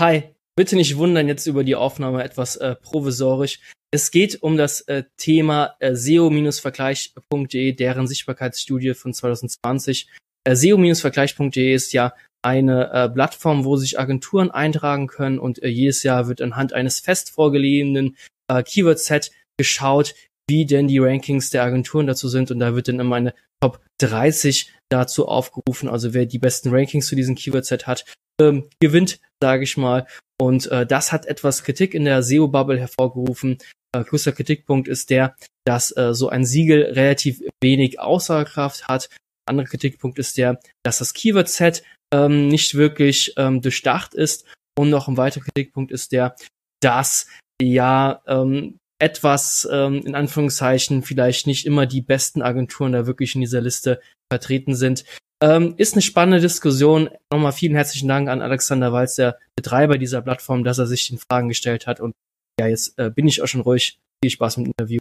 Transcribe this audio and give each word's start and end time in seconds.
Hi, 0.00 0.24
bitte 0.56 0.74
nicht 0.74 0.96
wundern 0.96 1.28
jetzt 1.28 1.46
über 1.46 1.62
die 1.62 1.76
Aufnahme 1.76 2.24
etwas 2.24 2.56
äh, 2.56 2.74
provisorisch. 2.74 3.60
Es 3.92 4.10
geht 4.10 4.42
um 4.42 4.56
das 4.56 4.80
äh, 4.82 5.04
Thema 5.16 5.76
äh, 5.78 5.94
SEO-Vergleich.de, 5.94 7.72
deren 7.72 8.08
Sichtbarkeitsstudie 8.08 8.94
von 8.94 9.14
2020. 9.14 10.08
Äh, 10.42 10.56
SEO-Vergleich.de 10.56 11.72
ist 11.72 11.92
ja 11.92 12.12
eine 12.42 12.92
äh, 12.92 13.08
Plattform, 13.08 13.64
wo 13.64 13.76
sich 13.76 14.00
Agenturen 14.00 14.50
eintragen 14.50 15.06
können 15.06 15.38
und 15.38 15.62
äh, 15.62 15.68
jedes 15.68 16.02
Jahr 16.02 16.26
wird 16.26 16.42
anhand 16.42 16.72
eines 16.72 16.98
fest 16.98 17.30
vorgelegenen 17.30 18.16
äh, 18.48 18.64
Keyword-Set 18.64 19.30
geschaut, 19.56 20.16
wie 20.50 20.66
denn 20.66 20.88
die 20.88 20.98
Rankings 20.98 21.50
der 21.50 21.62
Agenturen 21.62 22.08
dazu 22.08 22.28
sind 22.28 22.50
und 22.50 22.58
da 22.58 22.74
wird 22.74 22.88
dann 22.88 22.98
immer 22.98 23.14
eine 23.14 23.32
Top 23.62 23.80
30 23.98 24.72
dazu 24.90 25.28
aufgerufen. 25.28 25.88
Also 25.88 26.14
wer 26.14 26.26
die 26.26 26.40
besten 26.40 26.70
Rankings 26.70 27.06
zu 27.06 27.14
diesem 27.14 27.36
Keyword-Set 27.36 27.86
hat, 27.86 28.04
ähm, 28.40 28.68
gewinnt, 28.80 29.20
sage 29.44 29.64
ich 29.64 29.76
mal. 29.76 30.06
Und 30.40 30.68
äh, 30.68 30.86
das 30.86 31.12
hat 31.12 31.26
etwas 31.26 31.64
Kritik 31.64 31.92
in 31.92 32.06
der 32.06 32.22
SEO-Bubble 32.22 32.80
hervorgerufen. 32.80 33.58
Äh, 33.94 34.02
größter 34.02 34.32
Kritikpunkt 34.32 34.88
ist 34.88 35.10
der, 35.10 35.36
dass 35.66 35.94
äh, 35.98 36.14
so 36.14 36.30
ein 36.30 36.46
Siegel 36.46 36.82
relativ 36.82 37.42
wenig 37.62 38.00
Aussagekraft 38.00 38.88
hat. 38.88 39.10
Anderer 39.46 39.66
Kritikpunkt 39.66 40.18
ist 40.18 40.38
der, 40.38 40.60
dass 40.82 40.96
das 40.96 41.12
Keyword-Set 41.12 41.82
ähm, 42.10 42.48
nicht 42.48 42.74
wirklich 42.74 43.34
ähm, 43.36 43.60
durchdacht 43.60 44.14
ist. 44.14 44.46
Und 44.78 44.88
noch 44.88 45.08
ein 45.08 45.18
weiterer 45.18 45.44
Kritikpunkt 45.44 45.92
ist 45.92 46.12
der, 46.12 46.34
dass 46.80 47.26
ja 47.60 48.22
ähm, 48.26 48.78
etwas 48.98 49.68
ähm, 49.70 50.06
in 50.06 50.14
Anführungszeichen 50.14 51.02
vielleicht 51.02 51.46
nicht 51.46 51.66
immer 51.66 51.84
die 51.84 52.00
besten 52.00 52.40
Agenturen 52.40 52.92
da 52.92 53.06
wirklich 53.06 53.34
in 53.34 53.42
dieser 53.42 53.60
Liste 53.60 54.00
vertreten 54.32 54.74
sind. 54.74 55.04
Ähm, 55.42 55.74
ist 55.76 55.94
eine 55.94 56.02
spannende 56.02 56.40
Diskussion. 56.40 57.10
Nochmal 57.30 57.52
vielen 57.52 57.74
herzlichen 57.74 58.08
Dank 58.08 58.28
an 58.28 58.40
Alexander 58.40 58.92
Walz, 58.92 59.16
der 59.16 59.38
Betreiber 59.56 59.98
dieser 59.98 60.22
Plattform, 60.22 60.64
dass 60.64 60.78
er 60.78 60.86
sich 60.86 61.08
den 61.08 61.18
Fragen 61.18 61.48
gestellt 61.48 61.86
hat. 61.86 62.00
Und 62.00 62.14
ja, 62.58 62.66
jetzt 62.66 62.98
äh, 62.98 63.10
bin 63.10 63.26
ich 63.26 63.42
auch 63.42 63.46
schon 63.46 63.60
ruhig. 63.60 63.98
Viel 64.22 64.30
Spaß 64.30 64.58
mit 64.58 64.66
dem 64.66 64.72
Interview. 64.78 64.98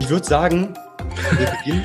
Ich 0.00 0.08
würde 0.08 0.24
sagen, 0.24 0.74
wir 1.36 1.46
beginnen 1.64 1.84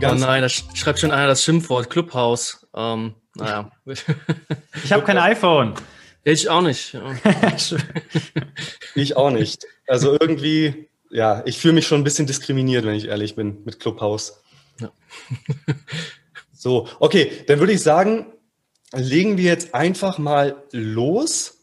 ganz. 0.00 0.22
Oh 0.22 0.26
nein, 0.26 0.42
da 0.42 0.48
schreibt 0.48 1.00
schon 1.00 1.10
einer 1.10 1.26
das 1.26 1.42
Schimpfwort 1.42 1.90
Clubhouse. 1.90 2.66
Ähm, 2.76 3.14
naja. 3.34 3.70
ich 3.86 4.92
habe 4.92 5.02
kein 5.02 5.18
iPhone. 5.18 5.74
Ich 6.24 6.48
auch 6.48 6.62
nicht. 6.62 6.96
ich 8.94 9.16
auch 9.16 9.30
nicht. 9.30 9.66
Also 9.86 10.16
irgendwie, 10.18 10.88
ja, 11.10 11.42
ich 11.44 11.58
fühle 11.58 11.74
mich 11.74 11.86
schon 11.86 12.00
ein 12.00 12.04
bisschen 12.04 12.26
diskriminiert, 12.26 12.86
wenn 12.86 12.94
ich 12.94 13.08
ehrlich 13.08 13.36
bin, 13.36 13.62
mit 13.64 13.78
Clubhouse. 13.78 14.40
Ja. 14.80 14.90
so, 16.54 16.88
okay, 16.98 17.30
dann 17.46 17.60
würde 17.60 17.74
ich 17.74 17.82
sagen, 17.82 18.26
legen 18.92 19.36
wir 19.36 19.44
jetzt 19.44 19.74
einfach 19.74 20.16
mal 20.16 20.62
los. 20.72 21.58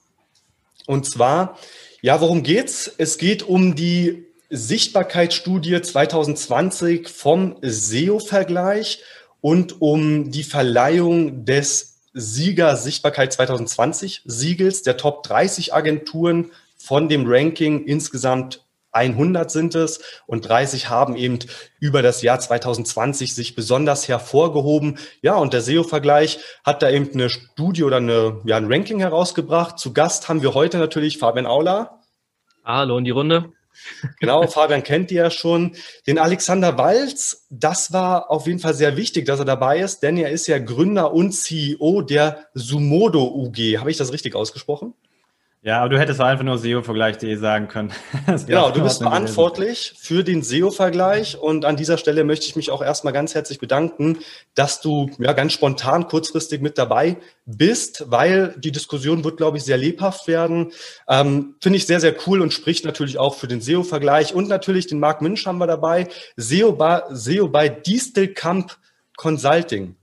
Und 0.85 1.09
zwar, 1.09 1.57
ja, 2.01 2.21
worum 2.21 2.43
geht's? 2.43 2.91
Es 2.97 3.17
geht 3.17 3.41
um 3.41 3.75
die 3.75 4.27
Sichtbarkeitsstudie 4.51 5.81
2020 5.81 7.07
vom 7.07 7.55
SEO-Vergleich 7.61 9.01
und 9.39 9.81
um 9.81 10.29
die 10.29 10.43
Verleihung 10.43 11.45
des 11.45 11.90
Sieger 12.13 12.75
Sichtbarkeit 12.75 13.31
2020 13.31 14.23
Siegels 14.25 14.81
der 14.83 14.97
Top 14.97 15.23
30 15.23 15.73
Agenturen 15.73 16.51
von 16.77 17.07
dem 17.07 17.23
Ranking 17.25 17.85
insgesamt 17.85 18.65
100 18.91 19.49
sind 19.49 19.75
es 19.75 20.01
und 20.27 20.47
30 20.47 20.89
haben 20.89 21.15
eben 21.15 21.39
über 21.79 22.01
das 22.01 22.21
Jahr 22.21 22.39
2020 22.39 23.33
sich 23.33 23.55
besonders 23.55 24.07
hervorgehoben. 24.07 24.97
Ja, 25.21 25.35
und 25.35 25.53
der 25.53 25.61
SEO-Vergleich 25.61 26.39
hat 26.65 26.81
da 26.81 26.89
eben 26.89 27.09
eine 27.13 27.29
Studie 27.29 27.83
oder 27.83 27.97
eine, 27.97 28.41
ja, 28.43 28.57
ein 28.57 28.71
Ranking 28.71 28.99
herausgebracht. 28.99 29.79
Zu 29.79 29.93
Gast 29.93 30.27
haben 30.27 30.41
wir 30.41 30.53
heute 30.53 30.77
natürlich 30.77 31.17
Fabian 31.17 31.45
Aula. 31.45 32.01
Hallo 32.65 32.97
in 32.97 33.05
die 33.05 33.11
Runde. 33.11 33.53
Genau, 34.19 34.47
Fabian 34.47 34.83
kennt 34.83 35.11
ihr 35.11 35.23
ja 35.23 35.31
schon. 35.31 35.75
Den 36.07 36.17
Alexander 36.17 36.77
Walz, 36.77 37.45
das 37.49 37.93
war 37.93 38.29
auf 38.31 38.47
jeden 38.47 38.59
Fall 38.59 38.73
sehr 38.73 38.97
wichtig, 38.97 39.25
dass 39.25 39.39
er 39.39 39.45
dabei 39.45 39.79
ist, 39.79 40.01
denn 40.01 40.17
er 40.17 40.29
ist 40.29 40.47
ja 40.47 40.59
Gründer 40.59 41.13
und 41.13 41.31
CEO 41.31 42.01
der 42.01 42.47
Sumodo 42.53 43.23
UG. 43.23 43.77
Habe 43.77 43.91
ich 43.91 43.97
das 43.97 44.11
richtig 44.11 44.35
ausgesprochen? 44.35 44.93
Ja, 45.63 45.81
aber 45.81 45.89
du 45.89 45.99
hättest 45.99 46.19
einfach 46.19 46.43
nur 46.43 46.57
SEO-Vergleich.de 46.57 47.35
sagen 47.35 47.67
können. 47.67 47.93
genau, 48.47 48.71
du 48.71 48.81
bist 48.81 49.03
verantwortlich 49.03 49.93
für 49.95 50.23
den 50.23 50.41
SEO-Vergleich 50.41 51.37
und 51.39 51.65
an 51.65 51.75
dieser 51.75 51.99
Stelle 51.99 52.23
möchte 52.23 52.47
ich 52.47 52.55
mich 52.55 52.71
auch 52.71 52.81
erstmal 52.81 53.13
ganz 53.13 53.35
herzlich 53.35 53.59
bedanken, 53.59 54.17
dass 54.55 54.81
du 54.81 55.11
ja 55.19 55.33
ganz 55.33 55.53
spontan 55.53 56.07
kurzfristig 56.07 56.61
mit 56.61 56.79
dabei 56.79 57.17
bist, 57.45 58.05
weil 58.09 58.55
die 58.57 58.71
Diskussion 58.71 59.23
wird, 59.23 59.37
glaube 59.37 59.57
ich, 59.57 59.63
sehr 59.63 59.77
lebhaft 59.77 60.27
werden. 60.27 60.71
Ähm, 61.07 61.53
Finde 61.61 61.77
ich 61.77 61.85
sehr, 61.85 61.99
sehr 61.99 62.15
cool 62.25 62.41
und 62.41 62.53
spricht 62.53 62.83
natürlich 62.83 63.19
auch 63.19 63.35
für 63.35 63.47
den 63.47 63.61
SEO-Vergleich 63.61 64.33
und 64.33 64.49
natürlich 64.49 64.87
den 64.87 64.99
Marc 64.99 65.21
Münch 65.21 65.45
haben 65.45 65.59
wir 65.59 65.67
dabei. 65.67 66.07
SEO 66.37 66.71
bei, 66.71 67.03
SEO 67.11 67.47
bei 67.49 67.69
Distelkamp 67.69 68.77
Consulting. 69.15 69.95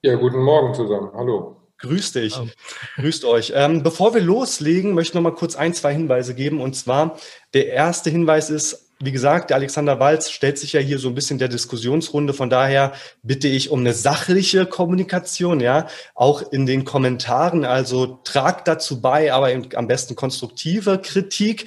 Ja, 0.00 0.14
guten 0.14 0.40
Morgen 0.40 0.72
zusammen. 0.72 1.10
Hallo. 1.14 1.63
Grüß 1.84 2.12
dich. 2.12 2.38
Um. 2.38 2.50
Grüßt 2.96 3.24
euch. 3.26 3.52
Ähm, 3.54 3.82
bevor 3.82 4.14
wir 4.14 4.22
loslegen, 4.22 4.94
möchte 4.94 5.10
ich 5.10 5.14
noch 5.14 5.22
mal 5.22 5.34
kurz 5.34 5.54
ein, 5.54 5.74
zwei 5.74 5.92
Hinweise 5.92 6.34
geben. 6.34 6.60
Und 6.60 6.74
zwar, 6.74 7.18
der 7.52 7.68
erste 7.68 8.08
Hinweis 8.08 8.48
ist, 8.48 8.88
wie 9.00 9.12
gesagt, 9.12 9.50
der 9.50 9.58
Alexander 9.58 10.00
Walz 10.00 10.30
stellt 10.30 10.56
sich 10.56 10.72
ja 10.72 10.80
hier 10.80 10.98
so 10.98 11.08
ein 11.08 11.14
bisschen 11.14 11.38
der 11.38 11.48
Diskussionsrunde. 11.48 12.32
Von 12.32 12.48
daher 12.48 12.92
bitte 13.22 13.48
ich 13.48 13.70
um 13.70 13.80
eine 13.80 13.92
sachliche 13.92 14.64
Kommunikation, 14.64 15.60
ja, 15.60 15.88
auch 16.14 16.52
in 16.52 16.64
den 16.64 16.84
Kommentaren. 16.84 17.66
Also 17.66 18.20
tragt 18.24 18.66
dazu 18.66 19.02
bei, 19.02 19.32
aber 19.32 19.50
am 19.74 19.86
besten 19.86 20.16
konstruktive 20.16 20.98
Kritik. 21.02 21.66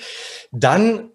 Dann 0.52 1.12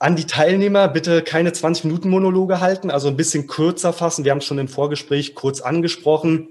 an 0.00 0.16
die 0.16 0.26
Teilnehmer 0.26 0.88
bitte 0.88 1.22
keine 1.22 1.52
20 1.52 1.84
Minuten 1.84 2.10
Monologe 2.10 2.60
halten, 2.60 2.90
also 2.90 3.08
ein 3.08 3.16
bisschen 3.16 3.46
kürzer 3.46 3.94
fassen. 3.94 4.24
Wir 4.24 4.32
haben 4.32 4.38
es 4.38 4.44
schon 4.44 4.58
im 4.58 4.68
Vorgespräch 4.68 5.34
kurz 5.34 5.62
angesprochen. 5.62 6.48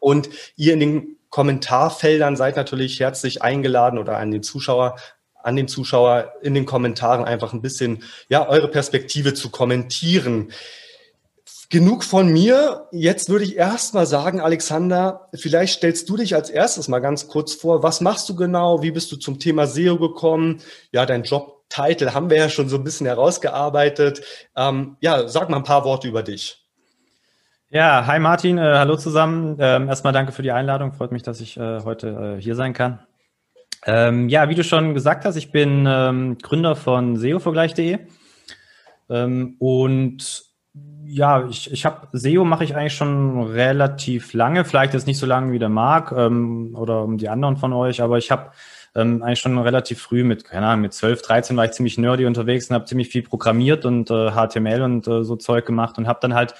Und 0.00 0.30
ihr 0.56 0.72
in 0.72 0.80
den 0.80 1.17
Kommentarfeldern 1.30 2.36
seid 2.36 2.56
natürlich 2.56 3.00
herzlich 3.00 3.42
eingeladen 3.42 3.98
oder 3.98 4.16
an 4.16 4.30
den 4.30 4.42
Zuschauer, 4.42 4.96
an 5.42 5.56
den 5.56 5.68
Zuschauer 5.68 6.32
in 6.42 6.54
den 6.54 6.66
Kommentaren 6.66 7.24
einfach 7.24 7.52
ein 7.52 7.62
bisschen, 7.62 8.02
ja, 8.28 8.48
eure 8.48 8.68
Perspektive 8.68 9.34
zu 9.34 9.50
kommentieren. 9.50 10.52
Genug 11.70 12.02
von 12.02 12.28
mir. 12.28 12.88
Jetzt 12.92 13.28
würde 13.28 13.44
ich 13.44 13.56
erst 13.56 13.92
mal 13.92 14.06
sagen, 14.06 14.40
Alexander, 14.40 15.28
vielleicht 15.34 15.74
stellst 15.74 16.08
du 16.08 16.16
dich 16.16 16.34
als 16.34 16.48
erstes 16.48 16.88
mal 16.88 17.00
ganz 17.00 17.28
kurz 17.28 17.52
vor. 17.52 17.82
Was 17.82 18.00
machst 18.00 18.26
du 18.30 18.34
genau? 18.34 18.82
Wie 18.82 18.90
bist 18.90 19.12
du 19.12 19.16
zum 19.16 19.38
Thema 19.38 19.66
SEO 19.66 19.98
gekommen? 19.98 20.62
Ja, 20.92 21.04
dein 21.04 21.24
Jobtitel 21.24 22.12
haben 22.12 22.30
wir 22.30 22.38
ja 22.38 22.48
schon 22.48 22.70
so 22.70 22.76
ein 22.76 22.84
bisschen 22.84 23.06
herausgearbeitet. 23.06 24.22
Ähm, 24.56 24.96
ja, 25.00 25.28
sag 25.28 25.50
mal 25.50 25.58
ein 25.58 25.64
paar 25.64 25.84
Worte 25.84 26.08
über 26.08 26.22
dich. 26.22 26.67
Ja, 27.70 28.06
hi 28.06 28.18
Martin, 28.18 28.56
äh, 28.56 28.62
hallo 28.62 28.96
zusammen. 28.96 29.58
Ähm, 29.60 29.88
erstmal 29.88 30.14
danke 30.14 30.32
für 30.32 30.40
die 30.40 30.52
Einladung. 30.52 30.94
Freut 30.94 31.12
mich, 31.12 31.22
dass 31.22 31.38
ich 31.42 31.58
äh, 31.58 31.80
heute 31.84 32.36
äh, 32.38 32.40
hier 32.40 32.54
sein 32.54 32.72
kann. 32.72 33.00
Ähm, 33.84 34.30
ja, 34.30 34.48
wie 34.48 34.54
du 34.54 34.64
schon 34.64 34.94
gesagt 34.94 35.26
hast, 35.26 35.36
ich 35.36 35.52
bin 35.52 35.84
ähm, 35.86 36.38
Gründer 36.38 36.76
von 36.76 37.16
SEO-Vergleich.de 37.16 37.98
ähm, 39.10 39.56
und 39.58 40.44
ja, 41.04 41.46
ich, 41.46 41.70
ich 41.70 41.84
habe 41.84 42.08
SEO 42.12 42.46
mache 42.46 42.64
ich 42.64 42.74
eigentlich 42.74 42.94
schon 42.94 43.42
relativ 43.42 44.32
lange, 44.32 44.64
vielleicht 44.64 44.94
ist 44.94 45.06
nicht 45.06 45.18
so 45.18 45.26
lange 45.26 45.52
wie 45.52 45.58
der 45.58 45.68
Marc 45.68 46.12
ähm, 46.12 46.74
oder 46.74 47.06
die 47.10 47.28
anderen 47.28 47.58
von 47.58 47.74
euch, 47.74 48.00
aber 48.00 48.16
ich 48.16 48.30
habe 48.30 48.50
ähm, 48.94 49.22
eigentlich 49.22 49.40
schon 49.40 49.58
relativ 49.58 50.00
früh 50.00 50.24
mit, 50.24 50.44
keine 50.44 50.66
Ahnung, 50.68 50.82
mit 50.82 50.94
12, 50.94 51.20
13 51.20 51.56
war 51.56 51.66
ich 51.66 51.72
ziemlich 51.72 51.98
nerdy 51.98 52.24
unterwegs 52.24 52.70
und 52.70 52.74
habe 52.74 52.86
ziemlich 52.86 53.08
viel 53.08 53.24
programmiert 53.24 53.84
und 53.84 54.10
äh, 54.10 54.30
HTML 54.30 54.80
und 54.80 55.06
äh, 55.06 55.22
so 55.22 55.36
Zeug 55.36 55.66
gemacht 55.66 55.98
und 55.98 56.08
habe 56.08 56.18
dann 56.22 56.32
halt 56.32 56.54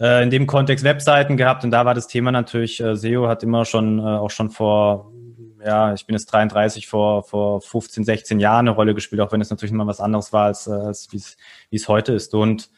äh, 0.00 0.22
in 0.22 0.30
dem 0.30 0.46
Kontext 0.46 0.84
Webseiten 0.84 1.36
gehabt 1.36 1.64
und 1.64 1.70
da 1.70 1.84
war 1.84 1.94
das 1.94 2.08
Thema 2.08 2.32
natürlich, 2.32 2.80
äh, 2.80 2.96
SEO 2.96 3.28
hat 3.28 3.42
immer 3.42 3.64
schon, 3.64 3.98
äh, 3.98 4.02
auch 4.02 4.30
schon 4.30 4.50
vor, 4.50 5.12
ja, 5.64 5.94
ich 5.94 6.06
bin 6.06 6.14
jetzt 6.14 6.26
33, 6.26 6.86
vor, 6.86 7.22
vor 7.22 7.60
15, 7.60 8.04
16 8.04 8.40
Jahren 8.40 8.68
eine 8.68 8.76
Rolle 8.76 8.94
gespielt, 8.94 9.20
auch 9.20 9.32
wenn 9.32 9.40
es 9.40 9.50
natürlich 9.50 9.72
immer 9.72 9.86
was 9.86 10.00
anderes 10.00 10.32
war, 10.32 10.46
als, 10.46 10.66
äh, 10.66 10.72
als 10.72 11.08
wie 11.12 11.76
es 11.76 11.88
heute 11.88 12.12
ist. 12.12 12.34
Und 12.34 12.70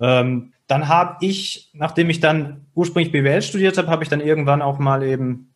ähm, 0.00 0.52
dann 0.66 0.88
habe 0.88 1.24
ich, 1.24 1.70
nachdem 1.72 2.10
ich 2.10 2.20
dann 2.20 2.66
ursprünglich 2.74 3.12
BWL 3.12 3.42
studiert 3.42 3.78
habe, 3.78 3.88
habe 3.88 4.04
ich 4.04 4.10
dann 4.10 4.20
irgendwann 4.20 4.62
auch 4.62 4.78
mal 4.78 5.02
eben 5.02 5.54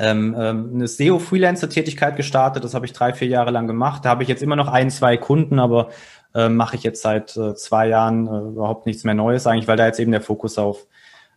ähm, 0.00 0.36
ähm, 0.38 0.70
eine 0.74 0.86
SEO-Freelancer-Tätigkeit 0.86 2.16
gestartet. 2.16 2.64
Das 2.64 2.74
habe 2.74 2.86
ich 2.86 2.92
drei, 2.92 3.12
vier 3.12 3.28
Jahre 3.28 3.50
lang 3.50 3.66
gemacht. 3.66 4.04
Da 4.04 4.10
habe 4.10 4.22
ich 4.22 4.28
jetzt 4.28 4.42
immer 4.42 4.56
noch 4.56 4.68
ein, 4.68 4.90
zwei 4.90 5.16
Kunden, 5.16 5.58
aber 5.58 5.90
äh, 6.34 6.48
mache 6.48 6.76
ich 6.76 6.82
jetzt 6.82 7.02
seit 7.02 7.36
äh, 7.36 7.54
zwei 7.54 7.88
Jahren 7.88 8.26
äh, 8.26 8.50
überhaupt 8.50 8.86
nichts 8.86 9.04
mehr 9.04 9.14
Neues 9.14 9.46
eigentlich, 9.46 9.68
weil 9.68 9.76
da 9.76 9.86
jetzt 9.86 10.00
eben 10.00 10.12
der 10.12 10.20
Fokus 10.20 10.58
auf, 10.58 10.86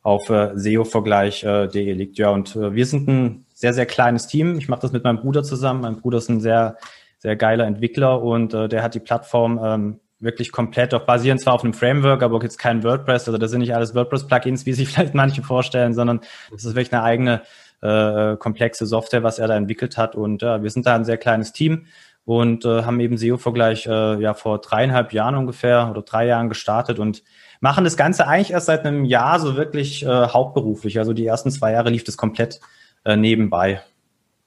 auf 0.03 0.29
äh, 0.29 0.51
SEO-Vergleich.de 0.55 1.93
liegt. 1.93 2.17
Ja, 2.17 2.29
und 2.29 2.55
wir 2.55 2.85
sind 2.85 3.07
ein 3.07 3.45
sehr, 3.53 3.73
sehr 3.73 3.85
kleines 3.85 4.27
Team. 4.27 4.57
Ich 4.57 4.67
mache 4.67 4.81
das 4.81 4.91
mit 4.91 5.03
meinem 5.03 5.19
Bruder 5.19 5.43
zusammen. 5.43 5.81
Mein 5.81 5.97
Bruder 5.97 6.17
ist 6.17 6.29
ein 6.29 6.41
sehr, 6.41 6.77
sehr 7.19 7.35
geiler 7.35 7.65
Entwickler 7.65 8.21
und 8.21 8.53
der 8.53 8.81
hat 8.81 8.95
die 8.95 8.99
Plattform 8.99 9.59
ähm, 9.63 9.99
wirklich 10.21 10.51
komplett 10.51 10.93
auf 10.93 11.05
basieren 11.05 11.39
zwar 11.39 11.53
auf 11.53 11.63
einem 11.63 11.73
Framework, 11.73 12.23
aber 12.23 12.41
jetzt 12.41 12.57
kein 12.57 12.83
WordPress. 12.83 13.27
Also 13.27 13.38
das 13.38 13.51
sind 13.51 13.59
nicht 13.59 13.75
alles 13.75 13.93
WordPress-Plugins, 13.93 14.65
wie 14.65 14.73
sich 14.73 14.88
vielleicht 14.93 15.13
manche 15.13 15.41
vorstellen, 15.41 15.93
sondern 15.93 16.21
das 16.51 16.63
ist 16.63 16.75
wirklich 16.75 16.93
eine 16.93 17.03
eigene 17.03 17.41
äh, 17.81 18.38
komplexe 18.38 18.85
Software, 18.85 19.23
was 19.23 19.39
er 19.39 19.47
da 19.47 19.57
entwickelt 19.57 19.97
hat. 19.97 20.15
Und 20.15 20.43
äh, 20.43 20.61
wir 20.61 20.69
sind 20.69 20.85
da 20.85 20.95
ein 20.95 21.05
sehr 21.05 21.17
kleines 21.17 21.51
Team 21.51 21.88
und 22.25 22.65
äh, 22.65 22.83
haben 22.83 23.00
eben 23.00 23.18
SEO-Vergleich 23.18 23.88
äh, 23.88 24.21
ja 24.21 24.33
vor 24.33 24.59
dreieinhalb 24.59 25.13
Jahren 25.13 25.35
ungefähr 25.35 25.89
oder 25.89 26.01
drei 26.01 26.27
Jahren 26.27 26.50
gestartet 26.50 27.00
und 27.00 27.23
machen 27.59 27.83
das 27.83 27.97
Ganze 27.97 28.27
eigentlich 28.27 28.51
erst 28.51 28.68
seit 28.68 28.85
einem 28.85 29.06
Jahr 29.06 29.39
so 29.39 29.56
wirklich 29.56 30.03
äh, 30.03 30.07
hauptberuflich. 30.07 31.00
Also 31.00 31.13
die 31.13 31.25
ersten 31.25 31.51
zwei 31.51 31.71
Jahre 31.71 31.89
lief 31.89 32.03
das 32.03 32.18
komplett 32.18 32.59
äh, 33.06 33.15
nebenbei. 33.15 33.81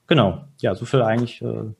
Genau, 0.06 0.44
ja, 0.60 0.74
so 0.74 0.84
viel 0.84 1.02
eigentlich 1.02 1.42
äh, 1.42 1.72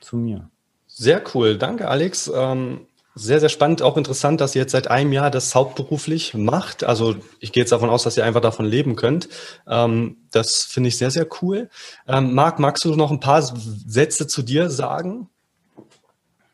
zu 0.00 0.16
mir. 0.16 0.48
Sehr 0.86 1.22
cool, 1.34 1.56
danke 1.56 1.88
Alex. 1.88 2.30
Ähm, 2.34 2.86
sehr, 3.14 3.40
sehr 3.40 3.48
spannend, 3.48 3.82
auch 3.82 3.96
interessant, 3.96 4.40
dass 4.40 4.54
ihr 4.54 4.62
jetzt 4.62 4.72
seit 4.72 4.88
einem 4.88 5.12
Jahr 5.12 5.30
das 5.30 5.54
hauptberuflich 5.54 6.34
macht. 6.34 6.84
Also 6.84 7.16
ich 7.40 7.52
gehe 7.52 7.62
jetzt 7.62 7.72
davon 7.72 7.90
aus, 7.90 8.04
dass 8.04 8.16
ihr 8.16 8.24
einfach 8.24 8.40
davon 8.40 8.66
leben 8.66 8.94
könnt. 8.94 9.28
Ähm, 9.68 10.16
das 10.30 10.64
finde 10.64 10.88
ich 10.88 10.96
sehr, 10.96 11.10
sehr 11.10 11.26
cool. 11.42 11.70
Ähm, 12.06 12.34
Marc, 12.34 12.58
magst 12.60 12.84
du 12.84 12.94
noch 12.94 13.10
ein 13.10 13.20
paar 13.20 13.42
Sätze 13.42 14.26
zu 14.26 14.42
dir 14.42 14.70
sagen? 14.70 15.28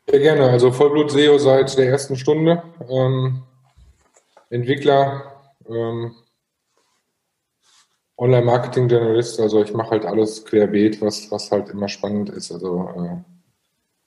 Sehr 0.09 0.19
gerne. 0.19 0.49
Also 0.49 0.71
Vollblut-SEO 0.71 1.37
seit 1.37 1.77
der 1.77 1.89
ersten 1.89 2.15
Stunde. 2.15 2.63
Ähm, 2.89 3.43
Entwickler, 4.49 5.33
ähm, 5.69 6.15
Online-Marketing-Generalist. 8.17 9.39
Also 9.39 9.61
ich 9.61 9.73
mache 9.73 9.91
halt 9.91 10.05
alles 10.05 10.43
querbeet, 10.43 11.01
was, 11.01 11.29
was 11.29 11.51
halt 11.51 11.69
immer 11.69 11.87
spannend 11.87 12.29
ist. 12.29 12.51
Also 12.51 12.89
äh, 12.97 13.36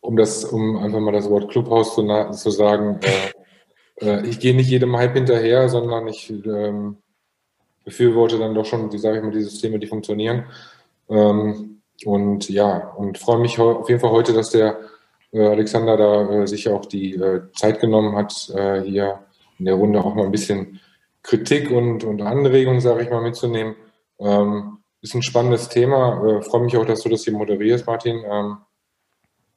um 0.01 0.17
das, 0.17 0.45
um 0.45 0.77
einfach 0.79 1.01
mal 1.01 1.13
das 1.13 1.29
Wort 1.29 1.51
Clubhaus 1.51 1.95
zu, 1.95 2.07
zu 2.33 2.51
sagen, 2.51 3.01
äh, 3.03 4.07
äh, 4.07 4.27
ich 4.27 4.41
gehe 4.41 4.55
nicht 4.55 4.71
jedem 4.71 4.97
Hype 4.97 5.15
hinterher, 5.15 5.69
sondern 5.69 6.09
ich 6.09 6.31
ähm, 6.31 6.97
befürworte 7.85 8.39
dann 8.39 8.55
doch 8.55 8.65
schon, 8.65 8.91
die 8.91 8.99
sage 8.99 9.19
ich 9.19 9.25
mal, 9.25 9.33
die 9.33 9.43
Systeme, 9.43 9.79
die 9.79 9.87
funktionieren. 9.87 10.45
Ähm, 11.09 11.83
und 12.05 12.49
ja, 12.49 12.95
und 12.97 13.19
freue 13.19 13.41
mich 13.41 13.59
auf 13.59 13.89
jeden 13.89 14.01
Fall 14.01 14.11
heute, 14.11 14.33
dass 14.33 14.51
der 14.51 14.79
äh, 15.33 15.47
Alexander 15.47 15.97
da 15.97 16.31
äh, 16.31 16.47
sich 16.47 16.69
auch 16.69 16.87
die 16.87 17.15
äh, 17.15 17.43
Zeit 17.53 17.81
genommen 17.81 18.17
hat, 18.17 18.51
äh, 18.55 18.81
hier 18.83 19.21
in 19.59 19.67
der 19.67 19.75
Runde 19.75 20.03
auch 20.03 20.15
mal 20.15 20.25
ein 20.25 20.33
bisschen 20.33 20.81
Kritik 21.23 21.71
und, 21.71 22.05
und 22.05 22.23
Anregungen, 22.23 22.81
sage 22.81 23.03
ich 23.03 23.11
mal, 23.11 23.21
mitzunehmen. 23.21 23.77
Ähm, 24.19 24.79
ist 25.03 25.15
ein 25.15 25.23
spannendes 25.23 25.69
Thema. 25.69 26.43
Freue 26.43 26.63
mich 26.63 26.77
auch, 26.77 26.85
dass 26.85 27.03
du 27.03 27.09
das 27.09 27.25
hier 27.25 27.33
moderierst, 27.33 27.87
Martin. 27.87 28.23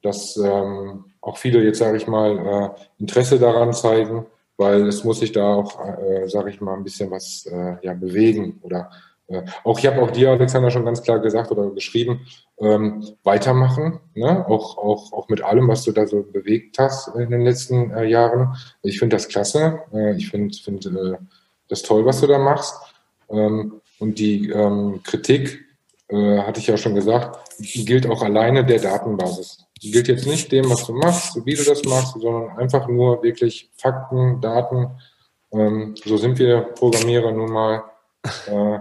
Dass 0.04 0.36
ähm, 0.36 1.06
auch 1.24 1.38
viele 1.38 1.64
jetzt, 1.64 1.78
sage 1.78 1.96
ich 1.96 2.06
mal, 2.06 2.38
äh, 2.38 3.00
Interesse 3.00 3.38
daran 3.38 3.72
zeigen, 3.72 4.26
weil 4.56 4.86
es 4.86 5.02
muss 5.02 5.20
sich 5.20 5.32
da 5.32 5.54
auch, 5.54 5.80
äh, 5.84 6.28
sage 6.28 6.50
ich 6.50 6.60
mal, 6.60 6.74
ein 6.74 6.84
bisschen 6.84 7.10
was 7.10 7.46
äh, 7.46 7.76
ja, 7.82 7.94
bewegen. 7.94 8.60
Oder 8.62 8.90
äh, 9.28 9.42
auch 9.64 9.78
ich 9.78 9.86
habe 9.86 10.02
auch 10.02 10.10
dir, 10.10 10.30
Alexander, 10.30 10.70
schon 10.70 10.84
ganz 10.84 11.02
klar 11.02 11.18
gesagt 11.18 11.50
oder 11.50 11.70
geschrieben, 11.70 12.26
ähm, 12.58 13.04
weitermachen, 13.24 14.00
ne? 14.14 14.46
auch, 14.46 14.76
auch, 14.76 15.12
auch 15.12 15.28
mit 15.28 15.42
allem, 15.42 15.66
was 15.66 15.82
du 15.84 15.92
da 15.92 16.06
so 16.06 16.22
bewegt 16.22 16.78
hast 16.78 17.08
in 17.16 17.30
den 17.30 17.40
letzten 17.40 17.90
äh, 17.90 18.04
Jahren. 18.04 18.54
Ich 18.82 18.98
finde 18.98 19.16
das 19.16 19.28
klasse. 19.28 19.80
Äh, 19.92 20.16
ich 20.16 20.28
finde 20.28 20.56
find, 20.56 20.86
äh, 20.86 21.16
das 21.68 21.82
toll, 21.82 22.04
was 22.04 22.20
du 22.20 22.26
da 22.26 22.38
machst. 22.38 22.76
Ähm, 23.30 23.80
und 23.98 24.18
die 24.18 24.50
ähm, 24.50 25.00
Kritik, 25.02 25.64
äh, 26.08 26.38
hatte 26.40 26.60
ich 26.60 26.66
ja 26.66 26.76
schon 26.76 26.94
gesagt, 26.94 27.38
gilt 27.58 28.06
auch 28.06 28.22
alleine 28.22 28.64
der 28.64 28.78
Datenbasis 28.78 29.63
gilt 29.90 30.08
jetzt 30.08 30.26
nicht 30.26 30.50
dem, 30.52 30.70
was 30.70 30.86
du 30.86 30.92
machst, 30.94 31.44
wie 31.44 31.54
du 31.54 31.64
das 31.64 31.84
machst, 31.84 32.14
sondern 32.20 32.56
einfach 32.58 32.88
nur 32.88 33.22
wirklich 33.22 33.70
Fakten, 33.76 34.40
Daten. 34.40 34.90
Ähm, 35.52 35.94
so 36.04 36.16
sind 36.16 36.38
wir 36.38 36.60
Programmierer 36.60 37.32
nun 37.32 37.52
mal. 37.52 37.84
Äh, 38.46 38.78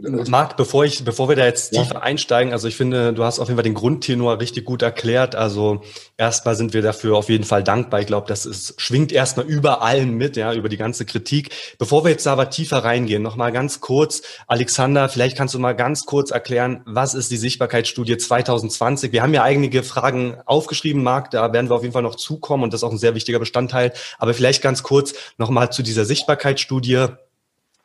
Marc, 0.00 0.56
bevor 0.56 0.84
ich, 0.84 1.04
bevor 1.04 1.28
wir 1.28 1.34
da 1.34 1.44
jetzt 1.44 1.70
tiefer 1.70 1.94
ja. 1.94 2.02
einsteigen, 2.02 2.52
also 2.52 2.68
ich 2.68 2.76
finde, 2.76 3.12
du 3.12 3.24
hast 3.24 3.40
auf 3.40 3.48
jeden 3.48 3.56
Fall 3.56 3.64
den 3.64 3.74
Grundtenor 3.74 4.38
richtig 4.38 4.64
gut 4.64 4.82
erklärt. 4.82 5.34
Also 5.34 5.82
erstmal 6.16 6.54
sind 6.54 6.72
wir 6.72 6.82
dafür 6.82 7.16
auf 7.16 7.28
jeden 7.28 7.42
Fall 7.42 7.64
dankbar. 7.64 7.98
Ich 7.98 8.06
glaube, 8.06 8.28
das 8.28 8.46
ist, 8.46 8.80
schwingt 8.80 9.10
erstmal 9.10 9.46
über 9.46 9.82
allen 9.82 10.14
mit, 10.14 10.36
ja, 10.36 10.54
über 10.54 10.68
die 10.68 10.76
ganze 10.76 11.04
Kritik. 11.04 11.50
Bevor 11.78 12.04
wir 12.04 12.12
jetzt 12.12 12.28
aber 12.28 12.48
tiefer 12.48 12.84
reingehen, 12.84 13.22
nochmal 13.22 13.50
ganz 13.50 13.80
kurz, 13.80 14.22
Alexander, 14.46 15.08
vielleicht 15.08 15.36
kannst 15.36 15.54
du 15.54 15.58
mal 15.58 15.74
ganz 15.74 16.06
kurz 16.06 16.30
erklären, 16.30 16.82
was 16.86 17.14
ist 17.14 17.32
die 17.32 17.36
Sichtbarkeitsstudie 17.36 18.18
2020? 18.18 19.10
Wir 19.10 19.22
haben 19.22 19.34
ja 19.34 19.42
einige 19.42 19.82
Fragen 19.82 20.36
aufgeschrieben, 20.46 21.02
Marc, 21.02 21.32
da 21.32 21.52
werden 21.52 21.70
wir 21.70 21.74
auf 21.74 21.82
jeden 21.82 21.92
Fall 21.92 22.02
noch 22.02 22.14
zukommen 22.14 22.62
und 22.62 22.72
das 22.72 22.80
ist 22.80 22.84
auch 22.84 22.92
ein 22.92 22.98
sehr 22.98 23.16
wichtiger 23.16 23.40
Bestandteil. 23.40 23.92
Aber 24.18 24.32
vielleicht 24.32 24.62
ganz 24.62 24.84
kurz 24.84 25.14
nochmal 25.38 25.72
zu 25.72 25.82
dieser 25.82 26.04
Sichtbarkeitsstudie. 26.04 27.08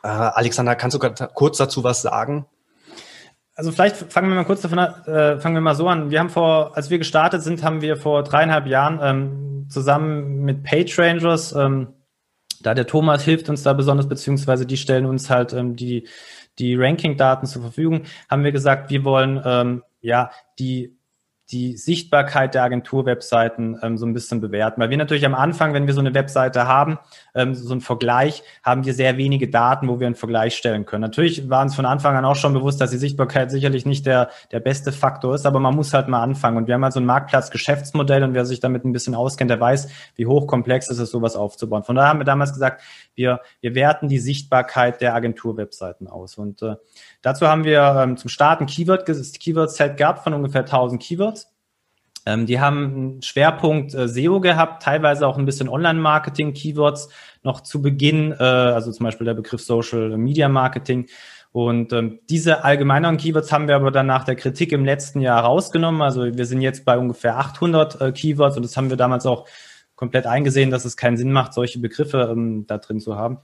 Äh, 0.04 0.08
Alexander, 0.08 0.76
kannst 0.76 1.02
du 1.02 1.28
kurz 1.34 1.58
dazu 1.58 1.84
was 1.84 2.02
sagen? 2.02 2.46
Also 3.56 3.72
vielleicht 3.72 3.96
fangen 4.12 4.30
wir 4.30 4.36
mal 4.36 4.46
kurz 4.46 4.62
davon 4.62 4.80
an, 4.80 5.04
äh, 5.06 5.40
fangen 5.40 5.56
wir 5.56 5.62
mal 5.62 5.76
so 5.76 5.88
an. 5.88 6.10
Wir 6.10 6.20
haben 6.20 6.30
vor, 6.30 6.76
als 6.76 6.90
wir 6.90 6.98
gestartet 6.98 7.44
sind, 7.44 7.64
haben 7.64 7.82
wir 7.82 7.98
vor 7.98 8.24
dreieinhalb 8.24 8.66
Jahren 8.66 9.00
ähm, 9.02 9.68
zusammen 9.70 10.42
mit 10.44 10.64
PageRangers, 10.64 11.54
ähm, 11.54 11.94
da 12.62 12.74
der 12.74 12.88
Thomas 12.88 13.24
hilft 13.24 13.50
uns 13.50 13.62
da 13.64 13.74
besonders, 13.74 14.08
beziehungsweise 14.08 14.66
die 14.66 14.78
stellen 14.78 15.06
uns 15.06 15.30
halt 15.30 15.54
ähm, 15.54 15.76
die, 15.76 16.08
die 16.58 16.76
Ranking-Daten 16.76 17.46
zur 17.46 17.62
Verfügung, 17.62 18.04
haben 18.30 18.44
wir 18.44 18.52
gesagt, 18.52 18.90
wir 18.90 19.04
wollen 19.04 19.42
ähm, 19.46 19.84
ja 20.02 20.32
die 20.58 20.98
die 21.54 21.78
Sichtbarkeit 21.78 22.56
der 22.56 22.64
Agenturwebseiten 22.64 23.80
ähm, 23.84 23.98
so 23.98 24.06
ein 24.06 24.14
bisschen 24.14 24.42
bewerten. 24.42 24.82
Weil 24.82 24.90
wir 24.90 24.98
natürlich 24.98 25.26
am 25.26 25.36
Anfang, 25.36 25.74
wenn 25.74 25.86
wir 25.86 25.94
so 25.94 26.00
eine 26.00 26.14
Webseite 26.14 26.68
haben, 26.68 26.98
ähm, 27.36 27.54
so 27.54 27.72
einen 27.72 27.82
Vergleich, 27.82 28.44
haben 28.64 28.86
wir 28.86 28.94
sehr 28.94 29.18
wenige 29.18 29.48
Daten, 29.48 29.88
wo 29.88 30.00
wir 30.00 30.08
einen 30.08 30.16
Vergleich 30.16 30.56
stellen 30.56 30.86
können. 30.86 31.02
Natürlich 31.02 31.50
war 31.50 31.62
uns 31.62 31.76
von 31.76 31.86
Anfang 31.86 32.16
an 32.16 32.26
auch 32.26 32.36
schon 32.36 32.54
bewusst, 32.54 32.82
dass 32.82 32.90
die 32.90 32.98
Sichtbarkeit 32.98 33.52
sicherlich 33.52 33.86
nicht 33.86 34.06
der, 34.08 34.30
der 34.52 34.60
beste 34.60 34.92
Faktor 34.92 35.36
ist, 35.36 35.46
aber 35.46 35.60
man 35.60 35.76
muss 35.76 35.94
halt 35.94 36.08
mal 36.08 36.24
anfangen. 36.24 36.58
Und 36.58 36.68
wir 36.68 36.74
haben 36.74 36.84
halt 36.84 36.94
so 36.94 37.00
ein 37.00 37.06
Marktplatz-Geschäftsmodell 37.06 38.24
und 38.24 38.34
wer 38.34 38.46
sich 38.46 38.60
damit 38.60 38.84
ein 38.84 38.92
bisschen 38.92 39.14
auskennt, 39.14 39.52
der 39.52 39.60
weiß, 39.60 39.90
wie 40.16 40.26
hochkomplex 40.26 40.90
ist 40.90 41.00
es, 41.00 41.12
sowas 41.12 41.36
aufzubauen. 41.36 41.84
Von 41.84 41.96
daher 41.96 42.10
haben 42.10 42.20
wir 42.20 42.26
damals 42.26 42.54
gesagt, 42.54 42.82
wir, 43.15 43.42
wir 43.62 43.75
werten 43.75 44.07
die 44.07 44.19
Sichtbarkeit 44.19 45.01
der 45.01 45.15
Agenturwebseiten 45.15 46.07
aus. 46.07 46.38
Und 46.38 46.62
äh, 46.62 46.75
dazu 47.21 47.48
haben 47.48 47.63
wir 47.63 47.81
ähm, 48.00 48.18
zum 48.18 48.30
Start 48.30 48.62
ein 48.62 48.68
Keyword, 48.68 49.06
Keyword-Set 49.06 49.98
gehabt 49.98 50.24
von 50.24 50.33
ungefähr 50.33 50.62
1000 50.62 51.01
Keywords. 51.01 51.54
Ähm, 52.25 52.45
die 52.45 52.60
haben 52.60 52.86
einen 52.86 53.21
Schwerpunkt 53.21 53.94
äh, 53.94 54.07
SEO 54.07 54.39
gehabt, 54.39 54.83
teilweise 54.83 55.27
auch 55.27 55.38
ein 55.38 55.45
bisschen 55.45 55.68
Online-Marketing-Keywords 55.68 57.10
noch 57.44 57.62
zu 57.62 57.81
Beginn, 57.81 58.31
äh, 58.31 58.44
also 58.44 58.92
zum 58.92 59.06
Beispiel 59.06 59.25
der 59.25 59.33
Begriff 59.33 59.62
Social 59.62 60.18
Media 60.18 60.48
Marketing. 60.48 61.07
Und 61.51 61.94
ähm, 61.94 62.19
diese 62.30 62.64
allgemeineren 62.64 63.18
Keywords 63.18 63.52
haben 63.52 63.68
wir 63.68 63.76
aber 63.76 63.92
dann 63.92 64.07
nach 64.07 64.23
der 64.23 64.35
Kritik 64.35 64.71
im 64.71 64.85
letzten 64.85 65.21
Jahr 65.21 65.44
rausgenommen. 65.44 66.02
Also 66.02 66.23
wir 66.23 66.45
sind 66.45 66.61
jetzt 66.61 66.83
bei 66.83 66.97
ungefähr 66.97 67.38
800 67.38 68.02
äh, 68.02 68.11
Keywords 68.11 68.56
und 68.56 68.64
das 68.64 68.76
haben 68.76 68.90
wir 68.90 68.97
damals 68.97 69.26
auch 69.26 69.47
komplett 70.04 70.26
eingesehen, 70.26 70.69
dass 70.69 70.83
es 70.83 70.98
keinen 70.98 71.16
Sinn 71.16 71.31
macht, 71.31 71.54
solche 71.54 71.80
Begriffe 71.80 72.28
ähm, 72.30 72.68
da 72.68 72.78
drin 72.78 73.00
zu 73.00 73.16
haben. 73.16 73.38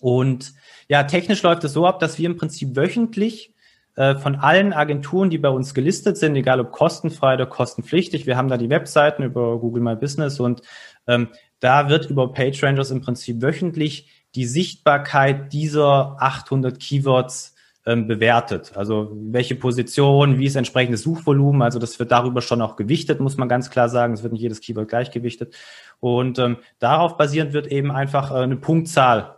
Und 0.00 0.54
ja, 0.88 1.02
technisch 1.02 1.42
läuft 1.42 1.62
es 1.64 1.74
so 1.74 1.86
ab, 1.86 2.00
dass 2.00 2.18
wir 2.18 2.24
im 2.24 2.38
Prinzip 2.38 2.74
wöchentlich 2.74 3.52
äh, 3.96 4.14
von 4.14 4.36
allen 4.36 4.72
Agenturen, 4.72 5.28
die 5.28 5.36
bei 5.36 5.50
uns 5.50 5.74
gelistet 5.74 6.16
sind, 6.16 6.36
egal 6.36 6.58
ob 6.58 6.72
kostenfrei 6.72 7.34
oder 7.34 7.44
kostenpflichtig. 7.44 8.24
Wir 8.24 8.38
haben 8.38 8.48
da 8.48 8.56
die 8.56 8.70
Webseiten 8.70 9.24
über 9.24 9.58
Google 9.58 9.82
My 9.82 9.94
Business 9.94 10.40
und 10.40 10.62
ähm, 11.06 11.28
da 11.60 11.90
wird 11.90 12.08
über 12.08 12.32
PageRangers 12.32 12.90
im 12.90 13.02
Prinzip 13.02 13.42
wöchentlich 13.42 14.08
die 14.34 14.46
Sichtbarkeit 14.46 15.52
dieser 15.52 16.16
800 16.18 16.80
Keywords 16.80 17.53
ähm, 17.86 18.06
bewertet. 18.06 18.72
Also 18.76 19.12
welche 19.14 19.54
Position, 19.54 20.38
wie 20.38 20.46
ist 20.46 20.56
entsprechendes 20.56 21.02
Suchvolumen. 21.02 21.62
Also 21.62 21.78
das 21.78 21.98
wird 21.98 22.12
darüber 22.12 22.40
schon 22.40 22.62
auch 22.62 22.76
gewichtet, 22.76 23.20
muss 23.20 23.36
man 23.36 23.48
ganz 23.48 23.70
klar 23.70 23.88
sagen. 23.88 24.14
Es 24.14 24.22
wird 24.22 24.32
nicht 24.32 24.42
jedes 24.42 24.60
Keyword 24.60 24.88
gleich 24.88 25.10
gewichtet. 25.10 25.54
Und 26.00 26.38
ähm, 26.38 26.56
darauf 26.78 27.16
basierend 27.16 27.52
wird 27.52 27.66
eben 27.66 27.90
einfach 27.90 28.30
äh, 28.30 28.38
eine 28.38 28.56
Punktzahl 28.56 29.36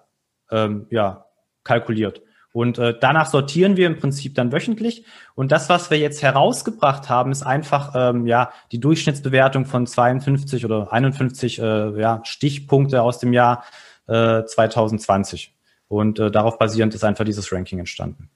ähm, 0.50 0.86
ja, 0.90 1.26
kalkuliert. 1.64 2.22
Und 2.52 2.78
äh, 2.78 2.94
danach 2.98 3.26
sortieren 3.26 3.76
wir 3.76 3.86
im 3.86 3.98
Prinzip 3.98 4.34
dann 4.34 4.50
wöchentlich. 4.50 5.04
Und 5.34 5.52
das, 5.52 5.68
was 5.68 5.90
wir 5.90 5.98
jetzt 5.98 6.22
herausgebracht 6.22 7.10
haben, 7.10 7.30
ist 7.30 7.42
einfach 7.42 7.92
ähm, 7.94 8.26
ja 8.26 8.50
die 8.72 8.80
Durchschnittsbewertung 8.80 9.66
von 9.66 9.86
52 9.86 10.64
oder 10.64 10.90
51 10.90 11.58
äh, 11.58 12.00
ja, 12.00 12.22
Stichpunkte 12.24 13.02
aus 13.02 13.18
dem 13.18 13.34
Jahr 13.34 13.64
äh, 14.06 14.44
2020. 14.44 15.52
Und 15.88 16.18
äh, 16.18 16.30
darauf 16.30 16.58
basierend 16.58 16.94
ist 16.94 17.04
einfach 17.04 17.26
dieses 17.26 17.52
Ranking 17.52 17.80
entstanden. 17.80 18.30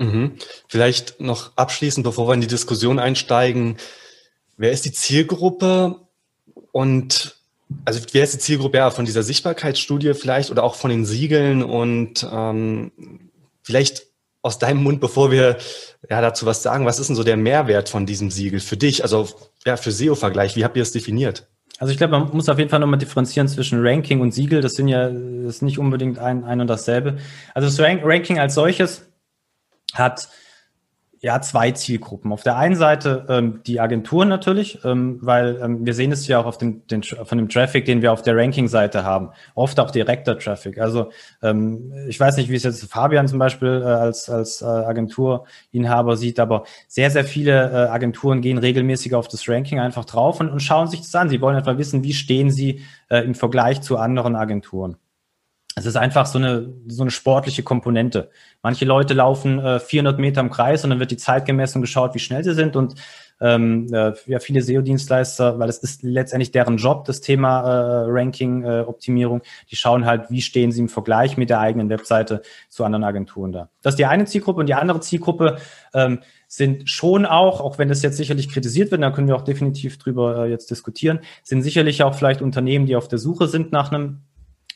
Mhm. 0.00 0.32
Vielleicht 0.66 1.20
noch 1.20 1.56
abschließend, 1.56 2.04
bevor 2.04 2.26
wir 2.26 2.34
in 2.34 2.40
die 2.40 2.46
Diskussion 2.46 2.98
einsteigen, 2.98 3.76
wer 4.56 4.72
ist 4.72 4.86
die 4.86 4.92
Zielgruppe 4.92 6.00
und 6.72 7.36
also 7.84 8.00
wer 8.12 8.24
ist 8.24 8.32
die 8.32 8.38
Zielgruppe 8.38 8.78
ja, 8.78 8.90
von 8.90 9.04
dieser 9.04 9.22
Sichtbarkeitsstudie 9.22 10.14
vielleicht 10.14 10.50
oder 10.50 10.64
auch 10.64 10.74
von 10.74 10.90
den 10.90 11.04
Siegeln 11.04 11.62
und 11.62 12.26
ähm, 12.32 12.90
vielleicht 13.62 14.06
aus 14.42 14.58
deinem 14.58 14.82
Mund, 14.82 15.00
bevor 15.00 15.30
wir 15.30 15.58
ja 16.08 16.20
dazu 16.22 16.46
was 16.46 16.62
sagen, 16.62 16.86
was 16.86 16.98
ist 16.98 17.08
denn 17.08 17.16
so 17.16 17.22
der 17.22 17.36
Mehrwert 17.36 17.90
von 17.90 18.06
diesem 18.06 18.30
Siegel 18.30 18.60
für 18.60 18.78
dich, 18.78 19.02
also 19.02 19.28
ja, 19.66 19.76
für 19.76 19.92
SEO-Vergleich, 19.92 20.56
wie 20.56 20.64
habt 20.64 20.78
ihr 20.78 20.82
es 20.82 20.92
definiert? 20.92 21.46
Also 21.78 21.92
ich 21.92 21.98
glaube, 21.98 22.18
man 22.18 22.30
muss 22.34 22.48
auf 22.48 22.58
jeden 22.58 22.70
Fall 22.70 22.80
nochmal 22.80 22.98
differenzieren 22.98 23.48
zwischen 23.48 23.86
Ranking 23.86 24.20
und 24.20 24.32
Siegel. 24.32 24.60
Das 24.60 24.74
sind 24.74 24.88
ja 24.88 25.08
das 25.08 25.56
ist 25.56 25.62
nicht 25.62 25.78
unbedingt 25.78 26.18
ein, 26.18 26.44
ein 26.44 26.60
und 26.60 26.66
dasselbe. 26.66 27.18
Also 27.54 27.68
das 27.68 27.80
Ranking 27.80 28.38
als 28.38 28.54
solches 28.54 29.09
hat 29.94 30.28
ja, 31.22 31.42
zwei 31.42 31.70
Zielgruppen. 31.72 32.32
Auf 32.32 32.42
der 32.42 32.56
einen 32.56 32.76
Seite 32.76 33.26
ähm, 33.28 33.60
die 33.66 33.78
Agenturen 33.78 34.28
natürlich, 34.28 34.82
ähm, 34.84 35.18
weil 35.20 35.60
ähm, 35.62 35.84
wir 35.84 35.92
sehen 35.92 36.12
es 36.12 36.26
ja 36.26 36.40
auch 36.40 36.46
auf 36.46 36.56
dem, 36.56 36.86
den, 36.86 37.02
von 37.02 37.36
dem 37.36 37.50
Traffic, 37.50 37.84
den 37.84 38.00
wir 38.00 38.10
auf 38.10 38.22
der 38.22 38.34
Ranking-Seite 38.36 39.04
haben. 39.04 39.28
Oft 39.54 39.78
auch 39.80 39.90
direkter 39.90 40.38
Traffic. 40.38 40.78
Also 40.78 41.10
ähm, 41.42 41.92
ich 42.08 42.18
weiß 42.18 42.38
nicht, 42.38 42.48
wie 42.48 42.54
es 42.54 42.62
jetzt 42.62 42.82
Fabian 42.90 43.28
zum 43.28 43.38
Beispiel 43.38 43.82
äh, 43.84 43.86
als, 43.86 44.30
als 44.30 44.62
äh, 44.62 44.64
Agenturinhaber 44.64 46.16
sieht, 46.16 46.40
aber 46.40 46.64
sehr, 46.88 47.10
sehr 47.10 47.24
viele 47.24 47.70
äh, 47.70 47.88
Agenturen 47.90 48.40
gehen 48.40 48.56
regelmäßig 48.56 49.14
auf 49.14 49.28
das 49.28 49.46
Ranking 49.46 49.78
einfach 49.78 50.06
drauf 50.06 50.40
und, 50.40 50.48
und 50.48 50.60
schauen 50.60 50.88
sich 50.88 51.00
das 51.00 51.14
an. 51.14 51.28
Sie 51.28 51.42
wollen 51.42 51.56
einfach 51.56 51.76
wissen, 51.76 52.02
wie 52.02 52.14
stehen 52.14 52.50
sie 52.50 52.80
äh, 53.10 53.18
im 53.18 53.34
Vergleich 53.34 53.82
zu 53.82 53.98
anderen 53.98 54.36
Agenturen. 54.36 54.96
Es 55.80 55.86
ist 55.86 55.96
einfach 55.96 56.26
so 56.26 56.38
eine, 56.38 56.74
so 56.88 57.02
eine 57.02 57.10
sportliche 57.10 57.62
Komponente. 57.62 58.28
Manche 58.62 58.84
Leute 58.84 59.14
laufen 59.14 59.58
äh, 59.58 59.80
400 59.80 60.18
Meter 60.18 60.42
im 60.42 60.50
Kreis 60.50 60.84
und 60.84 60.90
dann 60.90 61.00
wird 61.00 61.10
die 61.10 61.16
Zeit 61.16 61.46
gemessen 61.46 61.78
und 61.78 61.82
geschaut, 61.82 62.14
wie 62.14 62.18
schnell 62.18 62.44
sie 62.44 62.52
sind. 62.52 62.76
Und 62.76 62.96
ähm, 63.40 63.86
äh, 63.90 64.12
ja, 64.26 64.40
viele 64.40 64.60
SEO-Dienstleister, 64.60 65.58
weil 65.58 65.70
es 65.70 65.78
ist 65.78 66.02
letztendlich 66.02 66.50
deren 66.50 66.76
Job, 66.76 67.06
das 67.06 67.22
Thema 67.22 67.60
äh, 67.62 68.04
Ranking-Optimierung, 68.08 69.40
äh, 69.40 69.44
die 69.70 69.76
schauen 69.76 70.04
halt, 70.04 70.30
wie 70.30 70.42
stehen 70.42 70.70
sie 70.70 70.80
im 70.80 70.90
Vergleich 70.90 71.38
mit 71.38 71.48
der 71.48 71.60
eigenen 71.60 71.88
Webseite 71.88 72.42
zu 72.68 72.84
anderen 72.84 73.04
Agenturen 73.04 73.52
da. 73.52 73.70
Das 73.80 73.94
ist 73.94 73.98
die 73.98 74.04
eine 74.04 74.26
Zielgruppe 74.26 74.60
und 74.60 74.66
die 74.66 74.74
andere 74.74 75.00
Zielgruppe 75.00 75.56
ähm, 75.94 76.20
sind 76.46 76.90
schon 76.90 77.24
auch, 77.24 77.62
auch 77.62 77.78
wenn 77.78 77.88
das 77.88 78.02
jetzt 78.02 78.18
sicherlich 78.18 78.50
kritisiert 78.50 78.90
wird, 78.90 79.02
da 79.02 79.10
können 79.10 79.28
wir 79.28 79.36
auch 79.36 79.44
definitiv 79.44 79.96
drüber 79.96 80.44
äh, 80.44 80.50
jetzt 80.50 80.70
diskutieren, 80.70 81.20
sind 81.42 81.62
sicherlich 81.62 82.02
auch 82.02 82.14
vielleicht 82.14 82.42
Unternehmen, 82.42 82.84
die 82.84 82.96
auf 82.96 83.08
der 83.08 83.18
Suche 83.18 83.48
sind 83.48 83.72
nach 83.72 83.90
einem 83.90 84.20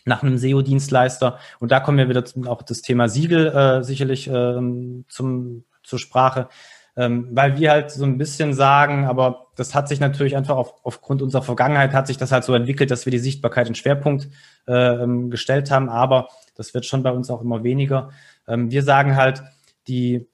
nach 0.05 0.23
einem 0.23 0.39
SEO-Dienstleister. 0.39 1.39
Und 1.61 1.73
da 1.73 1.81
kommen 1.81 1.99
wir 1.99 2.09
wieder 2.09 2.25
zum, 2.25 2.47
auch 2.47 2.63
das 2.63 2.83
Thema 2.83 3.09
Siegel 3.09 3.49
äh, 3.49 3.83
sicherlich 3.83 4.29
ähm, 4.29 5.05
zum, 5.09 5.65
zur 5.83 5.99
Sprache, 5.99 6.49
ähm, 6.97 7.29
weil 7.33 7.59
wir 7.59 7.71
halt 7.71 7.91
so 7.91 8.05
ein 8.05 8.19
bisschen 8.19 8.55
sagen, 8.55 9.07
aber 9.07 9.47
das 9.57 9.75
hat 9.75 9.89
sich 9.89 10.01
natürlich 10.01 10.37
einfach 10.37 10.57
auf, 10.57 10.75
aufgrund 10.85 11.23
unserer 11.23 11.43
Vergangenheit 11.43 11.93
hat 11.93 12.07
sich 12.07 12.19
das 12.19 12.33
halt 12.33 12.45
so 12.45 12.55
entwickelt, 12.55 12.91
dass 12.91 13.07
wir 13.07 13.11
die 13.11 13.19
Sichtbarkeit 13.19 13.69
in 13.69 13.75
Schwerpunkt 13.75 14.29
äh, 14.67 15.07
gestellt 15.29 15.71
haben, 15.71 15.89
aber 15.89 16.29
das 16.57 16.75
wird 16.75 16.87
schon 16.87 17.03
bei 17.03 17.11
uns 17.11 17.31
auch 17.31 17.41
immer 17.41 17.65
weniger. 17.65 18.11
Ähm, 18.47 18.71
wir 18.71 18.83
sagen 18.83 19.17
halt, 19.17 19.43
die 19.89 20.29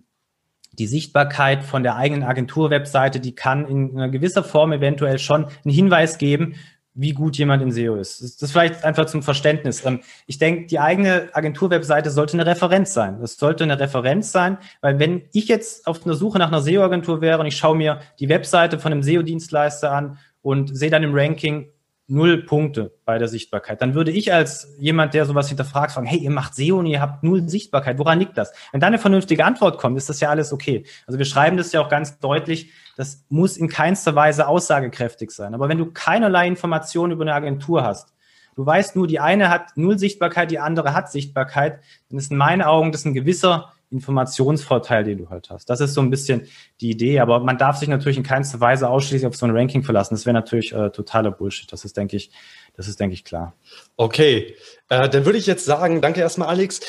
die 0.79 0.87
Sichtbarkeit 0.87 1.65
von 1.65 1.83
der 1.83 1.97
eigenen 1.97 2.23
Agentur-Webseite, 2.23 3.21
die 3.21 3.35
kann 3.35 3.67
in 3.67 3.97
einer 3.97 4.09
gewisser 4.09 4.45
Form 4.45 4.73
eventuell 4.73 5.19
schon 5.19 5.47
einen 5.65 5.75
Hinweis 5.75 6.17
geben 6.17 6.55
wie 6.95 7.13
gut 7.13 7.37
jemand 7.39 7.63
in 7.63 7.71
SEO 7.71 7.97
ist. 7.97 8.21
Das 8.21 8.43
ist 8.43 8.53
vielleicht 8.53 8.85
einfach 8.85 9.07
zum 9.07 9.23
Verständnis. 9.23 9.85
Ähm, 9.85 10.01
ich 10.27 10.39
denke, 10.39 10.67
die 10.67 10.81
eigene 10.81 11.29
Agenturwebseite 11.33 12.11
sollte 12.11 12.35
eine 12.35 12.47
Referenz 12.47 12.93
sein. 12.93 13.21
Das 13.21 13.37
sollte 13.37 13.65
eine 13.65 13.79
Referenz 13.79 14.33
sein, 14.33 14.59
weil 14.81 14.99
wenn 14.99 15.23
ich 15.33 15.49
jetzt 15.49 15.87
auf 15.87 16.05
einer 16.05 16.15
Suche 16.15 16.39
nach 16.39 16.49
einer 16.49 16.63
SEO-Agentur 16.63 17.21
wäre 17.21 17.39
und 17.39 17.47
ich 17.47 17.57
schaue 17.57 17.77
mir 17.77 18.01
die 18.19 18.29
Webseite 18.29 18.79
von 18.79 18.93
einem 18.93 19.03
SEO-Dienstleister 19.03 19.93
an 19.93 20.19
und 20.43 20.77
sehe 20.77 20.91
dann 20.91 21.03
im 21.03 21.15
Ranking, 21.15 21.69
null 22.11 22.43
Punkte 22.43 22.93
bei 23.05 23.19
der 23.19 23.29
Sichtbarkeit. 23.29 23.81
Dann 23.81 23.95
würde 23.95 24.11
ich 24.11 24.33
als 24.33 24.75
jemand, 24.81 25.15
der 25.15 25.27
sowas 25.27 25.49
hinterfragt, 25.49 25.93
fragen, 25.93 26.09
hey, 26.09 26.19
ihr 26.19 26.31
macht 26.31 26.57
SEO 26.57 26.81
und 26.81 26.87
ihr 26.87 27.01
habt 27.01 27.23
null 27.23 27.49
Sichtbarkeit. 27.49 27.99
Woran 27.99 28.19
liegt 28.19 28.37
das? 28.37 28.53
Wenn 28.73 28.81
da 28.81 28.89
eine 28.89 28.99
vernünftige 28.99 29.45
Antwort 29.45 29.79
kommt, 29.79 29.97
ist 29.97 30.09
das 30.09 30.19
ja 30.19 30.29
alles 30.29 30.53
okay. 30.53 30.85
Also 31.07 31.19
wir 31.19 31.25
schreiben 31.25 31.57
das 31.57 31.71
ja 31.73 31.81
auch 31.81 31.89
ganz 31.89 32.19
deutlich. 32.19 32.73
Das 33.01 33.25
muss 33.31 33.57
in 33.57 33.69
keinster 33.69 34.15
Weise 34.15 34.47
aussagekräftig 34.47 35.31
sein. 35.31 35.55
Aber 35.55 35.71
wenn 35.71 35.79
du 35.79 35.87
keinerlei 35.87 36.47
Informationen 36.47 37.15
über 37.15 37.23
eine 37.23 37.33
Agentur 37.33 37.83
hast, 37.83 38.13
du 38.57 38.67
weißt 38.67 38.95
nur, 38.95 39.07
die 39.07 39.19
eine 39.19 39.49
hat 39.49 39.75
null 39.75 39.99
Sichtbarkeit, 39.99 40.51
die 40.51 40.59
andere 40.59 40.93
hat 40.93 41.11
Sichtbarkeit, 41.11 41.81
dann 42.11 42.19
ist 42.19 42.31
in 42.31 42.37
meinen 42.37 42.61
Augen 42.61 42.93
das 42.93 43.07
ein 43.07 43.15
gewisser 43.15 43.73
Informationsvorteil, 43.91 45.05
den 45.05 45.17
du 45.17 45.31
halt 45.31 45.49
hast. 45.49 45.71
Das 45.71 45.81
ist 45.81 45.95
so 45.95 46.03
ein 46.03 46.11
bisschen 46.11 46.47
die 46.83 46.91
Idee, 46.91 47.21
aber 47.21 47.41
man 47.41 47.57
darf 47.57 47.79
sich 47.79 47.89
natürlich 47.89 48.19
in 48.19 48.23
keinster 48.23 48.61
Weise 48.61 48.91
ausschließlich 48.91 49.27
auf 49.27 49.35
so 49.35 49.47
ein 49.47 49.57
Ranking 49.57 49.83
verlassen. 49.83 50.13
Das 50.13 50.27
wäre 50.27 50.35
natürlich 50.35 50.75
äh, 50.75 50.91
totaler 50.91 51.31
Bullshit. 51.31 51.73
Das 51.73 51.87
ist, 51.87 51.97
denke 51.97 52.19
ich, 52.19 52.31
das 52.77 52.87
ist, 52.87 53.01
denke 53.01 53.15
ich, 53.15 53.25
klar. 53.25 53.55
Okay, 53.97 54.57
äh, 54.91 55.09
dann 55.09 55.25
würde 55.25 55.39
ich 55.39 55.47
jetzt 55.47 55.65
sagen, 55.65 56.03
danke 56.03 56.21
erstmal, 56.21 56.49
Alex. 56.49 56.81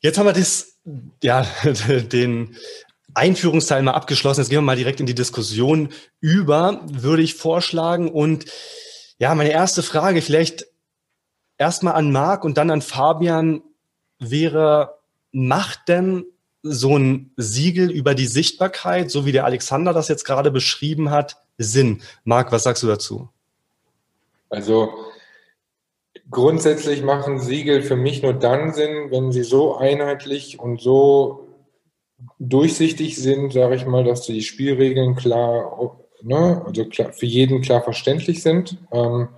Jetzt 0.00 0.18
haben 0.18 0.26
wir 0.26 0.32
das, 0.32 0.80
ja, 1.22 1.46
den 2.12 2.56
Einführungsteil 3.14 3.82
mal 3.82 3.92
abgeschlossen. 3.92 4.40
Jetzt 4.40 4.50
gehen 4.50 4.58
wir 4.58 4.62
mal 4.62 4.76
direkt 4.76 5.00
in 5.00 5.06
die 5.06 5.14
Diskussion 5.14 5.90
über, 6.20 6.80
würde 6.90 7.22
ich 7.22 7.34
vorschlagen. 7.34 8.10
Und 8.10 8.46
ja, 9.18 9.34
meine 9.34 9.50
erste 9.50 9.82
Frage 9.82 10.22
vielleicht 10.22 10.66
erstmal 11.58 11.94
an 11.94 12.12
Marc 12.12 12.44
und 12.44 12.56
dann 12.56 12.70
an 12.70 12.82
Fabian 12.82 13.62
wäre, 14.18 14.98
macht 15.32 15.88
denn 15.88 16.24
so 16.62 16.98
ein 16.98 17.32
Siegel 17.36 17.90
über 17.90 18.14
die 18.14 18.26
Sichtbarkeit, 18.26 19.10
so 19.10 19.24
wie 19.24 19.32
der 19.32 19.44
Alexander 19.44 19.92
das 19.92 20.08
jetzt 20.08 20.24
gerade 20.24 20.50
beschrieben 20.50 21.10
hat, 21.10 21.36
Sinn? 21.58 22.02
Marc, 22.24 22.52
was 22.52 22.64
sagst 22.64 22.82
du 22.82 22.86
dazu? 22.86 23.28
Also 24.48 24.92
grundsätzlich 26.30 27.02
machen 27.02 27.40
Siegel 27.40 27.82
für 27.82 27.96
mich 27.96 28.22
nur 28.22 28.34
dann 28.34 28.72
Sinn, 28.72 29.10
wenn 29.10 29.32
sie 29.32 29.42
so 29.42 29.76
einheitlich 29.76 30.58
und 30.58 30.80
so 30.80 31.49
durchsichtig 32.38 33.16
sind, 33.16 33.52
sage 33.52 33.74
ich 33.76 33.86
mal, 33.86 34.04
dass 34.04 34.22
die 34.22 34.42
Spielregeln 34.42 35.16
klar, 35.16 35.98
ne, 36.22 36.62
also 36.64 36.84
klar, 36.86 37.12
für 37.12 37.26
jeden 37.26 37.60
klar 37.60 37.82
verständlich 37.82 38.42
sind. 38.42 38.78
Ähm, 38.92 39.28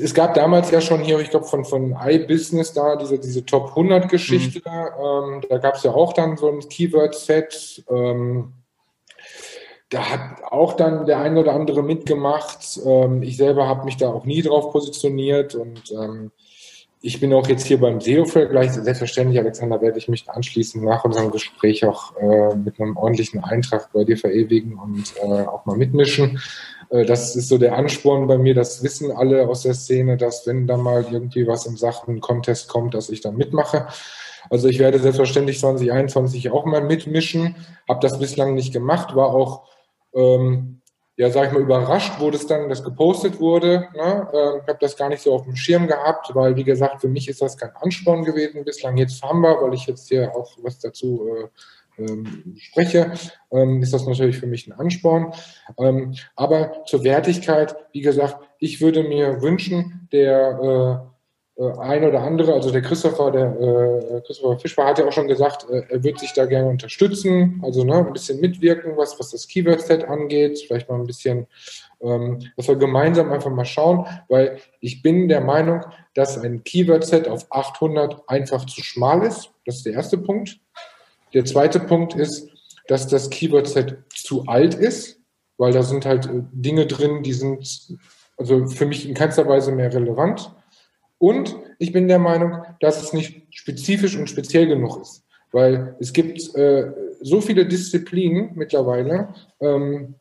es 0.00 0.12
gab 0.12 0.34
damals 0.34 0.70
ja 0.70 0.80
schon 0.80 1.00
hier, 1.00 1.18
ich 1.20 1.30
glaube, 1.30 1.46
von, 1.46 1.64
von 1.64 1.96
iBusiness 1.98 2.74
da 2.74 2.96
diese, 2.96 3.18
diese 3.18 3.44
Top 3.46 3.70
100 3.70 4.08
Geschichte. 4.10 4.60
Mhm. 4.60 5.34
Ähm, 5.34 5.42
da 5.48 5.58
gab 5.58 5.76
es 5.76 5.82
ja 5.84 5.92
auch 5.92 6.12
dann 6.12 6.36
so 6.36 6.48
ein 6.48 6.60
Keyword-Set. 6.60 7.84
Ähm, 7.88 8.52
da 9.92 10.10
hat 10.10 10.42
auch 10.50 10.74
dann 10.74 11.06
der 11.06 11.18
eine 11.18 11.40
oder 11.40 11.52
andere 11.52 11.82
mitgemacht. 11.82 12.80
Ähm, 12.84 13.22
ich 13.22 13.36
selber 13.36 13.68
habe 13.68 13.84
mich 13.84 13.96
da 13.96 14.08
auch 14.08 14.24
nie 14.24 14.42
drauf 14.42 14.72
positioniert 14.72 15.54
und 15.54 15.92
ähm, 15.92 16.30
ich 17.04 17.18
bin 17.18 17.32
auch 17.34 17.48
jetzt 17.48 17.66
hier 17.66 17.80
beim 17.80 18.00
SEO-Vergleich. 18.00 18.72
Selbstverständlich, 18.72 19.38
Alexander, 19.40 19.82
werde 19.82 19.98
ich 19.98 20.08
mich 20.08 20.30
anschließend 20.30 20.84
nach 20.84 21.04
unserem 21.04 21.32
Gespräch 21.32 21.84
auch 21.84 22.16
äh, 22.16 22.54
mit 22.54 22.80
einem 22.80 22.96
ordentlichen 22.96 23.42
Eintrag 23.42 23.92
bei 23.92 24.04
dir 24.04 24.16
verewigen 24.16 24.78
und 24.78 25.12
äh, 25.20 25.46
auch 25.46 25.66
mal 25.66 25.76
mitmischen. 25.76 26.40
Äh, 26.90 27.04
das 27.04 27.34
ist 27.34 27.48
so 27.48 27.58
der 27.58 27.76
Ansporn 27.76 28.28
bei 28.28 28.38
mir. 28.38 28.54
Das 28.54 28.84
wissen 28.84 29.10
alle 29.10 29.48
aus 29.48 29.62
der 29.62 29.74
Szene, 29.74 30.16
dass 30.16 30.46
wenn 30.46 30.68
da 30.68 30.76
mal 30.76 31.04
irgendwie 31.10 31.46
was 31.46 31.66
im 31.66 31.76
Sachen 31.76 32.20
Contest 32.20 32.68
kommt, 32.68 32.94
dass 32.94 33.10
ich 33.10 33.20
dann 33.20 33.36
mitmache. 33.36 33.88
Also 34.48 34.68
ich 34.68 34.78
werde 34.78 35.00
selbstverständlich 35.00 35.58
2021 35.58 36.50
auch 36.50 36.64
mal 36.66 36.82
mitmischen. 36.82 37.56
Habe 37.88 38.00
das 38.00 38.20
bislang 38.20 38.54
nicht 38.54 38.72
gemacht, 38.72 39.16
war 39.16 39.34
auch 39.34 39.68
ähm, 40.14 40.82
ja, 41.16 41.30
sag 41.30 41.48
ich 41.48 41.52
mal, 41.52 41.62
überrascht, 41.62 42.14
wo 42.18 42.30
das 42.30 42.46
dann 42.46 42.68
das 42.68 42.82
gepostet 42.82 43.38
wurde. 43.38 43.88
Ne? 43.94 44.28
Ähm, 44.32 44.60
ich 44.62 44.68
habe 44.68 44.78
das 44.80 44.96
gar 44.96 45.08
nicht 45.08 45.22
so 45.22 45.34
auf 45.34 45.44
dem 45.44 45.56
Schirm 45.56 45.86
gehabt, 45.86 46.34
weil, 46.34 46.56
wie 46.56 46.64
gesagt, 46.64 47.00
für 47.00 47.08
mich 47.08 47.28
ist 47.28 47.42
das 47.42 47.56
kein 47.56 47.70
Ansporn 47.76 48.24
gewesen 48.24 48.64
bislang. 48.64 48.96
Jetzt 48.96 49.22
haben 49.22 49.40
wir, 49.40 49.60
weil 49.60 49.74
ich 49.74 49.86
jetzt 49.86 50.08
hier 50.08 50.34
auch 50.34 50.56
was 50.62 50.78
dazu 50.78 51.28
äh, 51.98 52.02
ähm, 52.02 52.54
spreche, 52.56 53.12
ähm, 53.50 53.82
ist 53.82 53.92
das 53.92 54.06
natürlich 54.06 54.38
für 54.38 54.46
mich 54.46 54.66
ein 54.66 54.72
Ansporn. 54.72 55.32
Ähm, 55.78 56.14
aber 56.34 56.84
zur 56.86 57.04
Wertigkeit, 57.04 57.76
wie 57.92 58.00
gesagt, 58.00 58.38
ich 58.58 58.80
würde 58.80 59.02
mir 59.02 59.42
wünschen, 59.42 60.08
der 60.12 61.04
äh, 61.06 61.11
ein 61.60 62.04
oder 62.04 62.22
andere, 62.22 62.54
also 62.54 62.70
der 62.70 62.80
Christopher, 62.80 63.30
der 63.30 63.60
äh, 63.60 64.20
Christopher 64.26 64.58
Fischbar 64.58 64.86
hat 64.86 64.98
ja 64.98 65.06
auch 65.06 65.12
schon 65.12 65.28
gesagt, 65.28 65.66
äh, 65.68 65.82
er 65.88 66.02
wird 66.02 66.18
sich 66.18 66.32
da 66.32 66.46
gerne 66.46 66.68
unterstützen, 66.68 67.60
also 67.62 67.84
ne, 67.84 68.06
ein 68.06 68.12
bisschen 68.12 68.40
mitwirken, 68.40 68.96
was, 68.96 69.18
was 69.20 69.30
das 69.30 69.46
Keyword-Set 69.48 70.04
angeht, 70.04 70.64
vielleicht 70.66 70.88
mal 70.88 70.98
ein 70.98 71.06
bisschen, 71.06 71.46
ähm, 72.00 72.38
dass 72.56 72.68
wir 72.68 72.76
gemeinsam 72.76 73.30
einfach 73.30 73.50
mal 73.50 73.66
schauen, 73.66 74.06
weil 74.28 74.58
ich 74.80 75.02
bin 75.02 75.28
der 75.28 75.42
Meinung, 75.42 75.84
dass 76.14 76.38
ein 76.38 76.64
Keyword-Set 76.64 77.28
auf 77.28 77.46
800 77.50 78.28
einfach 78.28 78.64
zu 78.64 78.82
schmal 78.82 79.22
ist. 79.22 79.50
Das 79.66 79.76
ist 79.76 79.86
der 79.86 79.92
erste 79.92 80.16
Punkt. 80.16 80.58
Der 81.34 81.44
zweite 81.44 81.80
Punkt 81.80 82.14
ist, 82.14 82.48
dass 82.88 83.06
das 83.06 83.28
Keyword-Set 83.28 83.98
zu 84.14 84.46
alt 84.46 84.74
ist, 84.74 85.20
weil 85.58 85.72
da 85.72 85.82
sind 85.82 86.06
halt 86.06 86.26
äh, 86.26 86.42
Dinge 86.52 86.86
drin, 86.86 87.22
die 87.22 87.34
sind 87.34 87.98
also 88.38 88.66
für 88.66 88.86
mich 88.86 89.06
in 89.06 89.14
keinster 89.14 89.46
Weise 89.46 89.70
mehr 89.70 89.92
relevant. 89.92 90.50
Und 91.22 91.54
ich 91.78 91.92
bin 91.92 92.08
der 92.08 92.18
Meinung, 92.18 92.64
dass 92.80 93.00
es 93.00 93.12
nicht 93.12 93.46
spezifisch 93.50 94.16
und 94.16 94.28
speziell 94.28 94.66
genug 94.66 95.00
ist, 95.00 95.22
weil 95.52 95.94
es 96.00 96.12
gibt 96.12 96.52
äh, 96.56 96.90
so 97.20 97.40
viele 97.40 97.64
Disziplinen 97.64 98.50
mittlerweile. 98.56 99.28
Ähm, 99.60 100.16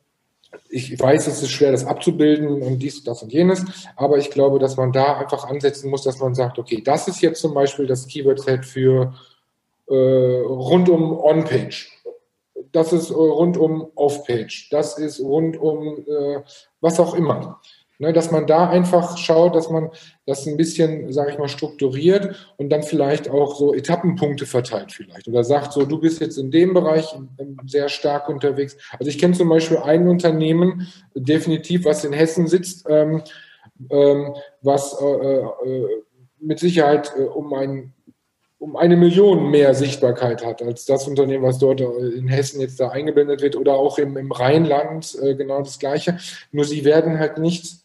ich 0.69 0.99
weiß, 0.99 1.25
es 1.25 1.41
ist 1.41 1.49
schwer, 1.49 1.71
das 1.71 1.85
abzubilden 1.85 2.61
und 2.61 2.77
dies, 2.77 3.03
das 3.03 3.23
und 3.23 3.33
jenes, 3.33 3.65
aber 3.95 4.19
ich 4.19 4.29
glaube, 4.29 4.59
dass 4.59 4.77
man 4.77 4.91
da 4.91 5.17
einfach 5.17 5.45
ansetzen 5.45 5.89
muss, 5.89 6.03
dass 6.03 6.19
man 6.19 6.35
sagt, 6.35 6.59
okay, 6.59 6.83
das 6.85 7.07
ist 7.07 7.19
jetzt 7.21 7.41
zum 7.41 7.55
Beispiel 7.55 7.87
das 7.87 8.05
Keyword-Set 8.05 8.63
für 8.63 9.15
äh, 9.87 9.95
rund 9.95 10.87
um 10.87 11.17
On-Page. 11.17 11.89
Das 12.73 12.93
ist 12.93 13.09
äh, 13.09 13.13
rund 13.13 13.57
um 13.57 13.89
Off-Page. 13.95 14.69
Das 14.69 14.99
ist 14.99 15.19
rund 15.19 15.57
um 15.57 16.05
äh, 16.07 16.43
was 16.79 16.99
auch 16.99 17.15
immer. 17.15 17.59
Ne, 18.01 18.13
dass 18.13 18.31
man 18.31 18.47
da 18.47 18.67
einfach 18.67 19.15
schaut, 19.15 19.53
dass 19.53 19.69
man 19.69 19.91
das 20.25 20.47
ein 20.47 20.57
bisschen, 20.57 21.13
sage 21.13 21.33
ich 21.33 21.37
mal, 21.37 21.47
strukturiert 21.47 22.35
und 22.57 22.71
dann 22.71 22.81
vielleicht 22.81 23.29
auch 23.29 23.55
so 23.55 23.75
Etappenpunkte 23.75 24.47
verteilt 24.47 24.91
vielleicht. 24.91 25.27
Oder 25.27 25.43
sagt 25.43 25.71
so, 25.73 25.85
du 25.85 25.99
bist 25.99 26.19
jetzt 26.19 26.39
in 26.39 26.49
dem 26.49 26.73
Bereich 26.73 27.15
sehr 27.67 27.89
stark 27.89 28.27
unterwegs. 28.27 28.75
Also 28.97 29.07
ich 29.07 29.19
kenne 29.19 29.35
zum 29.35 29.49
Beispiel 29.49 29.77
ein 29.77 30.07
Unternehmen, 30.07 30.87
definitiv, 31.13 31.85
was 31.85 32.03
in 32.03 32.11
Hessen 32.11 32.47
sitzt, 32.47 32.87
ähm, 32.89 33.21
ähm, 33.91 34.33
was 34.63 34.99
äh, 34.99 35.05
äh, 35.05 35.87
mit 36.39 36.57
Sicherheit 36.57 37.13
äh, 37.15 37.21
um 37.21 37.53
ein 37.53 37.93
um 38.57 38.75
eine 38.75 38.95
Million 38.95 39.49
mehr 39.49 39.73
Sichtbarkeit 39.73 40.45
hat 40.45 40.61
als 40.61 40.85
das 40.85 41.07
Unternehmen, 41.07 41.43
was 41.43 41.57
dort 41.57 41.81
in 41.81 42.27
Hessen 42.27 42.61
jetzt 42.61 42.79
da 42.79 42.89
eingeblendet 42.89 43.41
wird 43.41 43.55
oder 43.55 43.73
auch 43.73 43.97
im, 43.97 44.15
im 44.17 44.31
Rheinland 44.31 45.17
äh, 45.19 45.33
genau 45.33 45.63
das 45.63 45.79
Gleiche. 45.79 46.19
Nur 46.51 46.65
sie 46.65 46.85
werden 46.85 47.17
halt 47.17 47.39
nicht 47.39 47.80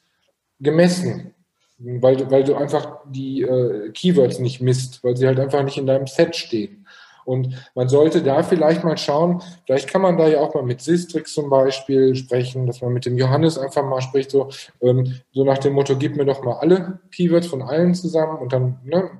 gemessen, 0.60 1.34
weil, 1.78 2.30
weil 2.30 2.44
du 2.44 2.54
einfach 2.54 3.00
die 3.06 3.42
äh, 3.42 3.90
Keywords 3.90 4.38
nicht 4.38 4.60
misst, 4.60 5.04
weil 5.04 5.16
sie 5.16 5.26
halt 5.26 5.38
einfach 5.38 5.62
nicht 5.62 5.78
in 5.78 5.86
deinem 5.86 6.06
Set 6.06 6.36
stehen. 6.36 6.86
Und 7.26 7.56
man 7.75 7.88
sollte 7.88 8.22
da 8.22 8.44
vielleicht 8.44 8.84
mal 8.84 8.96
schauen, 8.96 9.42
vielleicht 9.66 9.88
kann 9.88 10.00
man 10.00 10.16
da 10.16 10.28
ja 10.28 10.40
auch 10.40 10.54
mal 10.54 10.62
mit 10.62 10.80
Sistrix 10.80 11.34
zum 11.34 11.50
Beispiel 11.50 12.14
sprechen, 12.14 12.68
dass 12.68 12.80
man 12.80 12.92
mit 12.92 13.04
dem 13.04 13.18
Johannes 13.18 13.58
einfach 13.58 13.84
mal 13.84 14.00
spricht, 14.00 14.30
so, 14.30 14.48
ähm, 14.80 15.16
so 15.32 15.44
nach 15.44 15.58
dem 15.58 15.72
Motto, 15.72 15.96
gib 15.96 16.16
mir 16.16 16.25
doch 16.25 16.44
mal 16.44 16.58
alle 16.58 17.00
Keywords 17.10 17.48
von 17.48 17.62
allen 17.62 17.94
zusammen 17.94 18.38
und 18.38 18.52
dann 18.52 18.78
ne, 18.84 19.10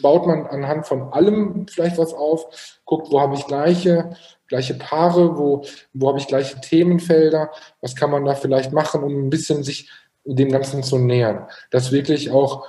baut 0.00 0.26
man 0.28 0.46
anhand 0.46 0.86
von 0.86 1.12
allem 1.12 1.66
vielleicht 1.68 1.98
was 1.98 2.14
auf, 2.14 2.78
guckt, 2.84 3.08
wo 3.10 3.20
habe 3.20 3.34
ich 3.34 3.46
gleiche, 3.48 4.16
gleiche 4.46 4.74
Paare, 4.74 5.36
wo, 5.36 5.64
wo 5.92 6.08
habe 6.08 6.18
ich 6.18 6.28
gleiche 6.28 6.60
Themenfelder, 6.60 7.50
was 7.80 7.96
kann 7.96 8.12
man 8.12 8.24
da 8.24 8.36
vielleicht 8.36 8.72
machen, 8.72 9.02
um 9.02 9.26
ein 9.26 9.30
bisschen 9.30 9.64
sich 9.64 9.90
dem 10.24 10.50
Ganzen 10.50 10.82
zu 10.82 10.98
nähern. 10.98 11.46
Dass 11.70 11.92
wirklich 11.92 12.30
auch, 12.30 12.66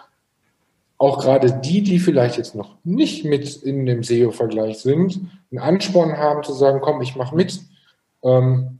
auch 0.98 1.19
gerade 1.19 1.51
die, 1.51 1.81
die 1.81 2.00
vielleicht 2.00 2.38
jetzt 2.38 2.55
noch 2.55 2.75
nicht 2.83 3.25
mit 3.25 3.55
in 3.63 3.86
dem 3.86 4.03
SEO-Vergleich 4.03 4.79
sind, 4.79 5.19
einen 5.51 5.60
Ansporn 5.60 6.17
haben 6.17 6.43
zu 6.43 6.53
sagen, 6.53 6.79
komm, 6.81 7.01
ich 7.01 7.15
mache 7.15 7.36
mit. 7.36 7.60
Ähm, 8.24 8.79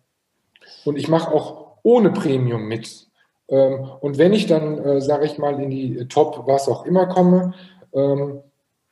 und 0.86 0.98
ich 0.98 1.08
mache 1.08 1.32
auch 1.32 1.78
ohne 1.84 2.12
Premium 2.12 2.68
mit. 2.68 3.08
Ähm, 3.50 3.90
und 4.00 4.18
wenn 4.18 4.34
ich 4.34 4.48
dann, 4.48 4.78
äh, 4.78 5.02
sage 5.02 5.26
ich 5.26 5.38
mal, 5.38 5.60
in 5.60 5.70
die 5.70 6.08
Top, 6.08 6.44
was 6.48 6.68
auch 6.68 6.86
immer 6.86 7.08
komme, 7.08 7.54
ähm, 7.94 8.42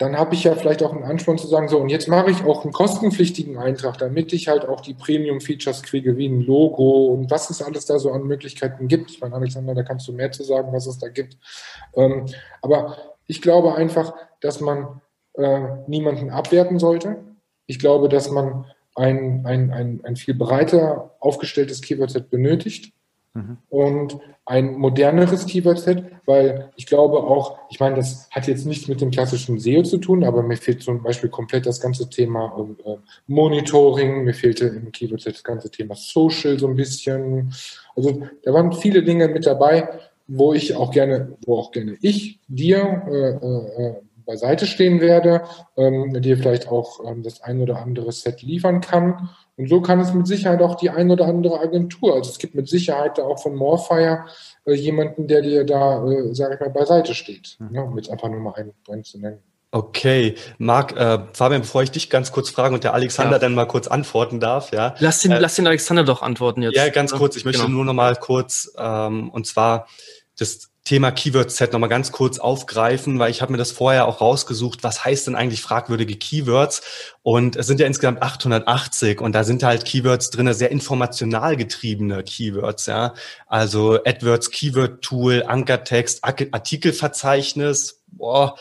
dann 0.01 0.17
habe 0.17 0.33
ich 0.33 0.45
ja 0.45 0.55
vielleicht 0.55 0.81
auch 0.81 0.93
einen 0.93 1.03
Ansporn 1.03 1.37
zu 1.37 1.45
sagen, 1.45 1.67
so, 1.67 1.77
und 1.77 1.89
jetzt 1.89 2.07
mache 2.07 2.31
ich 2.31 2.43
auch 2.43 2.63
einen 2.63 2.73
kostenpflichtigen 2.73 3.59
Eintrag, 3.59 3.99
damit 3.99 4.33
ich 4.33 4.47
halt 4.47 4.67
auch 4.67 4.81
die 4.81 4.95
Premium-Features 4.95 5.83
kriege, 5.83 6.17
wie 6.17 6.27
ein 6.27 6.41
Logo 6.41 7.05
und 7.13 7.29
was 7.29 7.51
es 7.51 7.61
alles 7.61 7.85
da 7.85 7.99
so 7.99 8.11
an 8.11 8.23
Möglichkeiten 8.23 8.87
gibt. 8.87 9.11
Ich 9.11 9.21
meine, 9.21 9.35
Alexander, 9.35 9.75
da 9.75 9.83
kannst 9.83 10.07
du 10.07 10.13
mehr 10.13 10.31
zu 10.31 10.43
sagen, 10.43 10.73
was 10.73 10.87
es 10.87 10.97
da 10.97 11.07
gibt. 11.07 11.37
Ähm, 11.95 12.25
aber 12.63 12.97
ich 13.27 13.43
glaube 13.43 13.75
einfach, 13.75 14.15
dass 14.39 14.59
man 14.59 15.01
äh, 15.35 15.59
niemanden 15.85 16.31
abwerten 16.31 16.79
sollte. 16.79 17.17
Ich 17.67 17.77
glaube, 17.77 18.09
dass 18.09 18.31
man 18.31 18.65
ein, 18.95 19.45
ein, 19.45 19.71
ein, 19.71 20.01
ein 20.03 20.15
viel 20.15 20.33
breiter 20.33 21.15
aufgestelltes 21.19 21.81
Keyword-Set 21.81 22.31
benötigt. 22.31 22.91
Mhm. 23.33 23.57
Und 23.69 24.19
ein 24.45 24.77
moderneres 24.77 25.45
Keyword-Set, 25.45 26.03
weil 26.25 26.71
ich 26.75 26.85
glaube 26.85 27.19
auch, 27.19 27.59
ich 27.69 27.79
meine, 27.79 27.95
das 27.95 28.29
hat 28.29 28.47
jetzt 28.47 28.65
nichts 28.65 28.89
mit 28.89 28.99
dem 28.99 29.11
klassischen 29.11 29.57
SEO 29.57 29.83
zu 29.83 29.99
tun, 29.99 30.25
aber 30.25 30.43
mir 30.43 30.57
fehlt 30.57 30.83
zum 30.83 31.01
Beispiel 31.01 31.29
komplett 31.29 31.65
das 31.65 31.79
ganze 31.79 32.09
Thema 32.09 32.53
äh, 32.85 32.97
Monitoring, 33.27 34.25
mir 34.25 34.33
fehlte 34.33 34.65
im 34.65 34.91
Keyword-Set 34.91 35.35
das 35.35 35.43
ganze 35.43 35.71
Thema 35.71 35.95
Social 35.95 36.59
so 36.59 36.67
ein 36.67 36.75
bisschen. 36.75 37.53
Also 37.95 38.27
da 38.43 38.53
waren 38.53 38.73
viele 38.73 39.03
Dinge 39.03 39.29
mit 39.29 39.45
dabei, 39.45 39.87
wo 40.27 40.53
ich 40.53 40.75
auch 40.75 40.91
gerne, 40.91 41.37
wo 41.45 41.57
auch 41.57 41.71
gerne 41.71 41.97
ich 42.01 42.39
dir 42.47 43.03
äh, 43.09 43.83
äh, 43.83 43.95
beiseite 44.25 44.65
stehen 44.65 44.99
werde, 44.99 45.43
ähm, 45.77 46.21
dir 46.21 46.37
vielleicht 46.37 46.67
auch 46.67 47.05
ähm, 47.05 47.23
das 47.23 47.41
ein 47.41 47.61
oder 47.61 47.81
andere 47.81 48.11
Set 48.11 48.41
liefern 48.41 48.81
kann 48.81 49.29
und 49.61 49.69
so 49.69 49.79
kann 49.79 49.99
es 49.99 50.11
mit 50.11 50.25
Sicherheit 50.25 50.59
auch 50.63 50.73
die 50.73 50.89
ein 50.89 51.11
oder 51.11 51.27
andere 51.27 51.59
Agentur. 51.59 52.15
Also 52.15 52.31
es 52.31 52.39
gibt 52.39 52.55
mit 52.55 52.67
Sicherheit 52.67 53.19
da 53.19 53.25
auch 53.25 53.39
von 53.39 53.55
Morfire 53.55 54.25
äh, 54.65 54.73
jemanden, 54.73 55.27
der 55.27 55.43
dir 55.43 55.63
da, 55.65 56.03
äh, 56.03 56.33
sage 56.33 56.55
ich 56.55 56.59
mal, 56.59 56.71
beiseite 56.71 57.13
steht. 57.13 57.57
Mhm. 57.59 57.75
Ja, 57.75 57.81
um 57.83 57.95
jetzt 57.95 58.09
einfach 58.09 58.27
nur 58.27 58.39
mal 58.39 58.55
einen 58.55 58.73
Brand 58.83 59.05
zu 59.05 59.19
nennen. 59.19 59.37
Okay, 59.69 60.33
Marc, 60.57 60.97
äh, 60.97 61.19
Fabian, 61.33 61.61
bevor 61.61 61.83
ich 61.83 61.91
dich 61.91 62.09
ganz 62.09 62.31
kurz 62.31 62.49
fragen 62.49 62.73
und 62.73 62.83
der 62.83 62.95
Alexander 62.95 63.33
ja. 63.33 63.37
dann 63.39 63.53
mal 63.53 63.67
kurz 63.67 63.87
antworten 63.87 64.39
darf, 64.39 64.71
ja. 64.71 64.95
Lass 64.97 65.19
den, 65.19 65.31
äh, 65.31 65.37
lass 65.37 65.53
den 65.53 65.67
Alexander 65.67 66.03
doch 66.05 66.23
antworten 66.23 66.63
jetzt. 66.63 66.75
Ja, 66.75 66.89
ganz 66.89 67.11
kurz. 67.11 67.35
Ich 67.35 67.45
möchte 67.45 67.61
genau. 67.61 67.75
nur 67.75 67.85
noch 67.85 67.93
mal 67.93 68.15
kurz, 68.15 68.73
ähm, 68.79 69.29
und 69.29 69.45
zwar 69.45 69.87
das 70.39 70.70
Thema 70.83 71.11
Keyword-Set 71.11 71.73
nochmal 71.73 71.89
ganz 71.89 72.11
kurz 72.11 72.39
aufgreifen, 72.39 73.19
weil 73.19 73.29
ich 73.29 73.41
habe 73.41 73.51
mir 73.51 73.57
das 73.57 73.71
vorher 73.71 74.07
auch 74.07 74.19
rausgesucht, 74.19 74.83
was 74.83 75.05
heißt 75.05 75.27
denn 75.27 75.35
eigentlich 75.35 75.61
fragwürdige 75.61 76.15
Keywords? 76.15 76.81
Und 77.21 77.55
es 77.55 77.67
sind 77.67 77.79
ja 77.79 77.85
insgesamt 77.85 78.21
880 78.21 79.21
und 79.21 79.33
da 79.33 79.43
sind 79.43 79.61
halt 79.61 79.85
Keywords 79.85 80.31
drin, 80.31 80.51
sehr 80.53 80.71
informational 80.71 81.55
getriebene 81.55 82.23
Keywords, 82.23 82.87
ja. 82.87 83.13
Also 83.45 84.03
AdWords 84.03 84.49
Keyword 84.49 85.03
Tool, 85.03 85.43
Ankertext, 85.43 86.23
Artikelverzeichnis, 86.23 88.01
boah, 88.07 88.55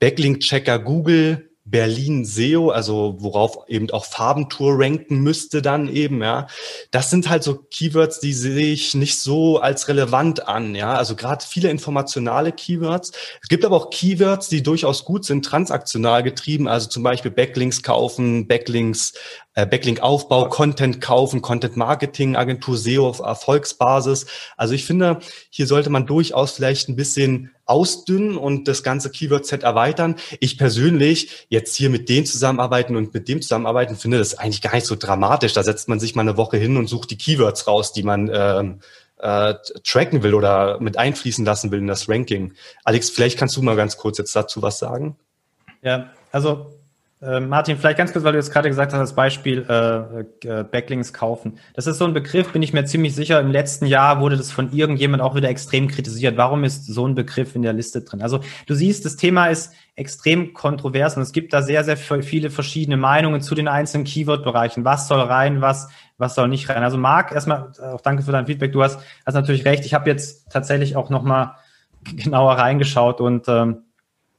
Backlink-Checker 0.00 0.80
Google, 0.80 1.49
Berlin 1.70 2.24
SEO, 2.24 2.70
also 2.70 3.16
worauf 3.18 3.68
eben 3.68 3.90
auch 3.90 4.04
Farbentour 4.04 4.78
ranken 4.78 5.20
müsste 5.20 5.62
dann 5.62 5.88
eben, 5.88 6.22
ja. 6.22 6.46
Das 6.90 7.10
sind 7.10 7.28
halt 7.28 7.42
so 7.42 7.54
Keywords, 7.54 8.20
die 8.20 8.32
sehe 8.32 8.72
ich 8.72 8.94
nicht 8.94 9.20
so 9.20 9.58
als 9.58 9.88
relevant 9.88 10.48
an, 10.48 10.74
ja. 10.74 10.94
Also 10.94 11.16
gerade 11.16 11.44
viele 11.46 11.70
informationale 11.70 12.52
Keywords. 12.52 13.12
Es 13.42 13.48
gibt 13.48 13.64
aber 13.64 13.76
auch 13.76 13.90
Keywords, 13.90 14.48
die 14.48 14.62
durchaus 14.62 15.04
gut 15.04 15.24
sind, 15.24 15.44
transaktional 15.44 16.22
getrieben, 16.22 16.68
also 16.68 16.88
zum 16.88 17.02
Beispiel 17.02 17.30
Backlinks 17.30 17.82
kaufen, 17.82 18.48
Backlinks 18.48 19.14
äh, 19.54 19.66
Backlink-Aufbau, 19.66 20.48
Content 20.48 21.00
kaufen, 21.00 21.42
Content-Marketing, 21.42 22.36
Agentur 22.36 22.76
SEO 22.76 23.08
auf 23.08 23.18
Erfolgsbasis. 23.18 24.26
Also 24.56 24.74
ich 24.74 24.84
finde, 24.84 25.18
hier 25.50 25.66
sollte 25.66 25.90
man 25.90 26.06
durchaus 26.06 26.52
vielleicht 26.52 26.88
ein 26.88 26.96
bisschen 26.96 27.50
ausdünnen 27.70 28.36
und 28.36 28.66
das 28.68 28.82
ganze 28.82 29.10
Keyword-Set 29.10 29.62
erweitern. 29.62 30.16
Ich 30.40 30.58
persönlich 30.58 31.46
jetzt 31.48 31.76
hier 31.76 31.88
mit 31.88 32.08
denen 32.08 32.26
zusammenarbeiten 32.26 32.96
und 32.96 33.14
mit 33.14 33.28
dem 33.28 33.40
zusammenarbeiten, 33.40 33.96
finde 33.96 34.18
das 34.18 34.36
eigentlich 34.36 34.60
gar 34.60 34.74
nicht 34.74 34.86
so 34.86 34.96
dramatisch. 34.96 35.52
Da 35.52 35.62
setzt 35.62 35.88
man 35.88 36.00
sich 36.00 36.14
mal 36.14 36.22
eine 36.22 36.36
Woche 36.36 36.56
hin 36.56 36.76
und 36.76 36.88
sucht 36.88 37.10
die 37.10 37.18
Keywords 37.18 37.66
raus, 37.66 37.92
die 37.92 38.02
man 38.02 38.30
ähm, 38.32 38.80
äh, 39.18 39.54
tracken 39.84 40.22
will 40.22 40.34
oder 40.34 40.80
mit 40.80 40.98
einfließen 40.98 41.44
lassen 41.44 41.70
will 41.70 41.78
in 41.78 41.86
das 41.86 42.08
Ranking. 42.08 42.54
Alex, 42.84 43.10
vielleicht 43.10 43.38
kannst 43.38 43.56
du 43.56 43.62
mal 43.62 43.76
ganz 43.76 43.96
kurz 43.96 44.18
jetzt 44.18 44.34
dazu 44.34 44.62
was 44.62 44.78
sagen. 44.78 45.16
Ja, 45.82 46.10
also 46.32 46.79
äh, 47.22 47.38
Martin, 47.38 47.76
vielleicht 47.76 47.98
ganz 47.98 48.12
kurz, 48.12 48.24
weil 48.24 48.32
du 48.32 48.38
jetzt 48.38 48.50
gerade 48.50 48.70
gesagt 48.70 48.92
hast, 48.92 48.98
das 48.98 49.14
Beispiel 49.14 49.66
äh, 49.68 50.48
äh, 50.48 50.64
Backlinks 50.64 51.12
kaufen. 51.12 51.58
Das 51.74 51.86
ist 51.86 51.98
so 51.98 52.06
ein 52.06 52.14
Begriff, 52.14 52.52
bin 52.52 52.62
ich 52.62 52.72
mir 52.72 52.86
ziemlich 52.86 53.14
sicher. 53.14 53.38
Im 53.40 53.50
letzten 53.50 53.84
Jahr 53.84 54.20
wurde 54.20 54.38
das 54.38 54.50
von 54.50 54.72
irgendjemand 54.72 55.22
auch 55.22 55.34
wieder 55.34 55.50
extrem 55.50 55.88
kritisiert. 55.88 56.38
Warum 56.38 56.64
ist 56.64 56.86
so 56.86 57.06
ein 57.06 57.14
Begriff 57.14 57.54
in 57.54 57.60
der 57.60 57.74
Liste 57.74 58.00
drin? 58.00 58.22
Also 58.22 58.40
du 58.66 58.74
siehst, 58.74 59.04
das 59.04 59.16
Thema 59.16 59.48
ist 59.48 59.74
extrem 59.96 60.54
kontrovers 60.54 61.14
und 61.18 61.22
es 61.22 61.32
gibt 61.32 61.52
da 61.52 61.60
sehr, 61.60 61.84
sehr 61.84 61.98
viele 61.98 62.48
verschiedene 62.48 62.96
Meinungen 62.96 63.42
zu 63.42 63.54
den 63.54 63.68
einzelnen 63.68 64.04
Keyword-Bereichen. 64.04 64.86
Was 64.86 65.06
soll 65.06 65.20
rein, 65.20 65.60
was, 65.60 65.90
was 66.16 66.34
soll 66.34 66.48
nicht 66.48 66.70
rein? 66.70 66.82
Also 66.82 66.96
Marc, 66.96 67.32
erstmal 67.32 67.72
auch 67.82 68.00
danke 68.00 68.22
für 68.22 68.32
dein 68.32 68.46
Feedback. 68.46 68.72
Du 68.72 68.82
hast, 68.82 68.98
hast 69.26 69.34
natürlich 69.34 69.66
recht. 69.66 69.84
Ich 69.84 69.92
habe 69.92 70.08
jetzt 70.08 70.50
tatsächlich 70.50 70.96
auch 70.96 71.10
nochmal 71.10 71.56
genauer 72.16 72.54
reingeschaut 72.54 73.20
und 73.20 73.46
ähm, 73.46 73.82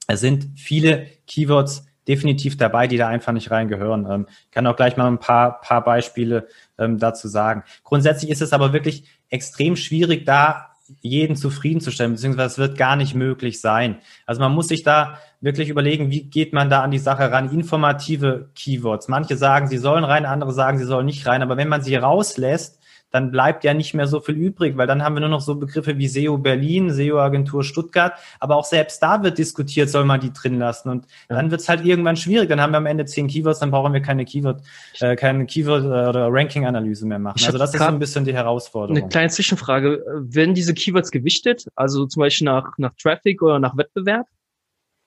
es 0.08 0.20
sind 0.20 0.58
viele 0.58 1.06
Keywords 1.28 1.86
definitiv 2.12 2.58
dabei, 2.58 2.88
die 2.88 2.97
da 2.97 3.08
einfach 3.08 3.32
nicht 3.32 3.52
reingehören. 3.52 4.06
Ähm, 4.10 4.28
ich 4.45 4.52
kann 4.52 4.67
auch 4.67 4.76
gleich 4.76 4.97
mal 4.97 5.08
ein 5.08 5.19
paar, 5.19 5.62
paar 5.62 5.82
Beispiele 5.82 6.47
ähm, 6.78 7.00
dazu 7.00 7.30
sagen. 7.30 7.63
Grundsätzlich 7.86 8.30
ist 8.30 8.41
es 8.41 8.52
aber 8.52 8.74
wirklich 8.74 9.06
extrem 9.30 9.78
schwierig, 9.78 10.26
da 10.26 10.67
jeden 11.00 11.38
zufriedenzustellen, 11.38 12.12
beziehungsweise 12.12 12.47
es 12.47 12.58
wird 12.58 12.78
gar 12.78 12.97
nicht 12.97 13.15
möglich 13.15 13.62
sein. 13.62 14.00
Also 14.26 14.41
man 14.41 14.54
muss 14.54 14.67
sich 14.67 14.84
da 14.84 15.19
wirklich 15.39 15.69
überlegen, 15.69 16.12
wie 16.12 16.24
geht 16.24 16.52
man 16.52 16.69
da 16.69 16.82
an 16.82 16.91
die 16.91 17.00
Sache 17.00 17.32
ran? 17.32 17.50
Informative 17.50 18.50
Keywords. 18.56 19.08
Manche 19.08 19.38
sagen, 19.38 19.67
sie 19.67 19.78
sollen 19.78 20.04
rein, 20.04 20.26
andere 20.26 20.52
sagen, 20.52 20.80
sie 20.80 20.84
sollen 20.84 21.06
nicht 21.06 21.26
rein. 21.26 21.43
Aber 21.43 21.56
wenn 21.56 21.69
man 21.69 21.82
sie 21.82 21.95
rauslässt, 21.95 22.81
dann 23.12 23.32
bleibt 23.32 23.63
ja 23.63 23.74
nicht 23.74 23.93
mehr 23.93 24.08
so 24.08 24.19
viel 24.19 24.36
übrig, 24.36 24.78
weil 24.78 24.88
dann 24.88 25.04
haben 25.04 25.15
wir 25.15 25.19
nur 25.19 25.30
noch 25.30 25.41
so 25.41 25.56
Begriffe 25.56 25.97
wie 25.97 26.08
SEO 26.08 26.38
Berlin, 26.38 26.91
SEO 26.91 27.19
Agentur 27.19 27.63
Stuttgart, 27.63 28.13
aber 28.39 28.56
auch 28.56 28.65
selbst 28.65 29.04
da 29.04 29.21
wird 29.21 29.38
diskutiert, 29.38 29.89
soll 29.89 30.06
man 30.06 30.19
die 30.19 30.32
drin 30.34 30.58
lassen 30.58 30.89
und 30.89 31.06
ja. 31.30 31.36
dann 31.36 31.52
wird 31.52 31.62
es 31.62 31.69
halt 31.69 31.86
irgendwann 31.86 32.15
schwierig, 32.15 32.50
dann 32.50 32.62
haben 32.62 32.71
wir 32.71 32.78
am 32.78 32.86
Ende 32.86 33.06
zehn 33.06 33.28
Keywords, 33.28 33.60
dann 33.60 33.71
brauchen 33.71 33.93
wir 33.93 34.02
keine 34.02 34.26
Keyword, 34.26 34.62
äh, 35.00 35.15
keine 35.15 35.45
Keyword- 35.45 35.86
oder 35.86 36.28
Ranking-Analyse 36.32 37.06
mehr 37.06 37.19
machen. 37.19 37.39
Also 37.45 37.58
das 37.58 37.74
ist 37.74 37.80
so 37.80 37.86
ein 37.86 38.00
bisschen 38.00 38.26
die 38.26 38.34
Herausforderung. 38.34 38.97
Eine 38.97 39.10
kleine 39.10 39.30
Zwischenfrage, 39.30 40.04
werden 40.21 40.56
diese 40.56 40.74
Keywords 40.74 41.12
gewichtet, 41.12 41.67
also 41.76 42.06
zum 42.06 42.21
Beispiel 42.21 42.45
nach, 42.45 42.78
nach 42.78 42.93
Traffic 43.02 43.41
oder 43.41 43.60
nach 43.60 43.76
Wettbewerb? 43.78 44.28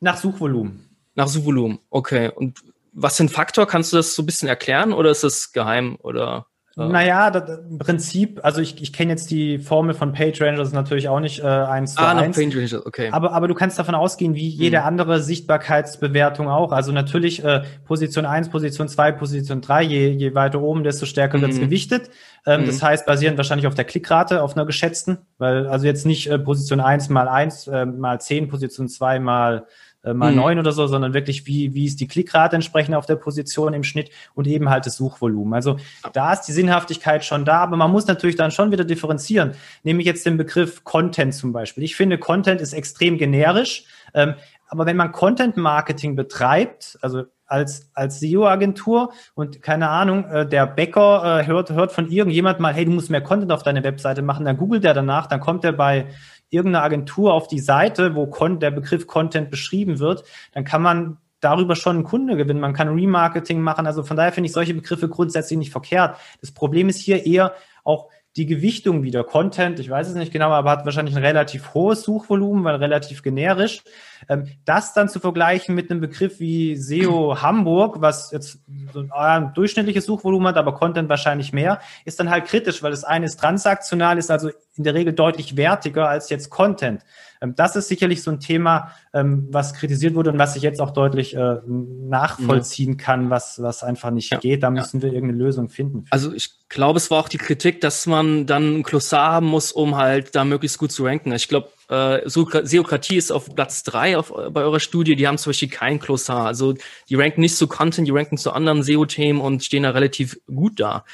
Nach 0.01 0.17
Suchvolumen. 0.17 0.89
Nach 1.15 1.29
Suchvolumen, 1.29 1.79
okay. 1.91 2.31
Und 2.35 2.63
was 2.93 3.17
sind 3.17 3.31
Faktor? 3.31 3.67
Kannst 3.67 3.93
du 3.93 3.97
das 3.97 4.15
so 4.15 4.23
ein 4.23 4.27
bisschen 4.27 4.49
erklären 4.49 4.93
oder 4.93 5.11
ist 5.11 5.25
das 5.25 5.53
geheim 5.53 5.97
oder? 6.01 6.47
Naja, 6.77 7.31
das, 7.31 7.61
im 7.71 7.79
Prinzip, 7.79 8.41
also 8.43 8.61
ich, 8.61 8.83
ich 8.83 8.93
kenne 8.93 9.13
jetzt 9.13 9.31
die 9.31 9.59
Formel 9.59 9.95
von 9.95 10.13
PageRangers 10.13 10.73
natürlich 10.73 11.09
auch 11.09 11.21
nicht 11.21 11.39
äh, 11.41 11.47
eins 11.47 11.95
zu 11.95 12.03
ah, 12.03 12.17
eins. 12.17 12.37
PageRangers, 12.37 12.85
okay. 12.85 13.11
Aber, 13.13 13.33
aber 13.33 13.47
du 13.47 13.55
kannst 13.55 13.79
davon 13.79 13.95
ausgehen, 13.95 14.35
wie 14.35 14.49
jede 14.49 14.79
hm. 14.79 14.87
andere 14.87 15.23
Sichtbarkeitsbewertung 15.23 16.49
auch. 16.49 16.73
Also 16.73 16.91
natürlich 16.91 17.45
äh, 17.45 17.63
Position 17.85 18.27
eins, 18.27 18.49
Position 18.49 18.89
zwei, 18.89 19.13
Position 19.13 19.61
drei. 19.61 19.83
je, 19.83 20.09
je 20.11 20.35
weiter 20.35 20.61
oben, 20.61 20.83
desto 20.83 21.07
stärker 21.07 21.41
wird's 21.41 21.57
hm. 21.57 21.65
gewichtet. 21.65 22.11
Ähm, 22.45 22.61
hm. 22.61 22.67
Das 22.67 22.83
heißt, 22.83 23.07
basierend 23.07 23.37
wahrscheinlich 23.37 23.69
auf 23.69 23.75
der 23.75 23.85
Klickrate, 23.85 24.43
auf 24.43 24.57
einer 24.57 24.67
geschätzten, 24.67 25.19
weil 25.39 25.69
also 25.69 25.87
jetzt 25.87 26.07
nicht 26.07 26.29
äh, 26.29 26.39
Position 26.39 26.81
eins 26.81 27.09
mal 27.09 27.29
eins 27.29 27.69
äh, 27.69 27.87
mal 27.87 28.21
zehn, 28.21 28.49
Position 28.49 28.89
zwei 28.89 29.21
mal 29.21 29.67
mal 30.13 30.33
mhm. 30.33 30.37
neun 30.37 30.59
oder 30.59 30.73
so, 30.73 30.87
sondern 30.87 31.15
wirklich, 31.15 31.47
wie, 31.47 31.73
wie 31.73 31.87
ist 31.87 32.01
die 32.01 32.09
Klickrate 32.09 32.57
entsprechend 32.57 32.95
auf 32.95 33.07
der 33.07 33.17
Position 33.17 33.73
im 33.73 33.85
Schnitt 33.85 34.11
und 34.35 34.47
eben 34.47 34.69
halt 34.69 34.85
das 34.85 34.97
Suchvolumen. 34.97 35.55
Also 35.55 35.77
da 36.13 36.33
ist 36.33 36.43
die 36.43 36.53
Sinnhaftigkeit 36.53 37.25
schon 37.25 37.45
da, 37.45 37.59
aber 37.59 37.77
man 37.77 37.91
muss 37.91 38.07
natürlich 38.07 38.37
dann 38.37 38.51
schon 38.51 38.71
wieder 38.71 38.85
differenzieren. 38.85 39.53
Nehme 39.83 40.01
ich 40.01 40.07
jetzt 40.07 40.27
den 40.27 40.37
Begriff 40.37 40.85
Content 40.85 41.35
zum 41.35 41.53
Beispiel. 41.53 41.85
Ich 41.85 41.97
finde, 41.97 42.19
Content 42.19 42.61
ist 42.61 42.73
extrem 42.73 43.17
generisch, 43.17 43.85
ähm, 44.13 44.35
aber 44.69 44.87
wenn 44.87 44.97
man 44.97 45.13
Content 45.13 45.57
Marketing 45.57 46.17
betreibt, 46.17 46.99
also 47.01 47.25
als, 47.47 47.91
als 47.95 48.21
SEO-Agentur 48.21 49.13
und 49.35 49.63
keine 49.63 49.89
Ahnung, 49.89 50.25
äh, 50.25 50.47
der 50.47 50.67
Bäcker 50.67 51.41
äh, 51.41 51.47
hört, 51.47 51.71
hört 51.71 51.93
von 51.93 52.11
irgendjemand 52.11 52.59
mal, 52.59 52.73
hey, 52.73 52.85
du 52.85 52.91
musst 52.91 53.11
mehr 53.11 53.21
Content 53.21 53.53
auf 53.53 53.63
deine 53.63 53.85
Webseite 53.85 54.23
machen, 54.23 54.45
dann 54.45 54.57
googelt 54.57 54.85
er 54.85 54.95
danach, 54.95 55.27
dann 55.27 55.41
kommt 55.41 55.65
er 55.65 55.73
bei 55.73 56.07
irgendeine 56.51 56.85
Agentur 56.85 57.33
auf 57.33 57.49
die 57.49 57.61
Seite, 57.61 58.15
wo 58.15 58.27
der 58.57 58.71
Begriff 58.71 59.07
Content 59.07 59.51
beschrieben 59.51 59.99
wird, 59.99 60.25
dann 60.53 60.65
kann 60.65 60.83
man 60.83 61.19
darüber 61.41 61.77
schon 61.77 61.97
einen 61.97 62.05
Kunde 62.05 62.37
gewinnen. 62.37 62.61
Man 62.61 62.73
kann 62.73 62.89
Remarketing 62.89 63.61
machen. 63.61 63.87
Also 63.87 64.03
von 64.03 64.17
daher 64.17 64.33
finde 64.33 64.47
ich 64.47 64.53
solche 64.53 64.75
Begriffe 64.75 65.09
grundsätzlich 65.09 65.59
nicht 65.59 65.73
verkehrt. 65.73 66.17
Das 66.41 66.53
Problem 66.53 66.89
ist 66.89 67.01
hier 67.01 67.27
eher 67.27 67.55
auch 67.85 68.09
die 68.37 68.47
Gewichtung 68.47 69.05
wieder. 69.05 69.23
Content, 69.23 69.79
ich 69.79 69.89
weiß 69.89 70.09
es 70.09 70.15
nicht 70.17 70.33
genau, 70.33 70.51
aber 70.51 70.71
hat 70.71 70.85
wahrscheinlich 70.85 71.15
ein 71.15 71.23
relativ 71.23 71.73
hohes 71.73 72.03
Suchvolumen, 72.03 72.65
weil 72.65 72.77
relativ 72.77 73.23
generisch. 73.23 73.85
Ähm, 74.29 74.49
das 74.65 74.93
dann 74.93 75.09
zu 75.09 75.21
vergleichen 75.21 75.75
mit 75.75 75.91
einem 75.91 76.01
Begriff 76.01 76.41
wie 76.41 76.77
SEO 76.77 77.41
Hamburg, 77.41 78.01
was 78.01 78.33
jetzt 78.33 78.59
so 78.93 79.07
ein 79.11 79.53
durchschnittliches 79.55 80.07
Suchvolumen 80.07 80.49
hat, 80.49 80.57
aber 80.57 80.75
Content 80.75 81.09
wahrscheinlich 81.09 81.53
mehr, 81.53 81.81
ist 82.05 82.19
dann 82.19 82.31
halt 82.31 82.47
kritisch, 82.47 82.83
weil 82.83 82.91
das 82.91 83.05
eine 83.05 83.27
ist 83.27 83.39
transaktional, 83.39 84.19
ist 84.19 84.33
also 84.33 84.51
in 84.77 84.85
der 84.85 84.95
Regel 84.95 85.13
deutlich 85.13 85.57
wertiger 85.57 86.09
als 86.09 86.31
jetzt 86.31 86.51
Content. 86.51 87.03
Ähm, 87.41 87.55
das 87.55 87.77
ist 87.77 87.89
sicherlich 87.89 88.23
so 88.23 88.31
ein 88.31 88.41
Thema, 88.41 88.93
ähm, 89.13 89.49
was 89.51 89.75
kritisiert 89.75 90.15
wurde 90.15 90.31
und 90.31 90.39
was 90.39 90.57
ich 90.57 90.63
jetzt 90.63 90.81
auch 90.81 90.91
deutlich 90.91 91.37
äh, 91.37 91.57
nachvollziehen 91.67 92.97
kann, 92.97 93.31
was, 93.31 93.63
was 93.63 93.83
einfach 93.83 94.11
nicht 94.11 94.33
ja. 94.33 94.39
geht. 94.39 94.63
Da 94.63 94.71
müssen 94.71 95.03
wir 95.03 95.13
irgendeine 95.13 95.43
Lösung 95.43 95.69
finden. 95.69 96.07
Also 96.11 96.33
ich 96.33 96.51
glaube, 96.69 96.97
es 96.97 97.11
war 97.11 97.21
auch 97.21 97.29
die 97.29 97.39
Kritik, 97.39 97.81
dass 97.81 98.07
man 98.07 98.47
dann 98.47 98.79
ein 98.79 98.83
Klossar 98.83 99.33
haben 99.33 99.47
muss, 99.47 99.73
um 99.73 99.97
halt 99.97 100.35
da 100.35 100.45
möglichst 100.45 100.79
gut 100.79 100.91
zu 100.91 101.05
ranken. 101.05 101.33
Ich 101.33 101.49
glaube, 101.49 101.69
äh, 101.89 102.29
Seokratie 102.29 103.17
ist 103.17 103.31
auf 103.31 103.55
Platz 103.55 103.83
drei 103.83 104.17
auf, 104.17 104.33
bei 104.51 104.63
eurer 104.63 104.81
Studie. 104.81 105.17
Die 105.17 105.29
haben 105.29 105.39
zum 105.39 105.51
Beispiel 105.51 105.69
kein 105.69 106.01
Klossar. 106.01 106.47
Also 106.47 106.75
die 107.09 107.15
ranken 107.15 107.43
nicht 107.43 107.57
zu 107.57 107.69
Content, 107.69 108.09
die 108.09 108.13
ranken 108.13 108.39
zu 108.39 108.53
anderen 108.53 108.83
SEO-Themen 108.83 109.41
und 109.41 109.63
stehen 109.63 109.83
da 109.83 109.91
relativ 109.91 110.41
gut 110.47 110.81
da 110.81 111.05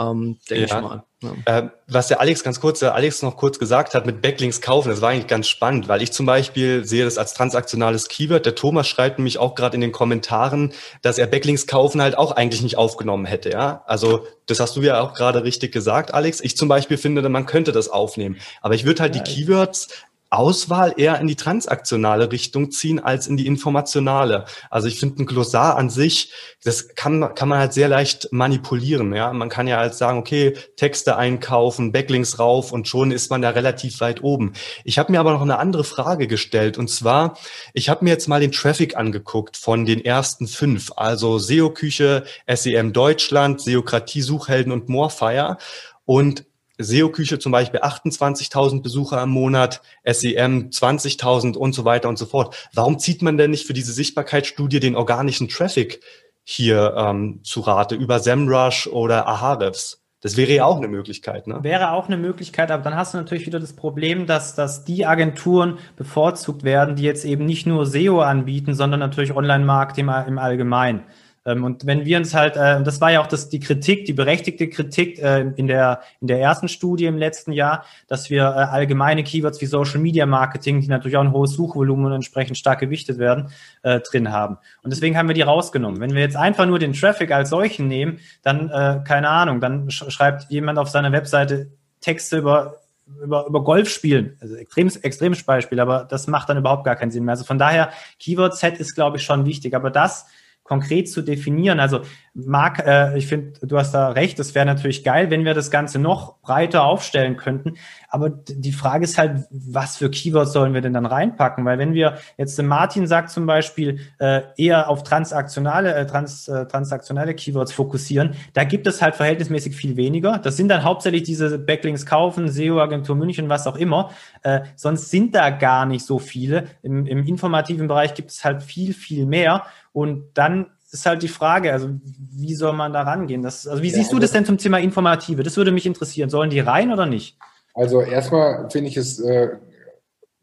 ähm, 0.00 0.38
denke 0.48 0.68
ja. 0.68 0.76
ich 0.76 0.82
mal. 0.82 1.04
Ja. 1.22 1.58
Äh, 1.58 1.68
was 1.86 2.08
der 2.08 2.20
Alex 2.20 2.42
ganz 2.42 2.60
kurz, 2.60 2.78
der 2.78 2.94
Alex 2.94 3.20
noch 3.20 3.36
kurz 3.36 3.58
gesagt 3.58 3.94
hat 3.94 4.06
mit 4.06 4.22
Backlinks 4.22 4.62
kaufen, 4.62 4.88
das 4.88 5.02
war 5.02 5.10
eigentlich 5.10 5.26
ganz 5.26 5.48
spannend, 5.48 5.86
weil 5.86 6.00
ich 6.00 6.12
zum 6.12 6.24
Beispiel 6.24 6.86
sehe 6.86 7.04
das 7.04 7.18
als 7.18 7.34
transaktionales 7.34 8.08
Keyword. 8.08 8.46
Der 8.46 8.54
Thomas 8.54 8.88
schreibt 8.88 9.18
nämlich 9.18 9.36
auch 9.36 9.54
gerade 9.54 9.74
in 9.74 9.82
den 9.82 9.92
Kommentaren, 9.92 10.72
dass 11.02 11.18
er 11.18 11.26
Backlinks 11.26 11.66
kaufen 11.66 12.00
halt 12.00 12.16
auch 12.16 12.32
eigentlich 12.32 12.62
nicht 12.62 12.78
aufgenommen 12.78 13.26
hätte. 13.26 13.50
Ja, 13.50 13.82
also 13.86 14.26
das 14.46 14.60
hast 14.60 14.76
du 14.76 14.82
ja 14.82 15.00
auch 15.00 15.12
gerade 15.12 15.44
richtig 15.44 15.72
gesagt, 15.72 16.14
Alex. 16.14 16.40
Ich 16.40 16.56
zum 16.56 16.68
Beispiel 16.68 16.96
finde, 16.96 17.28
man 17.28 17.44
könnte 17.44 17.72
das 17.72 17.88
aufnehmen, 17.88 18.38
aber 18.62 18.74
ich 18.74 18.86
würde 18.86 19.02
halt 19.02 19.14
ja, 19.14 19.22
die 19.22 19.30
Keywords 19.30 19.88
Auswahl 20.30 20.94
eher 20.96 21.20
in 21.20 21.26
die 21.26 21.36
transaktionale 21.36 22.30
Richtung 22.30 22.70
ziehen 22.70 23.00
als 23.00 23.26
in 23.26 23.36
die 23.36 23.46
informationale. 23.46 24.44
Also 24.70 24.86
ich 24.86 25.00
finde 25.00 25.22
ein 25.22 25.26
Glossar 25.26 25.76
an 25.76 25.90
sich, 25.90 26.32
das 26.62 26.94
kann, 26.94 27.34
kann 27.34 27.48
man 27.48 27.58
halt 27.58 27.72
sehr 27.72 27.88
leicht 27.88 28.28
manipulieren. 28.30 29.12
Ja, 29.12 29.32
man 29.32 29.48
kann 29.48 29.66
ja 29.66 29.78
halt 29.78 29.94
sagen, 29.94 30.18
okay, 30.18 30.56
Texte 30.76 31.16
einkaufen, 31.16 31.90
Backlinks 31.90 32.38
rauf 32.38 32.70
und 32.70 32.86
schon 32.86 33.10
ist 33.10 33.30
man 33.30 33.42
da 33.42 33.50
relativ 33.50 34.00
weit 34.00 34.22
oben. 34.22 34.52
Ich 34.84 34.98
habe 34.98 35.10
mir 35.10 35.18
aber 35.18 35.32
noch 35.32 35.42
eine 35.42 35.58
andere 35.58 35.82
Frage 35.82 36.28
gestellt 36.28 36.78
und 36.78 36.88
zwar, 36.88 37.36
ich 37.74 37.88
habe 37.88 38.04
mir 38.04 38.10
jetzt 38.10 38.28
mal 38.28 38.40
den 38.40 38.52
Traffic 38.52 38.96
angeguckt 38.96 39.56
von 39.56 39.84
den 39.84 40.04
ersten 40.04 40.46
fünf, 40.46 40.92
also 40.94 41.38
SEO-Küche, 41.38 42.24
SEM 42.46 42.92
Deutschland, 42.92 43.60
Seokratie, 43.60 44.22
Suchhelden 44.22 44.72
und 44.72 44.88
Morefire. 44.88 45.58
Und 46.04 46.44
SEO-Küche 46.82 47.38
zum 47.38 47.52
Beispiel 47.52 47.80
28.000 47.80 48.82
Besucher 48.82 49.22
im 49.22 49.30
Monat, 49.30 49.82
SEM 50.04 50.70
20.000 50.70 51.56
und 51.56 51.74
so 51.74 51.84
weiter 51.84 52.08
und 52.08 52.18
so 52.18 52.26
fort. 52.26 52.68
Warum 52.74 52.98
zieht 52.98 53.22
man 53.22 53.36
denn 53.36 53.50
nicht 53.50 53.66
für 53.66 53.72
diese 53.72 53.92
Sichtbarkeitsstudie 53.92 54.80
den 54.80 54.96
organischen 54.96 55.48
Traffic 55.48 56.00
hier 56.44 56.94
ähm, 56.96 57.40
zu 57.44 57.60
Rate 57.60 57.94
über 57.94 58.18
SEMrush 58.18 58.86
oder 58.86 59.26
Ahrefs? 59.26 60.00
Das 60.22 60.36
wäre 60.36 60.52
ja 60.52 60.64
auch 60.66 60.76
eine 60.76 60.88
Möglichkeit, 60.88 61.46
ne? 61.46 61.60
Wäre 61.62 61.92
auch 61.92 62.06
eine 62.06 62.18
Möglichkeit, 62.18 62.70
aber 62.70 62.82
dann 62.82 62.94
hast 62.94 63.14
du 63.14 63.18
natürlich 63.18 63.46
wieder 63.46 63.58
das 63.58 63.72
Problem, 63.72 64.26
dass, 64.26 64.54
dass 64.54 64.84
die 64.84 65.06
Agenturen 65.06 65.78
bevorzugt 65.96 66.62
werden, 66.62 66.94
die 66.94 67.04
jetzt 67.04 67.24
eben 67.24 67.46
nicht 67.46 67.66
nur 67.66 67.86
SEO 67.86 68.20
anbieten, 68.20 68.74
sondern 68.74 69.00
natürlich 69.00 69.34
Online-Marketing 69.34 70.10
im 70.26 70.38
Allgemeinen. 70.38 71.04
Ähm, 71.46 71.64
und 71.64 71.86
wenn 71.86 72.04
wir 72.04 72.18
uns 72.18 72.34
halt, 72.34 72.56
äh, 72.56 72.82
das 72.82 73.00
war 73.00 73.10
ja 73.10 73.20
auch 73.20 73.26
das, 73.26 73.48
die 73.48 73.60
Kritik, 73.60 74.04
die 74.04 74.12
berechtigte 74.12 74.68
Kritik 74.68 75.18
äh, 75.18 75.40
in, 75.56 75.66
der, 75.66 76.00
in 76.20 76.26
der 76.26 76.40
ersten 76.40 76.68
Studie 76.68 77.06
im 77.06 77.16
letzten 77.16 77.52
Jahr, 77.52 77.84
dass 78.08 78.30
wir 78.30 78.42
äh, 78.42 78.44
allgemeine 78.44 79.24
Keywords 79.24 79.60
wie 79.60 79.66
Social 79.66 80.00
Media 80.00 80.26
Marketing, 80.26 80.80
die 80.80 80.88
natürlich 80.88 81.16
auch 81.16 81.22
ein 81.22 81.32
hohes 81.32 81.52
Suchvolumen 81.52 82.06
und 82.06 82.12
entsprechend 82.12 82.58
stark 82.58 82.80
gewichtet 82.80 83.18
werden, 83.18 83.50
drin 83.82 84.30
haben. 84.30 84.58
Und 84.82 84.92
deswegen 84.92 85.16
haben 85.16 85.28
wir 85.28 85.34
die 85.34 85.42
rausgenommen. 85.42 86.00
Wenn 86.00 86.14
wir 86.14 86.20
jetzt 86.20 86.36
einfach 86.36 86.66
nur 86.66 86.78
den 86.78 86.92
Traffic 86.92 87.30
als 87.32 87.50
solchen 87.50 87.88
nehmen, 87.88 88.18
dann, 88.42 88.68
keine 89.04 89.28
Ahnung, 89.28 89.60
dann 89.60 89.90
sch 89.90 90.04
schreibt 90.08 90.50
jemand 90.50 90.78
auf 90.78 90.88
seiner 90.88 91.12
Webseite 91.12 91.70
Texte 92.00 92.38
über 92.38 92.76
über, 93.22 93.46
über 93.46 93.64
Golf 93.64 93.88
spielen. 93.88 94.36
Also 94.40 94.54
extremes, 94.56 94.96
extremes 94.96 95.42
Beispiel, 95.42 95.80
aber 95.80 96.06
das 96.08 96.26
macht 96.26 96.48
dann 96.48 96.58
überhaupt 96.58 96.84
gar 96.84 96.96
keinen 96.96 97.10
Sinn 97.10 97.24
mehr. 97.24 97.32
Also 97.32 97.44
von 97.44 97.58
daher, 97.58 97.90
Keyword-Set 98.18 98.78
ist, 98.78 98.94
glaube 98.94 99.16
ich, 99.16 99.24
schon 99.24 99.46
wichtig. 99.46 99.74
Aber 99.74 99.90
das 99.90 100.26
konkret 100.70 101.10
zu 101.10 101.22
definieren. 101.22 101.80
Also 101.80 102.02
Marc, 102.32 102.78
äh, 102.86 103.18
ich 103.18 103.26
finde, 103.26 103.58
du 103.60 103.76
hast 103.76 103.90
da 103.90 104.10
recht, 104.10 104.38
es 104.38 104.54
wäre 104.54 104.64
natürlich 104.64 105.02
geil, 105.02 105.28
wenn 105.28 105.44
wir 105.44 105.52
das 105.52 105.72
Ganze 105.72 105.98
noch 105.98 106.38
breiter 106.42 106.84
aufstellen 106.84 107.36
könnten. 107.36 107.74
Aber 108.08 108.30
die 108.30 108.70
Frage 108.70 109.02
ist 109.02 109.18
halt, 109.18 109.46
was 109.50 109.96
für 109.96 110.10
Keywords 110.10 110.52
sollen 110.52 110.72
wir 110.72 110.80
denn 110.80 110.92
dann 110.92 111.06
reinpacken? 111.06 111.64
Weil 111.64 111.78
wenn 111.78 111.92
wir 111.92 112.18
jetzt, 112.38 112.62
Martin 112.62 113.08
sagt 113.08 113.30
zum 113.30 113.46
Beispiel, 113.46 113.98
äh, 114.20 114.42
eher 114.56 114.88
auf 114.88 115.02
transaktionale, 115.02 115.92
äh, 115.92 116.06
trans, 116.06 116.46
äh, 116.46 116.66
transaktionale 116.66 117.34
Keywords 117.34 117.72
fokussieren, 117.72 118.36
da 118.52 118.62
gibt 118.62 118.86
es 118.86 119.02
halt 119.02 119.16
verhältnismäßig 119.16 119.74
viel 119.74 119.96
weniger. 119.96 120.38
Das 120.38 120.56
sind 120.56 120.68
dann 120.68 120.84
hauptsächlich 120.84 121.24
diese 121.24 121.58
Backlinks 121.58 122.06
kaufen, 122.06 122.48
SEO-Agentur 122.48 123.16
München, 123.16 123.48
was 123.48 123.66
auch 123.66 123.76
immer. 123.76 124.10
Äh, 124.44 124.60
sonst 124.76 125.10
sind 125.10 125.34
da 125.34 125.50
gar 125.50 125.84
nicht 125.84 126.06
so 126.06 126.20
viele. 126.20 126.66
Im, 126.82 127.06
Im 127.06 127.26
informativen 127.26 127.88
Bereich 127.88 128.14
gibt 128.14 128.30
es 128.30 128.44
halt 128.44 128.62
viel, 128.62 128.94
viel 128.94 129.26
mehr. 129.26 129.64
Und 129.92 130.30
dann 130.34 130.66
ist 130.92 131.06
halt 131.06 131.22
die 131.22 131.28
Frage, 131.28 131.72
also 131.72 131.88
wie 132.32 132.54
soll 132.54 132.72
man 132.72 132.92
da 132.92 133.02
rangehen? 133.02 133.42
Das, 133.42 133.66
also 133.66 133.82
wie 133.82 133.88
ja, 133.88 133.94
siehst 133.94 134.12
du 134.12 134.16
also 134.16 134.22
das 134.22 134.32
denn 134.32 134.44
zum 134.44 134.58
Thema 134.58 134.78
Informative? 134.78 135.42
Das 135.42 135.56
würde 135.56 135.72
mich 135.72 135.86
interessieren. 135.86 136.30
Sollen 136.30 136.50
die 136.50 136.60
rein 136.60 136.92
oder 136.92 137.06
nicht? 137.06 137.38
Also 137.74 138.00
erstmal 138.00 138.68
finde 138.70 138.88
ich 138.88 138.96
es 138.96 139.20
äh, 139.20 139.50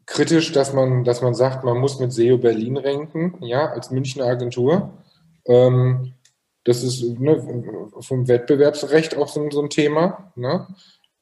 kritisch, 0.06 0.52
dass 0.52 0.72
man, 0.72 1.04
dass 1.04 1.20
man 1.22 1.34
sagt, 1.34 1.64
man 1.64 1.78
muss 1.78 2.00
mit 2.00 2.12
SEO 2.12 2.38
Berlin 2.38 2.78
ranken, 2.78 3.36
ja, 3.40 3.66
als 3.66 3.90
Münchner 3.90 4.24
Agentur. 4.24 4.90
Ähm, 5.46 6.14
das 6.64 6.82
ist 6.82 7.02
ne, 7.18 7.90
vom 8.00 8.28
Wettbewerbsrecht 8.28 9.16
auch 9.16 9.28
so, 9.28 9.48
so 9.50 9.62
ein 9.62 9.70
Thema. 9.70 10.32
Ne? 10.34 10.66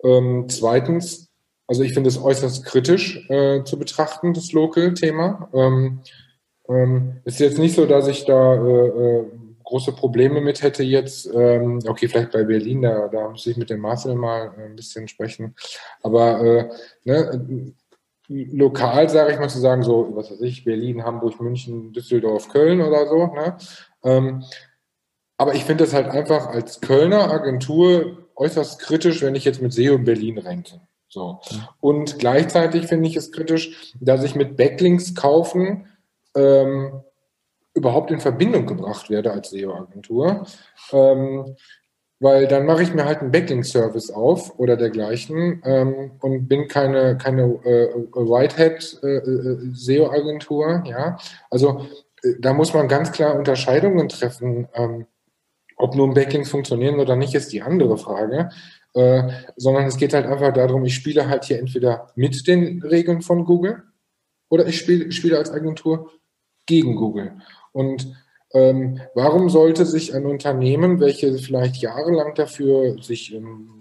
Ähm, 0.03 0.47
zweitens, 0.49 1.29
also 1.67 1.83
ich 1.83 1.95
finde 1.95 2.09
es 2.09 2.21
äußerst 2.21 2.65
kritisch 2.65 3.29
äh, 3.29 3.63
zu 3.65 3.79
betrachten, 3.79 4.35
das 4.35 4.53
Local-Thema. 4.53 5.49
Ähm, 5.53 6.01
ähm, 6.69 7.21
ist 7.25 7.41
jetzt 7.41 7.59
nicht 7.59 7.75
so, 7.75 7.87
dass 7.87 8.09
ich 8.09 8.25
da 8.25 8.55
äh, 8.55 8.87
äh, 8.87 9.25
große 9.65 9.93
Probleme 9.93 10.41
mit 10.41 10.63
hätte 10.63 10.83
jetzt. 10.83 11.29
Ähm, 11.33 11.81
okay, 11.87 12.09
vielleicht 12.09 12.33
bei 12.33 12.45
Berlin, 12.45 12.83
da, 12.83 13.09
da 13.09 13.29
muss 13.31 13.47
ich 13.47 13.57
mit 13.57 13.71
dem 13.71 13.81
Marcel 13.81 14.15
mal 14.15 14.53
äh, 14.57 14.65
ein 14.65 14.77
bisschen 14.77 15.09
sprechen. 15.09 15.55
Aber 16.03 16.41
äh, 16.41 16.69
ne, 17.05 17.75
lokal, 18.29 19.09
sage 19.09 19.33
ich 19.33 19.39
mal, 19.39 19.49
zu 19.49 19.59
sagen, 19.59 19.83
so, 19.83 20.13
was 20.15 20.31
weiß 20.31 20.41
ich, 20.41 20.65
Berlin, 20.65 21.05
Hamburg, 21.05 21.41
München, 21.41 21.93
Düsseldorf, 21.93 22.49
Köln 22.49 22.81
oder 22.81 23.07
so. 23.07 23.27
Ne? 23.27 23.57
Ähm, 24.05 24.45
aber 25.37 25.55
ich 25.55 25.65
finde 25.65 25.85
das 25.85 25.93
halt 25.93 26.09
einfach 26.09 26.47
als 26.47 26.81
Kölner 26.81 27.31
Agentur 27.31 28.27
äußerst 28.37 28.81
kritisch, 28.81 29.23
wenn 29.23 29.35
ich 29.35 29.45
jetzt 29.45 29.63
mit 29.63 29.73
SEO 29.73 29.95
in 29.95 30.05
Berlin 30.05 30.39
ranke. 30.39 30.81
So. 31.09 31.41
Und 31.81 32.19
gleichzeitig 32.19 32.87
finde 32.87 33.09
ich 33.09 33.17
es 33.17 33.33
kritisch, 33.33 33.95
dass 34.01 34.25
ich 34.25 34.35
mit 34.35 34.57
Backlinks 34.57 35.15
kaufen 35.15 35.87
ähm, 36.37 37.03
überhaupt 37.75 38.11
in 38.11 38.21
Verbindung 38.21 38.67
gebracht 38.67 39.11
werde 39.11 39.33
als 39.33 39.51
SEO-Agentur. 39.51 40.47
Ähm, 40.93 41.57
weil 42.19 42.47
dann 42.47 42.65
mache 42.65 42.83
ich 42.83 42.95
mir 42.95 43.05
halt 43.05 43.21
einen 43.21 43.31
Backlink-Service 43.31 44.11
auf 44.11 44.59
oder 44.59 44.79
dergleichen 44.79 45.61
ähm, 45.65 46.13
und 46.21 46.49
bin 46.49 46.67
keine, 46.67 47.19
keine 47.19 47.43
äh, 47.43 47.93
Whitehead-SEO-Agentur. 48.15 50.67
Äh, 50.67 50.89
äh 50.89 50.91
ja? 50.91 51.19
Also 51.51 51.87
äh, 52.23 52.37
da 52.41 52.55
muss 52.55 52.73
man 52.73 52.89
ganz 52.89 53.13
klar 53.13 53.37
Unterscheidungen 53.37 54.09
treffen. 54.09 54.67
Ähm, 54.73 55.05
ob 55.77 55.95
nun 55.95 56.15
Backlinks 56.15 56.49
funktionieren 56.49 57.01
oder 57.01 57.17
nicht, 57.17 57.35
ist 57.35 57.53
die 57.53 57.61
andere 57.61 57.99
Frage. 57.99 58.49
Äh, 58.95 59.25
sondern 59.57 59.85
es 59.85 59.99
geht 59.99 60.15
halt 60.15 60.25
einfach 60.25 60.55
darum, 60.55 60.87
ich 60.87 60.95
spiele 60.95 61.29
halt 61.29 61.45
hier 61.45 61.59
entweder 61.59 62.07
mit 62.15 62.47
den 62.47 62.83
Regeln 62.83 63.21
von 63.21 63.45
Google 63.45 63.83
oder 64.49 64.67
ich 64.67 64.79
spiele, 64.79 65.13
spiele 65.13 65.37
als 65.37 65.51
Agentur 65.51 66.11
gegen 66.67 66.97
Google. 66.97 67.33
Und 67.73 68.15
ähm, 68.53 69.01
warum 69.15 69.51
sollte 69.51 69.85
sich 69.85 70.15
ein 70.15 70.27
Unternehmen, 70.27 71.01
welches 71.01 71.45
vielleicht 71.45 71.77
jahrelang 71.77 72.35
dafür 72.35 73.03
sich 73.03 73.35
im 73.35 73.77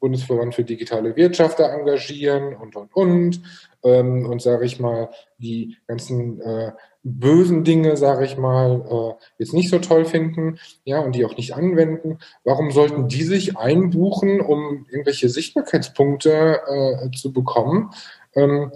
Bundesverband 0.00 0.54
für 0.54 0.64
digitale 0.64 1.14
Wirtschaft 1.14 1.60
da 1.60 1.72
engagieren 1.72 2.56
und, 2.56 2.74
und, 2.74 2.94
und, 2.94 3.42
ähm, 3.84 4.26
und 4.26 4.42
sage 4.42 4.64
ich 4.64 4.80
mal, 4.80 5.10
die 5.38 5.76
ganzen 5.86 6.40
äh, 6.40 6.72
bösen 7.02 7.64
Dinge, 7.64 7.96
sage 7.96 8.24
ich 8.24 8.36
mal, 8.36 8.82
äh, 8.90 9.24
jetzt 9.38 9.54
nicht 9.54 9.70
so 9.70 9.78
toll 9.78 10.06
finden, 10.06 10.58
ja, 10.84 11.00
und 11.00 11.14
die 11.14 11.24
auch 11.24 11.36
nicht 11.36 11.54
anwenden, 11.54 12.18
warum 12.44 12.70
sollten 12.70 13.08
die 13.08 13.22
sich 13.22 13.56
einbuchen, 13.56 14.40
um 14.40 14.86
irgendwelche 14.90 15.28
Sichtbarkeitspunkte 15.28 16.60
äh, 16.66 17.10
zu 17.16 17.32
bekommen? 17.32 17.90
Ähm, 18.34 18.72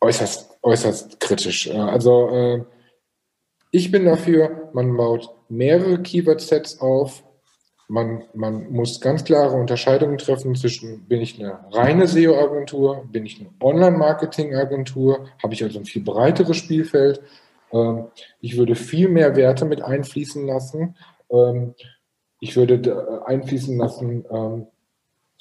äußerst, 0.00 0.49
äußerst 0.62 1.20
kritisch. 1.20 1.66
Äh, 1.68 1.76
also 1.76 2.28
äh, 2.28 2.64
ich 3.70 3.90
bin 3.90 4.04
dafür, 4.04 4.70
man 4.72 4.96
baut 4.96 5.30
mehrere 5.48 6.00
Keyword-Sets 6.02 6.80
auf. 6.80 7.22
Man, 7.88 8.22
man 8.34 8.70
muss 8.70 9.00
ganz 9.00 9.24
klare 9.24 9.56
Unterscheidungen 9.56 10.18
treffen 10.18 10.54
zwischen, 10.54 11.08
bin 11.08 11.20
ich 11.20 11.40
eine 11.40 11.58
reine 11.72 12.06
SEO-Agentur, 12.06 13.04
bin 13.10 13.26
ich 13.26 13.40
eine 13.40 13.50
Online-Marketing-Agentur, 13.60 15.26
habe 15.42 15.54
ich 15.54 15.62
also 15.64 15.80
ein 15.80 15.84
viel 15.84 16.02
breiteres 16.02 16.56
Spielfeld. 16.56 17.20
Ähm, 17.72 18.06
ich 18.40 18.56
würde 18.56 18.76
viel 18.76 19.08
mehr 19.08 19.34
Werte 19.34 19.64
mit 19.64 19.82
einfließen 19.82 20.46
lassen. 20.46 20.96
Ähm, 21.30 21.74
ich 22.40 22.56
würde 22.56 23.22
einfließen 23.26 23.76
lassen, 23.76 24.24
ähm, 24.30 24.66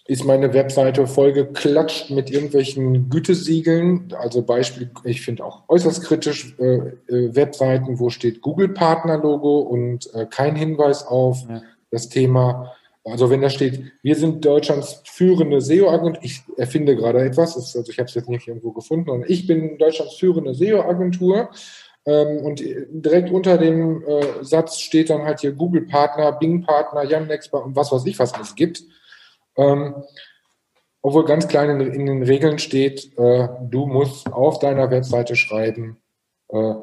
ist 0.09 0.25
meine 0.25 0.55
Webseite 0.55 1.05
vollgeklatscht 1.05 2.09
mit 2.09 2.31
irgendwelchen 2.31 3.11
Gütesiegeln. 3.11 4.11
Also 4.19 4.41
Beispiel, 4.41 4.89
ich 5.03 5.21
finde 5.21 5.45
auch 5.45 5.61
äußerst 5.69 6.03
kritisch 6.03 6.55
äh, 6.57 6.63
äh, 6.63 7.35
Webseiten, 7.35 7.99
wo 7.99 8.09
steht 8.09 8.41
Google-Partner-Logo 8.41 9.59
und 9.59 10.11
äh, 10.15 10.25
kein 10.25 10.55
Hinweis 10.55 11.05
auf 11.05 11.45
ja. 11.47 11.61
das 11.91 12.09
Thema. 12.09 12.73
Also 13.05 13.29
wenn 13.29 13.41
da 13.41 13.51
steht, 13.51 13.83
wir 14.01 14.15
sind 14.15 14.43
Deutschlands 14.43 15.03
führende 15.05 15.61
SEO-Agentur, 15.61 16.23
ich 16.23 16.41
erfinde 16.57 16.95
gerade 16.95 17.21
etwas, 17.21 17.55
ist, 17.55 17.77
also 17.77 17.91
ich 17.91 17.99
habe 17.99 18.09
es 18.09 18.15
jetzt 18.15 18.29
nicht 18.29 18.47
irgendwo 18.47 18.71
gefunden, 18.71 19.11
und 19.11 19.29
ich 19.29 19.45
bin 19.45 19.77
Deutschlands 19.77 20.15
führende 20.15 20.55
SEO-Agentur. 20.55 21.49
Ähm, 22.07 22.39
und 22.39 22.63
direkt 22.89 23.29
unter 23.29 23.59
dem 23.59 24.01
äh, 24.01 24.43
Satz 24.43 24.79
steht 24.79 25.11
dann 25.11 25.21
halt 25.21 25.41
hier 25.41 25.51
Google-Partner, 25.51 26.31
Bing-Partner, 26.31 27.03
Yandex 27.03 27.49
und 27.49 27.75
was 27.75 27.91
weiß 27.91 28.07
ich, 28.07 28.17
was 28.17 28.33
es 28.41 28.55
gibt. 28.55 28.83
Ähm, 29.59 29.95
obwohl 31.01 31.25
ganz 31.25 31.47
klein 31.47 31.69
in, 31.69 31.93
in 31.93 32.05
den 32.05 32.23
Regeln 32.23 32.59
steht, 32.59 33.17
äh, 33.17 33.47
du 33.61 33.85
musst 33.85 34.31
auf 34.31 34.59
deiner 34.59 34.89
Webseite 34.89 35.35
schreiben, 35.35 35.97
äh, 36.49 36.73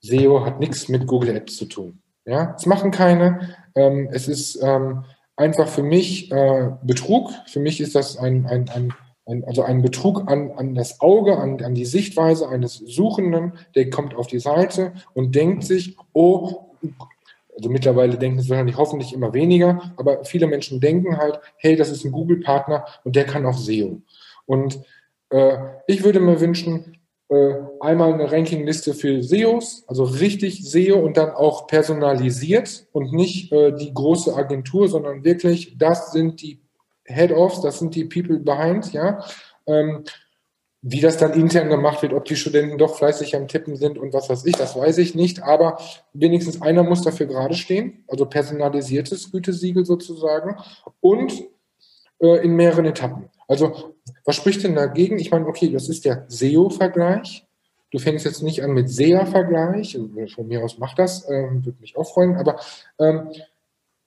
SEO 0.00 0.44
hat 0.44 0.60
nichts 0.60 0.88
mit 0.88 1.06
Google 1.06 1.36
Ads 1.36 1.56
zu 1.56 1.66
tun. 1.66 2.02
Ja, 2.24 2.54
es 2.56 2.66
machen 2.66 2.90
keine. 2.90 3.56
Ähm, 3.74 4.08
es 4.12 4.28
ist 4.28 4.60
ähm, 4.62 5.04
einfach 5.36 5.68
für 5.68 5.82
mich 5.82 6.30
äh, 6.30 6.70
Betrug. 6.82 7.30
Für 7.46 7.60
mich 7.60 7.80
ist 7.80 7.94
das 7.94 8.16
ein, 8.16 8.46
ein, 8.46 8.68
ein, 8.68 8.92
ein, 9.26 9.44
also 9.44 9.62
ein 9.62 9.82
Betrug 9.82 10.30
an, 10.30 10.52
an 10.52 10.74
das 10.74 11.00
Auge, 11.00 11.38
an, 11.38 11.62
an 11.62 11.74
die 11.74 11.84
Sichtweise 11.84 12.48
eines 12.48 12.74
Suchenden, 12.74 13.52
der 13.74 13.90
kommt 13.90 14.14
auf 14.14 14.26
die 14.26 14.40
Seite 14.40 14.92
und 15.14 15.34
denkt 15.34 15.64
sich, 15.64 15.96
oh, 16.12 16.66
also 17.54 17.68
mittlerweile 17.68 18.16
denken 18.16 18.38
es 18.38 18.48
wahrscheinlich 18.48 18.76
hoffentlich 18.76 19.12
immer 19.12 19.34
weniger, 19.34 19.92
aber 19.96 20.24
viele 20.24 20.46
Menschen 20.46 20.80
denken 20.80 21.18
halt, 21.18 21.40
hey, 21.56 21.76
das 21.76 21.90
ist 21.90 22.04
ein 22.04 22.12
Google-Partner 22.12 22.86
und 23.04 23.16
der 23.16 23.24
kann 23.24 23.46
auch 23.46 23.56
SEO. 23.56 24.00
Und 24.46 24.80
äh, 25.30 25.56
ich 25.86 26.04
würde 26.04 26.20
mir 26.20 26.40
wünschen, 26.40 26.96
äh, 27.28 27.54
einmal 27.80 28.12
eine 28.12 28.30
Rankingliste 28.30 28.94
für 28.94 29.22
SEOs, 29.22 29.84
also 29.86 30.04
richtig 30.04 30.68
SEO 30.70 30.98
und 30.98 31.16
dann 31.16 31.30
auch 31.30 31.66
personalisiert 31.66 32.86
und 32.92 33.12
nicht 33.12 33.52
äh, 33.52 33.72
die 33.74 33.92
große 33.94 34.34
Agentur, 34.34 34.88
sondern 34.88 35.24
wirklich, 35.24 35.76
das 35.78 36.12
sind 36.12 36.42
die 36.42 36.60
Head-Offs, 37.04 37.60
das 37.62 37.78
sind 37.78 37.94
die 37.94 38.04
People 38.04 38.38
behind, 38.38 38.92
ja. 38.92 39.24
Ähm, 39.66 40.04
wie 40.84 41.00
das 41.00 41.16
dann 41.16 41.32
intern 41.32 41.68
gemacht 41.68 42.02
wird, 42.02 42.12
ob 42.12 42.24
die 42.24 42.34
Studenten 42.34 42.76
doch 42.76 42.96
fleißig 42.96 43.36
am 43.36 43.46
Tippen 43.46 43.76
sind 43.76 43.98
und 43.98 44.12
was 44.12 44.28
weiß 44.28 44.44
ich, 44.46 44.56
das 44.56 44.76
weiß 44.76 44.98
ich 44.98 45.14
nicht. 45.14 45.44
Aber 45.44 45.78
wenigstens 46.12 46.60
einer 46.60 46.82
muss 46.82 47.02
dafür 47.02 47.26
gerade 47.26 47.54
stehen, 47.54 48.04
also 48.08 48.26
personalisiertes 48.26 49.30
Gütesiegel 49.30 49.84
sozusagen 49.84 50.56
und 51.00 51.32
äh, 52.20 52.44
in 52.44 52.56
mehreren 52.56 52.84
Etappen. 52.84 53.30
Also 53.46 53.94
was 54.24 54.34
spricht 54.34 54.64
denn 54.64 54.74
dagegen? 54.74 55.20
Ich 55.20 55.30
meine, 55.30 55.46
okay, 55.46 55.70
das 55.70 55.88
ist 55.88 56.04
der 56.04 56.24
SEO-Vergleich. 56.26 57.46
Du 57.92 57.98
fängst 57.98 58.24
jetzt 58.24 58.42
nicht 58.42 58.64
an 58.64 58.72
mit 58.72 58.88
SEA-Vergleich. 58.88 59.98
Von 60.34 60.48
mir 60.48 60.64
aus 60.64 60.78
macht 60.78 60.98
das, 60.98 61.28
ähm, 61.30 61.64
würde 61.64 61.80
mich 61.80 61.96
auch 61.96 62.10
freuen. 62.10 62.36
Aber 62.36 62.58
ähm, 62.98 63.28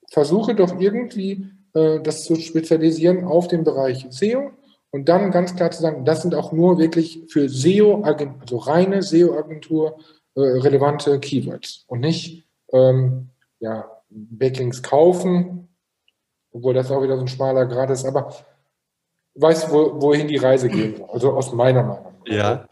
versuche 0.09 0.55
doch 0.55 0.77
irgendwie 0.77 1.47
äh, 1.73 2.01
das 2.01 2.25
zu 2.25 2.35
spezialisieren 2.35 3.23
auf 3.23 3.47
den 3.47 3.63
Bereich 3.63 4.07
SEO 4.09 4.51
und 4.95 5.09
dann 5.09 5.29
ganz 5.31 5.57
klar 5.57 5.71
zu 5.71 5.81
sagen, 5.81 6.05
das 6.05 6.21
sind 6.21 6.35
auch 6.35 6.53
nur 6.53 6.77
wirklich 6.77 7.21
für 7.27 7.49
SEO, 7.49 8.03
also 8.03 8.57
reine 8.59 9.03
SEO-Agentur 9.03 9.97
äh, 10.35 10.39
relevante 10.39 11.19
Keywords 11.19 11.83
und 11.87 11.99
nicht 11.99 12.47
ähm, 12.71 13.27
ja, 13.59 13.91
Backlinks 14.09 14.81
kaufen, 14.81 15.67
obwohl 16.53 16.73
das 16.73 16.91
auch 16.91 17.03
wieder 17.03 17.17
so 17.17 17.23
ein 17.23 17.27
schmaler 17.27 17.65
Grad 17.65 17.89
ist, 17.89 18.05
aber 18.05 18.33
weiß, 19.33 19.69
wo, 19.69 20.01
wohin 20.01 20.29
die 20.29 20.37
Reise 20.37 20.69
geht, 20.69 21.01
also 21.09 21.33
aus 21.33 21.51
meiner 21.51 21.83
Meinung. 21.83 22.14
Ja. 22.27 22.67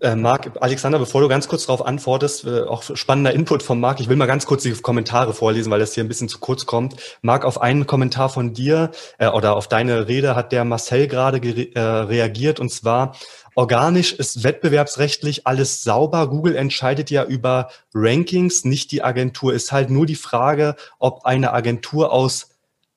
Äh, 0.00 0.16
Marc, 0.16 0.52
Alexander, 0.60 0.98
bevor 0.98 1.20
du 1.20 1.28
ganz 1.28 1.48
kurz 1.48 1.66
darauf 1.66 1.84
antwortest, 1.84 2.44
äh, 2.44 2.62
auch 2.62 2.82
spannender 2.94 3.32
Input 3.32 3.62
von 3.62 3.80
Marc. 3.80 4.00
Ich 4.00 4.08
will 4.08 4.16
mal 4.16 4.26
ganz 4.26 4.46
kurz 4.46 4.62
die 4.62 4.72
Kommentare 4.72 5.34
vorlesen, 5.34 5.70
weil 5.70 5.80
das 5.80 5.94
hier 5.94 6.04
ein 6.04 6.08
bisschen 6.08 6.28
zu 6.28 6.38
kurz 6.38 6.66
kommt. 6.66 6.96
Marc, 7.22 7.44
auf 7.44 7.60
einen 7.60 7.86
Kommentar 7.86 8.28
von 8.28 8.52
dir 8.52 8.90
äh, 9.18 9.28
oder 9.28 9.56
auf 9.56 9.68
deine 9.68 10.08
Rede 10.08 10.36
hat 10.36 10.52
der 10.52 10.64
Marcel 10.64 11.08
gerade 11.08 11.38
äh, 11.38 11.80
reagiert 11.80 12.60
und 12.60 12.70
zwar, 12.70 13.16
organisch 13.54 14.12
ist 14.12 14.44
wettbewerbsrechtlich 14.44 15.46
alles 15.46 15.82
sauber. 15.82 16.28
Google 16.28 16.56
entscheidet 16.56 17.10
ja 17.10 17.24
über 17.24 17.68
Rankings, 17.94 18.64
nicht 18.64 18.90
die 18.92 19.02
Agentur. 19.02 19.52
Ist 19.52 19.72
halt 19.72 19.90
nur 19.90 20.06
die 20.06 20.14
Frage, 20.14 20.76
ob 20.98 21.24
eine 21.24 21.52
Agentur 21.52 22.12
aus 22.12 22.51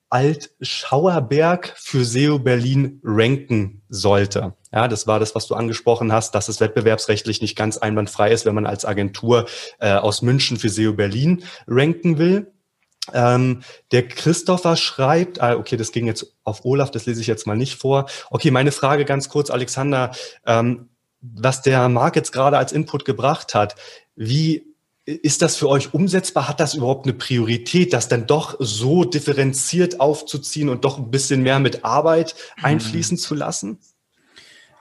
Alt-Schauerberg 0.08 1.74
für 1.76 2.04
SEO 2.04 2.38
Berlin 2.38 3.00
ranken 3.02 3.82
sollte. 3.88 4.54
Ja, 4.72 4.88
das 4.88 5.06
war 5.06 5.18
das, 5.18 5.34
was 5.34 5.46
du 5.46 5.54
angesprochen 5.54 6.12
hast, 6.12 6.34
dass 6.34 6.48
es 6.48 6.60
wettbewerbsrechtlich 6.60 7.40
nicht 7.40 7.56
ganz 7.56 7.78
einwandfrei 7.78 8.30
ist, 8.30 8.46
wenn 8.46 8.54
man 8.54 8.66
als 8.66 8.84
Agentur 8.84 9.46
äh, 9.80 9.92
aus 9.92 10.22
München 10.22 10.58
für 10.58 10.68
SEO 10.68 10.92
Berlin 10.92 11.44
ranken 11.66 12.18
will. 12.18 12.52
Ähm, 13.12 13.62
der 13.92 14.06
Christopher 14.08 14.76
schreibt, 14.76 15.40
ah, 15.40 15.56
okay, 15.56 15.76
das 15.76 15.92
ging 15.92 16.06
jetzt 16.06 16.34
auf 16.44 16.64
Olaf, 16.64 16.90
das 16.90 17.06
lese 17.06 17.20
ich 17.20 17.26
jetzt 17.26 17.46
mal 17.46 17.56
nicht 17.56 17.76
vor. 17.76 18.06
Okay, 18.30 18.50
meine 18.50 18.72
Frage 18.72 19.04
ganz 19.04 19.28
kurz, 19.28 19.50
Alexander. 19.50 20.10
Ähm, 20.44 20.88
was 21.20 21.62
der 21.62 21.88
Marc 21.88 22.16
jetzt 22.16 22.32
gerade 22.32 22.58
als 22.58 22.72
Input 22.72 23.04
gebracht 23.04 23.54
hat, 23.54 23.74
wie 24.14 24.65
ist 25.06 25.40
das 25.40 25.56
für 25.56 25.68
euch 25.68 25.94
umsetzbar? 25.94 26.48
Hat 26.48 26.58
das 26.58 26.74
überhaupt 26.74 27.06
eine 27.06 27.14
Priorität, 27.14 27.92
das 27.92 28.08
dann 28.08 28.26
doch 28.26 28.56
so 28.58 29.04
differenziert 29.04 30.00
aufzuziehen 30.00 30.68
und 30.68 30.84
doch 30.84 30.98
ein 30.98 31.10
bisschen 31.12 31.42
mehr 31.42 31.60
mit 31.60 31.84
Arbeit 31.84 32.34
einfließen 32.60 33.16
zu 33.16 33.36
lassen? 33.36 33.78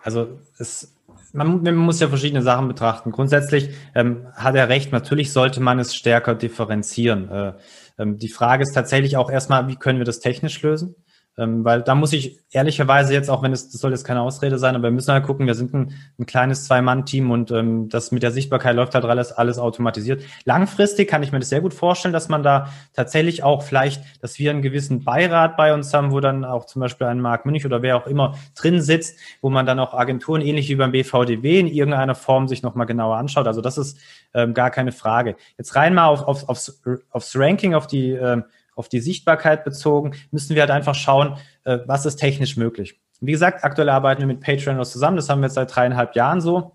Also 0.04 0.40
es, 0.58 0.94
man, 1.32 1.62
man 1.62 1.76
muss 1.76 2.00
ja 2.00 2.10
verschiedene 2.10 2.42
Sachen 2.42 2.68
betrachten. 2.68 3.12
Grundsätzlich 3.12 3.70
ähm, 3.94 4.26
hat 4.34 4.56
er 4.56 4.68
recht, 4.68 4.92
natürlich 4.92 5.32
sollte 5.32 5.62
man 5.62 5.78
es 5.78 5.96
stärker 5.96 6.34
differenzieren. 6.34 7.30
Äh, 7.30 7.54
ähm, 8.00 8.18
die 8.18 8.30
Frage 8.30 8.64
ist 8.64 8.74
tatsächlich 8.74 9.18
auch 9.18 9.30
erstmal, 9.30 9.68
wie 9.68 9.76
können 9.76 10.00
wir 10.00 10.06
das 10.06 10.20
technisch 10.20 10.60
lösen? 10.64 10.96
Ähm, 11.38 11.66
weil 11.66 11.82
da 11.82 11.96
muss 11.96 12.14
ich 12.14 12.40
ehrlicherweise 12.52 13.14
jetzt, 13.14 13.30
auch 13.30 13.44
wenn 13.44 13.52
es, 13.52 13.70
das 13.70 13.82
soll 13.82 13.92
jetzt 13.92 14.06
keine 14.06 14.22
Ausrede 14.22 14.58
sein, 14.58 14.74
aber 14.76 14.86
wir 14.86 14.92
müssen 14.92 15.12
halt 15.12 15.26
gucken, 15.26 15.48
wir 15.48 15.54
sind 15.54 15.74
ein, 15.74 15.94
ein 16.18 16.26
kleines 16.26 16.64
Zwei-Mann-Team 16.66 17.30
und 17.30 17.52
ähm, 17.52 17.90
das 17.90 18.14
mit 18.14 18.24
der 18.24 18.32
Sichtbarkeit 18.32 18.76
läuft 18.76 18.96
halt 18.96 19.04
alles, 19.04 19.34
alles 19.34 19.60
automatisiert. 19.60 20.24
Langfristig 20.46 21.10
kann 21.10 21.24
ich 21.24 21.34
mir 21.34 21.40
das 21.40 21.50
sehr 21.50 21.60
gut 21.60 21.74
vorstellen, 21.74 22.14
dass 22.14 22.30
man 22.30 22.42
da 22.42 22.70
tatsächlich 22.94 23.44
auch 23.44 23.64
vielleicht, 23.64 24.02
dass 24.22 24.40
wir 24.40 24.52
einen 24.52 24.62
gewissen 24.62 25.04
Beirat 25.04 25.58
bei 25.58 25.74
uns 25.74 25.94
haben, 25.94 26.12
wo 26.12 26.22
dann 26.22 26.46
auch 26.46 26.66
zum 26.66 26.80
Beispiel 26.80 27.08
ein 27.08 27.20
Marc 27.20 27.46
Münch 27.46 27.66
oder 27.66 27.82
wer 27.82 27.98
auch 27.98 28.08
immer 28.08 28.36
drin 28.56 28.82
sitzt, 28.82 29.20
wo 29.42 29.50
man 29.50 29.66
dann 29.66 29.80
auch 29.80 29.94
Agenturen 29.94 30.40
ähnlich 30.42 30.70
wie 30.70 30.76
beim 30.76 30.92
BVDW 30.92 31.60
in 31.60 31.68
irgendeiner 31.68 32.16
Form 32.16 32.48
sich 32.48 32.64
nochmal 32.64 32.86
genauer 32.86 33.18
anschaut. 33.18 33.48
Also 33.48 33.60
das 33.60 33.78
ist 33.78 34.00
ähm, 34.34 34.54
gar 34.54 34.72
keine 34.72 34.94
Frage. 34.94 35.36
Jetzt 35.58 35.76
rein 35.76 35.94
mal 35.94 36.08
auf, 36.08 36.24
auf, 36.24 36.48
aufs, 36.48 36.82
aufs 37.10 37.36
Ranking, 37.36 37.74
auf 37.74 37.88
die 37.88 38.12
ähm, 38.12 38.46
auf 38.76 38.90
die 38.90 39.00
Sichtbarkeit 39.00 39.64
bezogen, 39.64 40.14
müssen 40.32 40.56
wir 40.56 40.62
halt 40.62 40.72
einfach 40.72 40.96
schauen, 40.96 41.38
äh, 41.64 41.80
was 41.86 42.06
ist 42.06 42.18
technisch 42.18 42.58
möglich. 42.58 43.00
Wie 43.22 43.32
gesagt, 43.32 43.64
aktuell 43.64 43.90
arbeiten 43.90 44.22
wir 44.22 44.28
mit 44.28 44.42
Patreon 44.42 44.84
zusammen, 44.86 45.16
das 45.16 45.30
haben 45.30 45.40
wir 45.40 45.48
jetzt 45.48 45.56
seit 45.56 45.74
dreieinhalb 45.74 46.16
Jahren 46.16 46.42
so. 46.42 46.74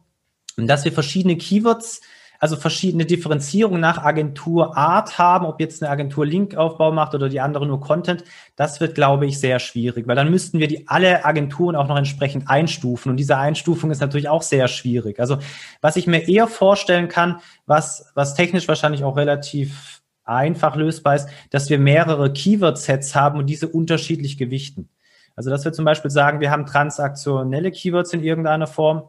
Dass 0.56 0.84
wir 0.84 0.92
verschiedene 0.92 1.36
Keywords, 1.36 2.00
also 2.38 2.56
verschiedene 2.56 3.04
Differenzierungen 3.04 3.80
nach 3.80 3.98
Agenturart 4.02 5.18
haben, 5.18 5.44
ob 5.44 5.60
jetzt 5.60 5.82
eine 5.82 5.90
Agentur 5.90 6.24
Linkaufbau 6.24 6.90
macht 6.90 7.14
oder 7.14 7.28
die 7.28 7.40
andere 7.40 7.66
nur 7.66 7.80
Content, 7.80 8.24
das 8.56 8.80
wird, 8.80 8.94
glaube 8.94 9.26
ich, 9.26 9.38
sehr 9.38 9.58
schwierig, 9.58 10.08
weil 10.08 10.16
dann 10.16 10.30
müssten 10.30 10.58
wir 10.58 10.66
die 10.66 10.88
alle 10.88 11.24
Agenturen 11.26 11.76
auch 11.76 11.86
noch 11.86 11.98
entsprechend 11.98 12.48
einstufen. 12.48 13.10
Und 13.10 13.18
diese 13.18 13.36
Einstufung 13.36 13.90
ist 13.90 14.00
natürlich 14.00 14.30
auch 14.30 14.42
sehr 14.42 14.68
schwierig. 14.68 15.20
Also 15.20 15.38
was 15.82 15.96
ich 15.96 16.06
mir 16.06 16.28
eher 16.28 16.48
vorstellen 16.48 17.08
kann, 17.08 17.40
was, 17.66 18.10
was 18.14 18.34
technisch 18.34 18.66
wahrscheinlich 18.66 19.04
auch 19.04 19.16
relativ 19.16 19.99
einfach 20.30 20.76
lösbar 20.76 21.16
ist, 21.16 21.28
dass 21.50 21.68
wir 21.68 21.78
mehrere 21.78 22.32
Keyword-Sets 22.32 23.14
haben 23.14 23.38
und 23.38 23.46
diese 23.46 23.68
unterschiedlich 23.68 24.38
gewichten. 24.38 24.88
Also 25.36 25.50
dass 25.50 25.64
wir 25.64 25.72
zum 25.72 25.84
Beispiel 25.84 26.10
sagen, 26.10 26.40
wir 26.40 26.50
haben 26.50 26.66
transaktionelle 26.66 27.70
Keywords 27.70 28.12
in 28.12 28.22
irgendeiner 28.22 28.66
Form. 28.66 29.08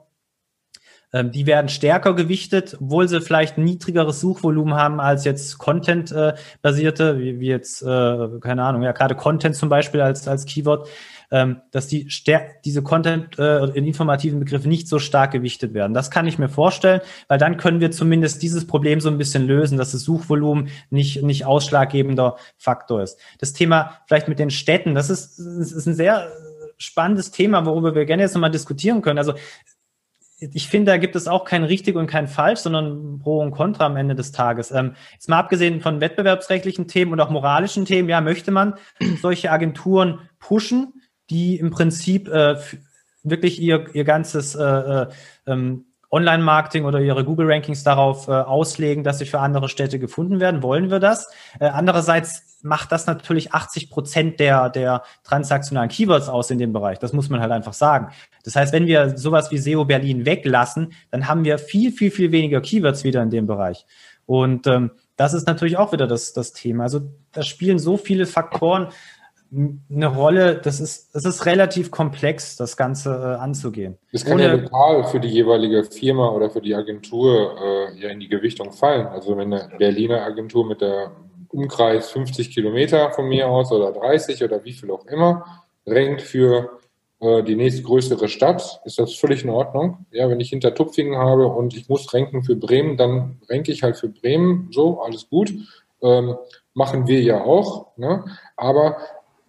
Ähm, 1.13 1.31
die 1.31 1.45
werden 1.45 1.67
stärker 1.67 2.15
gewichtet, 2.15 2.77
obwohl 2.79 3.07
sie 3.07 3.19
vielleicht 3.19 3.57
ein 3.57 3.65
niedrigeres 3.65 4.21
Suchvolumen 4.21 4.75
haben 4.75 5.01
als 5.01 5.25
jetzt 5.25 5.57
Content-basierte, 5.57 7.09
äh, 7.11 7.39
wie, 7.39 7.47
jetzt, 7.47 7.81
äh, 7.81 8.27
keine 8.39 8.63
Ahnung, 8.63 8.81
ja, 8.81 8.93
gerade 8.93 9.15
Content 9.15 9.55
zum 9.55 9.67
Beispiel 9.67 9.99
als, 9.99 10.27
als 10.27 10.45
Keyword 10.45 10.87
ähm, 11.31 11.61
dass 11.71 11.87
die 11.87 12.07
diese 12.65 12.83
Content 12.83 13.39
äh, 13.39 13.65
in 13.67 13.85
informativen 13.85 14.39
Begriffen 14.39 14.69
nicht 14.69 14.87
so 14.87 14.99
stark 14.99 15.31
gewichtet 15.31 15.73
werden. 15.73 15.93
Das 15.93 16.11
kann 16.11 16.27
ich 16.27 16.37
mir 16.37 16.49
vorstellen, 16.49 17.01
weil 17.27 17.37
dann 17.37 17.57
können 17.57 17.79
wir 17.79 17.91
zumindest 17.91 18.43
dieses 18.43 18.67
Problem 18.67 18.99
so 18.99 19.09
ein 19.09 19.17
bisschen 19.17 19.47
lösen, 19.47 19.77
dass 19.77 19.93
das 19.93 20.01
Suchvolumen 20.01 20.69
nicht, 20.89 21.23
nicht 21.23 21.45
ausschlaggebender 21.45 22.35
Faktor 22.57 23.01
ist. 23.01 23.17
Das 23.39 23.53
Thema 23.53 24.01
vielleicht 24.07 24.27
mit 24.27 24.39
den 24.39 24.51
Städten, 24.51 24.93
das 24.93 25.09
ist, 25.09 25.39
das 25.39 25.71
ist 25.71 25.87
ein 25.87 25.95
sehr 25.95 26.31
spannendes 26.77 27.31
Thema, 27.31 27.65
worüber 27.65 27.95
wir 27.95 28.05
gerne 28.05 28.23
jetzt 28.23 28.33
nochmal 28.33 28.51
diskutieren 28.51 29.01
können. 29.01 29.19
Also 29.19 29.33
ich 30.39 30.67
finde, 30.67 30.91
da 30.91 30.97
gibt 30.97 31.15
es 31.15 31.27
auch 31.27 31.45
kein 31.45 31.63
richtig 31.63 31.95
und 31.95 32.07
kein 32.07 32.27
falsch, 32.27 32.61
sondern 32.61 33.19
Pro 33.19 33.39
und 33.39 33.51
Contra 33.51 33.85
am 33.85 33.95
Ende 33.95 34.15
des 34.15 34.31
Tages. 34.31 34.71
Ähm, 34.71 34.95
jetzt 35.13 35.29
mal 35.29 35.37
abgesehen 35.37 35.81
von 35.81 36.01
wettbewerbsrechtlichen 36.01 36.87
Themen 36.87 37.13
und 37.13 37.19
auch 37.19 37.29
moralischen 37.29 37.85
Themen, 37.85 38.09
ja, 38.09 38.21
möchte 38.21 38.49
man 38.49 38.73
solche 39.21 39.51
Agenturen 39.51 40.19
pushen? 40.39 41.00
Die 41.31 41.57
im 41.57 41.71
Prinzip 41.71 42.27
äh, 42.27 42.57
wirklich 43.23 43.61
ihr, 43.61 43.85
ihr 43.93 44.03
ganzes 44.03 44.55
äh, 44.55 44.63
äh, 44.63 45.07
ähm, 45.47 45.85
Online-Marketing 46.11 46.83
oder 46.83 46.99
ihre 46.99 47.23
Google-Rankings 47.23 47.83
darauf 47.83 48.27
äh, 48.27 48.31
auslegen, 48.31 49.03
dass 49.03 49.19
sie 49.19 49.25
für 49.25 49.39
andere 49.39 49.69
Städte 49.69 49.97
gefunden 49.97 50.41
werden. 50.41 50.61
Wollen 50.61 50.91
wir 50.91 50.99
das? 50.99 51.31
Äh, 51.59 51.67
andererseits 51.67 52.59
macht 52.63 52.91
das 52.91 53.07
natürlich 53.07 53.53
80 53.53 53.89
Prozent 53.89 54.39
der, 54.39 54.69
der 54.69 55.03
transaktionalen 55.23 55.89
Keywords 55.89 56.27
aus 56.27 56.51
in 56.51 56.59
dem 56.59 56.73
Bereich. 56.73 56.99
Das 56.99 57.13
muss 57.13 57.29
man 57.29 57.39
halt 57.39 57.51
einfach 57.51 57.73
sagen. 57.73 58.11
Das 58.43 58.55
heißt, 58.55 58.73
wenn 58.73 58.87
wir 58.87 59.17
sowas 59.17 59.51
wie 59.51 59.57
SEO 59.57 59.85
Berlin 59.85 60.25
weglassen, 60.25 60.91
dann 61.11 61.27
haben 61.27 61.45
wir 61.45 61.57
viel, 61.57 61.91
viel, 61.91 62.11
viel 62.11 62.31
weniger 62.31 62.59
Keywords 62.59 63.03
wieder 63.03 63.23
in 63.23 63.29
dem 63.29 63.47
Bereich. 63.47 63.85
Und 64.25 64.67
ähm, 64.67 64.91
das 65.15 65.33
ist 65.33 65.47
natürlich 65.47 65.77
auch 65.77 65.93
wieder 65.93 66.07
das, 66.07 66.33
das 66.33 66.51
Thema. 66.51 66.83
Also 66.83 67.01
da 67.31 67.41
spielen 67.41 67.79
so 67.79 67.95
viele 67.95 68.25
Faktoren 68.25 68.89
eine 69.53 70.07
Rolle, 70.07 70.55
das 70.55 70.79
ist, 70.79 71.13
es 71.13 71.25
ist 71.25 71.45
relativ 71.45 71.91
komplex, 71.91 72.55
das 72.55 72.77
Ganze 72.77 73.09
äh, 73.09 73.41
anzugehen. 73.41 73.97
Das 74.13 74.23
kann 74.23 74.35
Ohne, 74.35 74.43
ja 74.43 74.53
lokal 74.53 75.03
für 75.05 75.19
die 75.19 75.27
jeweilige 75.27 75.83
Firma 75.83 76.29
oder 76.29 76.49
für 76.49 76.61
die 76.61 76.73
Agentur 76.73 77.57
äh, 77.59 77.99
ja 77.99 78.09
in 78.09 78.21
die 78.21 78.29
Gewichtung 78.29 78.71
fallen. 78.71 79.07
Also 79.07 79.35
wenn 79.35 79.53
eine 79.53 79.69
Berliner 79.77 80.21
Agentur 80.21 80.65
mit 80.65 80.79
der 80.79 81.11
Umkreis 81.49 82.11
50 82.11 82.51
Kilometer 82.51 83.11
von 83.11 83.27
mir 83.27 83.47
aus 83.47 83.71
oder 83.73 83.91
30 83.91 84.41
oder 84.43 84.63
wie 84.63 84.71
viel 84.71 84.89
auch 84.89 85.05
immer 85.07 85.45
renkt 85.85 86.21
für 86.21 86.79
äh, 87.19 87.43
die 87.43 87.55
nächstgrößere 87.55 88.29
Stadt, 88.29 88.81
ist 88.85 88.99
das 88.99 89.15
völlig 89.15 89.43
in 89.43 89.49
Ordnung. 89.49 90.05
Ja, 90.11 90.29
wenn 90.29 90.39
ich 90.39 90.49
hinter 90.49 90.73
Tupfingen 90.73 91.17
habe 91.17 91.47
und 91.47 91.75
ich 91.75 91.89
muss 91.89 92.13
renken 92.13 92.43
für 92.43 92.55
Bremen, 92.55 92.95
dann 92.95 93.41
renke 93.49 93.73
ich 93.73 93.83
halt 93.83 93.97
für 93.97 94.07
Bremen. 94.07 94.69
So, 94.71 95.01
alles 95.01 95.29
gut. 95.29 95.53
Ähm, 96.01 96.37
machen 96.73 97.07
wir 97.07 97.21
ja 97.21 97.43
auch. 97.43 97.97
Ne? 97.97 98.23
Aber 98.55 98.97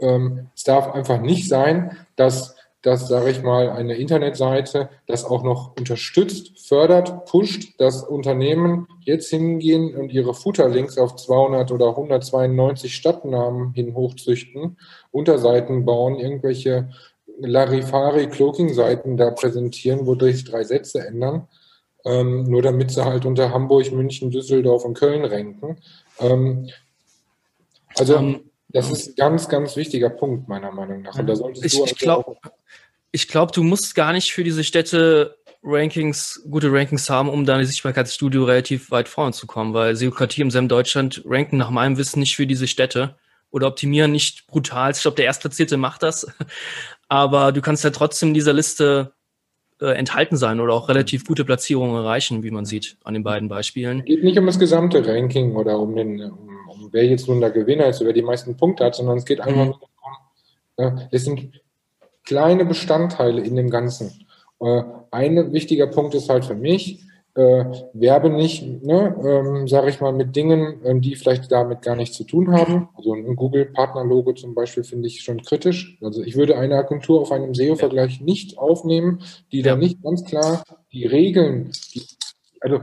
ähm, 0.02 0.48
es 0.54 0.64
darf 0.64 0.92
einfach 0.94 1.20
nicht 1.20 1.48
sein, 1.48 1.96
dass, 2.16 2.56
dass 2.82 3.08
sage 3.08 3.30
ich 3.30 3.42
mal, 3.42 3.70
eine 3.70 3.94
Internetseite 3.94 4.90
das 5.06 5.24
auch 5.24 5.42
noch 5.42 5.76
unterstützt, 5.78 6.58
fördert, 6.66 7.26
pusht, 7.26 7.80
dass 7.80 8.02
Unternehmen 8.02 8.88
jetzt 9.00 9.30
hingehen 9.30 9.94
und 9.94 10.12
ihre 10.12 10.34
Footerlinks 10.34 10.98
auf 10.98 11.16
200 11.16 11.70
oder 11.72 11.90
192 11.90 12.94
Stadtnamen 12.94 13.72
hin 13.72 13.94
hochzüchten, 13.94 14.76
Unterseiten 15.10 15.84
bauen, 15.84 16.18
irgendwelche 16.18 16.90
Larifari-Cloaking-Seiten 17.40 19.16
da 19.16 19.30
präsentieren, 19.30 20.06
wodurch 20.06 20.44
drei 20.44 20.64
Sätze 20.64 21.06
ändern, 21.06 21.48
ähm, 22.04 22.44
nur 22.44 22.62
damit 22.62 22.90
sie 22.90 23.04
halt 23.04 23.24
unter 23.24 23.52
Hamburg, 23.52 23.92
München, 23.92 24.30
Düsseldorf 24.30 24.84
und 24.84 24.94
Köln 24.94 25.24
ranken. 25.24 25.78
Ähm, 26.18 26.68
also 27.96 28.16
ähm, 28.16 28.50
das 28.72 28.90
ist 28.90 29.08
ein 29.08 29.14
ganz, 29.16 29.48
ganz 29.48 29.76
wichtiger 29.76 30.10
Punkt, 30.10 30.48
meiner 30.48 30.72
Meinung 30.72 31.02
nach. 31.02 31.18
Und 31.18 31.26
da 31.26 31.36
solltest 31.36 31.64
ich, 31.64 31.74
du 31.74 31.84
ich 31.84 31.96
glaube, 31.96 32.36
ich 33.10 33.28
glaube, 33.28 33.52
du 33.52 33.62
musst 33.62 33.94
gar 33.94 34.12
nicht 34.12 34.32
für 34.32 34.44
diese 34.44 34.64
Städte 34.64 35.36
Rankings, 35.62 36.42
gute 36.50 36.72
Rankings 36.72 37.08
haben, 37.08 37.28
um 37.28 37.44
deine 37.44 37.64
Sichtbarkeitsstudio 37.64 38.44
relativ 38.44 38.90
weit 38.90 39.08
vorne 39.08 39.32
zu 39.32 39.46
kommen, 39.46 39.74
weil 39.74 39.94
Seokratie 39.94 40.42
im 40.42 40.50
SEM 40.50 40.68
Deutschland 40.68 41.22
ranken 41.24 41.56
nach 41.56 41.70
meinem 41.70 41.98
Wissen 41.98 42.20
nicht 42.20 42.34
für 42.34 42.46
diese 42.46 42.66
Städte 42.66 43.16
oder 43.50 43.68
optimieren 43.68 44.10
nicht 44.10 44.46
brutal. 44.48 44.90
Ich 44.90 45.02
glaube, 45.02 45.16
der 45.16 45.26
Erstplatzierte 45.26 45.76
macht 45.76 46.02
das. 46.02 46.26
Aber 47.08 47.52
du 47.52 47.60
kannst 47.60 47.84
ja 47.84 47.90
trotzdem 47.90 48.28
in 48.28 48.34
dieser 48.34 48.54
Liste 48.54 49.12
äh, 49.80 49.92
enthalten 49.92 50.36
sein 50.36 50.58
oder 50.58 50.72
auch 50.72 50.88
relativ 50.88 51.24
gute 51.26 51.44
Platzierungen 51.44 51.94
erreichen, 51.96 52.42
wie 52.42 52.50
man 52.50 52.64
sieht 52.64 52.96
an 53.04 53.14
den 53.14 53.22
beiden 53.22 53.48
Beispielen. 53.48 54.00
Es 54.00 54.06
geht 54.06 54.24
nicht 54.24 54.38
um 54.38 54.46
das 54.46 54.58
gesamte 54.58 55.06
Ranking 55.06 55.54
oder 55.54 55.78
um 55.78 55.94
den, 55.94 56.22
um 56.22 56.51
wer 56.92 57.04
jetzt 57.04 57.28
nun 57.28 57.40
der 57.40 57.50
Gewinner 57.50 57.86
ist, 57.86 58.04
wer 58.04 58.12
die 58.12 58.22
meisten 58.22 58.56
Punkte 58.56 58.84
hat, 58.84 58.94
sondern 58.94 59.18
es 59.18 59.24
geht 59.24 59.40
einfach 59.40 59.66
mhm. 59.66 59.74
darum, 60.76 60.98
äh, 60.98 61.06
es 61.10 61.24
sind 61.24 61.60
kleine 62.24 62.64
Bestandteile 62.64 63.42
in 63.42 63.56
dem 63.56 63.70
Ganzen. 63.70 64.26
Äh, 64.60 64.82
ein 65.10 65.52
wichtiger 65.52 65.88
Punkt 65.88 66.14
ist 66.14 66.28
halt 66.28 66.44
für 66.44 66.54
mich, 66.54 67.02
äh, 67.34 67.64
werbe 67.94 68.28
nicht, 68.28 68.84
ne, 68.84 69.16
ähm, 69.24 69.66
sage 69.66 69.88
ich 69.88 70.00
mal, 70.00 70.12
mit 70.12 70.36
Dingen, 70.36 70.80
ähm, 70.84 71.00
die 71.00 71.16
vielleicht 71.16 71.50
damit 71.50 71.80
gar 71.80 71.96
nichts 71.96 72.16
zu 72.16 72.24
tun 72.24 72.52
haben. 72.52 72.90
Also 72.94 73.14
ein 73.14 73.36
Google-Partner-Logo 73.36 74.34
zum 74.34 74.54
Beispiel 74.54 74.84
finde 74.84 75.08
ich 75.08 75.22
schon 75.22 75.40
kritisch. 75.40 75.98
Also 76.02 76.22
ich 76.22 76.36
würde 76.36 76.58
eine 76.58 76.76
Agentur 76.76 77.22
auf 77.22 77.32
einem 77.32 77.54
SEO-Vergleich 77.54 78.20
nicht 78.20 78.58
aufnehmen, 78.58 79.22
die 79.50 79.60
ja. 79.60 79.72
da 79.72 79.76
nicht 79.76 80.02
ganz 80.02 80.24
klar 80.24 80.62
die 80.92 81.06
Regeln, 81.06 81.72
die, 81.94 82.02
also 82.60 82.80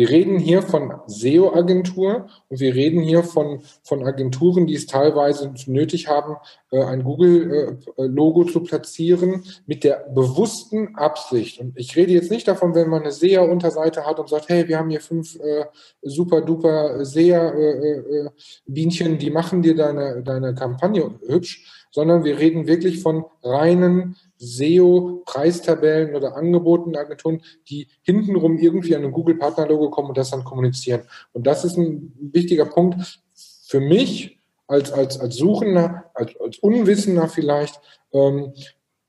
wir 0.00 0.08
reden 0.08 0.38
hier 0.38 0.62
von 0.62 0.94
SEO-Agentur 1.08 2.26
und 2.48 2.58
wir 2.58 2.74
reden 2.74 3.02
hier 3.02 3.22
von, 3.22 3.60
von 3.82 4.02
Agenturen, 4.02 4.66
die 4.66 4.74
es 4.74 4.86
teilweise 4.86 5.52
nötig 5.66 6.08
haben, 6.08 6.36
äh, 6.70 6.82
ein 6.82 7.04
Google-Logo 7.04 8.44
zu 8.44 8.60
platzieren 8.60 9.44
mit 9.66 9.84
der 9.84 10.06
bewussten 10.14 10.96
Absicht. 10.96 11.60
Und 11.60 11.76
ich 11.76 11.94
rede 11.96 12.12
jetzt 12.12 12.30
nicht 12.30 12.48
davon, 12.48 12.74
wenn 12.74 12.88
man 12.88 13.02
eine 13.02 13.12
SEA-Unterseite 13.12 14.06
hat 14.06 14.18
und 14.18 14.30
sagt, 14.30 14.48
hey, 14.48 14.66
wir 14.68 14.78
haben 14.78 14.88
hier 14.88 15.02
fünf 15.02 15.38
äh, 15.38 15.66
super 16.00 16.40
duper 16.40 17.04
SEA-Bienchen, 17.04 19.06
äh, 19.06 19.14
äh, 19.16 19.18
die 19.18 19.30
machen 19.30 19.60
dir 19.60 19.76
deine, 19.76 20.22
deine 20.22 20.54
Kampagne 20.54 21.10
hübsch, 21.26 21.79
sondern 21.90 22.24
wir 22.24 22.38
reden 22.38 22.66
wirklich 22.66 23.00
von 23.00 23.24
reinen 23.42 24.16
SEO-Preistabellen 24.38 26.14
oder 26.14 26.36
Angeboten 26.36 26.96
Agenturen, 26.96 27.42
die 27.68 27.88
hintenrum 28.02 28.58
irgendwie 28.58 28.96
an 28.96 29.04
ein 29.04 29.12
Google-Partner-Logo 29.12 29.90
kommen 29.90 30.08
und 30.08 30.18
das 30.18 30.30
dann 30.30 30.44
kommunizieren. 30.44 31.02
Und 31.32 31.46
das 31.46 31.64
ist 31.64 31.76
ein 31.76 32.12
wichtiger 32.32 32.64
Punkt 32.64 33.20
für 33.66 33.80
mich 33.80 34.38
als, 34.66 34.92
als, 34.92 35.18
als 35.18 35.36
Suchender, 35.36 36.10
als, 36.14 36.32
als 36.40 36.58
Unwissender 36.58 37.28
vielleicht. 37.28 37.80
Ähm, 38.12 38.52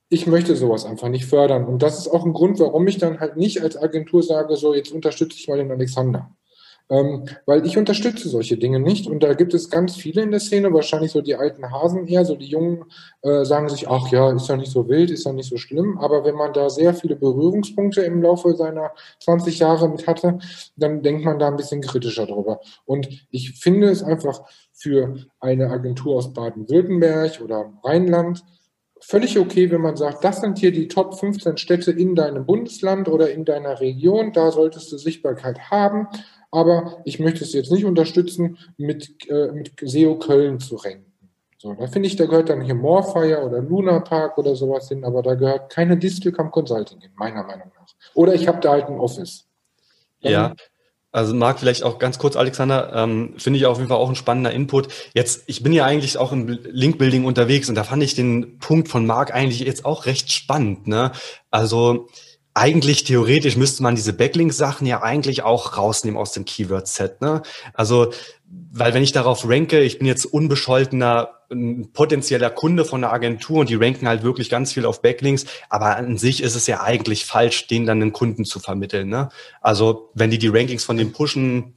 ich 0.10 0.28
möchte 0.28 0.56
sowas 0.56 0.86
einfach 0.86 1.08
nicht 1.08 1.26
fördern. 1.26 1.66
Und 1.66 1.82
das 1.82 1.98
ist 1.98 2.10
auch 2.10 2.26
ein 2.26 2.34
Grund, 2.34 2.60
warum 2.60 2.86
ich 2.88 2.98
dann 2.98 3.20
halt 3.20 3.38
nicht 3.38 3.62
als 3.62 3.78
Agentur 3.78 4.24
sage, 4.24 4.58
so 4.58 4.74
jetzt 4.74 4.92
unterstütze 4.92 5.38
ich 5.38 5.48
mal 5.48 5.58
den 5.58 5.72
Alexander. 5.72 6.30
Ähm, 6.92 7.24
weil 7.46 7.66
ich 7.66 7.78
unterstütze 7.78 8.28
solche 8.28 8.58
Dinge 8.58 8.82
nicht. 8.82 9.08
Und 9.08 9.24
da 9.24 9.34
gibt 9.34 9.54
es 9.54 9.70
ganz 9.70 9.96
viele 9.96 10.24
in 10.24 10.32
der 10.32 10.42
Szene, 10.42 10.74
wahrscheinlich 10.74 11.12
so 11.12 11.22
die 11.22 11.36
alten 11.36 11.72
Hasen 11.72 12.06
eher, 12.06 12.26
so 12.26 12.36
die 12.36 12.48
Jungen 12.48 12.84
äh, 13.22 13.46
sagen 13.46 13.70
sich, 13.70 13.88
ach 13.88 14.12
ja, 14.12 14.30
ist 14.34 14.50
ja 14.50 14.58
nicht 14.58 14.74
so 14.74 14.89
wild, 14.89 15.10
ist 15.10 15.26
ja 15.26 15.32
nicht 15.32 15.50
so 15.50 15.56
schlimm, 15.56 15.98
aber 16.00 16.26
wenn 16.26 16.36
man 16.36 16.52
da 16.52 16.70
sehr 16.70 16.94
viele 16.94 17.16
Berührungspunkte 17.16 18.02
im 18.02 18.22
Laufe 18.22 18.54
seiner 18.58 18.92
20 19.22 19.60
Jahre 19.60 19.88
mit 19.88 20.06
hatte, 20.06 20.39
dann 20.76 21.02
denkt 21.02 21.24
man 21.24 21.39
da 21.39 21.48
ein 21.48 21.56
bisschen 21.56 21.80
kritischer 21.80 22.26
drüber. 22.26 22.60
Und 22.84 23.08
ich 23.32 23.52
finde 23.52 23.89
es 23.89 24.04
einfach 24.04 24.42
für 24.74 25.16
eine 25.39 25.70
Agentur 25.70 26.18
aus 26.18 26.34
Baden-Württemberg 26.34 27.39
oder 27.42 27.72
Rheinland 27.86 28.44
völlig 29.00 29.39
okay, 29.39 29.72
wenn 29.72 29.82
man 29.82 29.96
sagt, 29.96 30.26
das 30.26 30.42
sind 30.42 30.60
hier 30.60 30.74
die 30.74 30.89
Top 30.89 31.18
15 31.18 31.56
Städte 31.56 31.92
in 31.92 32.16
deinem 32.16 32.46
Bundesland 32.46 33.08
oder 33.08 33.32
in 33.32 33.46
deiner 33.46 33.80
Region, 33.80 34.34
da 34.34 34.52
solltest 34.52 34.92
du 34.92 34.98
Sichtbarkeit 34.98 35.72
haben 35.72 36.08
aber 36.52 37.02
ich 37.06 37.20
möchte 37.20 37.43
es 37.43 37.54
jetzt 37.54 37.72
nicht 37.72 37.86
unterstützen, 37.86 38.58
mit, 38.78 39.30
äh, 39.30 39.52
mit 39.52 39.72
SEO 39.82 40.20
Köln 40.20 40.60
zu 40.60 40.76
renken. 40.76 41.12
So, 41.58 41.74
da 41.74 41.88
finde 41.88 42.08
ich, 42.08 42.16
da 42.16 42.26
gehört 42.26 42.49
dann 42.49 42.62
hier 42.62 42.74
Morfire 42.74 43.43
oder 43.43 43.62
Luna 43.62 43.99
Park 43.99 44.38
oder 44.38 44.56
sowas 44.56 44.89
hin, 44.89 45.04
aber 45.04 45.22
da 45.22 45.36
gehört 45.36 45.72
keine 45.72 45.95
District 45.95 46.34
am 46.38 46.49
Consulting 46.49 46.99
hin, 46.99 47.12
meiner 47.16 47.43
Meinung 47.43 47.72
nach. 47.80 47.88
Oder 48.16 48.34
ich 48.34 48.47
habe 48.47 48.60
da 48.62 48.72
halt 48.72 48.88
ein 48.88 48.99
Office. 48.99 49.47
Dann 50.22 50.32
ja. 50.32 50.54
Also 51.14 51.36
Marc, 51.36 51.60
vielleicht 51.60 51.84
auch 51.84 51.99
ganz 51.99 52.18
kurz, 52.18 52.38
Alexander, 52.38 52.93
ähm, 52.95 53.34
finde 53.38 53.60
ich 53.60 53.66
auf 53.66 53.78
jeden 53.78 53.89
Fall 53.89 53.97
auch 53.97 54.08
ein 54.08 54.16
spannender 54.16 54.52
Input. 54.52 54.88
Jetzt, 55.14 55.43
ich 55.47 55.62
bin 55.62 55.74
ja 55.74 55.86
eigentlich 55.86 56.18
auch 56.18 56.32
im 56.32 56.47
Link-Building 56.47 57.26
unterwegs 57.26 57.68
und 57.68 57.76
da 57.76 57.84
fand 57.84 58.02
ich 58.02 58.16
den 58.16 58.60
Punkt 58.60 58.88
von 58.88 59.06
Marc 59.06 59.34
eigentlich 59.34 59.60
jetzt 59.60 59.84
auch 59.84 60.06
recht 60.06 60.32
spannend. 60.32 60.88
Ne? 60.88 61.12
Also 61.49 62.08
eigentlich 62.54 63.04
theoretisch 63.04 63.56
müsste 63.56 63.84
man 63.84 63.95
diese 63.95 64.14
Backlink-Sachen 64.14 64.86
ja 64.86 65.02
eigentlich 65.02 65.43
auch 65.43 65.78
rausnehmen 65.78 66.20
aus 66.20 66.34
dem 66.34 66.45
Keyword-Set. 66.45 67.22
Ne? 67.22 67.41
Also, 67.74 68.12
weil 68.74 68.93
wenn 68.93 69.04
ich 69.04 69.14
darauf 69.14 69.47
ranke, 69.47 69.82
ich 69.82 69.99
bin 69.99 70.08
jetzt 70.08 70.26
unbescholtener 70.26 71.41
ein 71.49 71.91
potenzieller 71.91 72.49
Kunde 72.49 72.86
von 72.86 73.04
einer 73.04 73.14
Agentur 73.14 73.60
und 73.60 73.70
die 73.70 73.76
ranken 73.76 74.08
halt 74.08 74.24
wirklich 74.24 74.49
ganz 74.49 74.72
viel 74.72 74.86
auf 74.86 75.02
Backlinks, 75.02 75.45
aber 75.70 75.97
an 75.97 76.18
sich 76.18 76.41
ist 76.41 76.56
es 76.56 76.68
ja 76.68 76.82
eigentlich 76.82 77.26
falsch, 77.26 77.68
denen 77.68 77.86
dann 77.86 78.02
einen 78.02 78.14
Kunden 78.14 78.45
zu 78.45 78.60
vermitteln. 78.60 79.10
Ne? 79.10 79.30
Also 79.60 80.10
wenn 80.14 80.32
die 80.32 80.38
die 80.38 80.47
Rankings 80.47 80.84
von 80.84 80.97
dem 80.97 81.12
pushen, 81.12 81.74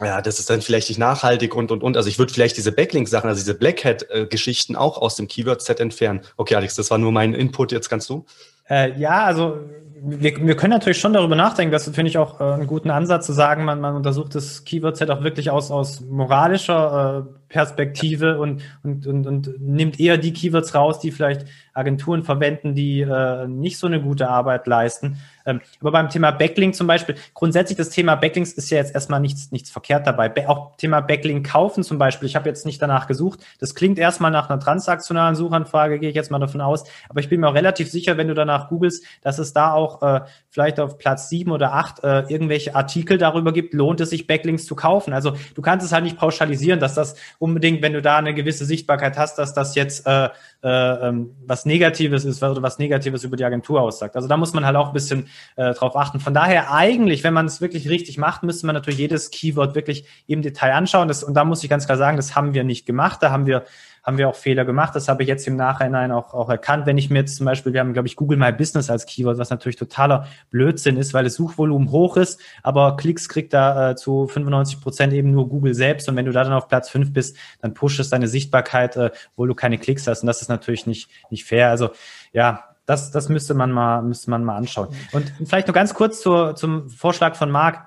ja, 0.00 0.22
das 0.22 0.38
ist 0.38 0.48
dann 0.48 0.62
vielleicht 0.62 0.88
nicht 0.88 0.98
nachhaltig 0.98 1.54
und, 1.54 1.70
und, 1.70 1.82
und. 1.82 1.96
Also 1.96 2.08
ich 2.08 2.18
würde 2.18 2.32
vielleicht 2.32 2.56
diese 2.56 2.72
Backlink-Sachen, 2.72 3.28
also 3.28 3.40
diese 3.40 3.54
Blackhead-Geschichten 3.54 4.76
auch 4.76 4.96
aus 4.98 5.16
dem 5.16 5.28
Keyword-Set 5.28 5.80
entfernen. 5.80 6.22
Okay, 6.36 6.54
Alex, 6.54 6.74
das 6.76 6.90
war 6.90 6.98
nur 6.98 7.12
mein 7.12 7.34
Input, 7.34 7.72
jetzt 7.72 7.88
kannst 7.88 8.08
du. 8.08 8.24
Äh, 8.72 8.98
ja, 8.98 9.24
also 9.24 9.58
wir, 10.00 10.46
wir 10.46 10.56
können 10.56 10.72
natürlich 10.72 10.98
schon 10.98 11.12
darüber 11.12 11.36
nachdenken, 11.36 11.72
das 11.72 11.84
finde 11.84 12.08
ich 12.08 12.16
auch 12.16 12.40
äh, 12.40 12.44
einen 12.44 12.66
guten 12.66 12.90
Ansatz 12.90 13.26
zu 13.26 13.34
sagen, 13.34 13.66
man, 13.66 13.80
man 13.82 13.94
untersucht 13.94 14.34
das 14.34 14.64
Keyword-Set 14.64 15.10
auch 15.10 15.22
wirklich 15.22 15.50
aus, 15.50 15.70
aus 15.70 16.00
moralischer 16.00 17.26
äh, 17.26 17.41
Perspektive 17.52 18.38
und, 18.38 18.62
und, 18.82 19.06
und, 19.06 19.26
und 19.26 19.60
nimmt 19.60 20.00
eher 20.00 20.18
die 20.18 20.32
Keywords 20.32 20.74
raus, 20.74 20.98
die 20.98 21.12
vielleicht 21.12 21.46
Agenturen 21.74 22.22
verwenden, 22.22 22.74
die 22.74 23.00
äh, 23.02 23.46
nicht 23.46 23.78
so 23.78 23.86
eine 23.86 24.00
gute 24.00 24.28
Arbeit 24.28 24.66
leisten. 24.66 25.18
Ähm, 25.46 25.60
aber 25.80 25.92
beim 25.92 26.08
Thema 26.08 26.30
Backlink 26.30 26.74
zum 26.74 26.86
Beispiel, 26.86 27.16
grundsätzlich 27.34 27.78
das 27.78 27.90
Thema 27.90 28.14
Backlinks 28.14 28.52
ist 28.52 28.70
ja 28.70 28.78
jetzt 28.78 28.94
erstmal 28.94 29.20
nichts, 29.20 29.52
nichts 29.52 29.70
verkehrt 29.70 30.06
dabei. 30.06 30.28
Be 30.28 30.48
auch 30.48 30.76
Thema 30.76 31.00
Backlink 31.00 31.48
kaufen 31.48 31.82
zum 31.82 31.98
Beispiel, 31.98 32.26
ich 32.28 32.36
habe 32.36 32.48
jetzt 32.48 32.66
nicht 32.66 32.80
danach 32.80 33.06
gesucht. 33.06 33.40
Das 33.58 33.74
klingt 33.74 33.98
erstmal 33.98 34.30
nach 34.30 34.50
einer 34.50 34.60
transaktionalen 34.60 35.34
Suchanfrage, 35.34 35.98
gehe 35.98 36.10
ich 36.10 36.14
jetzt 36.14 36.30
mal 36.30 36.38
davon 36.38 36.60
aus. 36.60 36.84
Aber 37.08 37.20
ich 37.20 37.28
bin 37.28 37.40
mir 37.40 37.48
auch 37.48 37.54
relativ 37.54 37.90
sicher, 37.90 38.16
wenn 38.16 38.28
du 38.28 38.34
danach 38.34 38.68
googelst, 38.68 39.04
dass 39.22 39.38
es 39.38 39.52
da 39.52 39.72
auch 39.72 40.02
äh, 40.02 40.20
vielleicht 40.48 40.80
auf 40.80 40.98
Platz 40.98 41.28
sieben 41.28 41.50
oder 41.50 41.72
acht 41.72 42.04
äh, 42.04 42.20
irgendwelche 42.28 42.74
Artikel 42.74 43.18
darüber 43.18 43.52
gibt, 43.52 43.74
lohnt 43.74 44.00
es 44.00 44.10
sich 44.10 44.26
Backlinks 44.26 44.66
zu 44.66 44.76
kaufen. 44.76 45.12
Also 45.12 45.34
du 45.54 45.62
kannst 45.62 45.84
es 45.84 45.92
halt 45.92 46.04
nicht 46.04 46.18
pauschalisieren, 46.18 46.80
dass 46.80 46.94
das 46.94 47.16
unbedingt, 47.42 47.82
wenn 47.82 47.92
du 47.92 48.00
da 48.00 48.18
eine 48.18 48.34
gewisse 48.34 48.64
Sichtbarkeit 48.64 49.18
hast, 49.18 49.36
dass 49.36 49.52
das 49.52 49.74
jetzt 49.74 50.06
äh, 50.06 50.28
äh, 50.62 51.08
ähm, 51.08 51.34
was 51.44 51.66
Negatives 51.66 52.24
ist 52.24 52.40
oder 52.40 52.62
was 52.62 52.78
Negatives 52.78 53.24
über 53.24 53.36
die 53.36 53.44
Agentur 53.44 53.80
aussagt. 53.80 54.14
Also 54.14 54.28
da 54.28 54.36
muss 54.36 54.52
man 54.52 54.64
halt 54.64 54.76
auch 54.76 54.86
ein 54.88 54.92
bisschen 54.92 55.26
äh, 55.56 55.74
drauf 55.74 55.96
achten. 55.96 56.20
Von 56.20 56.34
daher 56.34 56.72
eigentlich, 56.72 57.24
wenn 57.24 57.34
man 57.34 57.46
es 57.46 57.60
wirklich 57.60 57.88
richtig 57.88 58.16
macht, 58.16 58.44
müsste 58.44 58.66
man 58.66 58.74
natürlich 58.76 59.00
jedes 59.00 59.32
Keyword 59.32 59.74
wirklich 59.74 60.04
im 60.28 60.40
Detail 60.40 60.74
anschauen. 60.74 61.08
Das, 61.08 61.24
und 61.24 61.34
da 61.34 61.44
muss 61.44 61.64
ich 61.64 61.68
ganz 61.68 61.86
klar 61.86 61.98
sagen, 61.98 62.16
das 62.16 62.36
haben 62.36 62.54
wir 62.54 62.62
nicht 62.62 62.86
gemacht. 62.86 63.20
Da 63.24 63.32
haben 63.32 63.46
wir 63.46 63.64
haben 64.02 64.18
wir 64.18 64.28
auch 64.28 64.34
Fehler 64.34 64.64
gemacht. 64.64 64.96
Das 64.96 65.08
habe 65.08 65.22
ich 65.22 65.28
jetzt 65.28 65.46
im 65.46 65.54
Nachhinein 65.54 66.10
auch, 66.10 66.34
auch 66.34 66.50
erkannt. 66.50 66.86
Wenn 66.86 66.98
ich 66.98 67.08
mir 67.08 67.20
jetzt 67.20 67.36
zum 67.36 67.46
Beispiel, 67.46 67.72
wir 67.72 67.80
haben, 67.80 67.92
glaube 67.92 68.08
ich, 68.08 68.16
Google 68.16 68.36
My 68.36 68.50
Business 68.50 68.90
als 68.90 69.06
Keyword, 69.06 69.38
was 69.38 69.50
natürlich 69.50 69.76
totaler 69.76 70.26
Blödsinn 70.50 70.96
ist, 70.96 71.14
weil 71.14 71.22
das 71.24 71.34
Suchvolumen 71.34 71.90
hoch 71.90 72.16
ist, 72.16 72.40
aber 72.62 72.96
Klicks 72.96 73.28
kriegt 73.28 73.52
da 73.52 73.90
äh, 73.90 73.96
zu 73.96 74.26
95 74.26 74.80
Prozent 74.80 75.12
eben 75.12 75.30
nur 75.30 75.48
Google 75.48 75.74
selbst. 75.74 76.08
Und 76.08 76.16
wenn 76.16 76.26
du 76.26 76.32
da 76.32 76.42
dann 76.42 76.52
auf 76.52 76.68
Platz 76.68 76.90
fünf 76.90 77.12
bist, 77.12 77.36
dann 77.60 77.74
pusht 77.74 78.00
es 78.00 78.10
deine 78.10 78.26
Sichtbarkeit, 78.26 78.96
äh, 78.96 79.10
wo 79.36 79.46
du 79.46 79.54
keine 79.54 79.78
Klicks 79.78 80.06
hast. 80.08 80.22
Und 80.22 80.26
das 80.26 80.42
ist 80.42 80.48
natürlich 80.48 80.86
nicht, 80.86 81.08
nicht 81.30 81.44
fair. 81.44 81.70
Also 81.70 81.90
ja, 82.32 82.64
das, 82.86 83.12
das 83.12 83.28
müsste 83.28 83.54
man 83.54 83.70
mal, 83.70 84.02
müsste 84.02 84.30
man 84.30 84.42
mal 84.42 84.56
anschauen. 84.56 84.88
Und 85.12 85.32
vielleicht 85.44 85.68
nur 85.68 85.74
ganz 85.74 85.94
kurz 85.94 86.20
zur, 86.20 86.56
zum 86.56 86.90
Vorschlag 86.90 87.36
von 87.36 87.50
Marc. 87.50 87.86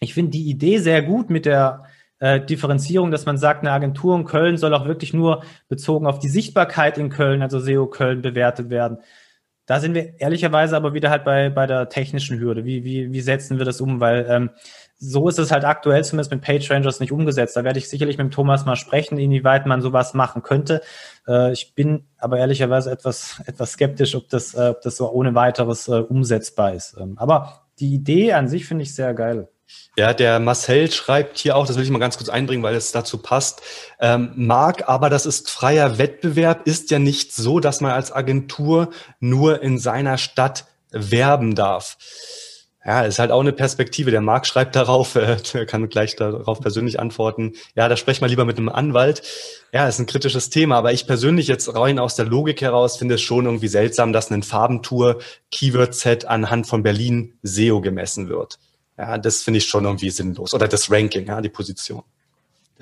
Ich 0.00 0.14
finde 0.14 0.30
die 0.30 0.48
Idee 0.48 0.78
sehr 0.78 1.02
gut 1.02 1.28
mit 1.28 1.44
der 1.44 1.84
äh, 2.22 2.40
Differenzierung, 2.40 3.10
dass 3.10 3.26
man 3.26 3.36
sagt, 3.36 3.62
eine 3.62 3.72
Agentur 3.72 4.16
in 4.16 4.24
Köln 4.24 4.56
soll 4.56 4.72
auch 4.74 4.86
wirklich 4.86 5.12
nur 5.12 5.42
bezogen 5.68 6.06
auf 6.06 6.20
die 6.20 6.28
Sichtbarkeit 6.28 6.96
in 6.96 7.10
Köln, 7.10 7.42
also 7.42 7.58
SEO 7.58 7.88
Köln, 7.88 8.22
bewertet 8.22 8.70
werden. 8.70 8.98
Da 9.66 9.80
sind 9.80 9.94
wir 9.94 10.20
ehrlicherweise 10.20 10.76
aber 10.76 10.94
wieder 10.94 11.10
halt 11.10 11.24
bei, 11.24 11.50
bei 11.50 11.66
der 11.66 11.88
technischen 11.88 12.38
Hürde. 12.38 12.64
Wie, 12.64 12.84
wie, 12.84 13.12
wie 13.12 13.20
setzen 13.20 13.58
wir 13.58 13.64
das 13.64 13.80
um? 13.80 14.00
Weil 14.00 14.26
ähm, 14.28 14.50
so 14.98 15.28
ist 15.28 15.40
es 15.40 15.50
halt 15.50 15.64
aktuell 15.64 16.04
zumindest 16.04 16.30
mit 16.30 16.42
PageRangers 16.42 17.00
nicht 17.00 17.10
umgesetzt. 17.10 17.56
Da 17.56 17.64
werde 17.64 17.80
ich 17.80 17.88
sicherlich 17.88 18.18
mit 18.18 18.32
Thomas 18.32 18.66
mal 18.66 18.76
sprechen, 18.76 19.18
inwieweit 19.18 19.66
man 19.66 19.82
sowas 19.82 20.14
machen 20.14 20.42
könnte. 20.42 20.80
Äh, 21.26 21.52
ich 21.52 21.74
bin 21.74 22.04
aber 22.18 22.38
ehrlicherweise 22.38 22.92
etwas, 22.92 23.42
etwas 23.46 23.72
skeptisch, 23.72 24.14
ob 24.14 24.28
das, 24.28 24.54
äh, 24.54 24.68
ob 24.68 24.80
das 24.82 24.96
so 24.96 25.10
ohne 25.10 25.34
weiteres 25.34 25.88
äh, 25.88 25.92
umsetzbar 25.92 26.74
ist. 26.74 26.96
Ähm, 27.00 27.14
aber 27.18 27.66
die 27.80 27.94
Idee 27.94 28.34
an 28.34 28.46
sich 28.46 28.66
finde 28.66 28.82
ich 28.82 28.94
sehr 28.94 29.12
geil. 29.12 29.48
Ja, 29.96 30.14
der 30.14 30.40
Marcel 30.40 30.90
schreibt 30.90 31.36
hier 31.36 31.54
auch, 31.54 31.66
das 31.66 31.76
will 31.76 31.84
ich 31.84 31.90
mal 31.90 31.98
ganz 31.98 32.16
kurz 32.16 32.30
einbringen, 32.30 32.62
weil 32.62 32.74
es 32.74 32.92
dazu 32.92 33.18
passt. 33.18 33.60
Ähm, 34.00 34.32
Marc, 34.36 34.88
aber 34.88 35.10
das 35.10 35.26
ist 35.26 35.50
freier 35.50 35.98
Wettbewerb, 35.98 36.66
ist 36.66 36.90
ja 36.90 36.98
nicht 36.98 37.34
so, 37.34 37.60
dass 37.60 37.82
man 37.82 37.92
als 37.92 38.10
Agentur 38.10 38.88
nur 39.20 39.62
in 39.62 39.78
seiner 39.78 40.16
Stadt 40.16 40.64
werben 40.92 41.54
darf. 41.54 41.98
Ja, 42.84 43.02
ist 43.02 43.20
halt 43.20 43.30
auch 43.30 43.40
eine 43.40 43.52
Perspektive. 43.52 44.10
Der 44.10 44.22
Marc 44.22 44.46
schreibt 44.46 44.74
darauf, 44.74 45.14
äh, 45.54 45.66
kann 45.66 45.88
gleich 45.88 46.16
darauf 46.16 46.60
persönlich 46.60 46.98
antworten. 46.98 47.52
Ja, 47.76 47.88
da 47.88 47.96
sprech 47.96 48.20
mal 48.22 48.28
lieber 48.28 48.46
mit 48.46 48.56
einem 48.56 48.70
Anwalt. 48.70 49.22
Ja, 49.72 49.86
ist 49.86 50.00
ein 50.00 50.06
kritisches 50.06 50.48
Thema, 50.50 50.78
aber 50.78 50.92
ich 50.92 51.06
persönlich 51.06 51.48
jetzt 51.48 51.74
rein 51.74 51.98
aus 51.98 52.16
der 52.16 52.24
Logik 52.24 52.60
heraus 52.60 52.96
finde 52.96 53.16
es 53.16 53.22
schon 53.22 53.44
irgendwie 53.44 53.68
seltsam, 53.68 54.12
dass 54.12 54.30
ein 54.30 54.42
Farbentour 54.42 55.18
Keyword 55.50 55.94
Set 55.94 56.24
anhand 56.24 56.66
von 56.66 56.82
Berlin 56.82 57.34
SEO 57.42 57.82
gemessen 57.82 58.28
wird. 58.28 58.58
Ja, 58.98 59.18
das 59.18 59.42
finde 59.42 59.58
ich 59.58 59.66
schon 59.66 59.84
irgendwie 59.84 60.10
sinnlos. 60.10 60.54
Oder 60.54 60.68
das 60.68 60.90
Ranking, 60.90 61.26
ja, 61.26 61.40
die 61.40 61.48
Position. 61.48 62.02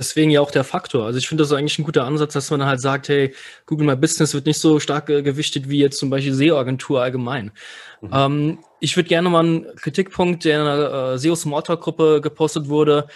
Deswegen 0.01 0.31
ja 0.31 0.41
auch 0.41 0.51
der 0.51 0.65
Faktor. 0.65 1.05
Also 1.05 1.19
ich 1.19 1.29
finde 1.29 1.43
das 1.43 1.53
eigentlich 1.53 1.79
ein 1.79 1.85
guter 1.85 2.05
Ansatz, 2.05 2.33
dass 2.33 2.51
man 2.51 2.65
halt 2.65 2.81
sagt, 2.81 3.11
hey, 3.11 3.35
Google 3.67 3.87
My 3.87 3.97
Business 3.97 4.33
wird 4.33 4.47
nicht 4.47 4.59
so 4.59 4.81
stark 4.81 5.11
äh, 5.11 5.23
gewichtet 5.23 5.69
wie 5.69 5.79
jetzt 5.79 5.99
zum 5.99 6.09
Beispiel 6.09 6.33
SEO-Agentur 6.33 7.03
allgemein. 7.03 7.53
Mhm. 8.01 8.11
Ähm, 8.13 8.59
ich 8.81 8.97
würde 8.97 9.11
gerne 9.11 9.29
mal 9.29 9.41
einen 9.41 9.77
Kritikpunkt, 9.77 10.47
der 10.47 10.61
in 10.61 10.67
einer 10.67 11.13
äh, 11.13 11.19
SEO 11.19 11.37
Smalltalk 11.37 11.83
Gruppe 11.83 12.21
gepostet 12.23 12.69
wurde. 12.69 13.09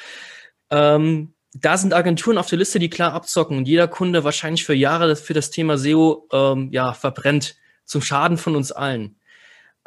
Ähm, 0.71 1.33
da 1.55 1.79
sind 1.79 1.95
Agenturen 1.95 2.37
auf 2.37 2.49
der 2.49 2.59
Liste, 2.59 2.79
die 2.79 2.91
klar 2.91 3.15
abzocken 3.15 3.57
und 3.57 3.69
jeder 3.69 3.89
Kunde 3.89 4.25
wahrscheinlich 4.25 4.65
für 4.65 4.75
Jahre 4.75 5.17
für 5.17 5.33
das 5.35 5.51
Thema 5.51 5.79
SEO 5.79 6.29
ähm, 6.33 6.69
ja 6.71 6.93
verbrennt 6.93 7.57
zum 7.87 8.03
Schaden 8.03 8.37
von 8.37 8.57
uns 8.57 8.73
allen. 8.73 9.17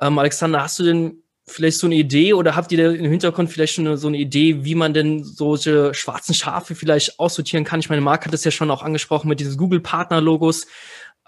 Ähm, 0.02 0.18
Alexander, 0.18 0.64
hast 0.64 0.80
du 0.80 0.84
denn 0.84 1.24
vielleicht 1.48 1.80
so 1.80 1.88
eine 1.88 1.96
Idee 1.96 2.34
oder 2.34 2.56
habt 2.56 2.72
ihr 2.72 2.94
im 2.94 3.10
Hintergrund 3.10 3.50
vielleicht 3.50 3.74
schon 3.74 3.98
so 3.98 4.08
eine 4.08 4.18
Idee, 4.18 4.66
wie 4.66 4.76
man 4.76 4.94
denn 4.94 5.24
solche 5.24 5.94
schwarzen 5.94 6.34
Schafe 6.34 6.76
vielleicht 6.76 7.20
aussortieren 7.20 7.64
kann? 7.64 7.80
Ich 7.80 7.90
meine, 7.90 8.02
Marc 8.02 8.26
hat 8.26 8.34
das 8.34 8.44
ja 8.44 8.52
schon 8.52 8.70
auch 8.70 8.84
angesprochen 8.84 9.30
mit 9.30 9.40
diesen 9.40 9.58
Google-Partner-Logos. 9.58 10.68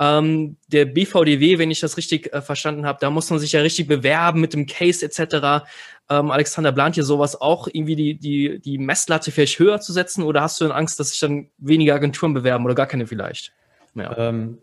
Ähm, 0.02 0.58
der 0.68 0.86
BVDW, 0.86 1.58
wenn 1.58 1.72
ich 1.72 1.80
das 1.80 1.98
richtig 1.98 2.34
äh, 2.34 2.42
verstanden 2.42 2.86
habe, 2.86 3.00
da 3.02 3.10
muss 3.10 3.30
man 3.30 3.40
sich 3.40 3.52
ja 3.52 3.62
richtig 3.62 3.88
bewerben 3.88 4.40
mit 4.40 4.54
dem 4.54 4.66
Case 4.66 5.06
etc. 5.06 5.66
Ähm, 6.10 6.32
Alexander 6.32 6.72
plant 6.72 6.96
hier 6.96 7.04
sowas 7.04 7.40
auch 7.40 7.68
irgendwie 7.68 7.96
die, 7.96 8.18
die, 8.18 8.60
die 8.60 8.78
Messlatte 8.78 9.32
vielleicht 9.32 9.60
höher 9.60 9.82
zu 9.82 9.92
setzen 9.92 10.24
oder 10.24 10.42
hast 10.42 10.60
du 10.60 10.66
denn 10.66 10.74
Angst, 10.74 11.00
dass 11.00 11.10
sich 11.10 11.20
dann 11.20 11.50
weniger 11.58 11.96
Agenturen 11.96 12.34
bewerben 12.34 12.64
oder 12.66 12.76
gar 12.76 12.88
keine 12.88 13.08
vielleicht? 13.08 13.52
Ja. 13.96 14.18
Ähm, 14.18 14.60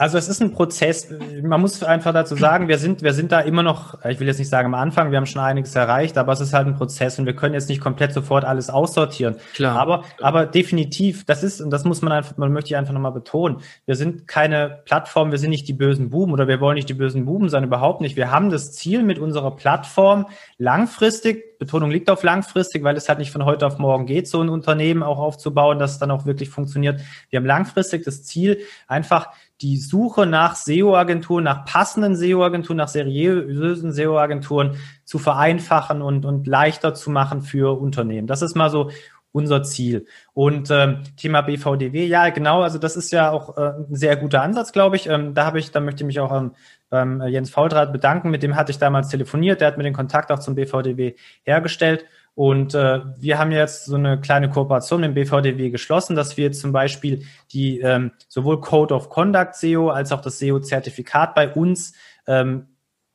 Also 0.00 0.16
es 0.16 0.28
ist 0.28 0.40
ein 0.40 0.52
Prozess. 0.52 1.08
Man 1.42 1.60
muss 1.60 1.82
einfach 1.82 2.12
dazu 2.12 2.36
sagen, 2.36 2.68
wir 2.68 2.78
sind, 2.78 3.02
wir 3.02 3.12
sind 3.12 3.32
da 3.32 3.40
immer 3.40 3.64
noch, 3.64 4.04
ich 4.04 4.20
will 4.20 4.28
jetzt 4.28 4.38
nicht 4.38 4.48
sagen 4.48 4.66
am 4.66 4.74
Anfang, 4.74 5.10
wir 5.10 5.18
haben 5.18 5.26
schon 5.26 5.42
einiges 5.42 5.74
erreicht, 5.74 6.16
aber 6.16 6.32
es 6.32 6.40
ist 6.40 6.54
halt 6.54 6.68
ein 6.68 6.76
Prozess 6.76 7.18
und 7.18 7.26
wir 7.26 7.34
können 7.34 7.54
jetzt 7.54 7.68
nicht 7.68 7.80
komplett 7.80 8.12
sofort 8.12 8.44
alles 8.44 8.70
aussortieren. 8.70 9.38
Klar. 9.54 9.76
Aber, 9.76 10.04
aber 10.20 10.46
definitiv, 10.46 11.24
das 11.24 11.42
ist, 11.42 11.60
und 11.60 11.70
das 11.70 11.84
muss 11.84 12.00
man 12.00 12.12
einfach, 12.12 12.36
man 12.36 12.52
möchte 12.52 12.68
ich 12.68 12.76
einfach 12.76 12.92
nochmal 12.92 13.10
betonen, 13.10 13.56
wir 13.86 13.96
sind 13.96 14.28
keine 14.28 14.82
Plattform, 14.84 15.32
wir 15.32 15.38
sind 15.38 15.50
nicht 15.50 15.66
die 15.66 15.72
bösen 15.72 16.10
Buben 16.10 16.32
oder 16.32 16.46
wir 16.46 16.60
wollen 16.60 16.76
nicht 16.76 16.88
die 16.88 16.94
bösen 16.94 17.24
Buben 17.24 17.48
sein, 17.48 17.64
überhaupt 17.64 18.00
nicht. 18.00 18.14
Wir 18.14 18.30
haben 18.30 18.50
das 18.50 18.70
Ziel 18.72 19.02
mit 19.02 19.18
unserer 19.18 19.56
Plattform 19.56 20.26
langfristig, 20.58 21.57
Betonung 21.58 21.90
liegt 21.90 22.08
auf 22.10 22.22
langfristig, 22.22 22.84
weil 22.84 22.96
es 22.96 23.08
halt 23.08 23.18
nicht 23.18 23.32
von 23.32 23.44
heute 23.44 23.66
auf 23.66 23.78
morgen 23.78 24.06
geht, 24.06 24.28
so 24.28 24.40
ein 24.40 24.48
Unternehmen 24.48 25.02
auch 25.02 25.18
aufzubauen, 25.18 25.78
das 25.78 25.98
dann 25.98 26.10
auch 26.10 26.24
wirklich 26.24 26.50
funktioniert. 26.50 27.00
Wir 27.30 27.38
haben 27.38 27.46
langfristig 27.46 28.04
das 28.04 28.24
Ziel, 28.24 28.60
einfach 28.86 29.28
die 29.60 29.76
Suche 29.76 30.26
nach 30.26 30.54
SEO-Agenturen, 30.54 31.44
nach 31.44 31.64
passenden 31.64 32.14
SEO-Agenturen, 32.14 32.76
nach 32.76 32.88
seriösen 32.88 33.92
SEO-Agenturen 33.92 34.76
zu 35.04 35.18
vereinfachen 35.18 36.00
und, 36.00 36.24
und 36.24 36.46
leichter 36.46 36.94
zu 36.94 37.10
machen 37.10 37.42
für 37.42 37.78
Unternehmen. 37.80 38.28
Das 38.28 38.42
ist 38.42 38.54
mal 38.54 38.70
so 38.70 38.90
unser 39.32 39.62
Ziel. 39.62 40.06
Und 40.32 40.70
ähm, 40.70 41.02
Thema 41.16 41.42
BVDW, 41.42 42.06
ja, 42.06 42.30
genau, 42.30 42.62
also 42.62 42.78
das 42.78 42.96
ist 42.96 43.12
ja 43.12 43.30
auch 43.30 43.56
äh, 43.56 43.72
ein 43.88 43.94
sehr 43.94 44.16
guter 44.16 44.42
Ansatz, 44.42 44.72
glaube 44.72 44.96
ich. 44.96 45.06
Ähm, 45.08 45.34
da 45.34 45.44
habe 45.44 45.58
ich, 45.58 45.70
da 45.70 45.80
möchte 45.80 46.02
ich 46.02 46.06
mich 46.06 46.20
auch 46.20 46.34
ähm, 46.36 46.52
beim 46.90 47.22
Jens 47.22 47.50
Fauldraht 47.50 47.92
bedanken. 47.92 48.30
Mit 48.30 48.42
dem 48.42 48.56
hatte 48.56 48.70
ich 48.70 48.78
damals 48.78 49.08
telefoniert, 49.08 49.60
der 49.60 49.68
hat 49.68 49.78
mir 49.78 49.84
den 49.84 49.94
Kontakt 49.94 50.30
auch 50.30 50.38
zum 50.38 50.54
BVDW 50.54 51.14
hergestellt. 51.42 52.04
Und 52.34 52.72
äh, 52.74 53.00
wir 53.18 53.38
haben 53.38 53.50
jetzt 53.50 53.86
so 53.86 53.96
eine 53.96 54.20
kleine 54.20 54.48
Kooperation 54.48 55.00
mit 55.00 55.08
dem 55.08 55.14
BVDW 55.14 55.70
geschlossen, 55.70 56.14
dass 56.14 56.36
wir 56.36 56.52
zum 56.52 56.70
Beispiel 56.70 57.24
die 57.52 57.80
ähm, 57.80 58.12
sowohl 58.28 58.60
Code 58.60 58.94
of 58.94 59.10
Conduct 59.10 59.56
SEO 59.56 59.90
als 59.90 60.12
auch 60.12 60.20
das 60.20 60.38
SEO-Zertifikat 60.38 61.34
bei 61.34 61.52
uns 61.52 61.94
ähm, 62.28 62.68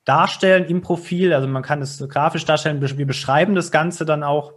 darstellen 0.03 0.65
im 0.65 0.82
Profil. 0.82 1.34
Also 1.34 1.47
man 1.47 1.63
kann 1.63 1.82
es 1.82 2.05
grafisch 2.09 2.43
darstellen. 2.43 2.82
Wir 2.82 3.07
beschreiben 3.07 3.55
das 3.55 3.71
Ganze 3.71 4.03
dann 4.03 4.24
auch 4.24 4.51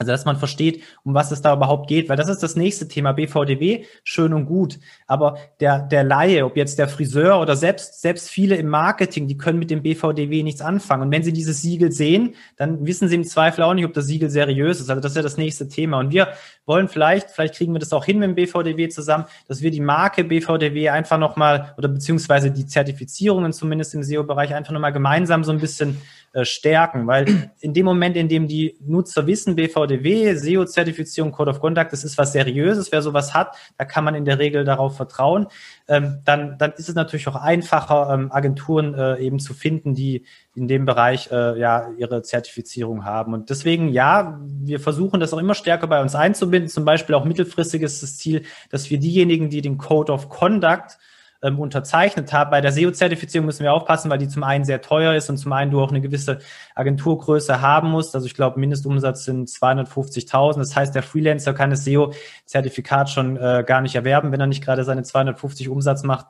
also, 0.00 0.12
dass 0.12 0.24
man 0.24 0.36
versteht, 0.36 0.84
um 1.02 1.14
was 1.14 1.32
es 1.32 1.42
da 1.42 1.52
überhaupt 1.52 1.88
geht, 1.88 2.08
weil 2.08 2.16
das 2.16 2.28
ist 2.28 2.40
das 2.40 2.54
nächste 2.54 2.86
Thema. 2.86 3.10
BVDW, 3.10 3.84
schön 4.04 4.32
und 4.32 4.46
gut. 4.46 4.78
Aber 5.08 5.38
der, 5.58 5.80
der 5.80 6.04
Laie, 6.04 6.44
ob 6.44 6.56
jetzt 6.56 6.78
der 6.78 6.86
Friseur 6.86 7.40
oder 7.40 7.56
selbst, 7.56 8.00
selbst 8.00 8.30
viele 8.30 8.54
im 8.54 8.68
Marketing, 8.68 9.26
die 9.26 9.36
können 9.36 9.58
mit 9.58 9.70
dem 9.70 9.82
BVDW 9.82 10.44
nichts 10.44 10.60
anfangen. 10.60 11.02
Und 11.02 11.10
wenn 11.10 11.24
sie 11.24 11.32
dieses 11.32 11.62
Siegel 11.62 11.90
sehen, 11.90 12.36
dann 12.56 12.86
wissen 12.86 13.08
sie 13.08 13.16
im 13.16 13.24
Zweifel 13.24 13.64
auch 13.64 13.74
nicht, 13.74 13.86
ob 13.86 13.92
das 13.92 14.06
Siegel 14.06 14.30
seriös 14.30 14.80
ist. 14.80 14.88
Also, 14.88 15.02
das 15.02 15.12
ist 15.12 15.16
ja 15.16 15.22
das 15.22 15.36
nächste 15.36 15.66
Thema. 15.66 15.98
Und 15.98 16.12
wir 16.12 16.28
wollen 16.64 16.86
vielleicht, 16.86 17.32
vielleicht 17.32 17.54
kriegen 17.54 17.72
wir 17.72 17.80
das 17.80 17.92
auch 17.92 18.04
hin 18.04 18.20
mit 18.20 18.28
dem 18.28 18.34
BVDW 18.36 18.88
zusammen, 18.90 19.24
dass 19.48 19.62
wir 19.62 19.72
die 19.72 19.80
Marke 19.80 20.22
BVDW 20.22 20.90
einfach 20.90 21.18
nochmal, 21.18 21.74
oder 21.76 21.88
beziehungsweise 21.88 22.52
die 22.52 22.66
Zertifizierungen 22.66 23.52
zumindest 23.52 23.94
im 23.94 24.04
SEO-Bereich 24.04 24.54
einfach 24.54 24.72
nochmal 24.72 24.92
gemeinsam 24.92 25.42
so 25.42 25.50
ein 25.50 25.58
bisschen 25.58 26.00
äh, 26.32 26.44
stärken, 26.44 27.06
weil 27.06 27.50
in 27.60 27.74
dem 27.74 27.86
Moment, 27.86 28.16
in 28.16 28.28
dem 28.28 28.48
die 28.48 28.76
Nutzer 28.80 29.26
wissen, 29.26 29.56
BVDW, 29.56 30.34
SEO-Zertifizierung, 30.34 31.32
Code 31.32 31.50
of 31.50 31.60
Conduct, 31.60 31.92
das 31.92 32.04
ist 32.04 32.18
was 32.18 32.32
Seriöses, 32.32 32.92
wer 32.92 33.02
sowas 33.02 33.34
hat, 33.34 33.56
da 33.76 33.84
kann 33.84 34.04
man 34.04 34.14
in 34.14 34.24
der 34.24 34.38
Regel 34.38 34.64
darauf 34.64 34.96
vertrauen, 34.96 35.46
ähm, 35.88 36.20
dann, 36.24 36.58
dann 36.58 36.72
ist 36.72 36.88
es 36.88 36.94
natürlich 36.94 37.28
auch 37.28 37.36
einfacher, 37.36 38.10
ähm, 38.12 38.30
Agenturen 38.30 38.94
äh, 38.94 39.18
eben 39.18 39.38
zu 39.38 39.54
finden, 39.54 39.94
die 39.94 40.24
in 40.54 40.68
dem 40.68 40.84
Bereich 40.84 41.30
äh, 41.30 41.58
ja 41.58 41.88
ihre 41.96 42.22
Zertifizierung 42.22 43.04
haben. 43.04 43.32
Und 43.32 43.50
deswegen, 43.50 43.88
ja, 43.88 44.38
wir 44.42 44.80
versuchen 44.80 45.20
das 45.20 45.32
auch 45.32 45.38
immer 45.38 45.54
stärker 45.54 45.86
bei 45.86 46.02
uns 46.02 46.14
einzubinden. 46.14 46.68
Zum 46.68 46.84
Beispiel 46.84 47.14
auch 47.14 47.24
mittelfristig 47.24 47.82
ist 47.82 48.02
das 48.02 48.18
Ziel, 48.18 48.42
dass 48.70 48.90
wir 48.90 48.98
diejenigen, 48.98 49.50
die 49.50 49.62
den 49.62 49.78
Code 49.78 50.12
of 50.12 50.28
Conduct 50.28 50.98
ähm, 51.42 51.58
unterzeichnet 51.58 52.32
habe. 52.32 52.50
Bei 52.50 52.60
der 52.60 52.72
SEO-Zertifizierung 52.72 53.46
müssen 53.46 53.62
wir 53.62 53.72
aufpassen, 53.72 54.10
weil 54.10 54.18
die 54.18 54.28
zum 54.28 54.42
einen 54.42 54.64
sehr 54.64 54.80
teuer 54.80 55.14
ist 55.14 55.30
und 55.30 55.36
zum 55.36 55.52
einen 55.52 55.70
du 55.70 55.80
auch 55.80 55.90
eine 55.90 56.00
gewisse 56.00 56.38
Agenturgröße 56.74 57.60
haben 57.60 57.90
musst. 57.90 58.14
Also 58.14 58.26
ich 58.26 58.34
glaube, 58.34 58.58
Mindestumsatz 58.58 59.24
sind 59.24 59.48
250.000. 59.48 60.58
Das 60.58 60.74
heißt, 60.74 60.94
der 60.94 61.02
Freelancer 61.02 61.54
kann 61.54 61.70
das 61.70 61.84
SEO-Zertifikat 61.84 63.10
schon 63.10 63.36
äh, 63.36 63.64
gar 63.66 63.80
nicht 63.80 63.94
erwerben, 63.94 64.32
wenn 64.32 64.40
er 64.40 64.46
nicht 64.46 64.64
gerade 64.64 64.84
seine 64.84 65.02
250 65.02 65.68
Umsatz 65.68 66.02
macht. 66.02 66.26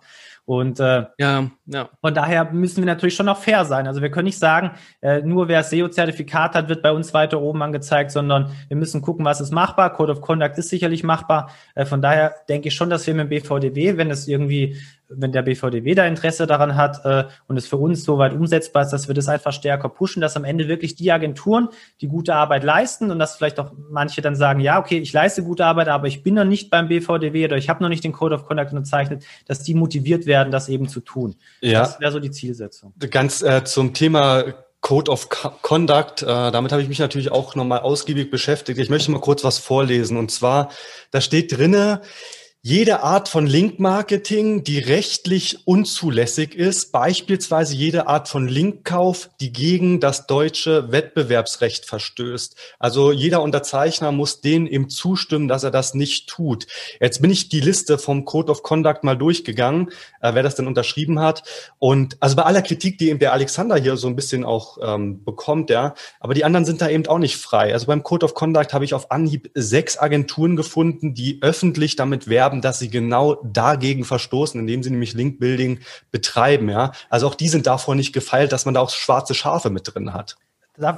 Und 0.49 0.81
äh, 0.81 1.05
ja, 1.19 1.51
ja. 1.67 1.91
von 2.01 2.15
daher 2.15 2.51
müssen 2.51 2.79
wir 2.79 2.87
natürlich 2.87 3.15
schon 3.15 3.27
noch 3.27 3.37
fair 3.37 3.67
sein. 3.67 3.87
Also 3.87 4.01
wir 4.01 4.11
können 4.11 4.25
nicht 4.25 4.39
sagen, 4.39 4.71
äh, 5.03 5.21
nur 5.21 5.47
wer 5.47 5.63
SEO-Zertifikat 5.63 6.55
hat, 6.55 6.71
wird 6.71 6.81
bei 6.81 6.91
uns 6.91 7.13
weiter 7.13 7.43
oben 7.43 7.63
angezeigt, 7.63 8.13
sondern 8.13 8.51
wir 8.69 8.79
müssen 8.79 9.03
gucken, 9.03 9.27
was 9.27 9.43
ist 9.43 9.53
machbar. 9.53 9.93
Code 9.93 10.13
of 10.13 10.23
Conduct 10.23 10.57
ist 10.57 10.71
sicherlich 10.71 11.05
machbar. 11.05 11.51
Äh, 11.75 11.85
von 11.85 12.01
daher 12.01 12.35
denke 12.49 12.69
ich 12.69 12.75
schon, 12.75 12.89
dass 12.89 13.07
wir 13.07 13.13
mit 13.13 13.25
dem 13.25 13.29
BVDW, 13.29 13.99
wenn 13.99 14.11
es 14.11 14.27
irgendwie 14.27 14.79
wenn 15.09 15.33
der 15.33 15.43
BVDW 15.43 15.95
da 15.95 16.07
Interesse 16.07 16.47
daran 16.47 16.77
hat 16.77 17.05
äh, 17.05 17.25
und 17.47 17.57
es 17.57 17.67
für 17.67 17.77
uns 17.77 18.05
soweit 18.05 18.33
umsetzbar 18.33 18.83
ist, 18.83 18.91
dass 18.91 19.09
wir 19.09 19.15
das 19.15 19.29
einfach 19.29 19.53
stärker 19.53 19.89
pushen, 19.89 20.21
dass 20.21 20.37
am 20.37 20.45
Ende 20.45 20.69
wirklich 20.69 20.95
die 20.95 21.11
Agenturen, 21.11 21.69
die 22.01 22.09
gute 22.09 22.35
Arbeit 22.35 22.65
leisten 22.65 23.11
und 23.11 23.19
dass 23.19 23.37
vielleicht 23.37 23.59
auch 23.59 23.73
manche 23.91 24.21
dann 24.21 24.37
sagen, 24.37 24.61
ja, 24.61 24.79
okay, 24.79 24.99
ich 24.99 25.13
leiste 25.13 25.43
gute 25.43 25.65
Arbeit, 25.65 25.89
aber 25.89 26.07
ich 26.07 26.23
bin 26.23 26.35
noch 26.35 26.45
nicht 26.45 26.71
beim 26.71 26.89
BVDW 26.89 27.47
oder 27.47 27.57
ich 27.57 27.69
habe 27.69 27.83
noch 27.83 27.89
nicht 27.89 28.05
den 28.05 28.13
Code 28.13 28.35
of 28.35 28.47
Conduct 28.47 28.73
unterzeichnet, 28.73 29.25
dass 29.47 29.63
die 29.63 29.75
motiviert 29.75 30.27
werden, 30.27 30.51
das 30.51 30.69
eben 30.69 30.89
zu 30.89 31.01
tun. 31.01 31.37
Ja. 31.61 31.81
Das 31.81 32.01
wäre 32.01 32.13
so 32.13 32.21
die 32.21 32.31
Zielsetzung. 32.31 32.93
Ganz 33.11 33.43
äh, 33.43 33.65
zum 33.65 33.95
Thema 33.95 34.45
Code 34.81 35.11
of 35.11 35.29
Conduct, 35.63 36.23
äh, 36.23 36.27
damit 36.27 36.71
habe 36.73 36.83
ich 36.83 36.89
mich 36.89 36.99
natürlich 36.99 37.33
auch 37.33 37.55
nochmal 37.55 37.81
ausgiebig 37.81 38.31
beschäftigt. 38.31 38.79
Ich 38.79 38.91
möchte 38.91 39.11
mal 39.11 39.21
kurz 39.21 39.43
was 39.43 39.59
vorlesen. 39.59 40.17
Und 40.17 40.31
zwar, 40.31 40.71
da 41.11 41.21
steht 41.21 41.57
drinne, 41.57 42.01
jede 42.61 43.05
Art 43.05 43.29
von 43.29 43.47
Link-Marketing, 43.47 44.65
die 44.65 44.81
rechtlich 44.81 45.67
unzulässig 45.67 46.57
ist, 46.57 46.91
beispielsweise 46.91 47.77
jede 47.77 48.09
Art 48.09 48.29
von 48.29 48.49
Linkkauf, 48.49 49.31
die 49.41 49.53
gegen 49.53 50.01
das 50.01 50.27
deutsche 50.27 50.91
Wettbewerbsrecht 50.91 51.87
verstößt. 51.87 52.57
Also 52.81 53.13
jeder 53.13 53.43
Unterzeichner 53.43 54.11
muss 54.11 54.41
denen 54.41 54.67
ihm 54.67 54.89
zustimmen, 54.89 55.47
dass 55.47 55.63
er 55.63 55.71
das 55.71 55.95
nicht 55.95 56.29
tut. 56.29 56.67
Jetzt 57.01 57.23
bin 57.23 57.31
ich 57.31 57.49
die 57.49 57.61
Liste 57.61 57.97
vom 57.97 58.25
Code 58.25 58.51
of 58.51 58.65
Conduct 58.65 59.05
mal 59.05 59.17
durchgegangen, 59.17 59.91
äh, 60.21 60.35
wer 60.35 60.43
das 60.43 60.57
denn 60.57 60.67
unterschrieben 60.67 61.21
hat. 61.21 61.45
Und 61.79 62.17
also 62.19 62.35
bei 62.35 62.43
aller 62.43 62.63
Kritik, 62.63 62.99
die 62.99 63.11
eben 63.11 63.21
der 63.21 63.33
Alexander 63.33 63.77
hier 63.77 63.97
so 63.97 64.09
ein 64.09 64.17
bisschen 64.17 64.45
auch 64.45 64.79
ähm, 64.83 65.23
bekommt, 65.25 65.71
ja, 65.71 65.95
aber 66.19 66.35
die 66.35 66.45
anderen 66.45 66.65
sind 66.65 66.81
da 66.81 66.89
eben 66.89 67.07
auch 67.07 67.19
nicht 67.19 67.37
frei. 67.37 67.73
Also 67.73 67.87
beim 67.87 68.03
Code 68.03 68.27
of 68.27 68.35
Conduct 68.35 68.75
habe 68.75 68.85
ich 68.85 68.95
auf 68.95 69.13
Anhieb 69.13 69.49
sechs 69.55 69.97
Agenturen 69.97 70.57
gefunden, 70.57 71.15
die 71.15 71.39
öffentlich 71.41 71.95
damit 71.95 72.29
werben, 72.29 72.48
haben, 72.49 72.63
dass 72.63 72.79
sie 72.79 72.89
genau 72.89 73.37
dagegen 73.45 74.05
verstoßen, 74.05 74.59
indem 74.59 74.83
sie 74.83 74.91
nämlich 74.91 75.13
Link-Building 75.15 75.81
betreiben. 76.11 76.69
Ja? 76.71 76.93
Also 77.11 77.27
auch 77.27 77.35
die 77.35 77.49
sind 77.49 77.67
davor 77.67 77.95
nicht 77.95 78.13
gefeilt, 78.13 78.53
dass 78.53 78.65
man 78.65 78.75
da 78.75 78.81
auch 78.81 78.91
schwarze 78.91 79.35
Schafe 79.35 79.71
mit 79.71 79.95
drin 79.95 80.15
hat. 80.15 80.37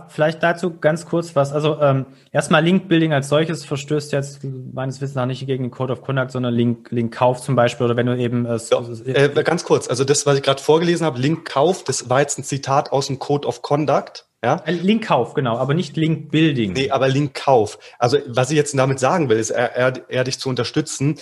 Vielleicht 0.08 0.42
dazu 0.42 0.78
ganz 0.78 1.06
kurz 1.06 1.34
was. 1.34 1.52
Also 1.52 1.80
ähm, 1.80 2.04
erstmal 2.32 2.62
Link-Building 2.62 3.14
als 3.14 3.30
solches 3.30 3.64
verstößt 3.64 4.12
jetzt 4.12 4.40
meines 4.44 5.00
Wissens 5.00 5.14
nach 5.14 5.24
nicht 5.24 5.46
gegen 5.46 5.64
den 5.64 5.70
Code 5.70 5.94
of 5.94 6.02
Conduct, 6.02 6.32
sondern 6.32 6.52
Link, 6.52 6.90
Link-Kauf 6.90 7.40
zum 7.40 7.56
Beispiel 7.56 7.86
oder 7.86 7.96
wenn 7.96 8.04
du 8.04 8.16
eben 8.16 8.44
äh, 8.44 8.58
ja, 8.70 9.14
äh, 9.14 9.42
ganz 9.42 9.64
kurz, 9.64 9.88
also 9.88 10.04
das, 10.04 10.26
was 10.26 10.36
ich 10.36 10.42
gerade 10.42 10.60
vorgelesen 10.60 11.06
habe, 11.06 11.18
Link-Kauf, 11.18 11.82
das 11.82 12.10
war 12.10 12.20
jetzt 12.20 12.38
ein 12.38 12.44
Zitat 12.44 12.92
aus 12.92 13.06
dem 13.06 13.18
Code 13.18 13.48
of 13.48 13.62
Conduct. 13.62 14.26
Ja? 14.42 14.56
Äh, 14.64 14.72
Linkkauf, 14.72 15.34
genau, 15.34 15.58
aber 15.58 15.74
nicht 15.74 15.96
Link-Building. 15.96 16.72
Nee, 16.72 16.90
aber 16.90 17.08
Linkkauf. 17.08 17.78
Also 17.98 18.18
was 18.26 18.50
ich 18.50 18.56
jetzt 18.56 18.76
damit 18.76 18.98
sagen 18.98 19.28
will, 19.28 19.38
ist, 19.38 19.50
er, 19.50 19.76
er, 19.76 19.92
er 20.08 20.24
dich 20.24 20.38
zu 20.38 20.48
unterstützen. 20.48 21.18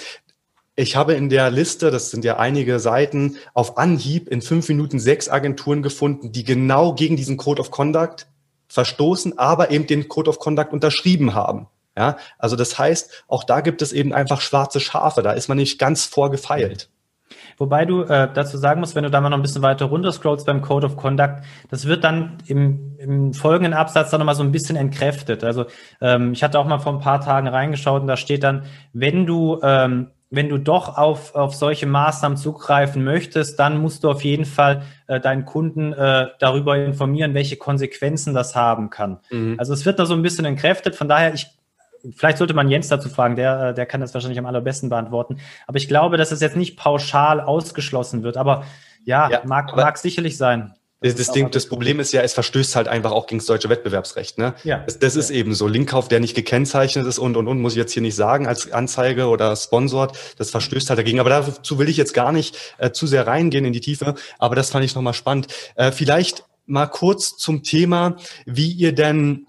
Ich 0.77 0.95
habe 0.95 1.15
in 1.15 1.29
der 1.29 1.51
Liste, 1.51 1.91
das 1.91 2.11
sind 2.11 2.25
ja 2.25 2.37
einige 2.37 2.79
Seiten, 2.79 3.37
auf 3.55 3.79
Anhieb 3.79 4.29
in 4.29 4.43
fünf 4.43 4.69
Minuten 4.69 5.01
sechs 5.01 5.29
Agenturen 5.29 5.83
gefunden, 5.83 6.31
die 6.31 6.45
genau 6.45 6.95
gegen 6.95 7.17
diesen 7.17 7.37
Code 7.37 7.61
of 7.61 7.73
Conduct 7.73 8.29
verstoßen, 8.69 9.39
aber 9.39 9.73
eben 9.73 9.87
den 9.89 10.09
Code 10.09 10.31
of 10.31 10.39
Conduct 10.39 10.73
unterschrieben 10.73 11.35
haben. 11.35 11.67
Ja, 11.97 12.17
also 12.39 12.55
das 12.55 12.79
heißt, 12.79 13.25
auch 13.27 13.43
da 13.43 13.61
gibt 13.61 13.83
es 13.83 13.93
eben 13.93 14.13
einfach 14.13 14.41
schwarze 14.41 14.79
Schafe. 14.79 15.23
Da 15.23 15.33
ist 15.33 15.49
man 15.49 15.59
nicht 15.59 15.81
ganz 15.81 16.05
vorgefeilt. 16.05 16.89
Wobei 17.59 17.85
du 17.85 18.03
äh, 18.03 18.29
dazu 18.33 18.57
sagen 18.57 18.81
musst, 18.81 18.95
wenn 18.95 19.05
du 19.05 19.11
da 19.11 19.21
mal 19.21 19.31
noch 19.31 19.39
ein 19.39 19.43
bisschen 19.43 19.63
weiter 19.63 19.87
runter 19.87 20.13
scrollst 20.13 20.47
beim 20.47 20.63
Code 20.63 20.87
of 20.87 20.97
Conduct, 20.97 21.43
das 21.71 21.87
wird 21.87 22.05
dann 22.05 22.39
im, 22.47 22.97
im 22.99 23.33
folgenden 23.35 23.75
Absatz 23.75 24.11
dann 24.11 24.21
nochmal 24.21 24.37
so 24.37 24.43
ein 24.43 24.53
bisschen 24.53 24.77
entkräftet. 24.77 25.45
Also 25.45 25.67
ähm, 26.01 26.33
ich 26.33 26.43
hatte 26.43 26.59
auch 26.59 26.67
mal 26.67 26.79
vor 26.79 26.93
ein 26.93 27.01
paar 27.01 27.21
Tagen 27.21 27.49
reingeschaut 27.49 28.03
und 28.03 28.09
da 28.09 28.17
steht 28.17 28.45
dann, 28.45 28.63
wenn 28.93 29.27
du 29.27 29.61
ähm, 29.63 30.09
wenn 30.31 30.49
du 30.49 30.59
doch 30.59 30.99
auf, 30.99 31.35
auf 31.35 31.55
solche 31.55 31.87
Maßnahmen 31.87 32.37
zugreifen 32.37 33.03
möchtest, 33.03 33.59
dann 33.59 33.79
musst 33.79 34.05
du 34.05 34.11
auf 34.11 34.23
jeden 34.25 34.45
Fall 34.45 34.83
äh, 35.07 35.21
deinen 35.21 35.47
Kunden 35.47 35.93
äh, 35.93 36.27
darüber 36.39 36.77
informieren, 36.77 37.33
welche 37.33 37.57
Konsequenzen 37.57 38.35
das 38.35 38.55
haben 38.55 38.91
kann. 38.91 39.21
Mhm. 39.31 39.55
Also 39.59 39.73
es 39.73 39.87
wird 39.87 39.99
da 39.99 40.05
so 40.05 40.15
ein 40.15 40.23
bisschen 40.23 40.45
entkräftet. 40.45 40.97
Von 40.97 41.09
daher, 41.09 41.33
ich 41.33 41.47
Vielleicht 42.15 42.39
sollte 42.39 42.55
man 42.55 42.69
Jens 42.69 42.89
dazu 42.89 43.09
fragen, 43.09 43.37
der, 43.37 43.69
äh, 43.69 43.75
der 43.75 43.87
kann 43.87 44.01
das 44.01 44.15
wahrscheinlich 44.15 44.39
am 44.39 44.47
allerbesten 44.47 44.89
beantworten. 44.89 45.39
Aber 45.67 45.79
ich 45.79 45.89
glaube, 45.89 46.17
dass 46.17 46.33
es 46.33 46.41
jetzt 46.41 46.57
nicht 46.57 46.77
pauschal 46.77 47.41
ausgeschlossen 47.41 48.23
wird. 48.23 48.37
Aber 48.37 48.65
ja, 49.05 49.31
ja 49.31 49.43
mag, 49.45 49.73
aber 49.73 49.83
mag 49.83 49.99
sicherlich 49.99 50.37
sein. 50.37 50.75
Das, 51.01 51.15
das, 51.15 51.31
Ding, 51.31 51.49
das 51.53 51.67
Problem 51.67 52.01
ist 52.01 52.13
ja, 52.13 52.23
es 52.23 52.35
verstößt 52.35 52.75
halt 52.75 52.89
einfach 52.89 53.13
auch 53.13 53.29
gegen 53.29 53.39
das 53.39 53.47
deutsche 53.47 53.69
Wettbewerbsrecht. 53.69 54.37
Ne? 54.37 54.55
Ja. 54.65 54.83
Das, 54.85 54.99
das 54.99 55.15
ist 55.15 55.31
eben 55.31 55.55
so. 55.55 55.69
Linkkauf, 55.69 56.09
der 56.09 56.19
nicht 56.19 56.35
gekennzeichnet 56.35 57.07
ist 57.07 57.21
und, 57.21 57.37
und, 57.37 57.47
und, 57.47 57.61
muss 57.61 57.75
ich 57.75 57.79
jetzt 57.79 57.93
hier 57.93 58.03
nicht 58.03 58.17
sagen, 58.17 58.49
als 58.49 58.73
Anzeige 58.73 59.27
oder 59.29 59.55
Sponsort, 59.55 60.19
das 60.39 60.51
verstößt 60.51 60.91
halt 60.91 60.99
dagegen. 60.99 61.21
Aber 61.21 61.31
dazu 61.31 61.79
will 61.79 61.89
ich 61.89 61.97
jetzt 61.97 62.15
gar 62.15 62.33
nicht 62.33 62.75
äh, 62.79 62.91
zu 62.91 63.07
sehr 63.07 63.29
reingehen 63.29 63.65
in 63.65 63.73
die 63.73 63.81
Tiefe. 63.81 64.17
Aber 64.41 64.57
das 64.57 64.71
fand 64.71 64.85
ich 64.85 64.97
nochmal 64.97 65.15
spannend. 65.15 65.47
Äh, 65.77 65.93
vielleicht 65.93 66.45
mal 66.67 66.87
kurz 66.87 67.37
zum 67.37 67.63
Thema, 67.63 68.17
wie 68.45 68.73
ihr 68.73 68.93
denn 68.93 69.47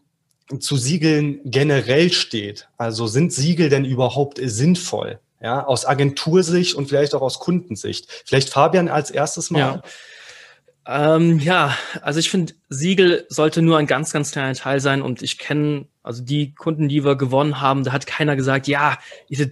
zu 0.59 0.77
Siegeln 0.77 1.41
generell 1.45 2.11
steht. 2.11 2.69
Also 2.77 3.07
sind 3.07 3.31
Siegel 3.31 3.69
denn 3.69 3.85
überhaupt 3.85 4.39
sinnvoll? 4.41 5.19
Ja, 5.41 5.65
aus 5.65 5.85
Agentursicht 5.85 6.75
und 6.75 6.89
vielleicht 6.89 7.15
auch 7.15 7.21
aus 7.21 7.39
Kundensicht. 7.39 8.23
Vielleicht 8.25 8.49
Fabian 8.49 8.89
als 8.89 9.09
erstes 9.09 9.51
mal. 9.51 9.59
Ja. 10.85 11.15
Ähm, 11.15 11.39
ja, 11.39 11.77
also 12.01 12.19
ich 12.19 12.29
finde, 12.29 12.53
Siegel 12.67 13.25
sollte 13.29 13.61
nur 13.61 13.77
ein 13.77 13.87
ganz, 13.87 14.11
ganz 14.11 14.31
kleiner 14.31 14.55
Teil 14.55 14.79
sein 14.79 15.01
und 15.01 15.21
ich 15.21 15.37
kenne, 15.37 15.87
also 16.09 16.23
die 16.23 16.55
Kunden, 16.55 16.89
die 16.89 17.05
wir 17.05 17.15
gewonnen 17.15 17.61
haben, 17.61 17.83
da 17.83 17.91
hat 17.91 18.07
keiner 18.07 18.35
gesagt, 18.35 18.67
ja, 18.67 18.97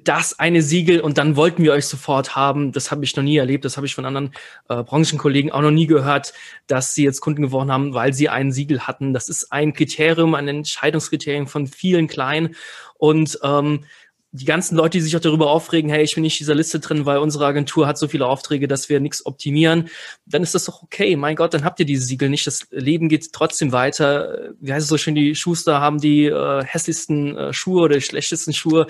das 0.04 0.40
eine 0.40 0.64
Siegel 0.64 1.02
und 1.02 1.20
dann 1.20 1.36
wollten 1.36 1.62
wir 1.62 1.72
euch 1.72 1.86
sofort 1.86 2.36
haben. 2.36 2.72
Das 2.72 2.90
habe 2.90 3.04
ich 3.04 3.16
noch 3.16 3.24
nie 3.24 3.38
erlebt, 3.38 3.64
das 3.64 3.78
habe 3.78 3.86
ich 3.86 3.94
von 3.94 4.06
anderen 4.06 4.32
äh, 4.68 4.82
Branchenkollegen 4.82 5.52
auch 5.52 5.62
noch 5.62 5.70
nie 5.70 5.86
gehört, 5.86 6.34
dass 6.66 6.96
sie 6.96 7.04
jetzt 7.04 7.22
Kunden 7.22 7.44
gewonnen 7.44 7.72
haben, 7.72 7.94
weil 7.94 8.12
sie 8.12 8.30
ein 8.30 8.52
Siegel 8.52 8.88
hatten. 8.88 9.14
Das 9.14 9.30
ist 9.30 9.52
ein 9.52 9.74
Kriterium, 9.74 10.34
ein 10.34 10.48
Entscheidungskriterium 10.48 11.46
von 11.46 11.68
vielen 11.68 12.08
kleinen 12.08 12.56
und 12.98 13.38
ähm, 13.44 13.84
die 14.32 14.46
ganzen 14.46 14.76
Leute, 14.76 14.98
die 14.98 15.02
sich 15.02 15.16
auch 15.16 15.22
darüber 15.22 15.50
aufregen, 15.50 15.90
hey, 15.90 16.04
ich 16.04 16.16
bin 16.16 16.22
nicht 16.22 16.36
in 16.36 16.44
dieser 16.44 16.56
Liste 16.56 16.80
drin, 16.80 17.06
weil 17.06 17.20
unsere 17.20 17.46
Agentur 17.46 17.88
hat 17.88 17.98
so 17.98 18.08
viele 18.08 18.26
Aufträge, 18.26 18.68
dass 18.68 18.90
wir 18.90 19.00
nichts 19.00 19.26
optimieren, 19.26 19.90
dann 20.26 20.44
ist 20.44 20.54
das 20.54 20.66
doch 20.66 20.84
okay. 20.84 21.16
Mein 21.16 21.38
Gott, 21.38 21.54
dann 21.54 21.64
habt 21.64 21.80
ihr 21.80 21.86
diese 21.86 22.06
Siegel 22.06 22.30
nicht. 22.30 22.46
Das 22.46 22.68
Leben 22.72 23.08
geht 23.08 23.32
trotzdem 23.32 23.72
weiter. 23.72 24.52
Wie 24.60 24.74
heißt 24.74 24.84
es 24.84 24.90
so 24.90 24.98
schön, 24.98 25.16
die 25.16 25.34
Schuster 25.34 25.80
haben 25.80 26.00
die 26.00 26.26
äh, 26.26 26.64
hässlichsten 26.64 27.38
äh, 27.38 27.54
Schuhe 27.54 27.84
oder 27.84 27.96
die 27.96 28.02
schlechtesten 28.02 28.54
Schuhe. 28.54 28.88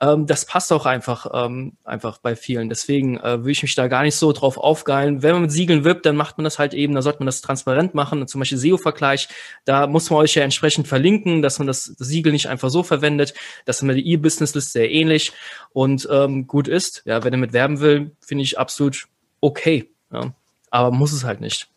Ähm, 0.00 0.26
das 0.26 0.44
passt 0.44 0.72
auch 0.72 0.86
einfach, 0.86 1.26
ähm, 1.34 1.76
einfach 1.84 2.18
bei 2.18 2.36
vielen. 2.36 2.68
Deswegen 2.68 3.18
äh, 3.18 3.44
will 3.44 3.52
ich 3.52 3.62
mich 3.62 3.74
da 3.74 3.88
gar 3.88 4.04
nicht 4.04 4.16
so 4.16 4.32
drauf 4.32 4.56
aufgeilen. 4.56 5.22
Wenn 5.22 5.32
man 5.32 5.42
mit 5.42 5.52
Siegeln 5.52 5.84
wirbt, 5.84 6.06
dann 6.06 6.14
macht 6.14 6.38
man 6.38 6.44
das 6.44 6.60
halt 6.60 6.74
eben, 6.74 6.94
da 6.94 7.02
sollte 7.02 7.18
man 7.18 7.26
das 7.26 7.40
transparent 7.40 7.94
machen. 7.94 8.26
Zum 8.28 8.38
Beispiel 8.38 8.58
SEO-Vergleich, 8.58 9.28
da 9.64 9.88
muss 9.88 10.10
man 10.10 10.20
euch 10.20 10.34
ja 10.36 10.42
entsprechend 10.42 10.86
verlinken, 10.86 11.42
dass 11.42 11.58
man 11.58 11.66
das, 11.66 11.92
das 11.98 12.06
Siegel 12.06 12.32
nicht 12.32 12.48
einfach 12.48 12.70
so 12.70 12.84
verwendet, 12.84 13.34
dass 13.64 13.82
man 13.82 13.96
die 13.96 14.08
E-Business-Liste 14.12 14.75
sehr 14.76 14.90
ähnlich 14.90 15.32
und 15.72 16.06
ähm, 16.10 16.46
gut 16.46 16.68
ist. 16.68 17.02
Ja, 17.06 17.24
wenn 17.24 17.32
er 17.32 17.38
mit 17.38 17.54
werben 17.54 17.80
will, 17.80 18.12
finde 18.20 18.44
ich 18.44 18.58
absolut 18.58 19.08
okay. 19.40 19.90
Ja. 20.12 20.34
Aber 20.70 20.90
muss 20.90 21.12
es 21.12 21.24
halt 21.24 21.40
nicht. 21.40 21.68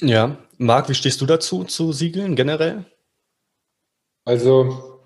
Ja, 0.00 0.38
Marc, 0.56 0.88
wie 0.88 0.94
stehst 0.94 1.20
du 1.20 1.26
dazu, 1.26 1.64
zu 1.64 1.92
Siegeln 1.92 2.34
generell? 2.34 2.86
Also, 4.24 5.02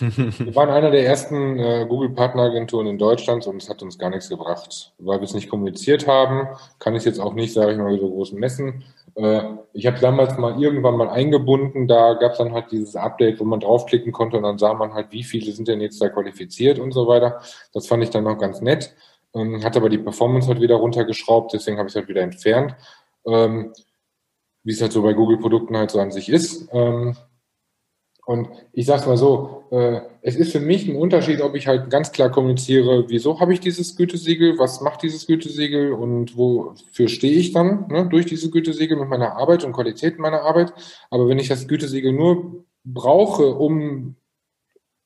wir 0.00 0.54
waren 0.54 0.70
einer 0.70 0.90
der 0.90 1.06
ersten 1.06 1.58
äh, 1.58 1.86
Google-Partneragenturen 1.88 2.88
in 2.88 2.98
Deutschland 2.98 3.46
und 3.46 3.62
es 3.62 3.68
hat 3.68 3.82
uns 3.82 3.98
gar 3.98 4.10
nichts 4.10 4.28
gebracht. 4.28 4.92
Weil 4.98 5.20
wir 5.20 5.24
es 5.24 5.34
nicht 5.34 5.48
kommuniziert 5.48 6.08
haben, 6.08 6.48
kann 6.80 6.94
ich 6.94 7.00
es 7.00 7.04
jetzt 7.04 7.20
auch 7.20 7.34
nicht, 7.34 7.52
sage 7.52 7.72
ich 7.72 7.78
mal, 7.78 7.96
so 7.98 8.10
großen 8.10 8.38
messen. 8.38 8.84
Äh, 9.18 9.42
ich 9.72 9.86
habe 9.86 9.98
damals 9.98 10.38
mal 10.38 10.62
irgendwann 10.62 10.96
mal 10.96 11.08
eingebunden, 11.08 11.88
da 11.88 12.14
gab 12.14 12.32
es 12.32 12.38
dann 12.38 12.52
halt 12.52 12.70
dieses 12.70 12.94
Update, 12.94 13.40
wo 13.40 13.44
man 13.44 13.60
draufklicken 13.60 14.12
konnte 14.12 14.36
und 14.36 14.44
dann 14.44 14.58
sah 14.58 14.74
man 14.74 14.94
halt, 14.94 15.10
wie 15.10 15.24
viele 15.24 15.50
sind 15.52 15.66
denn 15.66 15.80
jetzt 15.80 16.00
da 16.00 16.08
qualifiziert 16.08 16.78
und 16.78 16.92
so 16.92 17.08
weiter. 17.08 17.40
Das 17.72 17.88
fand 17.88 18.04
ich 18.04 18.10
dann 18.10 18.24
noch 18.24 18.38
ganz 18.38 18.60
nett. 18.60 18.94
Ähm, 19.34 19.62
hat 19.64 19.76
aber 19.76 19.88
die 19.88 19.98
Performance 19.98 20.48
halt 20.48 20.60
wieder 20.60 20.76
runtergeschraubt, 20.76 21.52
deswegen 21.52 21.78
habe 21.78 21.88
ich 21.88 21.92
es 21.92 21.96
halt 21.96 22.08
wieder 22.08 22.22
entfernt. 22.22 22.76
Ähm, 23.26 23.72
wie 24.62 24.72
es 24.72 24.80
halt 24.80 24.92
so 24.92 25.02
bei 25.02 25.14
Google-Produkten 25.14 25.76
halt 25.76 25.90
so 25.90 26.00
an 26.00 26.12
sich 26.12 26.28
ist. 26.28 26.68
Ähm, 26.72 27.16
und 28.28 28.50
ich 28.74 28.84
sage 28.84 29.00
es 29.00 29.06
mal 29.06 29.16
so, 29.16 29.64
äh, 29.70 30.02
es 30.20 30.36
ist 30.36 30.52
für 30.52 30.60
mich 30.60 30.86
ein 30.86 30.96
Unterschied, 30.96 31.40
ob 31.40 31.54
ich 31.54 31.66
halt 31.66 31.88
ganz 31.88 32.12
klar 32.12 32.30
kommuniziere, 32.30 33.06
wieso 33.08 33.40
habe 33.40 33.54
ich 33.54 33.60
dieses 33.60 33.96
Gütesiegel, 33.96 34.58
was 34.58 34.82
macht 34.82 35.02
dieses 35.02 35.26
Gütesiegel 35.26 35.94
und 35.94 36.36
wofür 36.36 37.08
stehe 37.08 37.32
ich 37.32 37.52
dann 37.52 37.86
ne, 37.88 38.06
durch 38.06 38.26
dieses 38.26 38.50
Gütesiegel 38.50 38.98
mit 38.98 39.08
meiner 39.08 39.38
Arbeit 39.38 39.64
und 39.64 39.72
Qualität 39.72 40.18
meiner 40.18 40.42
Arbeit. 40.42 40.74
Aber 41.08 41.26
wenn 41.26 41.38
ich 41.38 41.48
das 41.48 41.68
Gütesiegel 41.68 42.12
nur 42.12 42.66
brauche, 42.84 43.54
um 43.54 44.16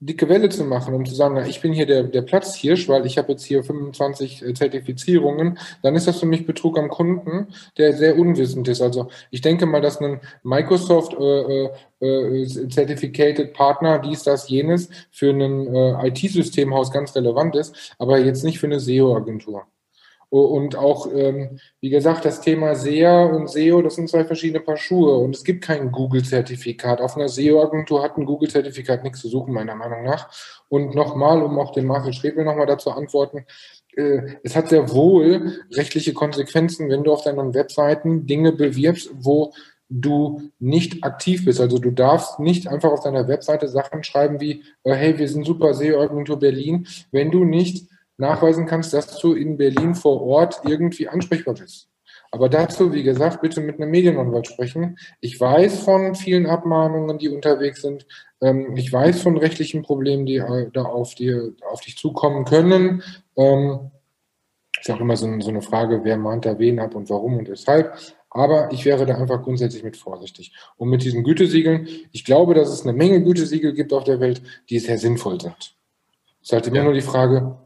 dicke 0.03 0.29
Welle 0.29 0.49
zu 0.49 0.65
machen, 0.65 0.95
um 0.95 1.07
zu 1.07 1.15
sagen, 1.15 1.35
na, 1.37 1.47
ich 1.47 1.61
bin 1.61 1.73
hier 1.73 1.87
der, 1.87 2.03
der 2.03 2.23
Platzhirsch, 2.23 2.89
weil 2.89 3.07
ich 3.07 3.19
habe 3.19 3.33
jetzt 3.33 3.45
hier 3.45 3.63
25 3.63 4.43
äh, 4.43 4.55
Zertifizierungen, 4.55 5.59
dann 5.83 5.95
ist 5.95 6.09
das 6.09 6.19
für 6.19 6.27
mich 6.27 6.45
Betrug 6.45 6.77
am 6.79 6.89
Kunden, 6.89 7.49
der 7.79 7.93
sehr 7.93 8.19
unwissend 8.19 8.67
ist. 8.69 8.83
Also 8.83 9.09
ich 9.31 9.41
denke 9.41 9.67
mal, 9.67 9.81
dass 9.81 10.01
ein 10.01 10.21
Microsoft 10.43 11.15
äh, 11.15 11.67
äh, 11.67 11.71
äh 12.01 12.47
Certificated 12.47 13.53
Partner, 13.53 14.01
dies, 14.01 14.25
das, 14.25 14.49
jenes, 14.49 14.89
für 15.11 15.31
ein 15.31 15.75
äh, 15.75 16.09
IT-Systemhaus 16.09 16.91
ganz 16.91 17.15
relevant 17.15 17.55
ist, 17.55 17.95
aber 17.99 18.19
jetzt 18.19 18.43
nicht 18.43 18.59
für 18.59 18.67
eine 18.67 18.81
SEO-Agentur. 18.81 19.67
Und 20.33 20.77
auch, 20.77 21.13
ähm, 21.13 21.59
wie 21.83 21.91
gesagt, 21.91 22.25
das 22.25 22.41
Thema 22.41 22.75
SEA 22.75 23.27
und 23.27 23.51
SEO, 23.51 23.83
das 23.83 23.97
sind 23.97 24.09
zwei 24.09 24.25
verschiedene 24.25 24.61
Paar 24.61 24.79
Schuhe. 24.79 25.19
Und 25.19 25.37
es 25.37 25.45
gibt 25.45 25.63
kein 25.63 25.93
Google-Zertifikat. 25.93 27.03
Auf 27.03 27.19
einer 27.19 27.29
SEO-Agentur 27.29 28.03
hat 28.03 28.17
ein 28.17 28.25
Google-Zertifikat 28.25 29.05
nichts 29.05 29.21
zu 29.21 29.29
suchen, 29.29 29.53
meiner 29.53 29.75
Meinung 29.75 30.05
nach. 30.05 30.31
Und 30.71 30.95
nochmal, 30.95 31.43
um 31.43 31.59
auch 31.59 31.73
den 31.73 31.85
Marcel 31.85 32.15
Schrebel 32.15 32.47
nochmal 32.47 32.65
dazu 32.65 32.93
antworten, 32.93 33.45
äh, 33.95 34.23
es 34.43 34.57
hat 34.57 34.71
sehr 34.71 34.91
wohl 34.91 35.53
rechtliche 35.75 36.15
Konsequenzen, 36.15 36.89
wenn 36.89 37.05
du 37.05 37.13
auf 37.13 37.25
deinen 37.25 37.53
Webseiten 37.53 38.25
Dinge 38.27 38.53
bewirbst, 38.53 39.11
wo 39.13 39.53
du 39.91 40.51
nicht 40.59 41.05
aktiv 41.05 41.45
bist. 41.45 41.61
Also 41.61 41.79
du 41.79 41.91
darfst 41.91 42.41
nicht 42.41 42.69
einfach 42.69 42.91
auf 42.91 43.03
deiner 43.03 43.29
Webseite 43.29 43.69
Sachen 43.69 44.03
schreiben 44.03 44.41
wie, 44.41 44.63
äh, 44.85 44.95
hey, 44.95 45.19
wir 45.19 45.29
sind 45.29 45.45
super 45.45 45.75
SEO-Agentur 45.75 46.39
Berlin, 46.39 46.87
wenn 47.11 47.31
du 47.31 47.45
nicht 47.45 47.92
nachweisen 48.23 48.65
kannst, 48.65 48.95
dass 48.95 49.19
du 49.19 49.35
in 49.35 49.59
Berlin 49.59 49.95
vor 49.95 50.23
Ort 50.23 50.63
irgendwie 50.65 51.09
ansprechbar 51.09 51.55
bist. 51.55 51.89
Aber 52.35 52.49
dazu, 52.49 52.95
wie 52.95 53.03
gesagt, 53.03 53.43
bitte 53.43 53.61
mit 53.61 53.79
einem 53.79 53.91
Medienanwalt 53.91 54.47
sprechen. 54.47 54.97
Ich 55.21 55.39
weiß 55.39 55.81
von 55.81 56.15
vielen 56.15 56.47
Abmahnungen, 56.47 57.19
die 57.19 57.29
unterwegs 57.29 57.83
sind. 57.83 58.07
Ähm, 58.41 58.75
ich 58.75 58.91
weiß 58.91 59.21
von 59.21 59.37
rechtlichen 59.37 59.83
Problemen, 59.83 60.25
die 60.25 60.37
äh, 60.37 60.71
da 60.73 60.85
auf, 60.85 61.15
dir, 61.15 61.53
auf 61.71 61.83
dich 61.83 61.99
zukommen 61.99 62.47
können. 62.47 63.03
Ähm, 63.37 63.91
ist 64.81 64.91
auch 64.91 65.01
immer 65.01 65.17
so, 65.17 65.27
eine 65.27 65.61
Frage, 65.61 66.05
wer 66.05 66.17
mahnt 66.17 66.47
da 66.47 66.59
wen 66.59 66.81
ab 66.81 66.95
und 66.95 67.11
warum 67.11 67.37
und 67.37 67.51
weshalb. 67.51 67.93
Aber 68.31 68.73
ich 68.73 68.87
wäre 68.87 69.05
da 69.05 69.17
einfach 69.17 69.43
grundsätzlich 69.43 69.85
mit 69.85 69.99
vorsichtig. 69.99 70.55
Und 70.79 70.89
mit 70.89 71.05
diesen 71.05 71.25
Gütesiegeln, 71.25 71.87
ich 72.13 72.25
glaube, 72.25 72.55
dass 72.55 72.71
es 72.71 72.83
eine 72.83 72.95
Menge 72.95 73.23
Gütesiegel 73.23 73.75
gibt 73.75 73.93
auf 73.93 74.05
der 74.05 74.21
Welt, 74.21 74.41
die 74.71 74.79
sehr 74.79 74.97
sinnvoll 74.97 75.39
sind. 75.39 75.77
Es 76.41 76.49
ist 76.49 76.53
halt 76.55 76.67
immer 76.67 76.79
ja. 76.79 76.85
nur 76.85 76.95
die 76.95 77.03
Frage, 77.03 77.59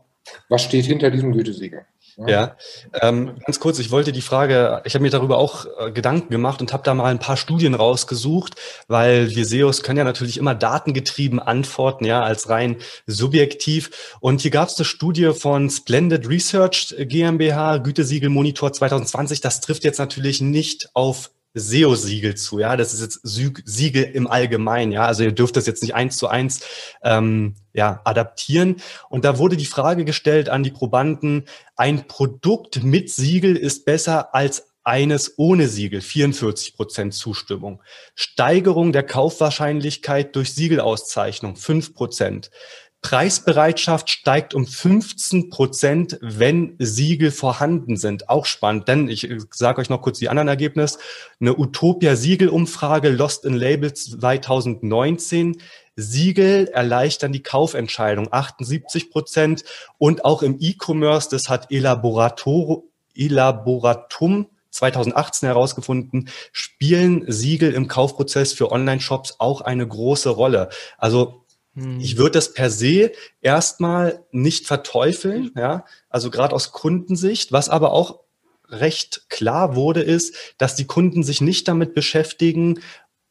was 0.48 0.62
steht 0.62 0.86
hinter 0.86 1.10
diesem 1.10 1.32
Gütesiegel? 1.32 1.86
Ja, 2.18 2.28
ja. 2.28 2.56
Ähm, 3.02 3.38
ganz 3.44 3.60
kurz, 3.60 3.78
ich 3.78 3.90
wollte 3.90 4.10
die 4.10 4.22
Frage, 4.22 4.80
ich 4.84 4.94
habe 4.94 5.02
mir 5.02 5.10
darüber 5.10 5.36
auch 5.36 5.66
äh, 5.78 5.92
Gedanken 5.92 6.30
gemacht 6.30 6.62
und 6.62 6.72
habe 6.72 6.82
da 6.82 6.94
mal 6.94 7.10
ein 7.10 7.18
paar 7.18 7.36
Studien 7.36 7.74
rausgesucht, 7.74 8.54
weil 8.88 9.34
wir 9.34 9.44
SEOs 9.44 9.82
können 9.82 9.98
ja 9.98 10.04
natürlich 10.04 10.38
immer 10.38 10.54
datengetrieben 10.54 11.40
antworten, 11.40 12.06
ja, 12.06 12.22
als 12.22 12.48
rein 12.48 12.76
subjektiv. 13.06 14.16
Und 14.20 14.40
hier 14.40 14.50
gab 14.50 14.68
es 14.68 14.78
eine 14.78 14.86
Studie 14.86 15.32
von 15.34 15.68
Splendid 15.68 16.26
Research 16.26 16.94
GmbH, 16.98 17.78
Gütesiegel 17.78 18.30
Monitor 18.30 18.72
2020. 18.72 19.42
Das 19.42 19.60
trifft 19.60 19.84
jetzt 19.84 19.98
natürlich 19.98 20.40
nicht 20.40 20.88
auf 20.94 21.30
SEO-Siegel 21.52 22.34
zu, 22.34 22.58
ja. 22.58 22.76
Das 22.76 22.94
ist 22.94 23.00
jetzt 23.02 23.20
Siegel 23.24 24.04
im 24.04 24.26
Allgemeinen, 24.26 24.92
ja. 24.92 25.04
Also 25.04 25.22
ihr 25.22 25.32
dürft 25.32 25.56
das 25.56 25.66
jetzt 25.66 25.82
nicht 25.82 25.94
eins 25.94 26.16
zu 26.16 26.28
eins 26.28 26.60
ähm, 27.02 27.56
ja, 27.76 28.00
adaptieren. 28.04 28.76
Und 29.08 29.24
da 29.24 29.38
wurde 29.38 29.56
die 29.56 29.66
Frage 29.66 30.04
gestellt 30.04 30.48
an 30.48 30.62
die 30.62 30.70
Probanden, 30.70 31.44
ein 31.76 32.08
Produkt 32.08 32.82
mit 32.82 33.10
Siegel 33.10 33.54
ist 33.54 33.84
besser 33.84 34.34
als 34.34 34.68
eines 34.82 35.34
ohne 35.36 35.66
Siegel, 35.66 36.00
44 36.00 36.76
Prozent 36.76 37.12
Zustimmung. 37.12 37.82
Steigerung 38.14 38.92
der 38.92 39.02
Kaufwahrscheinlichkeit 39.02 40.34
durch 40.36 40.54
Siegelauszeichnung, 40.54 41.56
5 41.56 41.92
Prozent. 41.92 42.50
Preisbereitschaft 43.02 44.10
steigt 44.10 44.54
um 44.54 44.66
15 44.66 45.50
Prozent, 45.50 46.18
wenn 46.22 46.74
Siegel 46.78 47.30
vorhanden 47.30 47.96
sind. 47.96 48.28
Auch 48.28 48.46
spannend, 48.46 48.88
denn 48.88 49.08
ich 49.08 49.28
sage 49.52 49.80
euch 49.80 49.90
noch 49.90 50.02
kurz 50.02 50.18
die 50.18 50.28
anderen 50.28 50.48
Ergebnisse. 50.48 50.98
Eine 51.40 51.56
Utopia-Siegel-Umfrage 51.56 53.10
Lost 53.10 53.44
in 53.44 53.54
Labels 53.54 54.10
2019. 54.10 55.58
Siegel 55.96 56.68
erleichtern 56.68 57.32
die 57.32 57.42
Kaufentscheidung, 57.42 58.28
78 58.30 59.10
Prozent. 59.10 59.64
Und 59.98 60.24
auch 60.24 60.42
im 60.42 60.58
E-Commerce, 60.60 61.28
das 61.30 61.48
hat 61.48 61.72
Elaborator, 61.72 62.82
Elaboratum 63.14 64.46
2018 64.70 65.46
herausgefunden, 65.46 66.28
spielen 66.52 67.24
Siegel 67.26 67.72
im 67.72 67.88
Kaufprozess 67.88 68.52
für 68.52 68.70
Online-Shops 68.70 69.36
auch 69.38 69.62
eine 69.62 69.88
große 69.88 70.28
Rolle. 70.28 70.68
Also 70.98 71.44
hm. 71.74 71.98
ich 71.98 72.18
würde 72.18 72.32
das 72.32 72.52
per 72.52 72.70
se 72.70 73.12
erstmal 73.40 74.24
nicht 74.32 74.66
verteufeln, 74.66 75.52
ja, 75.56 75.84
also 76.10 76.30
gerade 76.30 76.54
aus 76.54 76.72
Kundensicht, 76.72 77.52
was 77.52 77.70
aber 77.70 77.92
auch 77.92 78.20
recht 78.68 79.30
klar 79.30 79.76
wurde, 79.76 80.02
ist, 80.02 80.34
dass 80.58 80.74
die 80.74 80.86
Kunden 80.86 81.22
sich 81.22 81.40
nicht 81.40 81.68
damit 81.68 81.94
beschäftigen, 81.94 82.80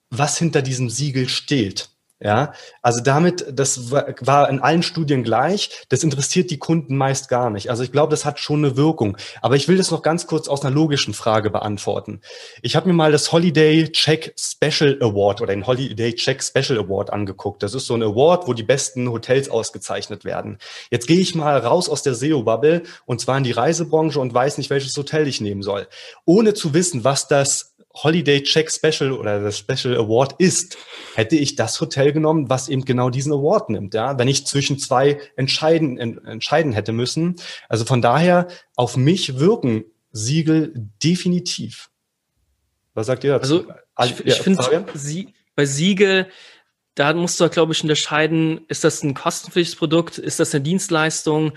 was 0.10 0.38
hinter 0.38 0.62
diesem 0.62 0.90
Siegel 0.90 1.28
steht. 1.30 1.90
Ja, 2.22 2.54
also 2.82 3.02
damit, 3.04 3.46
das 3.52 3.92
war 3.92 4.50
in 4.50 4.62
allen 4.62 4.84
Studien 4.84 5.22
gleich. 5.22 5.84
Das 5.90 6.02
interessiert 6.02 6.50
die 6.50 6.58
Kunden 6.58 6.96
meist 6.96 7.28
gar 7.28 7.50
nicht. 7.50 7.70
Also 7.70 7.84
ich 7.84 7.92
glaube, 7.92 8.12
das 8.12 8.24
hat 8.24 8.40
schon 8.40 8.64
eine 8.64 8.78
Wirkung. 8.78 9.18
Aber 9.42 9.58
ich 9.58 9.68
will 9.68 9.76
das 9.76 9.92
noch 9.92 10.02
ganz 10.02 10.26
kurz 10.26 10.48
aus 10.48 10.64
einer 10.64 10.74
logischen 10.74 11.14
Frage 11.14 11.50
beantworten. 11.50 12.22
Ich 12.62 12.78
habe 12.78 12.88
mir 12.88 12.94
mal 12.94 13.12
das 13.12 13.34
Holiday 13.34 13.92
Check 13.92 14.34
Special 14.40 14.98
Award 15.02 15.42
oder 15.42 15.54
den 15.54 15.68
Holiday 15.68 16.16
Check 16.16 16.42
Special 16.42 16.80
Award 16.80 17.12
angeguckt. 17.12 17.62
Das 17.62 17.74
ist 17.74 17.86
so 17.86 17.96
ein 17.96 18.04
Award, 18.04 18.48
wo 18.48 18.54
die 18.54 18.64
besten 18.64 19.10
Hotels 19.10 19.50
ausgezeichnet 19.50 20.24
werden. 20.24 20.58
Jetzt 20.92 21.08
gehe 21.08 21.20
ich 21.20 21.36
mal 21.36 21.58
raus 21.58 21.90
aus 21.90 22.02
der 22.02 22.16
SEO-Bubble 22.16 22.84
und 23.06 23.20
zwar 23.20 23.38
in 23.38 23.44
die 23.44 23.52
Reisebranche 23.52 24.22
und 24.22 24.34
weiß 24.34 24.58
nicht, 24.58 24.70
welches 24.70 24.96
Hotel 24.96 25.28
ich 25.28 25.42
nehmen 25.42 25.64
soll. 25.64 25.86
Ohne 26.24 26.54
zu 26.54 26.74
wissen, 26.74 27.04
was 27.04 27.28
das 27.28 27.75
Holiday 27.96 28.44
Check 28.44 28.72
Special 28.72 29.14
oder 29.14 29.42
das 29.42 29.58
Special 29.58 29.96
Award 29.96 30.36
ist, 30.40 30.78
hätte 31.16 31.36
ich 31.36 31.56
das 31.56 31.80
Hotel 31.80 32.12
genommen, 32.12 32.50
was 32.50 32.70
eben 32.70 32.86
genau 32.86 33.10
diesen 33.10 33.32
Award 33.32 33.70
nimmt, 33.70 33.94
ja, 33.94 34.20
wenn 34.20 34.28
ich 34.28 34.46
zwischen 34.46 34.78
zwei 34.80 35.20
entscheiden, 35.36 35.98
entscheiden 35.98 36.74
hätte 36.74 36.92
müssen. 36.92 37.36
Also 37.70 37.86
von 37.86 38.02
daher, 38.02 38.48
auf 38.76 38.98
mich 38.98 39.40
wirken 39.40 39.86
Siegel 40.12 40.74
definitiv. 41.04 41.90
Was 42.94 43.08
sagt 43.08 43.24
ihr 43.24 43.38
dazu? 43.38 43.68
Also 43.96 44.16
ich, 44.24 44.26
ich 44.26 44.42
finde, 44.42 44.86
Sie, 44.94 45.34
bei 45.56 45.66
Siegel, 45.66 46.28
da 46.96 47.14
musst 47.14 47.40
du, 47.40 47.50
glaube 47.50 47.74
ich, 47.74 47.84
unterscheiden, 47.84 48.62
ist 48.70 48.84
das 48.84 49.04
ein 49.04 49.14
kostenpflichtiges 49.14 49.78
Produkt, 49.78 50.18
ist 50.18 50.40
das 50.40 50.54
eine 50.56 50.64
Dienstleistung? 50.64 51.54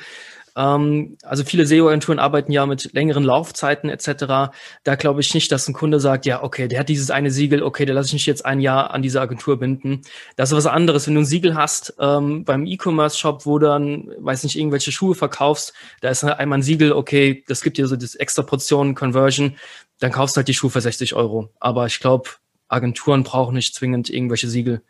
Ähm, 0.59 1.17
also 1.23 1.45
viele 1.45 1.67
SEO-Agenturen 1.67 2.19
arbeiten 2.19 2.51
ja 2.51 2.67
mit 2.67 2.93
längeren 2.93 3.23
Laufzeiten 3.23 3.89
etc. 3.89 4.51
Da 4.83 4.95
glaube 4.97 5.21
ich 5.21 5.33
nicht, 5.33 5.53
dass 5.53 5.69
ein 5.69 5.73
Kunde 5.73 6.01
sagt, 6.01 6.27
ja, 6.27 6.43
okay, 6.43 6.67
der 6.67 6.81
hat 6.81 6.89
dieses 6.89 7.13
eine 7.13 7.31
Siegel, 7.31 7.63
okay, 7.63 7.87
der 7.87 7.95
lasse 7.95 8.09
ich 8.09 8.15
mich 8.15 8.27
jetzt 8.27 8.45
ein 8.45 8.61
Jahr 8.61 8.91
an 8.91 9.01
diese 9.01 9.21
Agentur 9.21 9.61
binden. 9.61 10.03
Das 10.35 10.51
ist 10.51 10.57
was 10.57 10.67
anderes. 10.67 11.07
Wenn 11.07 11.15
du 11.15 11.21
ein 11.21 11.27
Siegel 11.27 11.55
hast 11.55 11.95
ähm, 12.01 12.45
beim 12.45 12.67
E-Commerce-Shop, 12.67 13.47
wo 13.47 13.61
dann, 13.61 14.11
weiß 14.19 14.43
nicht, 14.43 14.59
irgendwelche 14.59 14.91
Schuhe 14.91 15.15
verkaufst, 15.15 15.73
da 16.01 16.09
ist 16.09 16.25
einmal 16.25 16.59
ein 16.59 16.63
Siegel, 16.63 16.93
okay, 16.93 17.45
das 17.47 17.63
gibt 17.63 17.79
dir 17.79 17.87
so 17.87 17.95
das 17.95 18.17
extra 18.17 18.43
Portion 18.43 18.97
Conversion, 18.97 19.57
dann 20.01 20.11
kaufst 20.11 20.37
du 20.37 20.39
halt 20.39 20.49
die 20.49 20.55
Schuhe 20.55 20.71
für 20.71 20.81
60 20.81 21.15
Euro. 21.15 21.51
Aber 21.61 21.87
ich 21.87 22.01
glaube, 22.01 22.31
Agenturen 22.67 23.23
brauchen 23.23 23.55
nicht 23.55 23.77
zwingend 23.77 24.11
irgendwelche 24.11 24.49
Siegel 24.49 24.83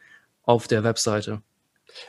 auf 0.44 0.66
der 0.66 0.82
Webseite. 0.82 1.42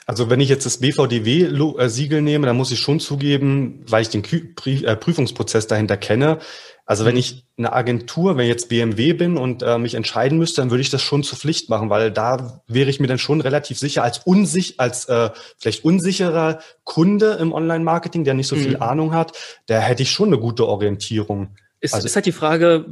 Also 0.06 0.30
wenn 0.30 0.40
ich 0.40 0.50
jetzt 0.50 0.66
das 0.66 0.78
BVDW-Siegel 0.78 2.22
nehme, 2.22 2.48
dann 2.48 2.58
muss 2.58 2.72
ich 2.72 2.80
schon 2.80 3.00
zugeben, 3.00 3.84
weil 3.88 4.02
ich 4.02 4.10
den 4.10 4.24
äh, 4.24 4.96
Prüfungsprozess 4.96 5.68
dahinter 5.68 5.98
kenne. 5.98 6.40
Also 6.86 7.06
wenn 7.06 7.14
mhm. 7.14 7.20
ich 7.20 7.46
eine 7.58 7.72
Agentur, 7.72 8.36
wenn 8.36 8.46
ich 8.46 8.50
jetzt 8.50 8.70
BMW 8.70 9.14
bin 9.14 9.38
und 9.38 9.62
äh, 9.62 9.78
mich 9.78 9.94
entscheiden 9.94 10.40
müsste, 10.40 10.62
dann 10.62 10.72
würde 10.72 10.82
ich 10.82 10.90
das 10.90 11.04
schon 11.04 11.22
zur 11.22 11.38
Pflicht 11.38 11.70
machen, 11.70 11.92
weil 11.92 12.12
da 12.12 12.64
wäre 12.68 12.90
ich 12.90 13.00
mir 13.00 13.06
dann 13.06 13.20
schon 13.20 13.42
relativ 13.42 13.78
sicher 13.78 14.04
als 14.04 14.20
unsich, 14.26 14.80
als 14.80 15.06
äh, 15.06 15.30
vielleicht 15.60 15.86
unsicherer 15.86 16.60
Kunde 16.84 17.34
im 17.34 17.54
Online-Marketing, 17.54 18.24
der 18.24 18.34
nicht 18.34 18.48
so 18.48 18.56
viel 18.56 18.78
mhm. 18.78 18.82
Ahnung 18.82 19.14
hat, 19.14 19.34
da 19.68 19.80
hätte 19.80 20.02
ich 20.02 20.12
schon 20.12 20.30
eine 20.30 20.40
gute 20.40 20.68
Orientierung. 20.68 21.50
Ist, 21.80 21.94
also, 21.94 22.08
ist 22.08 22.16
halt 22.16 22.26
die 22.26 22.32
Frage, 22.32 22.86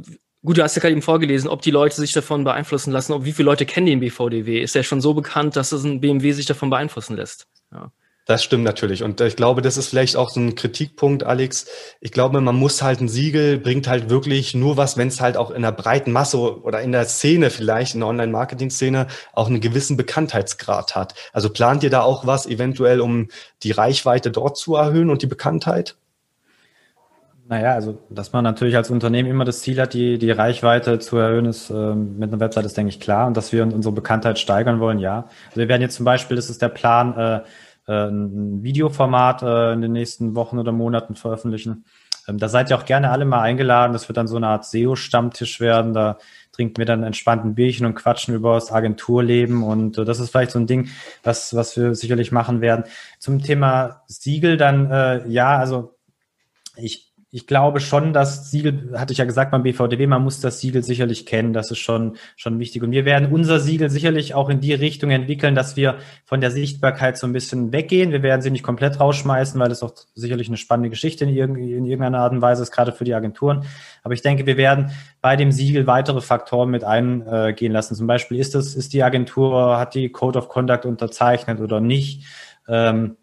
Gut, 0.44 0.56
du 0.56 0.62
hast 0.62 0.76
ja 0.76 0.80
gerade 0.80 0.92
eben 0.92 1.02
vorgelesen, 1.02 1.48
ob 1.48 1.62
die 1.62 1.72
Leute 1.72 1.96
sich 1.96 2.12
davon 2.12 2.44
beeinflussen 2.44 2.92
lassen, 2.92 3.12
ob 3.12 3.24
wie 3.24 3.32
viele 3.32 3.46
Leute 3.46 3.66
kennen 3.66 3.86
den 3.86 4.00
BVDW. 4.00 4.60
Ist 4.62 4.74
ja 4.74 4.82
schon 4.82 5.00
so 5.00 5.14
bekannt, 5.14 5.56
dass 5.56 5.72
es 5.72 5.82
ein 5.84 6.00
BMW 6.00 6.32
sich 6.32 6.46
davon 6.46 6.70
beeinflussen 6.70 7.16
lässt. 7.16 7.46
Ja. 7.72 7.90
Das 8.28 8.44
stimmt 8.44 8.64
natürlich. 8.64 9.02
Und 9.02 9.22
ich 9.22 9.36
glaube, 9.36 9.62
das 9.62 9.78
ist 9.78 9.88
vielleicht 9.88 10.14
auch 10.14 10.28
so 10.28 10.38
ein 10.38 10.54
Kritikpunkt, 10.54 11.24
Alex. 11.24 11.66
Ich 12.00 12.12
glaube, 12.12 12.42
man 12.42 12.56
muss 12.56 12.82
halt 12.82 13.00
ein 13.00 13.08
Siegel, 13.08 13.56
bringt 13.56 13.88
halt 13.88 14.10
wirklich 14.10 14.52
nur 14.52 14.76
was, 14.76 14.98
wenn 14.98 15.08
es 15.08 15.22
halt 15.22 15.38
auch 15.38 15.50
in 15.50 15.62
der 15.62 15.72
breiten 15.72 16.12
Masse 16.12 16.36
oder 16.36 16.82
in 16.82 16.92
der 16.92 17.06
Szene 17.06 17.48
vielleicht, 17.48 17.94
in 17.94 18.00
der 18.00 18.08
Online-Marketing-Szene, 18.10 19.06
auch 19.32 19.46
einen 19.46 19.62
gewissen 19.62 19.96
Bekanntheitsgrad 19.96 20.94
hat. 20.94 21.14
Also 21.32 21.48
plant 21.48 21.82
ihr 21.82 21.88
da 21.88 22.02
auch 22.02 22.26
was 22.26 22.44
eventuell, 22.44 23.00
um 23.00 23.28
die 23.62 23.72
Reichweite 23.72 24.30
dort 24.30 24.58
zu 24.58 24.74
erhöhen 24.74 25.08
und 25.08 25.22
die 25.22 25.26
Bekanntheit? 25.26 25.96
Naja, 27.50 27.72
also 27.72 27.98
dass 28.10 28.34
man 28.34 28.44
natürlich 28.44 28.76
als 28.76 28.90
Unternehmen 28.90 29.30
immer 29.30 29.46
das 29.46 29.60
Ziel 29.60 29.80
hat, 29.80 29.94
die, 29.94 30.18
die 30.18 30.30
Reichweite 30.30 30.98
zu 30.98 31.16
erhöhen, 31.16 31.46
ist 31.46 31.70
äh, 31.70 31.94
mit 31.94 32.30
einer 32.30 32.40
Website 32.40 32.66
ist, 32.66 32.76
denke 32.76 32.90
ich, 32.90 33.00
klar. 33.00 33.26
Und 33.26 33.38
dass 33.38 33.52
wir 33.52 33.62
unsere 33.64 33.94
Bekanntheit 33.94 34.38
steigern 34.38 34.80
wollen, 34.80 34.98
ja. 34.98 35.28
Also 35.46 35.60
wir 35.60 35.68
werden 35.68 35.80
jetzt 35.80 35.96
zum 35.96 36.04
Beispiel, 36.04 36.36
das 36.36 36.50
ist 36.50 36.60
der 36.60 36.68
Plan, 36.68 37.16
äh, 37.16 37.40
äh, 37.90 38.10
ein 38.10 38.62
Videoformat 38.62 39.42
äh, 39.42 39.72
in 39.72 39.80
den 39.80 39.92
nächsten 39.92 40.34
Wochen 40.34 40.58
oder 40.58 40.72
Monaten 40.72 41.14
veröffentlichen. 41.14 41.86
Ähm, 42.28 42.36
da 42.36 42.50
seid 42.50 42.68
ihr 42.68 42.76
auch 42.76 42.84
gerne 42.84 43.10
alle 43.10 43.24
mal 43.24 43.40
eingeladen. 43.40 43.94
Das 43.94 44.10
wird 44.10 44.18
dann 44.18 44.28
so 44.28 44.36
eine 44.36 44.48
Art 44.48 44.66
SEO-Stammtisch 44.66 45.58
werden. 45.58 45.94
Da 45.94 46.18
trinken 46.52 46.76
wir 46.76 46.84
dann 46.84 47.02
entspannt 47.02 47.46
ein 47.46 47.54
Bierchen 47.54 47.86
und 47.86 47.94
quatschen 47.94 48.34
über 48.34 48.54
das 48.54 48.70
Agenturleben. 48.70 49.62
Und 49.62 49.96
äh, 49.96 50.04
das 50.04 50.20
ist 50.20 50.28
vielleicht 50.30 50.50
so 50.50 50.58
ein 50.58 50.66
Ding, 50.66 50.90
was, 51.22 51.54
was 51.54 51.78
wir 51.78 51.94
sicherlich 51.94 52.30
machen 52.30 52.60
werden. 52.60 52.84
Zum 53.18 53.42
Thema 53.42 54.02
Siegel 54.06 54.58
dann, 54.58 54.90
äh, 54.90 55.26
ja, 55.28 55.56
also 55.56 55.94
ich, 56.76 57.07
ich 57.30 57.46
glaube 57.46 57.80
schon, 57.80 58.14
dass 58.14 58.50
Siegel, 58.50 58.94
hatte 58.98 59.12
ich 59.12 59.18
ja 59.18 59.26
gesagt 59.26 59.50
beim 59.50 59.62
BVDW, 59.62 60.06
man 60.06 60.22
muss 60.22 60.40
das 60.40 60.60
Siegel 60.60 60.82
sicherlich 60.82 61.26
kennen. 61.26 61.52
Das 61.52 61.70
ist 61.70 61.78
schon, 61.78 62.16
schon 62.36 62.58
wichtig. 62.58 62.82
Und 62.82 62.90
wir 62.90 63.04
werden 63.04 63.30
unser 63.30 63.60
Siegel 63.60 63.90
sicherlich 63.90 64.34
auch 64.34 64.48
in 64.48 64.60
die 64.60 64.72
Richtung 64.72 65.10
entwickeln, 65.10 65.54
dass 65.54 65.76
wir 65.76 65.98
von 66.24 66.40
der 66.40 66.50
Sichtbarkeit 66.50 67.18
so 67.18 67.26
ein 67.26 67.34
bisschen 67.34 67.70
weggehen. 67.70 68.12
Wir 68.12 68.22
werden 68.22 68.40
sie 68.40 68.50
nicht 68.50 68.62
komplett 68.62 68.98
rausschmeißen, 68.98 69.60
weil 69.60 69.68
das 69.68 69.82
auch 69.82 69.92
sicherlich 70.14 70.48
eine 70.48 70.56
spannende 70.56 70.88
Geschichte 70.88 71.24
in, 71.24 71.30
irg 71.36 71.50
in 71.50 71.84
irgendeiner 71.84 72.20
Art 72.20 72.32
und 72.32 72.40
Weise 72.40 72.62
ist, 72.62 72.70
gerade 72.70 72.92
für 72.92 73.04
die 73.04 73.14
Agenturen. 73.14 73.66
Aber 74.02 74.14
ich 74.14 74.22
denke, 74.22 74.46
wir 74.46 74.56
werden 74.56 74.90
bei 75.20 75.36
dem 75.36 75.52
Siegel 75.52 75.86
weitere 75.86 76.22
Faktoren 76.22 76.70
mit 76.70 76.82
eingehen 76.82 77.72
lassen. 77.72 77.94
Zum 77.94 78.06
Beispiel 78.06 78.38
ist 78.38 78.54
das, 78.54 78.74
ist 78.74 78.94
die 78.94 79.02
Agentur, 79.02 79.78
hat 79.78 79.94
die 79.94 80.08
Code 80.08 80.38
of 80.38 80.48
Conduct 80.48 80.86
unterzeichnet 80.86 81.60
oder 81.60 81.80
nicht? 81.80 82.24
Ähm, 82.66 83.18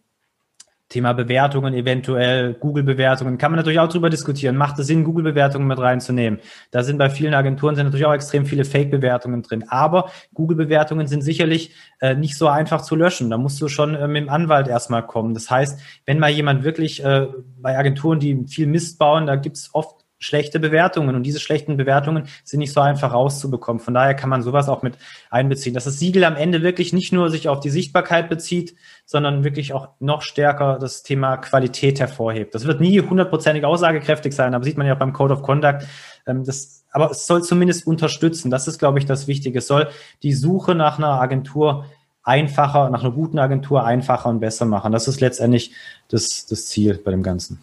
Thema 0.95 1.11
Bewertungen, 1.11 1.73
eventuell 1.73 2.53
Google-Bewertungen, 2.53 3.37
kann 3.37 3.51
man 3.51 3.57
natürlich 3.57 3.79
auch 3.79 3.89
drüber 3.89 4.09
diskutieren. 4.09 4.55
Macht 4.55 4.79
es 4.79 4.87
Sinn, 4.87 5.03
Google-Bewertungen 5.03 5.67
mit 5.67 5.77
reinzunehmen? 5.77 6.39
Da 6.71 6.83
sind 6.83 6.97
bei 6.97 7.09
vielen 7.09 7.33
Agenturen 7.33 7.75
sind 7.75 7.87
natürlich 7.87 8.05
auch 8.05 8.13
extrem 8.13 8.45
viele 8.45 8.63
Fake-Bewertungen 8.63 9.41
drin. 9.41 9.65
Aber 9.67 10.09
Google-Bewertungen 10.33 11.07
sind 11.07 11.21
sicherlich 11.21 11.71
äh, 11.99 12.15
nicht 12.15 12.37
so 12.37 12.47
einfach 12.47 12.81
zu 12.81 12.95
löschen. 12.95 13.29
Da 13.29 13.37
musst 13.37 13.61
du 13.61 13.67
schon 13.67 13.93
äh, 13.93 14.07
mit 14.07 14.23
dem 14.23 14.29
Anwalt 14.29 14.69
erstmal 14.69 15.05
kommen. 15.05 15.33
Das 15.33 15.51
heißt, 15.51 15.81
wenn 16.05 16.17
mal 16.17 16.31
jemand 16.31 16.63
wirklich 16.63 17.03
äh, 17.03 17.27
bei 17.59 17.77
Agenturen, 17.77 18.21
die 18.21 18.45
viel 18.47 18.67
Mist 18.67 18.97
bauen, 18.97 19.27
da 19.27 19.35
gibt's 19.35 19.71
oft 19.73 20.04
schlechte 20.25 20.59
Bewertungen 20.59 21.15
und 21.15 21.23
diese 21.23 21.39
schlechten 21.39 21.77
Bewertungen 21.77 22.27
sind 22.43 22.59
nicht 22.59 22.73
so 22.73 22.81
einfach 22.81 23.13
rauszubekommen. 23.13 23.79
Von 23.79 23.93
daher 23.93 24.15
kann 24.15 24.29
man 24.29 24.41
sowas 24.41 24.67
auch 24.67 24.81
mit 24.81 24.97
einbeziehen, 25.29 25.73
dass 25.73 25.85
das 25.85 25.99
Siegel 25.99 26.23
am 26.23 26.35
Ende 26.35 26.63
wirklich 26.63 26.93
nicht 26.93 27.13
nur 27.13 27.29
sich 27.29 27.47
auf 27.47 27.59
die 27.59 27.69
Sichtbarkeit 27.69 28.27
bezieht, 28.27 28.75
sondern 29.05 29.43
wirklich 29.43 29.73
auch 29.73 29.89
noch 29.99 30.23
stärker 30.23 30.79
das 30.79 31.03
Thema 31.03 31.37
Qualität 31.37 31.99
hervorhebt. 31.99 32.55
Das 32.55 32.65
wird 32.65 32.81
nie 32.81 32.99
hundertprozentig 32.99 33.63
aussagekräftig 33.65 34.33
sein, 34.33 34.55
aber 34.55 34.63
sieht 34.63 34.77
man 34.77 34.87
ja 34.87 34.95
auch 34.95 34.99
beim 34.99 35.13
Code 35.13 35.35
of 35.35 35.43
Conduct. 35.43 35.85
Ähm, 36.25 36.43
das, 36.43 36.83
aber 36.91 37.11
es 37.11 37.27
soll 37.27 37.43
zumindest 37.43 37.85
unterstützen. 37.85 38.49
Das 38.49 38.67
ist, 38.67 38.79
glaube 38.79 38.99
ich, 38.99 39.05
das 39.05 39.27
Wichtige. 39.27 39.59
Es 39.59 39.67
soll 39.67 39.89
die 40.23 40.33
Suche 40.33 40.73
nach 40.73 40.97
einer 40.97 41.21
Agentur 41.21 41.85
einfacher, 42.23 42.89
nach 42.89 43.03
einer 43.03 43.11
guten 43.11 43.37
Agentur 43.37 43.85
einfacher 43.85 44.29
und 44.29 44.39
besser 44.39 44.65
machen. 44.65 44.91
Das 44.91 45.07
ist 45.07 45.21
letztendlich 45.21 45.71
das, 46.09 46.47
das 46.47 46.65
Ziel 46.65 46.99
bei 47.03 47.11
dem 47.11 47.21
Ganzen. 47.21 47.59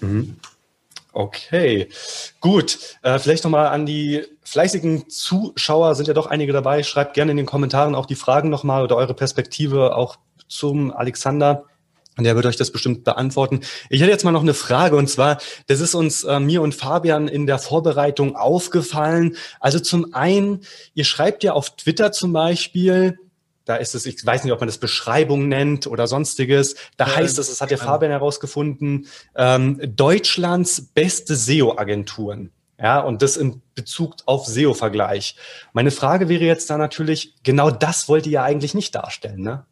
Mhm. 0.00 0.36
Okay, 1.12 1.88
gut. 2.40 2.78
Äh, 3.02 3.18
vielleicht 3.18 3.44
nochmal 3.44 3.66
an 3.66 3.84
die 3.84 4.24
fleißigen 4.44 5.10
Zuschauer, 5.10 5.94
sind 5.94 6.08
ja 6.08 6.14
doch 6.14 6.26
einige 6.26 6.52
dabei. 6.52 6.82
Schreibt 6.82 7.14
gerne 7.14 7.32
in 7.32 7.36
den 7.36 7.46
Kommentaren 7.46 7.94
auch 7.94 8.06
die 8.06 8.14
Fragen 8.14 8.48
nochmal 8.48 8.82
oder 8.82 8.96
eure 8.96 9.14
Perspektive 9.14 9.94
auch 9.94 10.16
zum 10.48 10.90
Alexander. 10.90 11.64
Der 12.18 12.34
wird 12.34 12.44
euch 12.44 12.56
das 12.56 12.70
bestimmt 12.70 13.04
beantworten. 13.04 13.60
Ich 13.88 14.00
hätte 14.00 14.10
jetzt 14.10 14.24
mal 14.24 14.32
noch 14.32 14.42
eine 14.42 14.52
Frage 14.52 14.96
und 14.96 15.08
zwar, 15.08 15.38
das 15.66 15.80
ist 15.80 15.94
uns 15.94 16.24
äh, 16.24 16.40
mir 16.40 16.60
und 16.60 16.74
Fabian 16.74 17.26
in 17.26 17.46
der 17.46 17.58
Vorbereitung 17.58 18.36
aufgefallen. 18.36 19.36
Also 19.60 19.80
zum 19.80 20.12
einen, 20.12 20.60
ihr 20.94 21.04
schreibt 21.04 21.42
ja 21.42 21.52
auf 21.52 21.76
Twitter 21.76 22.12
zum 22.12 22.34
Beispiel, 22.34 23.18
da 23.64 23.76
ist 23.76 23.94
es, 23.94 24.06
ich 24.06 24.24
weiß 24.24 24.44
nicht, 24.44 24.52
ob 24.52 24.60
man 24.60 24.68
das 24.68 24.78
Beschreibung 24.78 25.48
nennt 25.48 25.86
oder 25.86 26.06
sonstiges. 26.06 26.74
Da 26.96 27.06
ja, 27.06 27.16
heißt 27.16 27.38
es, 27.38 27.48
das 27.48 27.60
hat 27.60 27.70
der 27.70 27.78
Fabian 27.78 28.10
herausgefunden, 28.10 29.06
ähm, 29.36 29.80
Deutschlands 29.84 30.80
beste 30.94 31.36
SEO-Agenturen. 31.36 32.50
Ja, 32.78 32.98
und 32.98 33.22
das 33.22 33.36
in 33.36 33.62
Bezug 33.76 34.16
auf 34.26 34.46
SEO-Vergleich. 34.46 35.36
Meine 35.72 35.92
Frage 35.92 36.28
wäre 36.28 36.42
jetzt 36.42 36.68
da 36.68 36.78
natürlich, 36.78 37.36
genau 37.44 37.70
das 37.70 38.08
wollt 38.08 38.26
ihr 38.26 38.32
ja 38.32 38.42
eigentlich 38.42 38.74
nicht 38.74 38.94
darstellen, 38.94 39.42
ne? 39.42 39.64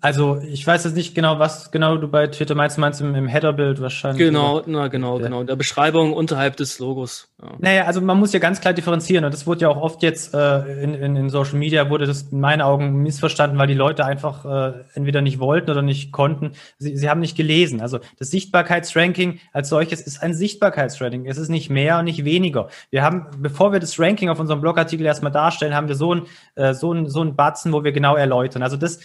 Also 0.00 0.40
ich 0.46 0.66
weiß 0.66 0.84
jetzt 0.84 0.94
nicht 0.94 1.14
genau, 1.14 1.38
was 1.38 1.70
genau 1.70 1.96
du 1.96 2.08
bei 2.08 2.26
Twitter 2.26 2.54
meinst. 2.54 2.76
Du 2.76 2.80
meinst 2.80 3.00
im, 3.00 3.14
im 3.14 3.26
Header-Bild 3.26 3.80
wahrscheinlich. 3.80 4.18
Genau, 4.18 4.62
na 4.66 4.88
genau, 4.88 5.18
ja. 5.18 5.24
genau. 5.24 5.40
In 5.40 5.46
der 5.46 5.56
Beschreibung 5.56 6.12
unterhalb 6.12 6.56
des 6.56 6.78
Logos. 6.78 7.28
Ja. 7.42 7.52
Naja, 7.58 7.84
also 7.84 8.00
man 8.00 8.18
muss 8.18 8.32
ja 8.32 8.38
ganz 8.38 8.60
klar 8.60 8.72
differenzieren 8.74 9.24
und 9.24 9.34
das 9.34 9.46
wurde 9.46 9.62
ja 9.62 9.68
auch 9.68 9.76
oft 9.76 10.02
jetzt 10.02 10.34
äh, 10.34 10.82
in, 10.82 10.94
in, 10.94 11.16
in 11.16 11.30
Social 11.30 11.56
Media 11.58 11.90
wurde 11.90 12.06
das 12.06 12.22
in 12.22 12.40
meinen 12.40 12.62
Augen 12.62 13.02
missverstanden, 13.02 13.58
weil 13.58 13.66
die 13.66 13.74
Leute 13.74 14.04
einfach 14.04 14.44
äh, 14.44 14.84
entweder 14.94 15.22
nicht 15.22 15.38
wollten 15.38 15.70
oder 15.70 15.82
nicht 15.82 16.12
konnten. 16.12 16.52
Sie, 16.78 16.96
sie 16.96 17.10
haben 17.10 17.20
nicht 17.20 17.36
gelesen. 17.36 17.80
Also 17.80 18.00
das 18.18 18.30
Sichtbarkeitsranking 18.30 19.40
als 19.52 19.68
solches 19.68 20.00
ist 20.00 20.22
ein 20.22 20.34
Sichtbarkeitsranking. 20.34 21.26
Es 21.26 21.38
ist 21.38 21.48
nicht 21.48 21.70
mehr 21.70 21.98
und 21.98 22.04
nicht 22.04 22.24
weniger. 22.24 22.68
Wir 22.90 23.02
haben, 23.02 23.26
bevor 23.38 23.72
wir 23.72 23.80
das 23.80 23.98
Ranking 23.98 24.28
auf 24.28 24.40
unserem 24.40 24.60
Blogartikel 24.60 25.04
erstmal 25.04 25.32
darstellen, 25.32 25.74
haben 25.74 25.88
wir 25.88 25.94
so 25.94 26.14
ein, 26.14 26.22
äh, 26.54 26.74
so 26.74 26.92
ein, 26.92 27.08
so 27.08 27.22
ein 27.22 27.36
Batzen, 27.36 27.72
wo 27.72 27.84
wir 27.84 27.92
genau 27.92 28.16
erläutern. 28.16 28.62
Also 28.62 28.76
das 28.76 29.00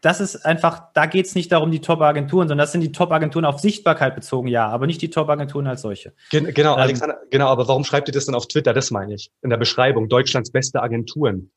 das 0.00 0.20
ist 0.20 0.44
einfach, 0.44 0.92
da 0.94 1.06
geht 1.06 1.26
es 1.26 1.34
nicht 1.34 1.50
darum, 1.50 1.70
die 1.70 1.80
Top-Agenturen, 1.80 2.48
sondern 2.48 2.64
das 2.64 2.72
sind 2.72 2.82
die 2.82 2.92
Top-Agenturen 2.92 3.44
auf 3.44 3.60
Sichtbarkeit 3.60 4.14
bezogen, 4.14 4.48
ja, 4.48 4.68
aber 4.68 4.86
nicht 4.86 5.00
die 5.02 5.10
Top-Agenturen 5.10 5.66
als 5.66 5.82
solche. 5.82 6.12
Gen 6.30 6.52
genau, 6.52 6.74
ähm, 6.74 6.80
Alexander, 6.80 7.18
genau, 7.30 7.48
aber 7.48 7.66
warum 7.68 7.84
schreibt 7.84 8.08
ihr 8.08 8.12
das 8.12 8.26
dann 8.26 8.34
auf 8.34 8.46
Twitter? 8.46 8.72
Das 8.72 8.90
meine 8.90 9.14
ich. 9.14 9.30
In 9.42 9.50
der 9.50 9.56
Beschreibung, 9.56 10.08
Deutschlands 10.08 10.50
beste 10.50 10.82
Agenturen. 10.82 11.50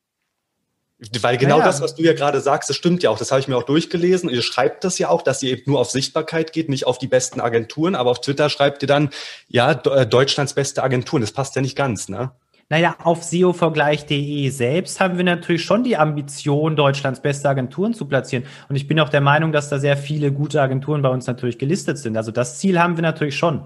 Weil 1.22 1.38
genau 1.38 1.58
ja, 1.58 1.64
das, 1.64 1.80
was 1.80 1.94
du 1.94 2.02
ja 2.02 2.12
gerade 2.12 2.40
sagst, 2.40 2.68
das 2.68 2.76
stimmt 2.76 3.02
ja 3.02 3.08
auch. 3.08 3.18
Das 3.18 3.30
habe 3.30 3.40
ich 3.40 3.48
mir 3.48 3.56
auch 3.56 3.62
durchgelesen. 3.62 4.28
Ihr 4.28 4.42
schreibt 4.42 4.84
das 4.84 4.98
ja 4.98 5.08
auch, 5.08 5.22
dass 5.22 5.42
ihr 5.42 5.52
eben 5.52 5.62
nur 5.70 5.80
auf 5.80 5.90
Sichtbarkeit 5.90 6.52
geht, 6.52 6.68
nicht 6.68 6.86
auf 6.86 6.98
die 6.98 7.06
besten 7.06 7.40
Agenturen. 7.40 7.94
Aber 7.94 8.10
auf 8.10 8.20
Twitter 8.20 8.50
schreibt 8.50 8.82
ihr 8.82 8.86
dann, 8.86 9.08
ja, 9.48 9.72
äh, 9.72 10.06
Deutschlands 10.06 10.52
beste 10.52 10.82
Agenturen. 10.82 11.22
Das 11.22 11.32
passt 11.32 11.56
ja 11.56 11.62
nicht 11.62 11.74
ganz, 11.74 12.10
ne? 12.10 12.32
Naja, 12.70 12.94
auf 13.02 13.24
SEOvergleich.de 13.24 14.48
selbst 14.48 15.00
haben 15.00 15.16
wir 15.16 15.24
natürlich 15.24 15.64
schon 15.64 15.82
die 15.82 15.96
Ambition, 15.96 16.76
Deutschlands 16.76 17.20
beste 17.20 17.48
Agenturen 17.48 17.94
zu 17.94 18.06
platzieren. 18.06 18.44
Und 18.68 18.76
ich 18.76 18.86
bin 18.86 19.00
auch 19.00 19.08
der 19.08 19.20
Meinung, 19.20 19.50
dass 19.50 19.68
da 19.68 19.80
sehr 19.80 19.96
viele 19.96 20.30
gute 20.30 20.62
Agenturen 20.62 21.02
bei 21.02 21.08
uns 21.08 21.26
natürlich 21.26 21.58
gelistet 21.58 21.98
sind. 21.98 22.16
Also 22.16 22.30
das 22.30 22.60
Ziel 22.60 22.78
haben 22.78 22.96
wir 22.96 23.02
natürlich 23.02 23.36
schon. 23.36 23.64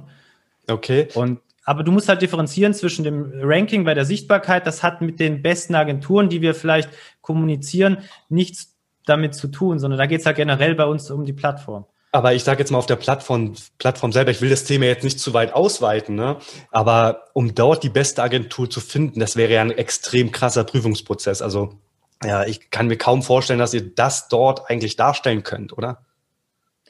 Okay. 0.68 1.09
Und 1.14 1.40
aber 1.66 1.82
du 1.82 1.92
musst 1.92 2.09
halt 2.09 2.22
differenzieren 2.22 2.74
zwischen 2.74 3.05
dem 3.05 3.32
Ranking 3.42 3.84
bei 3.84 3.94
der 3.94 4.05
Sichtbarkeit. 4.05 4.66
Das 4.66 4.82
hat 4.82 5.00
mit 5.00 5.20
den 5.20 5.42
besten 5.42 5.74
Agenturen, 5.74 6.28
die 6.28 6.42
wir 6.42 6.55
vielleicht 6.55 6.90
kommunizieren, 7.20 7.98
nichts 8.28 8.74
damit 9.07 9.34
zu 9.34 9.48
tun, 9.48 9.78
sondern 9.78 9.98
da 9.98 10.07
geht 10.07 10.20
es 10.20 10.26
halt 10.26 10.36
generell 10.36 10.74
bei 10.74 10.84
uns 10.84 11.11
um 11.11 11.24
die 11.24 11.32
Plattform. 11.32 11.86
Aber 12.14 12.32
ich 12.32 12.44
sage 12.44 12.60
jetzt 12.60 12.70
mal 12.70 12.78
auf 12.78 12.86
der 12.86 12.94
Plattform, 12.94 13.54
Plattform 13.78 14.12
selber, 14.12 14.30
ich 14.30 14.40
will 14.40 14.48
das 14.48 14.62
Thema 14.62 14.84
jetzt 14.84 15.02
nicht 15.02 15.18
zu 15.18 15.34
weit 15.34 15.52
ausweiten, 15.52 16.14
ne? 16.14 16.36
aber 16.70 17.24
um 17.32 17.56
dort 17.56 17.82
die 17.82 17.88
beste 17.88 18.22
Agentur 18.22 18.70
zu 18.70 18.78
finden, 18.78 19.18
das 19.18 19.34
wäre 19.34 19.54
ja 19.54 19.60
ein 19.60 19.72
extrem 19.72 20.30
krasser 20.30 20.62
Prüfungsprozess. 20.62 21.42
Also 21.42 21.80
ja, 22.22 22.44
ich 22.44 22.70
kann 22.70 22.86
mir 22.86 22.98
kaum 22.98 23.24
vorstellen, 23.24 23.58
dass 23.58 23.74
ihr 23.74 23.92
das 23.96 24.28
dort 24.28 24.70
eigentlich 24.70 24.94
darstellen 24.94 25.42
könnt, 25.42 25.76
oder? 25.76 26.04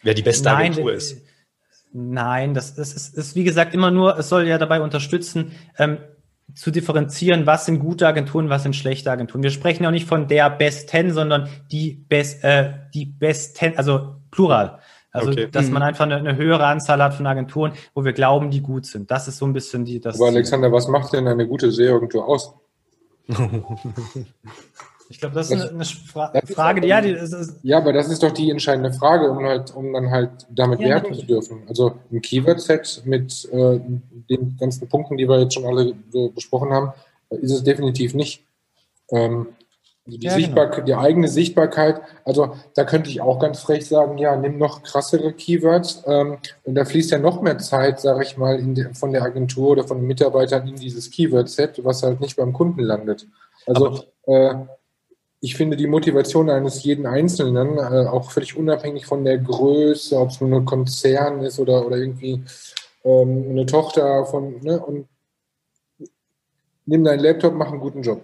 Wer 0.02 0.12
die 0.12 0.20
beste 0.20 0.44
Nein, 0.44 0.72
Agentur 0.72 0.92
ist. 0.92 1.22
Nein, 1.94 2.52
das, 2.52 2.74
das 2.74 2.92
ist, 2.92 3.16
ist, 3.16 3.34
wie 3.34 3.44
gesagt, 3.44 3.72
immer 3.72 3.90
nur, 3.90 4.18
es 4.18 4.28
soll 4.28 4.46
ja 4.46 4.58
dabei 4.58 4.82
unterstützen, 4.82 5.52
ähm, 5.78 6.00
zu 6.54 6.70
differenzieren, 6.70 7.46
was 7.46 7.64
sind 7.64 7.78
gute 7.78 8.06
Agenturen, 8.06 8.50
was 8.50 8.62
sind 8.62 8.76
schlechte 8.76 9.10
Agenturen. 9.10 9.42
Wir 9.42 9.50
sprechen 9.50 9.84
ja 9.84 9.88
auch 9.88 9.92
nicht 9.94 10.06
von 10.06 10.28
der 10.28 10.50
Best 10.50 10.90
Ten, 10.90 11.14
sondern 11.14 11.48
die 11.72 11.94
Best, 11.94 12.44
äh, 12.44 12.74
die 12.92 13.06
Best 13.06 13.56
Ten, 13.56 13.78
also 13.78 14.16
Plural. 14.30 14.80
Also, 15.14 15.30
okay. 15.30 15.48
dass 15.50 15.70
man 15.70 15.80
mhm. 15.80 15.88
einfach 15.88 16.04
eine, 16.06 16.16
eine, 16.16 16.36
höhere 16.36 16.66
Anzahl 16.66 17.00
hat 17.00 17.14
von 17.14 17.24
Agenturen, 17.26 17.72
wo 17.94 18.04
wir 18.04 18.12
glauben, 18.12 18.50
die 18.50 18.60
gut 18.60 18.84
sind. 18.84 19.12
Das 19.12 19.28
ist 19.28 19.38
so 19.38 19.46
ein 19.46 19.52
bisschen 19.52 19.84
die. 19.84 20.00
Das 20.00 20.16
Aber 20.16 20.26
Alexander, 20.26 20.72
was 20.72 20.88
macht 20.88 21.12
denn 21.12 21.28
eine 21.28 21.46
gute 21.46 21.70
SEO-Agentur 21.70 22.26
aus? 22.26 22.52
ich 25.08 25.20
glaube, 25.20 25.36
das, 25.36 25.50
das, 25.50 25.66
ist 25.66 25.70
eine, 25.70 25.84
Fra 25.84 26.32
Frage, 26.46 26.80
die, 26.80 26.88
ja, 26.88 27.00
die 27.00 27.10
ist, 27.10 27.60
ja, 27.62 27.78
aber 27.78 27.92
das 27.92 28.08
ist 28.08 28.24
doch 28.24 28.32
die 28.32 28.50
entscheidende 28.50 28.92
Frage, 28.92 29.30
um 29.30 29.44
halt, 29.44 29.72
um 29.76 29.92
dann 29.92 30.10
halt 30.10 30.48
damit 30.50 30.80
ja, 30.80 30.88
werben 30.88 31.14
zu 31.14 31.24
dürfen. 31.24 31.62
Also 31.68 31.94
ein 32.10 32.20
Keyword-Set 32.20 33.02
mit 33.04 33.48
äh, 33.52 33.78
den 34.28 34.56
ganzen 34.58 34.88
Punkten, 34.88 35.16
die 35.16 35.28
wir 35.28 35.38
jetzt 35.38 35.54
schon 35.54 35.64
alle 35.64 35.94
so 36.10 36.30
besprochen 36.30 36.72
haben, 36.72 36.92
ist 37.30 37.52
es 37.52 37.62
definitiv 37.62 38.14
nicht. 38.14 38.44
Ähm, 39.10 39.46
also 40.06 40.18
die, 40.18 40.26
ja, 40.26 40.36
genau. 40.36 40.80
die 40.82 40.94
eigene 40.94 41.28
Sichtbarkeit, 41.28 42.02
also 42.26 42.54
da 42.74 42.84
könnte 42.84 43.08
ich 43.08 43.22
auch 43.22 43.38
ganz 43.38 43.60
frech 43.60 43.86
sagen, 43.86 44.18
ja, 44.18 44.36
nimm 44.36 44.58
noch 44.58 44.82
krassere 44.82 45.32
Keywords 45.32 46.02
ähm, 46.06 46.36
und 46.64 46.74
da 46.74 46.84
fließt 46.84 47.10
ja 47.10 47.18
noch 47.18 47.40
mehr 47.40 47.56
Zeit, 47.56 48.00
sage 48.00 48.22
ich 48.22 48.36
mal, 48.36 48.62
de, 48.62 48.92
von 48.92 49.12
der 49.12 49.22
Agentur 49.22 49.70
oder 49.70 49.84
von 49.84 49.98
den 49.98 50.06
Mitarbeitern 50.06 50.68
in 50.68 50.76
dieses 50.76 51.10
Keyword-Set, 51.10 51.82
was 51.84 52.02
halt 52.02 52.20
nicht 52.20 52.36
beim 52.36 52.52
Kunden 52.52 52.80
landet. 52.80 53.26
Also 53.66 54.04
äh, 54.26 54.54
ich 55.40 55.56
finde 55.56 55.78
die 55.78 55.86
Motivation 55.86 56.50
eines 56.50 56.82
jeden 56.84 57.06
Einzelnen, 57.06 57.78
äh, 57.78 58.06
auch 58.06 58.30
völlig 58.30 58.58
unabhängig 58.58 59.06
von 59.06 59.24
der 59.24 59.38
Größe, 59.38 60.18
ob 60.18 60.30
es 60.30 60.40
nur 60.40 60.60
ein 60.60 60.66
Konzern 60.66 61.40
ist 61.40 61.58
oder, 61.58 61.86
oder 61.86 61.96
irgendwie 61.96 62.42
ähm, 63.04 63.46
eine 63.48 63.64
Tochter 63.64 64.26
von, 64.26 64.60
ne, 64.60 64.84
und 64.84 65.08
nimm 66.84 67.04
deinen 67.04 67.20
Laptop, 67.20 67.54
mach 67.54 67.68
einen 67.68 67.80
guten 67.80 68.02
Job. 68.02 68.20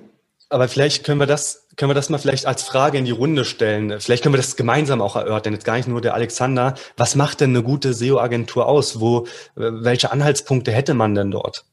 Aber 0.50 0.66
vielleicht 0.66 1.04
können 1.04 1.20
wir 1.20 1.26
das, 1.26 1.68
können 1.76 1.90
wir 1.90 1.94
das 1.94 2.10
mal 2.10 2.18
vielleicht 2.18 2.44
als 2.44 2.64
Frage 2.64 2.98
in 2.98 3.04
die 3.04 3.12
Runde 3.12 3.44
stellen. 3.44 4.00
Vielleicht 4.00 4.24
können 4.24 4.34
wir 4.34 4.38
das 4.38 4.56
gemeinsam 4.56 5.00
auch 5.00 5.14
erörtern. 5.14 5.52
Jetzt 5.52 5.64
gar 5.64 5.76
nicht 5.76 5.86
nur 5.86 6.00
der 6.00 6.14
Alexander. 6.14 6.74
Was 6.96 7.14
macht 7.14 7.40
denn 7.40 7.50
eine 7.50 7.62
gute 7.62 7.94
SEO-Agentur 7.94 8.66
aus? 8.66 9.00
Wo, 9.00 9.28
welche 9.54 10.10
Anhaltspunkte 10.10 10.72
hätte 10.72 10.94
man 10.94 11.14
denn 11.14 11.30
dort? 11.30 11.64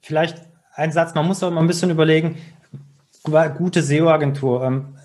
Vielleicht 0.00 0.38
ein 0.74 0.92
Satz. 0.92 1.14
Man 1.14 1.26
muss 1.26 1.42
auch 1.42 1.50
mal 1.50 1.60
ein 1.60 1.66
bisschen 1.66 1.90
überlegen. 1.90 2.38
Gute 3.58 3.82
SEO-Agentur. 3.82 4.64
Ähm, 4.64 4.96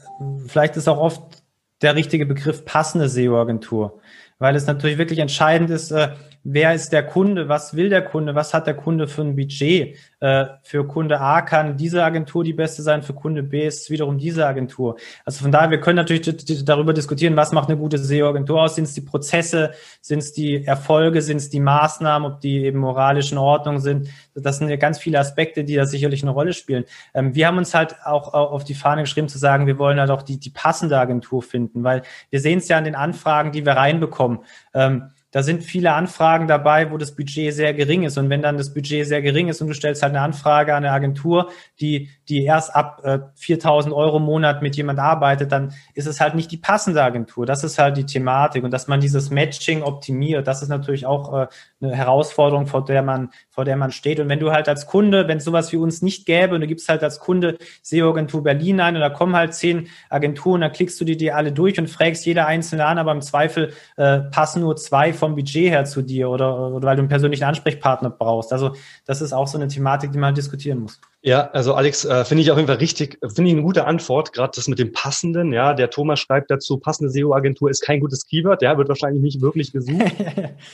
vielleicht 0.47 0.77
ist 0.77 0.87
auch 0.87 0.99
oft 0.99 1.43
der 1.81 1.95
richtige 1.95 2.25
Begriff 2.25 2.63
passende 2.63 3.09
SEO-Agentur. 3.09 3.99
Weil 4.39 4.55
es 4.55 4.67
natürlich 4.67 4.97
wirklich 4.97 5.19
entscheidend 5.19 5.69
ist, 5.69 5.91
äh, 5.91 6.13
wer 6.43 6.73
ist 6.73 6.91
der 6.91 7.03
Kunde, 7.03 7.47
was 7.47 7.75
will 7.75 7.89
der 7.89 8.03
Kunde, 8.03 8.35
was 8.35 8.53
hat 8.53 8.67
der 8.67 8.73
Kunde 8.73 9.07
für 9.07 9.21
ein 9.21 9.35
Budget. 9.35 9.97
Äh, 10.19 10.45
für 10.61 10.85
Kunde 10.85 11.19
A 11.19 11.41
kann 11.41 11.77
diese 11.77 12.03
Agentur 12.03 12.43
die 12.43 12.53
beste 12.53 12.81
sein, 12.81 13.01
für 13.01 13.13
Kunde 13.13 13.43
B 13.43 13.65
ist 13.65 13.89
wiederum 13.89 14.17
diese 14.17 14.45
Agentur. 14.45 14.97
Also 15.25 15.43
von 15.43 15.51
daher, 15.51 15.71
wir 15.71 15.79
können 15.79 15.95
natürlich 15.95 16.65
darüber 16.65 16.93
diskutieren, 16.93 17.35
was 17.35 17.51
macht 17.51 17.69
eine 17.69 17.77
gute 17.77 17.97
SEO-Agentur 17.97 18.61
aus? 18.61 18.75
Sind 18.75 18.85
es 18.85 18.93
die 18.93 19.01
Prozesse, 19.01 19.71
sind 20.01 20.19
es 20.19 20.33
die 20.33 20.65
Erfolge, 20.65 21.21
sind 21.21 21.37
es 21.37 21.49
die 21.49 21.59
Maßnahmen, 21.59 22.31
ob 22.31 22.41
die 22.41 22.65
eben 22.65 22.79
moralisch 22.79 23.31
in 23.31 23.37
Ordnung 23.37 23.79
sind? 23.79 24.09
Das 24.35 24.57
sind 24.57 24.69
ja 24.69 24.75
ganz 24.75 24.99
viele 24.99 25.19
Aspekte, 25.19 25.63
die 25.63 25.75
da 25.75 25.85
sicherlich 25.85 26.23
eine 26.23 26.31
Rolle 26.31 26.53
spielen. 26.53 26.85
Ähm, 27.13 27.35
wir 27.35 27.47
haben 27.47 27.57
uns 27.57 27.73
halt 27.73 27.95
auch 28.05 28.33
auf 28.33 28.63
die 28.63 28.75
Fahne 28.75 29.03
geschrieben 29.03 29.29
zu 29.29 29.37
sagen, 29.37 29.67
wir 29.67 29.77
wollen 29.77 29.99
halt 29.99 30.09
auch 30.09 30.23
die, 30.23 30.39
die 30.39 30.49
passende 30.49 30.97
Agentur 30.97 31.41
finden, 31.41 31.83
weil 31.83 32.01
wir 32.29 32.39
sehen 32.39 32.59
es 32.59 32.67
ja 32.67 32.77
an 32.77 32.83
den 32.83 32.95
Anfragen, 32.95 33.51
die 33.51 33.65
wir 33.65 33.73
reinbekommen. 33.73 34.39
Ähm, 34.73 35.09
da 35.33 35.41
sind 35.41 35.63
viele 35.63 35.93
Anfragen 35.93 36.47
dabei, 36.47 36.91
wo 36.91 36.97
das 36.97 37.15
Budget 37.15 37.55
sehr 37.55 37.73
gering 37.73 38.03
ist. 38.03 38.19
Und 38.19 38.29
wenn 38.29 38.43
dann 38.43 38.55
das 38.55 38.71
Budget 38.71 39.07
sehr 39.07 39.23
gering 39.23 39.47
ist 39.47 39.61
und 39.61 39.67
du 39.67 39.73
stellst 39.73 40.03
halt 40.03 40.11
eine 40.11 40.21
Anfrage 40.21 40.75
an 40.75 40.85
eine 40.85 40.93
Agentur, 40.93 41.49
die, 41.79 42.11
die 42.29 42.43
erst 42.43 42.75
ab 42.75 43.01
äh, 43.03 43.17
4000 43.33 43.95
Euro 43.95 44.17
im 44.17 44.23
Monat 44.23 44.61
mit 44.61 44.75
jemand 44.75 44.99
arbeitet, 44.99 45.51
dann 45.51 45.73
ist 45.95 46.05
es 46.05 46.21
halt 46.21 46.35
nicht 46.35 46.51
die 46.51 46.57
passende 46.57 47.01
Agentur. 47.01 47.47
Das 47.47 47.63
ist 47.63 47.79
halt 47.79 47.97
die 47.97 48.05
Thematik. 48.05 48.63
Und 48.63 48.69
dass 48.69 48.87
man 48.87 48.99
dieses 48.99 49.31
Matching 49.31 49.81
optimiert, 49.81 50.45
das 50.45 50.61
ist 50.61 50.69
natürlich 50.69 51.07
auch 51.07 51.33
äh, 51.33 51.47
eine 51.81 51.95
Herausforderung, 51.95 52.67
vor 52.67 52.85
der 52.85 53.01
man, 53.01 53.31
vor 53.53 53.65
der 53.65 53.77
man 53.77 53.91
steht. 53.91 54.19
Und 54.19 54.29
wenn 54.29 54.39
du 54.39 54.51
halt 54.51 54.67
als 54.67 54.87
Kunde, 54.87 55.27
wenn 55.27 55.37
es 55.37 55.43
sowas 55.43 55.71
wie 55.71 55.77
uns 55.77 56.01
nicht 56.01 56.25
gäbe 56.25 56.55
und 56.55 56.61
du 56.61 56.67
gibst 56.67 56.89
halt 56.89 57.03
als 57.03 57.19
Kunde 57.19 57.57
SEO-Agentur 57.83 58.41
Berlin 58.43 58.81
ein 58.81 58.95
und 58.95 59.01
da 59.01 59.11
kommen 59.11 59.35
halt 59.35 59.53
zehn 59.53 59.89
Agenturen, 60.09 60.61
dann 60.61 60.71
klickst 60.71 60.99
du 60.99 61.05
die, 61.05 61.17
die 61.17 61.31
alle 61.31 61.51
durch 61.51 61.77
und 61.79 61.87
fragst 61.87 62.25
jede 62.25 62.47
einzelne 62.47 62.83
an, 62.83 62.97
aber 62.97 63.11
im 63.11 63.21
Zweifel 63.21 63.71
äh, 63.97 64.21
passen 64.21 64.61
nur 64.61 64.75
zwei 64.75 65.13
vom 65.13 65.35
Budget 65.35 65.69
her 65.69 65.85
zu 65.85 66.01
dir 66.01 66.31
oder, 66.31 66.71
oder 66.71 66.87
weil 66.87 66.95
du 66.95 67.01
einen 67.01 67.09
persönlichen 67.09 67.43
Ansprechpartner 67.43 68.09
brauchst. 68.09 68.51
Also 68.51 68.75
das 69.05 69.21
ist 69.21 69.33
auch 69.33 69.47
so 69.47 69.59
eine 69.59 69.67
Thematik, 69.67 70.11
die 70.11 70.17
man 70.17 70.29
halt 70.29 70.37
diskutieren 70.37 70.79
muss. 70.79 70.99
Ja, 71.25 71.49
also 71.51 71.73
Alex, 71.73 72.03
äh, 72.03 72.25
finde 72.25 72.43
ich 72.43 72.51
auf 72.51 72.57
jeden 72.57 72.67
Fall 72.67 72.79
richtig, 72.79 73.17
finde 73.21 73.49
ich 73.49 73.53
eine 73.53 73.61
gute 73.61 73.85
Antwort, 73.85 74.33
gerade 74.33 74.51
das 74.53 74.67
mit 74.67 74.77
dem 74.77 74.91
Passenden, 74.91 75.53
ja, 75.53 75.73
der 75.73 75.89
Thomas 75.89 76.19
schreibt 76.19 76.51
dazu, 76.51 76.77
passende 76.77 77.09
SEO-Agentur 77.11 77.69
ist 77.69 77.79
kein 77.79 78.01
gutes 78.01 78.25
Keyword, 78.25 78.61
ja, 78.61 78.77
wird 78.77 78.89
wahrscheinlich 78.89 79.23
nicht 79.23 79.39
wirklich 79.39 79.71
gesucht. 79.71 80.01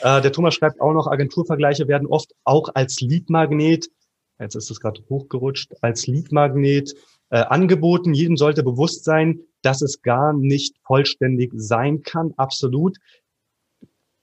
äh, 0.02 0.22
der 0.22 0.32
Thomas 0.32 0.56
schreibt 0.56 0.82
auch 0.82 0.94
noch, 0.94 1.06
Agenturvergleiche 1.06 1.88
werden 1.88 2.08
oft 2.08 2.34
auch 2.46 2.70
als 2.74 3.00
Leadmagnet, 3.00 3.90
jetzt 4.40 4.56
ist 4.56 4.72
es 4.72 4.80
gerade 4.80 5.04
hochgerutscht, 5.08 5.76
als 5.82 6.08
Leadmagnet 6.08 6.96
äh, 7.30 7.42
angeboten. 7.42 8.16
Jedem 8.16 8.36
sollte 8.36 8.64
bewusst 8.64 9.04
sein, 9.04 9.42
dass 9.62 9.84
es 9.84 10.02
gar 10.02 10.34
nicht 10.34 10.76
vollständig 10.84 11.52
sein 11.56 12.02
kann, 12.02 12.34
absolut. 12.38 12.98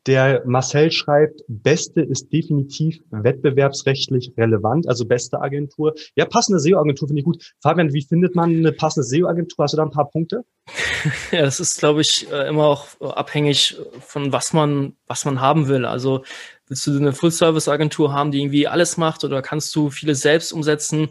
Der 0.07 0.43
Marcel 0.47 0.93
schreibt, 0.93 1.43
beste 1.49 2.01
ist 2.01 2.33
definitiv 2.33 3.01
wettbewerbsrechtlich 3.11 4.33
relevant, 4.39 4.89
also 4.89 5.05
beste 5.05 5.41
Agentur. 5.41 5.95
Ja, 6.15 6.27
passende 6.27 6.61
SEO-Agentur 6.61 7.09
finde 7.09 7.21
ich 7.21 7.25
gut. 7.25 7.55
Fabian, 7.61 7.93
wie 7.93 8.03
findet 8.03 8.37
man 8.37 8.51
eine 8.51 8.73
passende 8.73 9.05
SEO-Agentur? 9.05 9.65
Hast 9.65 9.73
du 9.73 9.79
da 9.79 9.83
ein 9.83 9.91
paar 9.91 10.11
Punkte? 10.11 10.45
Ja, 11.31 11.43
das 11.43 11.61
ist, 11.61 11.79
glaube 11.79 12.01
ich, 12.01 12.27
äh, 12.33 12.49
immer 12.49 12.65
auch 12.65 13.01
abhängig 13.01 13.77
von 14.01 14.33
was 14.33 14.53
man, 14.53 14.97
was 15.07 15.25
man 15.25 15.41
haben 15.41 15.69
will. 15.69 15.85
Also 15.85 16.25
willst 16.67 16.87
du 16.87 16.97
eine 16.97 17.13
Full-Service-Agentur 17.13 18.13
haben, 18.13 18.33
die 18.33 18.41
irgendwie 18.41 18.67
alles 18.67 18.97
macht 18.97 19.23
oder 19.23 19.41
kannst 19.41 19.75
du 19.77 19.91
viele 19.91 20.17
selbst 20.17 20.53
umsetzen? 20.53 21.09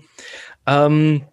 Ähm, 0.68 1.24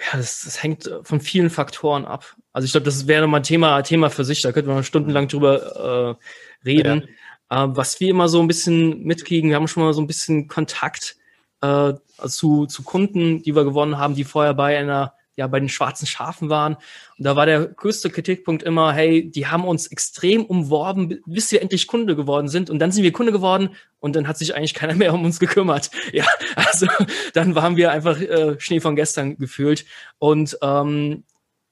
ja, 0.00 0.16
das, 0.16 0.42
das 0.44 0.62
hängt 0.62 0.90
von 1.02 1.20
vielen 1.20 1.50
Faktoren 1.50 2.04
ab. 2.04 2.36
Also 2.52 2.66
ich 2.66 2.72
glaube, 2.72 2.84
das 2.84 3.06
wäre 3.06 3.26
mal 3.26 3.38
ein 3.38 3.42
Thema, 3.42 3.82
Thema 3.82 4.10
für 4.10 4.24
sich, 4.24 4.42
da 4.42 4.52
könnte 4.52 4.70
man 4.70 4.84
stundenlang 4.84 5.28
drüber 5.28 6.18
äh, 6.64 6.68
reden. 6.68 7.08
Ja. 7.50 7.64
Äh, 7.64 7.76
was 7.76 8.00
wir 8.00 8.08
immer 8.08 8.28
so 8.28 8.40
ein 8.40 8.48
bisschen 8.48 9.02
mitkriegen, 9.02 9.50
wir 9.50 9.56
haben 9.56 9.68
schon 9.68 9.82
mal 9.82 9.92
so 9.92 10.00
ein 10.00 10.06
bisschen 10.06 10.48
Kontakt 10.48 11.16
äh, 11.60 11.94
zu, 12.26 12.66
zu 12.66 12.82
Kunden, 12.82 13.42
die 13.42 13.54
wir 13.54 13.64
gewonnen 13.64 13.98
haben, 13.98 14.14
die 14.14 14.24
vorher 14.24 14.54
bei 14.54 14.78
einer 14.78 15.14
ja 15.38 15.46
bei 15.46 15.60
den 15.60 15.68
schwarzen 15.68 16.06
Schafen 16.06 16.50
waren. 16.50 16.74
Und 16.74 17.24
da 17.24 17.36
war 17.36 17.46
der 17.46 17.66
größte 17.66 18.10
Kritikpunkt 18.10 18.64
immer, 18.64 18.92
hey, 18.92 19.30
die 19.30 19.46
haben 19.46 19.64
uns 19.64 19.86
extrem 19.86 20.44
umworben, 20.44 21.20
bis 21.26 21.52
wir 21.52 21.62
endlich 21.62 21.86
Kunde 21.86 22.16
geworden 22.16 22.48
sind. 22.48 22.70
Und 22.70 22.80
dann 22.80 22.90
sind 22.90 23.04
wir 23.04 23.12
Kunde 23.12 23.32
geworden 23.32 23.70
und 24.00 24.16
dann 24.16 24.26
hat 24.26 24.36
sich 24.36 24.54
eigentlich 24.54 24.74
keiner 24.74 24.94
mehr 24.94 25.14
um 25.14 25.24
uns 25.24 25.38
gekümmert. 25.38 25.90
Ja, 26.12 26.24
also 26.56 26.86
dann 27.34 27.54
waren 27.54 27.76
wir 27.76 27.92
einfach 27.92 28.18
äh, 28.20 28.58
Schnee 28.58 28.80
von 28.80 28.96
gestern 28.96 29.36
gefühlt. 29.36 29.84
Und 30.18 30.58
ähm, 30.62 31.22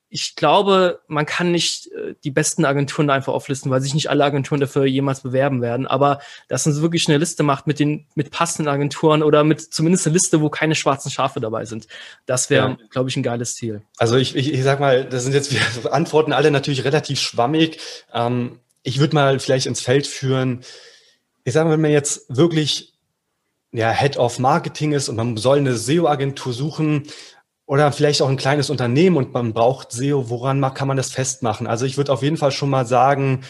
ich 0.09 0.37
glaube, 0.37 1.01
man 1.09 1.27
kann 1.27 1.51
nicht 1.51 1.89
äh, 1.93 2.15
die 2.23 2.31
besten 2.31 2.65
Agenturen 2.65 3.11
einfach 3.11 3.33
auflisten, 3.33 3.71
weil 3.71 3.81
sich 3.81 3.95
nicht 3.95 4.09
alle 4.09 4.25
Agenturen 4.25 4.61
dafür 4.61 4.85
jemals 4.85 5.23
bewerben 5.23 5.63
werden. 5.63 5.87
Aber 5.87 6.21
dass 6.49 6.65
man 6.65 6.75
so 6.75 6.83
wirklich 6.83 7.09
eine 7.09 7.19
Liste 7.19 7.43
macht 7.43 7.67
mit 7.67 7.81
den 7.81 8.07
mit 8.15 8.31
passenden 8.31 8.69
Agenturen 8.69 9.23
oder 9.23 9.43
mit 9.43 9.61
zumindest 9.61 10.07
eine 10.07 10.15
Liste, 10.15 10.41
wo 10.41 10.49
keine 10.49 10.75
schwarzen 10.75 11.11
Schafe 11.11 11.41
dabei 11.41 11.65
sind, 11.65 11.89
das 12.25 12.51
wäre, 12.51 12.69
ja. 12.69 12.77
glaube 12.91 13.09
ich, 13.09 13.17
ein 13.17 13.23
geiles 13.23 13.57
Ziel. 13.57 13.83
Also 13.99 14.17
ich, 14.17 14.37
ich, 14.37 14.53
ich 14.53 14.63
sag 14.63 14.79
mal, 14.79 15.05
das 15.05 15.25
sind 15.25 15.33
jetzt 15.33 15.53
wir 15.53 15.93
Antworten 15.93 16.33
alle 16.33 16.51
natürlich 16.51 16.85
relativ 16.85 17.21
schwammig. 17.21 17.81
Ähm, 18.13 18.61
ich 18.83 19.01
würde 19.01 19.17
mal 19.17 19.41
vielleicht 19.41 19.67
ins 19.67 19.81
Feld 19.81 20.07
führen. 20.07 20.61
Ich 21.43 21.53
sage 21.53 21.67
mal, 21.69 21.75
wenn 21.75 21.81
man 21.81 21.91
jetzt 21.91 22.27
wirklich 22.29 22.93
ja, 23.73 23.91
Head 23.91 24.17
of 24.17 24.39
Marketing 24.39 24.93
ist 24.93 25.09
und 25.09 25.17
man 25.17 25.37
soll 25.37 25.59
eine 25.59 25.75
SEO-Agentur 25.75 26.53
suchen, 26.53 27.09
oder 27.67 27.91
vielleicht 27.93 28.23
auch 28.23 28.29
ein 28.29 28.37
kleines 28.37 28.71
Unternehmen 28.71 29.17
und 29.17 29.33
man 29.33 29.53
braucht 29.53 29.93
SEO, 29.93 30.31
woran 30.31 30.63
kann 30.75 30.89
man 30.89 30.97
das 30.97 31.11
festmachen? 31.11 31.67
Also 31.67 31.85
ich 31.85 31.97
würde 31.97 32.13
auf 32.13 32.23
jeden 32.23 32.37
Fall 32.37 32.53
schon 32.53 32.71
mal 32.71 32.87
sagen, 32.87 33.43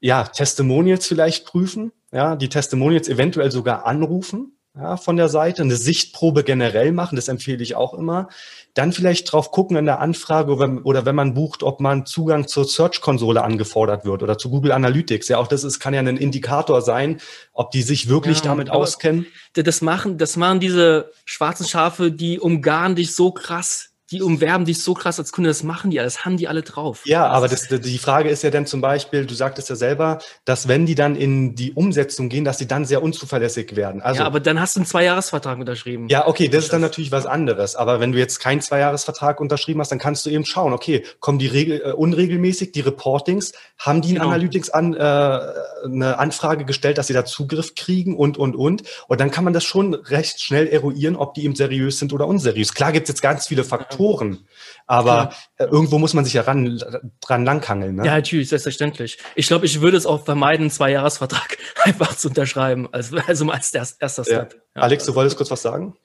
ja, 0.00 0.24
Testimonials 0.24 1.06
vielleicht 1.06 1.46
prüfen, 1.46 1.92
ja, 2.12 2.36
die 2.36 2.48
Testimonials 2.48 3.08
eventuell 3.08 3.50
sogar 3.50 3.86
anrufen, 3.86 4.57
ja, 4.78 4.96
von 4.96 5.16
der 5.16 5.28
Seite, 5.28 5.62
eine 5.62 5.74
Sichtprobe 5.74 6.44
generell 6.44 6.92
machen, 6.92 7.16
das 7.16 7.26
empfehle 7.26 7.62
ich 7.62 7.74
auch 7.74 7.94
immer. 7.94 8.28
Dann 8.74 8.92
vielleicht 8.92 9.32
drauf 9.32 9.50
gucken 9.50 9.76
in 9.76 9.86
der 9.86 9.98
Anfrage 9.98 10.52
oder, 10.84 11.04
wenn 11.04 11.14
man 11.16 11.34
bucht, 11.34 11.64
ob 11.64 11.80
man 11.80 12.06
Zugang 12.06 12.46
zur 12.46 12.64
Search-Konsole 12.64 13.42
angefordert 13.42 14.04
wird 14.04 14.22
oder 14.22 14.38
zu 14.38 14.50
Google 14.50 14.70
Analytics. 14.70 15.28
Ja, 15.28 15.38
auch 15.38 15.48
das 15.48 15.64
ist, 15.64 15.80
kann 15.80 15.94
ja 15.94 16.00
ein 16.00 16.16
Indikator 16.16 16.80
sein, 16.80 17.20
ob 17.52 17.72
die 17.72 17.82
sich 17.82 18.08
wirklich 18.08 18.38
ja, 18.38 18.44
damit 18.44 18.70
auskennen. 18.70 19.26
Das 19.54 19.82
machen, 19.82 20.16
das 20.16 20.36
machen 20.36 20.60
diese 20.60 21.10
schwarzen 21.24 21.66
Schafe, 21.66 22.12
die 22.12 22.38
umgarnen 22.38 22.94
dich 22.94 23.16
so 23.16 23.32
krass 23.32 23.90
die 24.10 24.22
umwerben 24.22 24.64
dich 24.64 24.82
so 24.82 24.94
krass 24.94 25.18
als 25.18 25.32
Kunde, 25.32 25.50
das 25.50 25.62
machen 25.62 25.90
die 25.90 26.00
alles, 26.00 26.24
haben 26.24 26.38
die 26.38 26.48
alle 26.48 26.62
drauf. 26.62 27.02
Ja, 27.04 27.26
aber 27.26 27.46
das, 27.46 27.68
die 27.68 27.98
Frage 27.98 28.30
ist 28.30 28.42
ja 28.42 28.50
dann 28.50 28.64
zum 28.64 28.80
Beispiel, 28.80 29.26
du 29.26 29.34
sagtest 29.34 29.68
ja 29.68 29.76
selber, 29.76 30.18
dass 30.46 30.66
wenn 30.66 30.86
die 30.86 30.94
dann 30.94 31.14
in 31.14 31.54
die 31.54 31.72
Umsetzung 31.72 32.30
gehen, 32.30 32.44
dass 32.44 32.56
sie 32.56 32.66
dann 32.66 32.86
sehr 32.86 33.02
unzuverlässig 33.02 33.76
werden. 33.76 34.00
Also, 34.00 34.20
ja, 34.20 34.26
aber 34.26 34.40
dann 34.40 34.60
hast 34.60 34.76
du 34.76 34.80
einen 34.80 34.86
Zweijahresvertrag 34.86 35.58
unterschrieben. 35.58 36.08
Ja, 36.08 36.26
okay, 36.26 36.48
das 36.48 36.64
ist 36.64 36.72
dann 36.72 36.80
natürlich 36.80 37.12
was 37.12 37.26
anderes. 37.26 37.76
Aber 37.76 38.00
wenn 38.00 38.12
du 38.12 38.18
jetzt 38.18 38.40
keinen 38.40 38.62
Zweijahresvertrag 38.62 39.40
unterschrieben 39.40 39.80
hast, 39.80 39.92
dann 39.92 39.98
kannst 39.98 40.24
du 40.24 40.30
eben 40.30 40.46
schauen, 40.46 40.72
okay, 40.72 41.04
kommen 41.20 41.38
die 41.38 41.46
regel, 41.46 41.82
äh, 41.84 41.92
unregelmäßig, 41.92 42.72
die 42.72 42.80
Reportings, 42.80 43.52
haben 43.78 44.00
die 44.00 44.10
in 44.10 44.14
genau. 44.14 44.28
Analytics 44.28 44.70
an, 44.70 44.94
äh, 44.94 44.98
eine 44.98 46.18
Anfrage 46.18 46.64
gestellt, 46.64 46.96
dass 46.96 47.08
sie 47.08 47.12
da 47.12 47.26
Zugriff 47.26 47.74
kriegen 47.74 48.16
und, 48.16 48.38
und, 48.38 48.56
und. 48.56 48.84
Und 49.06 49.20
dann 49.20 49.30
kann 49.30 49.44
man 49.44 49.52
das 49.52 49.64
schon 49.64 49.92
recht 49.92 50.40
schnell 50.40 50.66
eruieren, 50.66 51.14
ob 51.14 51.34
die 51.34 51.44
eben 51.44 51.54
seriös 51.54 51.98
sind 51.98 52.14
oder 52.14 52.26
unseriös. 52.26 52.72
Klar 52.72 52.92
gibt 52.92 53.04
es 53.04 53.08
jetzt 53.10 53.22
ganz 53.22 53.46
viele 53.46 53.64
Faktoren, 53.64 53.97
Faktoren. 53.98 54.46
Aber 54.86 55.32
äh, 55.56 55.64
irgendwo 55.64 55.98
muss 55.98 56.14
man 56.14 56.24
sich 56.24 56.34
ja 56.34 56.42
ran, 56.42 56.80
dran 57.20 57.44
langhangeln. 57.44 57.96
Ne? 57.96 58.06
Ja, 58.06 58.14
natürlich, 58.14 58.48
selbstverständlich. 58.48 59.18
Ich 59.34 59.48
glaube, 59.48 59.66
ich 59.66 59.80
würde 59.80 59.96
es 59.96 60.06
auch 60.06 60.24
vermeiden, 60.24 60.64
einen 60.64 60.70
Zweijahresvertrag 60.70 61.58
einfach 61.84 62.16
zu 62.16 62.28
unterschreiben. 62.28 62.88
Also, 62.92 63.18
also 63.26 63.50
als 63.50 63.74
erster 63.74 64.24
Step. 64.24 64.54
Ja. 64.74 64.82
Alex, 64.82 65.04
du 65.04 65.14
wolltest 65.14 65.36
kurz 65.36 65.50
was 65.50 65.62
sagen? 65.62 65.96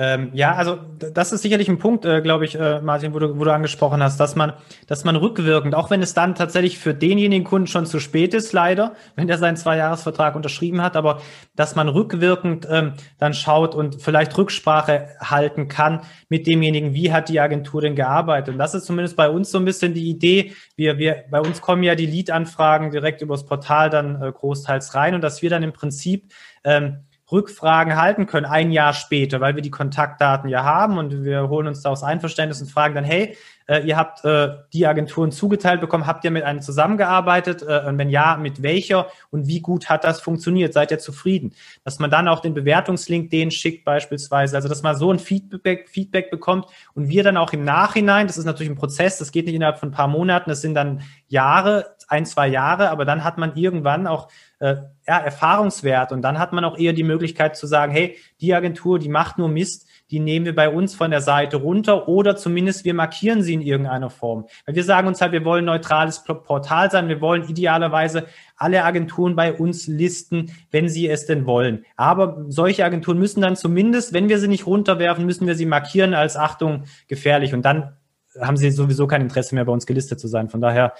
Ähm, 0.00 0.30
ja, 0.32 0.54
also 0.54 0.78
das 1.12 1.32
ist 1.32 1.42
sicherlich 1.42 1.68
ein 1.68 1.78
Punkt, 1.78 2.04
äh, 2.04 2.20
glaube 2.20 2.44
ich, 2.44 2.54
äh, 2.54 2.80
Martin, 2.80 3.14
wo 3.14 3.18
du, 3.18 3.36
wo 3.36 3.42
du 3.42 3.52
angesprochen 3.52 4.00
hast, 4.00 4.20
dass 4.20 4.36
man, 4.36 4.52
dass 4.86 5.02
man 5.02 5.16
rückwirkend, 5.16 5.74
auch 5.74 5.90
wenn 5.90 6.02
es 6.02 6.14
dann 6.14 6.36
tatsächlich 6.36 6.78
für 6.78 6.94
denjenigen 6.94 7.44
Kunden 7.44 7.66
schon 7.66 7.84
zu 7.84 7.98
spät 7.98 8.32
ist, 8.32 8.52
leider, 8.52 8.94
wenn 9.16 9.26
der 9.26 9.38
seinen 9.38 9.56
Zweijahresvertrag 9.56 10.36
unterschrieben 10.36 10.82
hat, 10.82 10.96
aber 10.96 11.20
dass 11.56 11.74
man 11.74 11.88
rückwirkend 11.88 12.68
ähm, 12.70 12.92
dann 13.18 13.34
schaut 13.34 13.74
und 13.74 14.00
vielleicht 14.00 14.38
Rücksprache 14.38 15.08
halten 15.20 15.66
kann 15.66 16.02
mit 16.28 16.46
demjenigen, 16.46 16.94
wie 16.94 17.12
hat 17.12 17.28
die 17.28 17.40
Agentur 17.40 17.80
denn 17.80 17.96
gearbeitet. 17.96 18.54
Und 18.54 18.58
das 18.58 18.74
ist 18.74 18.84
zumindest 18.84 19.16
bei 19.16 19.28
uns 19.28 19.50
so 19.50 19.58
ein 19.58 19.64
bisschen 19.64 19.94
die 19.94 20.08
Idee. 20.08 20.52
Wir, 20.76 20.98
wir, 20.98 21.24
bei 21.28 21.40
uns 21.40 21.60
kommen 21.60 21.82
ja 21.82 21.96
die 21.96 22.06
Lead-Anfragen 22.06 22.92
direkt 22.92 23.20
übers 23.20 23.46
Portal 23.46 23.90
dann 23.90 24.22
äh, 24.22 24.30
großteils 24.30 24.94
rein 24.94 25.16
und 25.16 25.22
dass 25.22 25.42
wir 25.42 25.50
dann 25.50 25.64
im 25.64 25.72
Prinzip 25.72 26.32
ähm, 26.62 26.98
Rückfragen 27.30 27.96
halten 27.96 28.26
können, 28.26 28.46
ein 28.46 28.70
Jahr 28.70 28.94
später, 28.94 29.40
weil 29.40 29.54
wir 29.54 29.62
die 29.62 29.70
Kontaktdaten 29.70 30.48
ja 30.48 30.64
haben 30.64 30.98
und 30.98 31.24
wir 31.24 31.48
holen 31.48 31.66
uns 31.66 31.82
da 31.82 31.90
aus 31.90 32.02
Einverständnis 32.02 32.60
und 32.60 32.70
fragen 32.70 32.94
dann, 32.94 33.04
hey, 33.04 33.36
äh, 33.68 33.86
ihr 33.86 33.96
habt 33.96 34.24
äh, 34.24 34.56
die 34.72 34.86
Agenturen 34.86 35.30
zugeteilt 35.30 35.80
bekommen, 35.80 36.06
habt 36.06 36.24
ihr 36.24 36.30
mit 36.30 36.42
einem 36.42 36.62
zusammengearbeitet? 36.62 37.62
Äh, 37.62 37.86
und 37.86 37.98
wenn 37.98 38.08
ja, 38.08 38.36
mit 38.36 38.62
welcher? 38.62 39.08
Und 39.30 39.46
wie 39.46 39.60
gut 39.60 39.90
hat 39.90 40.04
das 40.04 40.20
funktioniert? 40.20 40.72
Seid 40.72 40.90
ihr 40.90 40.98
zufrieden? 40.98 41.52
Dass 41.84 41.98
man 41.98 42.10
dann 42.10 42.28
auch 42.28 42.40
den 42.40 42.54
Bewertungslink 42.54 43.30
denen 43.30 43.50
schickt 43.50 43.84
beispielsweise, 43.84 44.56
also 44.56 44.68
dass 44.68 44.82
man 44.82 44.96
so 44.96 45.12
ein 45.12 45.18
Feedback, 45.18 45.88
Feedback 45.90 46.30
bekommt 46.30 46.66
und 46.94 47.08
wir 47.08 47.22
dann 47.22 47.36
auch 47.36 47.52
im 47.52 47.62
Nachhinein, 47.62 48.26
das 48.26 48.38
ist 48.38 48.46
natürlich 48.46 48.70
ein 48.70 48.76
Prozess, 48.76 49.18
das 49.18 49.32
geht 49.32 49.44
nicht 49.44 49.54
innerhalb 49.54 49.78
von 49.78 49.90
ein 49.90 49.92
paar 49.92 50.08
Monaten, 50.08 50.48
das 50.48 50.62
sind 50.62 50.74
dann 50.74 51.02
Jahre, 51.28 51.94
ein, 52.08 52.24
zwei 52.24 52.48
Jahre, 52.48 52.88
aber 52.88 53.04
dann 53.04 53.22
hat 53.22 53.36
man 53.36 53.54
irgendwann 53.54 54.06
auch 54.06 54.28
äh, 54.60 54.76
ja, 55.06 55.18
Erfahrungswert. 55.18 56.12
Und 56.12 56.22
dann 56.22 56.38
hat 56.38 56.52
man 56.52 56.64
auch 56.64 56.78
eher 56.78 56.92
die 56.92 57.04
Möglichkeit 57.04 57.56
zu 57.56 57.66
sagen, 57.66 57.92
hey, 57.92 58.16
die 58.40 58.54
Agentur, 58.54 58.98
die 58.98 59.08
macht 59.08 59.38
nur 59.38 59.48
Mist, 59.48 59.87
die 60.10 60.20
nehmen 60.20 60.46
wir 60.46 60.54
bei 60.54 60.68
uns 60.68 60.94
von 60.94 61.10
der 61.10 61.20
Seite 61.20 61.58
runter 61.58 62.08
oder 62.08 62.36
zumindest 62.36 62.84
wir 62.84 62.94
markieren 62.94 63.42
sie 63.42 63.54
in 63.54 63.60
irgendeiner 63.60 64.10
Form. 64.10 64.46
Weil 64.64 64.74
wir 64.74 64.84
sagen 64.84 65.08
uns 65.08 65.20
halt, 65.20 65.32
wir 65.32 65.44
wollen 65.44 65.64
neutrales 65.64 66.24
Portal 66.24 66.90
sein, 66.90 67.08
wir 67.08 67.20
wollen 67.20 67.48
idealerweise 67.48 68.26
alle 68.56 68.84
Agenturen 68.84 69.36
bei 69.36 69.52
uns 69.52 69.86
listen, 69.86 70.52
wenn 70.70 70.88
sie 70.88 71.08
es 71.08 71.26
denn 71.26 71.46
wollen. 71.46 71.84
Aber 71.96 72.44
solche 72.48 72.84
Agenturen 72.84 73.18
müssen 73.18 73.42
dann 73.42 73.56
zumindest, 73.56 74.12
wenn 74.12 74.28
wir 74.28 74.38
sie 74.38 74.48
nicht 74.48 74.66
runterwerfen, 74.66 75.26
müssen 75.26 75.46
wir 75.46 75.54
sie 75.54 75.66
markieren 75.66 76.14
als 76.14 76.36
Achtung 76.36 76.84
gefährlich 77.06 77.54
und 77.54 77.62
dann 77.62 77.96
haben 78.40 78.56
sie 78.56 78.70
sowieso 78.70 79.06
kein 79.06 79.22
Interesse 79.22 79.54
mehr 79.54 79.64
bei 79.64 79.72
uns 79.72 79.86
gelistet 79.86 80.20
zu 80.20 80.28
sein. 80.28 80.48
Von 80.48 80.60
daher, 80.60 80.94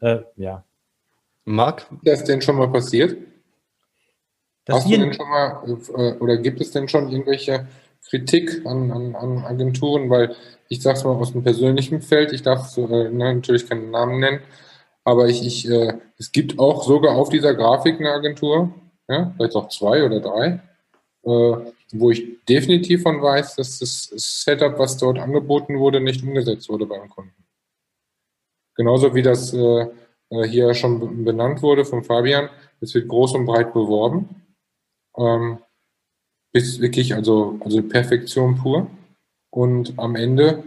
äh, 0.00 0.18
ja. 0.36 0.64
Marc? 1.44 1.86
Ist 2.02 2.20
das 2.20 2.24
denn 2.24 2.40
schon 2.40 2.56
mal 2.56 2.70
passiert? 2.70 3.16
Hast 4.68 4.86
du 4.86 4.96
denn 4.96 5.12
schon 5.12 5.28
mal, 5.28 5.62
äh, 5.96 6.12
oder 6.18 6.38
gibt 6.38 6.60
es 6.60 6.70
denn 6.70 6.88
schon 6.88 7.10
irgendwelche 7.10 7.66
Kritik 8.08 8.64
an, 8.66 8.90
an, 8.90 9.14
an 9.14 9.44
Agenturen? 9.44 10.10
Weil 10.10 10.34
ich 10.68 10.82
sage 10.82 10.98
es 10.98 11.04
mal 11.04 11.16
aus 11.16 11.32
dem 11.32 11.42
persönlichen 11.42 12.00
Feld, 12.02 12.32
ich 12.32 12.42
darf 12.42 12.76
äh, 12.76 13.08
natürlich 13.10 13.68
keinen 13.68 13.90
Namen 13.90 14.20
nennen, 14.20 14.40
aber 15.04 15.28
ich, 15.28 15.46
ich 15.46 15.68
äh, 15.70 15.94
es 16.18 16.32
gibt 16.32 16.58
auch 16.58 16.84
sogar 16.84 17.16
auf 17.16 17.28
dieser 17.28 17.54
Grafik 17.54 18.00
eine 18.00 18.12
Agentur, 18.12 18.72
ja, 19.08 19.32
vielleicht 19.36 19.56
auch 19.56 19.68
zwei 19.68 20.04
oder 20.04 20.20
drei, 20.20 20.60
äh, 21.24 21.72
wo 21.92 22.10
ich 22.10 22.44
definitiv 22.48 23.02
von 23.02 23.20
weiß, 23.22 23.56
dass 23.56 23.78
das 23.78 24.10
Setup, 24.14 24.78
was 24.78 24.96
dort 24.96 25.18
angeboten 25.18 25.78
wurde, 25.78 26.00
nicht 26.00 26.22
umgesetzt 26.22 26.68
wurde 26.68 26.86
beim 26.86 27.08
Kunden. 27.08 27.34
Genauso 28.76 29.14
wie 29.14 29.22
das 29.22 29.52
äh, 29.52 29.86
äh, 30.30 30.48
hier 30.48 30.74
schon 30.74 31.24
benannt 31.24 31.62
wurde 31.62 31.84
von 31.84 32.02
Fabian. 32.02 32.48
Es 32.80 32.94
wird 32.94 33.08
groß 33.08 33.34
und 33.34 33.46
breit 33.46 33.72
beworben. 33.72 34.42
Ähm, 35.16 35.58
bis 36.54 36.80
wirklich, 36.80 37.14
also, 37.14 37.58
also 37.64 37.82
Perfektion 37.82 38.56
pur. 38.56 38.86
Und 39.50 39.98
am 39.98 40.16
Ende 40.16 40.62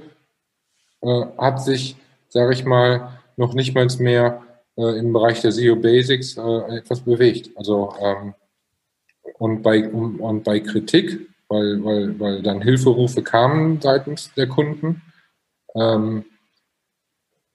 äh, 1.01 1.25
hat 1.37 1.63
sich, 1.63 1.95
sage 2.29 2.53
ich 2.53 2.65
mal, 2.65 3.19
noch 3.37 3.53
nicht 3.53 3.73
mal 3.73 3.87
mehr 3.99 4.43
äh, 4.77 4.99
im 4.99 5.13
Bereich 5.13 5.41
der 5.41 5.51
SEO 5.51 5.77
Basics 5.77 6.37
äh, 6.37 6.77
etwas 6.77 6.99
bewegt. 7.01 7.49
Also 7.55 7.93
ähm, 8.01 8.33
und 9.39 9.61
bei 9.61 9.87
und 9.89 10.43
bei 10.43 10.59
Kritik, 10.59 11.29
weil, 11.47 11.83
weil, 11.83 12.19
weil 12.19 12.41
dann 12.41 12.61
Hilferufe 12.61 13.21
kamen 13.21 13.79
seitens 13.81 14.33
der 14.35 14.47
Kunden 14.47 15.01
ähm, 15.75 16.25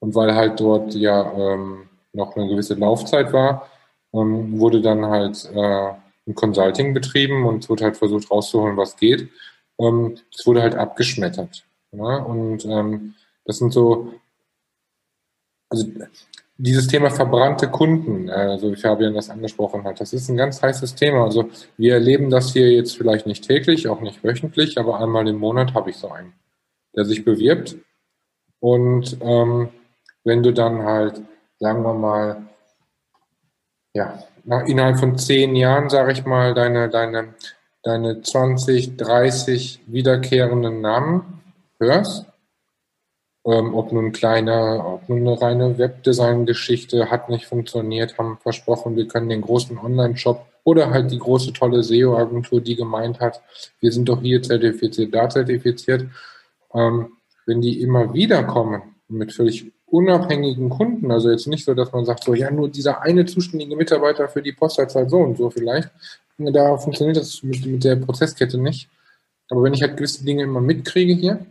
und 0.01 0.15
weil 0.15 0.35
halt 0.35 0.61
dort 0.61 0.95
ja 0.95 1.33
ähm, 1.33 1.89
noch 2.13 2.37
eine 2.37 2.49
gewisse 2.49 2.75
Laufzeit 2.75 3.33
war, 3.33 3.69
ähm, 4.15 4.59
wurde 4.59 4.81
dann 4.81 5.07
halt 5.07 5.51
äh, 5.55 5.93
ein 6.27 6.35
Consulting 6.35 6.95
betrieben 6.95 7.47
und 7.47 7.65
es 7.65 7.71
wurde 7.71 7.85
halt 7.85 7.97
versucht 7.97 8.31
rauszuholen, 8.31 8.77
was 8.77 8.97
geht. 8.97 9.29
Ähm, 9.79 10.19
es 10.35 10.47
wurde 10.47 10.63
halt 10.63 10.75
abgeschmettert. 10.75 11.65
Ja? 11.93 12.17
Und 12.19 12.65
ähm, 12.65 13.15
das 13.45 13.59
sind 13.59 13.73
so, 13.73 14.13
also 15.69 15.87
dieses 16.59 16.87
Thema 16.87 17.11
verbrannte 17.11 17.69
Kunden, 17.69 18.29
äh, 18.29 18.59
so 18.59 18.71
wie 18.71 18.77
Fabian 18.77 19.15
das 19.15 19.31
angesprochen 19.31 19.85
hat, 19.85 20.01
das 20.01 20.13
ist 20.13 20.29
ein 20.29 20.37
ganz 20.37 20.63
heißes 20.63 20.95
Thema. 20.95 21.25
Also 21.25 21.51
wir 21.77 21.95
erleben 21.95 22.31
das 22.31 22.53
hier 22.53 22.71
jetzt 22.71 22.97
vielleicht 22.97 23.27
nicht 23.27 23.47
täglich, 23.47 23.89
auch 23.89 24.01
nicht 24.01 24.23
wöchentlich, 24.23 24.79
aber 24.79 25.01
einmal 25.01 25.27
im 25.27 25.39
Monat 25.39 25.75
habe 25.75 25.91
ich 25.91 25.97
so 25.97 26.11
einen. 26.11 26.33
der 26.95 27.05
sich 27.05 27.25
bewirbt. 27.25 27.77
Und 28.61 29.17
ähm, 29.23 29.71
wenn 30.25 30.43
du 30.43 30.53
dann 30.53 30.85
halt, 30.85 31.21
sagen 31.59 31.83
wir 31.83 31.95
mal, 31.95 32.47
ja, 33.95 34.23
nach, 34.45 34.67
innerhalb 34.67 34.99
von 34.99 35.19
zehn 35.19 35.55
Jahren, 35.57 35.89
sage 35.91 36.13
ich 36.13 36.25
mal, 36.25 36.55
deine, 36.55 36.89
deine, 36.89 37.35
deine 37.83 38.23
20, 38.23 38.97
30 38.97 39.81
wiederkehrenden 39.87 40.81
Namen 40.81 41.41
hörst, 41.79 42.27
ähm, 43.45 43.75
ob 43.75 43.93
nun 43.93 44.13
kleine, 44.13 44.85
ob 44.85 45.09
nun 45.09 45.27
eine 45.27 45.41
reine 45.41 45.79
Webdesign-Geschichte 45.79 47.11
hat 47.11 47.29
nicht 47.29 47.47
funktioniert, 47.47 48.19
haben 48.19 48.39
versprochen, 48.39 48.97
wir 48.97 49.09
können 49.09 49.29
den 49.29 49.41
großen 49.43 49.79
Online-Shop 49.79 50.47
oder 50.65 50.91
halt 50.91 51.11
die 51.11 51.19
große 51.19 51.53
tolle 51.53 51.83
SEO-Agentur, 51.83 52.61
die 52.61 52.77
gemeint 52.77 53.19
hat, 53.21 53.43
wir 53.81 53.91
sind 53.91 54.09
doch 54.09 54.21
hier 54.23 54.43
zertifiziert, 54.43 55.13
da 55.13 55.29
zertifiziert. 55.29 56.07
Ähm, 56.73 57.13
wenn 57.47 57.61
die 57.61 57.81
immer 57.81 58.15
wieder 58.15 58.45
kommen 58.45 58.95
mit 59.09 59.33
völlig 59.33 59.73
unabhängigen 59.93 60.71
Kunden, 60.71 61.11
also 61.11 61.31
jetzt 61.31 61.47
nicht 61.47 61.65
so, 61.65 61.75
dass 61.75 61.93
man 61.93 62.07
sagt, 62.07 62.25
so 62.25 62.35
ja, 62.35 62.51
nur 62.51 62.69
dieser 62.69 63.03
eine 63.03 63.27
zuständige 63.27 63.77
Mitarbeiter 63.77 64.27
für 64.29 64.41
die 64.41 64.53
Postleitzahl 64.53 65.09
so 65.09 65.19
und 65.19 65.37
so 65.37 65.51
vielleicht, 65.51 65.91
da 66.39 66.79
funktioniert 66.79 67.19
das 67.19 67.43
mit, 67.43 67.65
mit 67.67 67.85
der 67.85 67.97
Prozesskette 67.97 68.59
nicht. 68.59 68.89
Aber 69.51 69.63
wenn 69.63 69.75
ich 69.75 69.83
halt 69.83 69.97
gewisse 69.99 70.25
Dinge 70.25 70.45
immer 70.45 70.63
mitkriege 70.63 71.13
hier, 71.13 71.45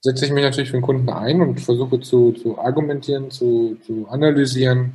setze 0.00 0.26
ich 0.26 0.32
mich 0.32 0.44
natürlich 0.44 0.70
für 0.70 0.76
den 0.76 0.82
Kunden 0.82 1.08
ein 1.08 1.40
und 1.40 1.60
versuche 1.60 2.00
zu, 2.00 2.32
zu 2.32 2.58
argumentieren, 2.58 3.30
zu, 3.30 3.76
zu 3.84 4.06
analysieren. 4.08 4.92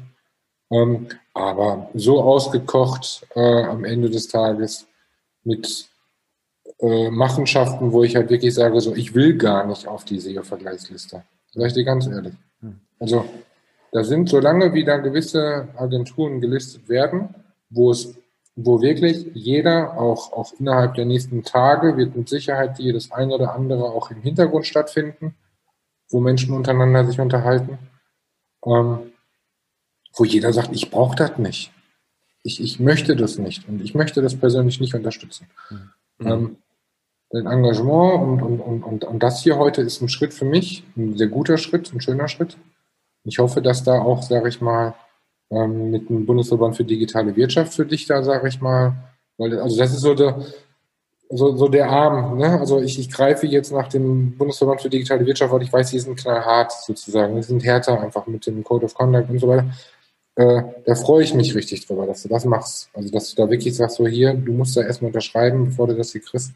Ähm, 0.71 1.07
aber 1.33 1.89
so 1.93 2.21
ausgekocht 2.21 3.27
äh, 3.35 3.63
am 3.63 3.83
Ende 3.83 4.09
des 4.09 4.29
Tages 4.29 4.87
mit 5.43 5.89
äh, 6.79 7.09
Machenschaften, 7.09 7.91
wo 7.91 8.03
ich 8.03 8.15
halt 8.15 8.29
wirklich 8.29 8.53
sage, 8.53 8.79
so 8.79 8.95
ich 8.95 9.13
will 9.13 9.35
gar 9.35 9.65
nicht 9.65 9.87
auf 9.87 10.05
die 10.05 10.19
SEO-Vergleichsliste. 10.19 11.23
Sag 11.53 11.67
ich 11.67 11.73
dir 11.73 11.83
ganz 11.83 12.07
ehrlich. 12.07 12.33
Also 12.99 13.25
da 13.91 14.03
sind, 14.03 14.29
solange 14.29 14.73
wie 14.73 14.83
da 14.83 14.97
gewisse 14.97 15.67
Agenturen 15.75 16.41
gelistet 16.41 16.89
werden, 16.89 17.33
wo 17.69 17.91
es 17.91 18.15
wo 18.65 18.81
wirklich 18.81 19.27
jeder, 19.33 19.97
auch, 19.97 20.33
auch 20.33 20.53
innerhalb 20.59 20.95
der 20.95 21.05
nächsten 21.05 21.43
Tage, 21.43 21.95
wird 21.95 22.15
mit 22.15 22.27
Sicherheit 22.27 22.77
jedes 22.77 23.11
eine 23.11 23.35
oder 23.35 23.55
andere 23.55 23.85
auch 23.85 24.11
im 24.11 24.21
Hintergrund 24.21 24.65
stattfinden, 24.65 25.35
wo 26.09 26.19
Menschen 26.19 26.53
untereinander 26.53 27.05
sich 27.05 27.19
unterhalten, 27.19 27.79
ähm, 28.65 29.11
wo 30.13 30.25
jeder 30.25 30.51
sagt, 30.51 30.71
ich 30.73 30.91
brauche 30.91 31.15
das 31.15 31.37
nicht. 31.37 31.71
Ich, 32.43 32.61
ich 32.61 32.79
möchte 32.79 33.15
das 33.15 33.37
nicht 33.37 33.67
und 33.69 33.81
ich 33.81 33.95
möchte 33.95 34.21
das 34.21 34.35
persönlich 34.35 34.79
nicht 34.79 34.93
unterstützen. 34.93 35.47
Mhm. 35.69 36.27
Ähm, 36.27 36.57
dein 37.31 37.45
Engagement 37.45 38.21
und, 38.21 38.41
und, 38.41 38.59
und, 38.59 38.83
und, 38.83 39.03
und 39.05 39.23
das 39.23 39.43
hier 39.43 39.57
heute 39.57 39.81
ist 39.81 40.01
ein 40.01 40.09
Schritt 40.09 40.33
für 40.33 40.45
mich, 40.45 40.83
ein 40.97 41.17
sehr 41.17 41.27
guter 41.27 41.57
Schritt, 41.57 41.93
ein 41.93 42.01
schöner 42.01 42.27
Schritt. 42.27 42.57
Ich 43.23 43.39
hoffe, 43.39 43.61
dass 43.61 43.83
da 43.83 44.01
auch, 44.01 44.23
sage 44.23 44.49
ich 44.49 44.61
mal, 44.61 44.95
ähm, 45.51 45.91
mit 45.91 46.09
dem 46.09 46.25
Bundesverband 46.25 46.75
für 46.75 46.83
digitale 46.83 47.35
Wirtschaft 47.35 47.73
für 47.73 47.85
dich 47.85 48.05
da, 48.05 48.23
sage 48.23 48.47
ich 48.47 48.61
mal. 48.61 48.93
Weil, 49.37 49.59
also 49.59 49.77
das 49.77 49.93
ist 49.93 50.01
so 50.01 50.15
der, 50.15 50.43
so, 51.29 51.55
so 51.55 51.67
der 51.67 51.89
Arm. 51.89 52.37
Ne? 52.37 52.59
Also 52.59 52.79
ich, 52.81 52.97
ich 52.99 53.11
greife 53.11 53.45
jetzt 53.45 53.71
nach 53.71 53.87
dem 53.87 54.37
Bundesverband 54.37 54.81
für 54.81 54.89
digitale 54.89 55.25
Wirtschaft, 55.25 55.53
weil 55.53 55.61
ich 55.61 55.71
weiß, 55.71 55.91
die 55.91 55.99
sind 55.99 56.17
knallhart 56.17 56.71
sozusagen. 56.71 57.35
Die 57.35 57.43
sind 57.43 57.63
härter 57.63 57.99
einfach 57.99 58.25
mit 58.27 58.45
dem 58.47 58.63
Code 58.63 58.85
of 58.85 58.93
Conduct 58.95 59.29
und 59.29 59.39
so 59.39 59.47
weiter. 59.47 59.69
Äh, 60.35 60.63
da 60.85 60.95
freue 60.95 61.23
ich 61.23 61.33
mich 61.33 61.53
richtig 61.55 61.85
drüber, 61.85 62.07
dass 62.07 62.23
du 62.23 62.29
das 62.29 62.45
machst. 62.45 62.89
Also 62.93 63.11
dass 63.11 63.33
du 63.33 63.41
da 63.41 63.49
wirklich 63.49 63.75
sagst, 63.75 63.97
so 63.97 64.07
hier, 64.07 64.33
du 64.33 64.53
musst 64.53 64.75
da 64.75 64.81
erstmal 64.81 65.09
unterschreiben, 65.09 65.65
bevor 65.65 65.87
du 65.87 65.95
das 65.95 66.11
hier 66.11 66.21
kriegst. 66.21 66.53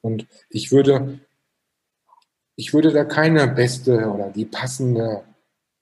Und 0.00 0.26
ich 0.50 0.72
würde, 0.72 1.20
ich 2.56 2.72
würde 2.72 2.92
da 2.92 3.04
keine 3.04 3.48
beste 3.48 4.10
oder 4.10 4.30
die 4.30 4.44
passende, 4.44 5.22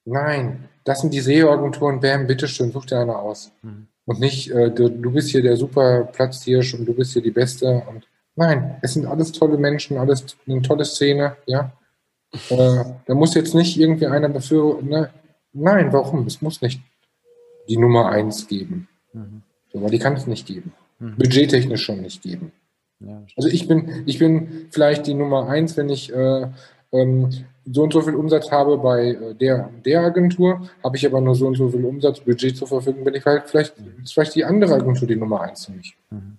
nein, 0.04 0.68
das 0.84 1.00
sind 1.00 1.12
die 1.12 1.20
SEO-Agenturen, 1.20 2.00
bam, 2.00 2.26
bitteschön, 2.26 2.72
such 2.72 2.86
dir 2.86 3.00
eine 3.00 3.18
aus. 3.18 3.52
Mhm. 3.62 3.88
Und 4.06 4.20
nicht, 4.20 4.50
äh, 4.52 4.70
du, 4.70 4.88
du, 4.88 5.10
bist 5.10 5.30
hier 5.30 5.42
der 5.42 5.56
super 5.56 6.04
Platzhirsch 6.04 6.74
und 6.74 6.86
du 6.86 6.94
bist 6.94 7.12
hier 7.12 7.22
die 7.22 7.32
Beste. 7.32 7.82
Und 7.88 8.06
nein, 8.36 8.78
es 8.82 8.94
sind 8.94 9.04
alles 9.04 9.32
tolle 9.32 9.58
Menschen, 9.58 9.98
alles 9.98 10.36
eine 10.46 10.62
tolle 10.62 10.84
Szene, 10.84 11.36
ja. 11.46 11.72
Äh, 12.50 12.84
da 13.06 13.14
muss 13.14 13.34
jetzt 13.34 13.54
nicht 13.54 13.78
irgendwie 13.78 14.06
einer 14.06 14.28
dafür, 14.28 14.82
ne? 14.82 15.10
Nein, 15.52 15.92
warum? 15.92 16.26
Es 16.26 16.42
muss 16.42 16.60
nicht 16.60 16.82
die 17.68 17.78
Nummer 17.78 18.10
eins 18.10 18.46
geben. 18.46 18.88
Mhm. 19.12 19.42
So, 19.72 19.80
weil 19.80 19.90
die 19.90 19.98
kann 19.98 20.14
es 20.14 20.26
nicht 20.26 20.46
geben. 20.46 20.74
Mhm. 20.98 21.16
Budgettechnisch 21.16 21.82
schon 21.82 22.02
nicht 22.02 22.22
geben. 22.22 22.52
Ja, 23.00 23.22
also 23.36 23.48
ich 23.48 23.68
bin, 23.68 24.04
ich 24.06 24.18
bin 24.18 24.68
vielleicht 24.70 25.06
die 25.06 25.14
Nummer 25.14 25.48
eins, 25.48 25.76
wenn 25.76 25.88
ich 25.88 26.12
äh, 26.12 26.46
ähm, 26.92 27.30
so 27.64 27.82
und 27.82 27.92
so 27.92 28.00
viel 28.00 28.14
Umsatz 28.14 28.50
habe 28.50 28.78
bei 28.78 29.08
äh, 29.08 29.34
der, 29.34 29.70
der 29.84 30.00
Agentur, 30.00 30.68
habe 30.82 30.96
ich 30.96 31.04
aber 31.04 31.20
nur 31.20 31.34
so 31.34 31.46
und 31.46 31.56
so 31.56 31.68
viel 31.68 31.84
Umsatzbudget 31.84 32.56
zur 32.56 32.68
Verfügung, 32.68 33.04
bin 33.04 33.14
ich 33.14 33.22
vielleicht, 33.22 33.50
vielleicht, 33.50 33.74
ist 34.02 34.14
vielleicht 34.14 34.34
die 34.34 34.44
andere 34.44 34.74
Agentur 34.74 35.06
die 35.06 35.16
Nummer 35.16 35.42
eins 35.42 35.66
für 35.66 35.72
mich. 35.72 35.96
Mhm. 36.10 36.38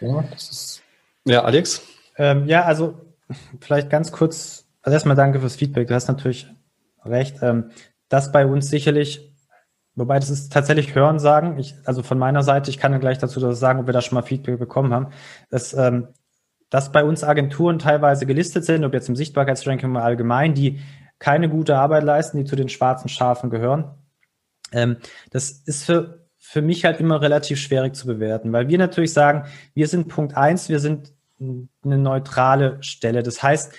Ja, 0.00 0.24
das 0.30 0.50
ist. 0.50 0.82
Ja, 1.24 1.44
Alex? 1.44 1.82
Ähm, 2.16 2.46
ja, 2.46 2.64
also 2.64 2.94
vielleicht 3.60 3.90
ganz 3.90 4.10
kurz, 4.10 4.66
also 4.82 4.94
erstmal 4.94 5.16
danke 5.16 5.40
fürs 5.40 5.56
Feedback. 5.56 5.88
Du 5.88 5.94
hast 5.94 6.08
natürlich 6.08 6.46
recht. 7.04 7.36
Ähm, 7.42 7.70
das 8.08 8.32
bei 8.32 8.46
uns 8.46 8.68
sicherlich, 8.68 9.31
wobei 9.94 10.18
das 10.18 10.30
ist 10.30 10.52
tatsächlich 10.52 10.94
Hörensagen. 10.94 11.58
Ich, 11.58 11.74
also 11.84 12.02
von 12.02 12.18
meiner 12.18 12.42
Seite, 12.42 12.70
ich 12.70 12.78
kann 12.78 12.92
dann 12.92 13.00
gleich 13.00 13.18
dazu 13.18 13.52
sagen, 13.52 13.80
ob 13.80 13.86
wir 13.86 13.92
da 13.92 14.00
schon 14.00 14.16
mal 14.16 14.22
Feedback 14.22 14.58
bekommen 14.58 14.92
haben. 14.92 15.08
Das 15.50 15.74
ähm, 15.74 16.08
dass 16.72 16.90
bei 16.90 17.04
uns 17.04 17.22
Agenturen 17.22 17.78
teilweise 17.78 18.24
gelistet 18.24 18.64
sind, 18.64 18.82
ob 18.82 18.94
jetzt 18.94 19.10
im 19.10 19.14
Sichtbarkeitsranking 19.14 19.90
mal 19.90 20.04
allgemein, 20.04 20.54
die 20.54 20.80
keine 21.18 21.50
gute 21.50 21.76
Arbeit 21.76 22.02
leisten, 22.02 22.38
die 22.38 22.44
zu 22.44 22.56
den 22.56 22.70
schwarzen 22.70 23.10
Schafen 23.10 23.50
gehören. 23.50 23.94
Ähm, 24.72 24.96
das 25.30 25.50
ist 25.50 25.84
für, 25.84 26.24
für 26.38 26.62
mich 26.62 26.86
halt 26.86 26.98
immer 26.98 27.20
relativ 27.20 27.60
schwierig 27.60 27.94
zu 27.94 28.06
bewerten, 28.06 28.54
weil 28.54 28.68
wir 28.68 28.78
natürlich 28.78 29.12
sagen, 29.12 29.44
wir 29.74 29.86
sind 29.86 30.08
Punkt 30.08 30.34
eins, 30.34 30.70
wir 30.70 30.80
sind 30.80 31.12
eine 31.38 31.98
neutrale 31.98 32.82
Stelle. 32.82 33.22
Das 33.22 33.42
heißt, 33.42 33.74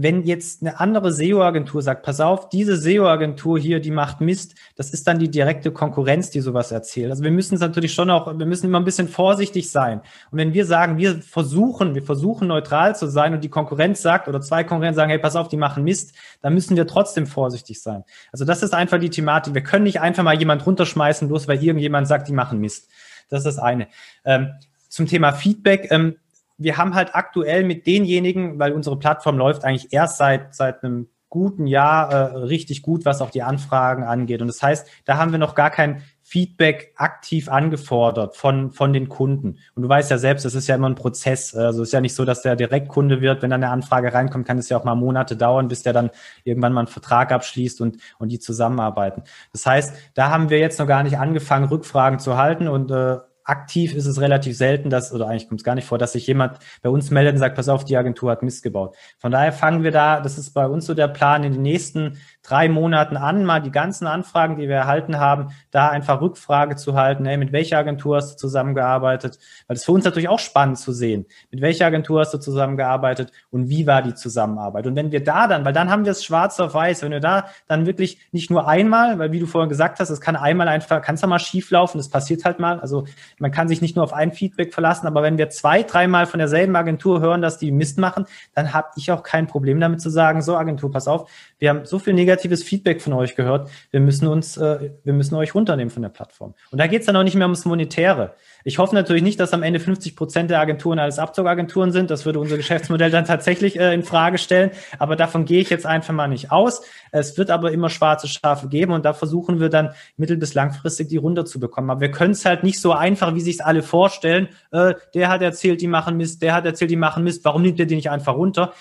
wenn 0.00 0.22
jetzt 0.22 0.62
eine 0.62 0.78
andere 0.78 1.12
SEO-Agentur 1.12 1.82
sagt, 1.82 2.04
pass 2.04 2.20
auf, 2.20 2.48
diese 2.50 2.76
SEO-Agentur 2.76 3.58
hier, 3.58 3.80
die 3.80 3.90
macht 3.90 4.20
Mist, 4.20 4.54
das 4.76 4.90
ist 4.90 5.08
dann 5.08 5.18
die 5.18 5.28
direkte 5.28 5.72
Konkurrenz, 5.72 6.30
die 6.30 6.38
sowas 6.38 6.70
erzählt. 6.70 7.10
Also 7.10 7.24
wir 7.24 7.32
müssen 7.32 7.56
es 7.56 7.60
natürlich 7.60 7.94
schon 7.94 8.08
auch, 8.08 8.38
wir 8.38 8.46
müssen 8.46 8.66
immer 8.66 8.78
ein 8.78 8.84
bisschen 8.84 9.08
vorsichtig 9.08 9.72
sein. 9.72 10.00
Und 10.30 10.38
wenn 10.38 10.54
wir 10.54 10.66
sagen, 10.66 10.98
wir 10.98 11.20
versuchen, 11.20 11.96
wir 11.96 12.04
versuchen 12.04 12.46
neutral 12.46 12.94
zu 12.94 13.08
sein 13.08 13.34
und 13.34 13.42
die 13.42 13.48
Konkurrenz 13.48 14.00
sagt 14.00 14.28
oder 14.28 14.40
zwei 14.40 14.62
Konkurrenten 14.62 14.94
sagen, 14.94 15.10
hey, 15.10 15.18
pass 15.18 15.34
auf, 15.34 15.48
die 15.48 15.56
machen 15.56 15.82
Mist, 15.82 16.14
dann 16.42 16.54
müssen 16.54 16.76
wir 16.76 16.86
trotzdem 16.86 17.26
vorsichtig 17.26 17.82
sein. 17.82 18.04
Also 18.30 18.44
das 18.44 18.62
ist 18.62 18.74
einfach 18.74 19.00
die 19.00 19.10
Thematik. 19.10 19.54
Wir 19.54 19.64
können 19.64 19.82
nicht 19.82 20.00
einfach 20.00 20.22
mal 20.22 20.38
jemand 20.38 20.64
runterschmeißen, 20.64 21.26
bloß 21.26 21.48
weil 21.48 21.60
irgendjemand 21.60 22.06
sagt, 22.06 22.28
die 22.28 22.32
machen 22.32 22.60
Mist. 22.60 22.88
Das 23.30 23.40
ist 23.40 23.46
das 23.46 23.58
eine. 23.58 23.88
Ähm, 24.24 24.52
zum 24.88 25.06
Thema 25.06 25.32
Feedback, 25.32 25.88
ähm, 25.90 26.16
wir 26.58 26.76
haben 26.76 26.94
halt 26.94 27.14
aktuell 27.14 27.64
mit 27.64 27.86
denjenigen, 27.86 28.58
weil 28.58 28.72
unsere 28.72 28.98
Plattform 28.98 29.38
läuft 29.38 29.64
eigentlich 29.64 29.92
erst 29.92 30.18
seit, 30.18 30.54
seit 30.54 30.82
einem 30.82 31.08
guten 31.30 31.66
Jahr 31.66 32.10
äh, 32.10 32.36
richtig 32.38 32.82
gut, 32.82 33.04
was 33.04 33.20
auch 33.20 33.30
die 33.30 33.42
Anfragen 33.42 34.02
angeht. 34.02 34.40
Und 34.40 34.48
das 34.48 34.62
heißt, 34.62 34.88
da 35.04 35.18
haben 35.18 35.30
wir 35.30 35.38
noch 35.38 35.54
gar 35.54 35.70
kein 35.70 36.02
Feedback 36.22 36.92
aktiv 36.96 37.48
angefordert 37.48 38.36
von, 38.36 38.70
von 38.70 38.92
den 38.92 39.08
Kunden. 39.08 39.58
Und 39.74 39.82
du 39.82 39.88
weißt 39.88 40.10
ja 40.10 40.18
selbst, 40.18 40.44
es 40.44 40.54
ist 40.54 40.68
ja 40.68 40.74
immer 40.74 40.88
ein 40.88 40.94
Prozess. 40.94 41.54
Also 41.54 41.82
es 41.82 41.88
ist 41.88 41.92
ja 41.92 42.00
nicht 42.00 42.14
so, 42.14 42.24
dass 42.24 42.42
der 42.42 42.56
Direktkunde 42.56 43.20
wird. 43.20 43.42
Wenn 43.42 43.50
dann 43.50 43.62
eine 43.62 43.72
Anfrage 43.72 44.12
reinkommt, 44.12 44.46
kann 44.46 44.58
es 44.58 44.68
ja 44.68 44.78
auch 44.78 44.84
mal 44.84 44.94
Monate 44.94 45.36
dauern, 45.36 45.68
bis 45.68 45.82
der 45.82 45.92
dann 45.92 46.10
irgendwann 46.44 46.72
mal 46.72 46.80
einen 46.80 46.88
Vertrag 46.88 47.32
abschließt 47.32 47.80
und, 47.80 47.98
und 48.18 48.30
die 48.30 48.38
zusammenarbeiten. 48.38 49.22
Das 49.52 49.64
heißt, 49.64 49.94
da 50.14 50.30
haben 50.30 50.50
wir 50.50 50.58
jetzt 50.58 50.78
noch 50.78 50.86
gar 50.86 51.02
nicht 51.02 51.18
angefangen, 51.18 51.68
Rückfragen 51.68 52.18
zu 52.18 52.36
halten 52.36 52.68
und 52.68 52.90
äh, 52.90 53.18
aktiv 53.48 53.94
ist 53.94 54.06
es 54.06 54.20
relativ 54.20 54.56
selten, 54.56 54.90
dass, 54.90 55.12
oder 55.12 55.26
eigentlich 55.26 55.48
kommt 55.48 55.60
es 55.60 55.64
gar 55.64 55.74
nicht 55.74 55.86
vor, 55.86 55.98
dass 55.98 56.12
sich 56.12 56.26
jemand 56.26 56.58
bei 56.82 56.90
uns 56.90 57.10
meldet 57.10 57.34
und 57.34 57.38
sagt, 57.38 57.56
pass 57.56 57.68
auf, 57.68 57.84
die 57.84 57.96
Agentur 57.96 58.30
hat 58.30 58.42
Mist 58.42 58.62
gebaut. 58.62 58.96
Von 59.18 59.32
daher 59.32 59.52
fangen 59.52 59.82
wir 59.82 59.90
da, 59.90 60.20
das 60.20 60.38
ist 60.38 60.50
bei 60.50 60.66
uns 60.66 60.86
so 60.86 60.94
der 60.94 61.08
Plan, 61.08 61.44
in 61.44 61.52
den 61.52 61.62
nächsten 61.62 62.18
drei 62.48 62.68
Monaten 62.68 63.16
an, 63.16 63.44
mal 63.44 63.60
die 63.60 63.70
ganzen 63.70 64.06
Anfragen, 64.06 64.56
die 64.56 64.68
wir 64.68 64.76
erhalten 64.76 65.18
haben, 65.18 65.48
da 65.70 65.88
einfach 65.88 66.20
Rückfrage 66.20 66.76
zu 66.76 66.94
halten, 66.94 67.26
hey, 67.26 67.36
mit 67.36 67.52
welcher 67.52 67.78
Agentur 67.78 68.16
hast 68.16 68.32
du 68.32 68.36
zusammengearbeitet? 68.36 69.38
Weil 69.66 69.74
das 69.74 69.80
ist 69.80 69.84
für 69.84 69.92
uns 69.92 70.04
natürlich 70.04 70.28
auch 70.28 70.38
spannend 70.38 70.78
zu 70.78 70.92
sehen. 70.92 71.26
Mit 71.50 71.60
welcher 71.60 71.86
Agentur 71.86 72.20
hast 72.20 72.32
du 72.32 72.38
zusammengearbeitet 72.38 73.32
und 73.50 73.68
wie 73.68 73.86
war 73.86 74.02
die 74.02 74.14
Zusammenarbeit? 74.14 74.86
Und 74.86 74.96
wenn 74.96 75.12
wir 75.12 75.22
da 75.22 75.46
dann, 75.46 75.64
weil 75.64 75.72
dann 75.72 75.90
haben 75.90 76.04
wir 76.04 76.12
es 76.12 76.24
schwarz 76.24 76.58
auf 76.60 76.74
weiß, 76.74 77.02
wenn 77.02 77.10
wir 77.10 77.20
da 77.20 77.46
dann 77.66 77.86
wirklich 77.86 78.18
nicht 78.32 78.50
nur 78.50 78.68
einmal, 78.68 79.18
weil 79.18 79.32
wie 79.32 79.40
du 79.40 79.46
vorhin 79.46 79.68
gesagt 79.68 80.00
hast, 80.00 80.10
es 80.10 80.20
kann 80.20 80.36
einmal 80.36 80.68
einfach, 80.68 81.02
kann 81.02 81.16
es 81.16 81.26
mal 81.26 81.38
schief 81.38 81.70
laufen, 81.70 81.98
das 81.98 82.08
passiert 82.08 82.44
halt 82.44 82.58
mal. 82.58 82.80
Also 82.80 83.04
man 83.38 83.50
kann 83.50 83.68
sich 83.68 83.82
nicht 83.82 83.96
nur 83.96 84.04
auf 84.04 84.12
ein 84.12 84.32
Feedback 84.32 84.72
verlassen, 84.72 85.06
aber 85.06 85.22
wenn 85.22 85.36
wir 85.36 85.50
zwei, 85.50 85.82
dreimal 85.82 86.26
von 86.26 86.38
derselben 86.38 86.74
Agentur 86.76 87.20
hören, 87.20 87.42
dass 87.42 87.58
die 87.58 87.70
Mist 87.70 87.98
machen, 87.98 88.26
dann 88.54 88.72
habe 88.72 88.88
ich 88.96 89.12
auch 89.12 89.22
kein 89.22 89.46
Problem 89.46 89.80
damit 89.80 90.00
zu 90.00 90.10
sagen, 90.10 90.42
so 90.42 90.56
Agentur, 90.56 90.90
pass 90.90 91.08
auf, 91.08 91.30
Wir 91.58 91.70
haben 91.70 91.84
so 91.84 91.98
viel 91.98 92.14
negatives 92.14 92.62
Feedback 92.62 93.02
von 93.02 93.12
euch 93.12 93.34
gehört. 93.34 93.70
Wir 93.90 94.00
müssen 94.00 94.28
uns, 94.28 94.56
äh, 94.56 94.90
wir 95.02 95.12
müssen 95.12 95.34
euch 95.34 95.54
runternehmen 95.54 95.90
von 95.90 96.02
der 96.02 96.08
Plattform. 96.08 96.54
Und 96.70 96.78
da 96.78 96.86
geht 96.86 97.00
es 97.00 97.06
dann 97.06 97.16
auch 97.16 97.24
nicht 97.24 97.34
mehr 97.34 97.46
ums 97.46 97.64
Monetäre. 97.64 98.34
Ich 98.68 98.76
hoffe 98.76 98.94
natürlich 98.94 99.22
nicht, 99.22 99.40
dass 99.40 99.54
am 99.54 99.62
Ende 99.62 99.80
50 99.80 100.14
Prozent 100.14 100.50
der 100.50 100.60
Agenturen 100.60 100.98
alles 100.98 101.18
Abzogagenturen 101.18 101.90
sind. 101.90 102.10
Das 102.10 102.26
würde 102.26 102.38
unser 102.38 102.58
Geschäftsmodell 102.58 103.10
dann 103.10 103.24
tatsächlich 103.24 103.80
äh, 103.80 103.94
in 103.94 104.02
Frage 104.02 104.36
stellen. 104.36 104.72
Aber 104.98 105.16
davon 105.16 105.46
gehe 105.46 105.62
ich 105.62 105.70
jetzt 105.70 105.86
einfach 105.86 106.12
mal 106.12 106.28
nicht 106.28 106.52
aus. 106.52 106.82
Es 107.10 107.38
wird 107.38 107.48
aber 107.48 107.72
immer 107.72 107.88
schwarze 107.88 108.28
Schafe 108.28 108.68
geben 108.68 108.92
und 108.92 109.06
da 109.06 109.14
versuchen 109.14 109.58
wir 109.58 109.70
dann 109.70 109.94
mittel- 110.18 110.36
bis 110.36 110.52
langfristig 110.52 111.08
die 111.08 111.16
runterzubekommen. 111.16 111.88
Aber 111.88 112.02
wir 112.02 112.10
können 112.10 112.32
es 112.32 112.44
halt 112.44 112.62
nicht 112.62 112.78
so 112.78 112.92
einfach, 112.92 113.34
wie 113.34 113.40
sich 113.40 113.54
es 113.54 113.60
alle 113.62 113.82
vorstellen. 113.82 114.48
Äh, 114.70 114.92
der 115.14 115.30
hat 115.30 115.40
erzählt, 115.40 115.80
die 115.80 115.88
machen 115.88 116.18
Mist, 116.18 116.42
der 116.42 116.52
hat 116.52 116.66
erzählt, 116.66 116.90
die 116.90 116.96
machen 116.96 117.24
Mist. 117.24 117.46
Warum 117.46 117.62
nimmt 117.62 117.78
ihr 117.78 117.86
die 117.86 117.96
nicht 117.96 118.10
einfach 118.10 118.34
runter? 118.34 118.74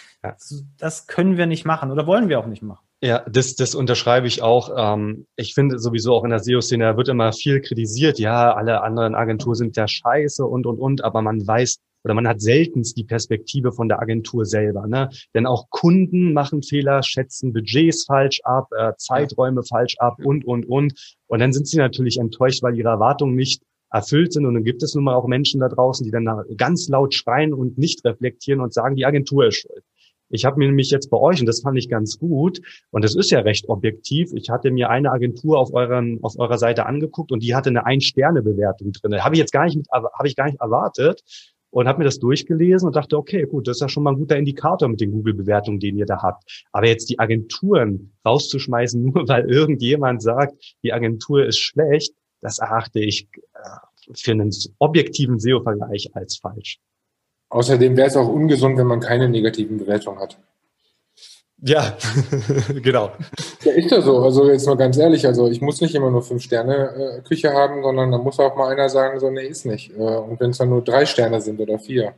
Das 0.78 1.08
können 1.08 1.38
wir 1.38 1.46
nicht 1.46 1.64
machen 1.64 1.92
oder 1.92 2.06
wollen 2.06 2.28
wir 2.28 2.40
auch 2.40 2.48
nicht 2.48 2.62
machen. 2.62 2.87
Ja, 3.00 3.24
das, 3.30 3.56
das 3.56 3.76
unterschreibe 3.76 4.26
ich 4.26 4.42
auch. 4.42 4.72
Ähm, 4.76 5.28
ich 5.36 5.54
finde 5.54 5.78
sowieso 5.78 6.16
auch 6.16 6.24
in 6.24 6.32
der 6.32 6.40
SEO-Szene 6.40 6.98
wird 6.98 7.10
immer 7.10 7.32
viel 7.32 7.62
kritisiert. 7.62 8.18
Ja, 8.18 8.56
alle 8.56 8.82
anderen 8.82 9.14
Agenturen 9.14 9.56
sind 9.56 9.78
ja 9.78 9.88
scheiße 9.88 10.44
und, 10.44 10.66
und, 10.66 10.80
und. 10.80 11.04
Aber 11.04 11.22
man 11.22 11.46
weiß 11.46 11.78
oder 12.04 12.16
man 12.16 12.28
hat 12.28 12.42
seltenst 12.42 12.98
die 12.98 13.04
Perspektive 13.04 13.72
von 13.72 13.88
der 13.88 14.02
Agentur 14.02 14.46
selber. 14.46 14.88
Ne? 14.88 15.10
Denn 15.36 15.46
auch 15.46 15.70
Kunden 15.70 16.34
machen 16.34 16.64
Fehler, 16.64 17.04
schätzen 17.04 17.54
Budgets 17.54 18.06
falsch 18.06 18.40
ab, 18.44 18.70
äh, 18.76 18.94
Zeiträume 18.98 19.62
falsch 19.64 19.96
ab 20.00 20.18
und, 20.24 20.46
und, 20.46 20.66
und. 20.66 20.94
Und 21.28 21.40
dann 21.40 21.54
sind 21.54 21.68
sie 21.68 21.78
natürlich 21.78 22.18
enttäuscht, 22.18 22.64
weil 22.64 22.78
ihre 22.78 22.90
Erwartungen 22.90 23.36
nicht 23.36 23.62
erfüllt 23.92 24.34
sind. 24.34 24.46
Und 24.46 24.56
dann 24.56 24.64
gibt 24.64 24.82
es 24.82 24.96
nun 24.96 25.04
mal 25.04 25.16
auch 25.16 25.28
Menschen 25.28 25.60
da 25.60 25.70
draußen, 25.70 26.04
die 26.04 26.12
dann 26.12 26.28
ganz 26.56 26.88
laut 26.88 27.14
schreien 27.14 27.54
und 27.54 27.78
nicht 27.78 28.04
reflektieren 28.06 28.62
und 28.62 28.74
sagen, 28.74 28.96
die 28.96 29.06
Agentur 29.06 29.48
ist 29.48 29.58
schuld. 29.58 29.84
Ich 30.30 30.46
habe 30.46 30.58
mir 30.58 30.68
nämlich 30.68 30.90
jetzt 30.92 31.10
bei 31.10 31.18
euch, 31.18 31.40
und 31.40 31.46
das 31.46 31.62
fand 31.62 31.78
ich 31.78 31.90
ganz 31.90 32.20
gut, 32.20 32.62
und 32.92 33.04
das 33.04 33.16
ist 33.16 33.32
ja 33.32 33.40
recht 33.40 33.70
objektiv, 33.70 34.32
ich 34.34 34.50
hatte 34.50 34.72
mir 34.72 34.90
eine 34.90 35.12
Agentur 35.12 35.58
auf, 35.58 35.74
euren, 35.74 36.20
auf 36.22 36.38
eurer 36.38 36.58
Seite 36.58 36.86
angeguckt 36.86 37.32
und 37.32 37.44
die 37.44 37.56
hatte 37.56 37.70
eine 37.70 37.86
Ein-Sterne-Bewertung 37.86 38.92
drin. 38.92 39.24
Habe 39.24 39.36
ich 39.36 39.40
jetzt 39.40 39.54
gar 39.54 39.66
nicht, 39.66 39.78
mit, 39.78 39.88
habe 39.92 40.28
ich 40.28 40.36
gar 40.36 40.46
nicht 40.46 40.60
erwartet 40.60 41.24
und 41.70 41.88
habe 41.88 42.00
mir 42.00 42.06
das 42.06 42.20
durchgelesen 42.20 42.88
und 42.88 42.96
dachte, 42.96 43.18
okay, 43.18 43.46
gut, 43.46 43.68
das 43.68 43.78
ist 43.78 43.82
ja 43.82 43.90
schon 43.90 44.04
mal 44.04 44.12
ein 44.12 44.18
guter 44.18 44.38
Indikator 44.38 44.88
mit 44.88 45.02
den 45.02 45.12
Google-Bewertungen, 45.12 45.80
den 45.80 45.98
ihr 45.98 46.06
da 46.06 46.22
habt. 46.22 46.66
Aber 46.72 46.88
jetzt 46.88 47.10
die 47.10 47.20
Agenturen 47.20 48.14
rauszuschmeißen, 48.26 49.04
nur 49.14 49.28
weil 49.28 49.50
irgendjemand 49.50 50.22
sagt, 50.22 50.78
die 50.84 50.94
Agentur 50.94 51.46
ist 51.46 51.60
schlecht, 51.60 52.14
das 52.42 52.60
erachte 52.60 53.00
ich 53.00 53.28
äh, 53.54 54.14
für 54.16 54.32
einen 54.32 54.52
objektiven 54.80 55.40
SEO-Vergleich 55.40 56.10
als 56.14 56.38
falsch. 56.38 56.80
Außerdem 57.50 57.96
wäre 57.96 58.08
es 58.08 58.18
auch 58.18 58.28
ungesund, 58.28 58.78
wenn 58.78 58.88
man 58.88 59.00
keine 59.00 59.30
negativen 59.30 59.78
Bewertungen 59.78 60.20
hat. 60.20 60.38
Ja, 61.60 61.98
genau. 62.84 63.12
Ja, 63.64 63.72
ist 63.72 63.90
ja 63.90 64.02
so. 64.02 64.20
Also 64.20 64.50
jetzt 64.50 64.68
mal 64.68 64.78
ganz 64.78 64.98
ehrlich, 64.98 65.26
also 65.26 65.48
ich 65.48 65.60
muss 65.60 65.82
nicht 65.82 65.96
immer 65.96 66.12
nur 66.12 66.22
fünf 66.22 66.44
Sterne 66.44 67.18
äh, 67.18 67.22
Küche 67.22 67.52
haben, 67.52 67.82
sondern 67.82 68.12
da 68.12 68.20
muss 68.20 68.40
auch 68.40 68.56
mal 68.56 68.72
einer 68.72 68.90
sagen, 68.90 69.20
so 69.20 69.32
nee, 69.32 69.48
ist 69.48 69.66
nicht. 69.66 69.92
Äh, 69.92 70.02
und 70.02 70.40
wenn 70.40 70.52
es 70.52 70.60
dann 70.60 70.70
nur 70.70 70.84
drei 70.84 71.06
Sterne 71.06 71.42
sind 71.42 71.60
oder 71.60 71.80
vier. 71.80 72.14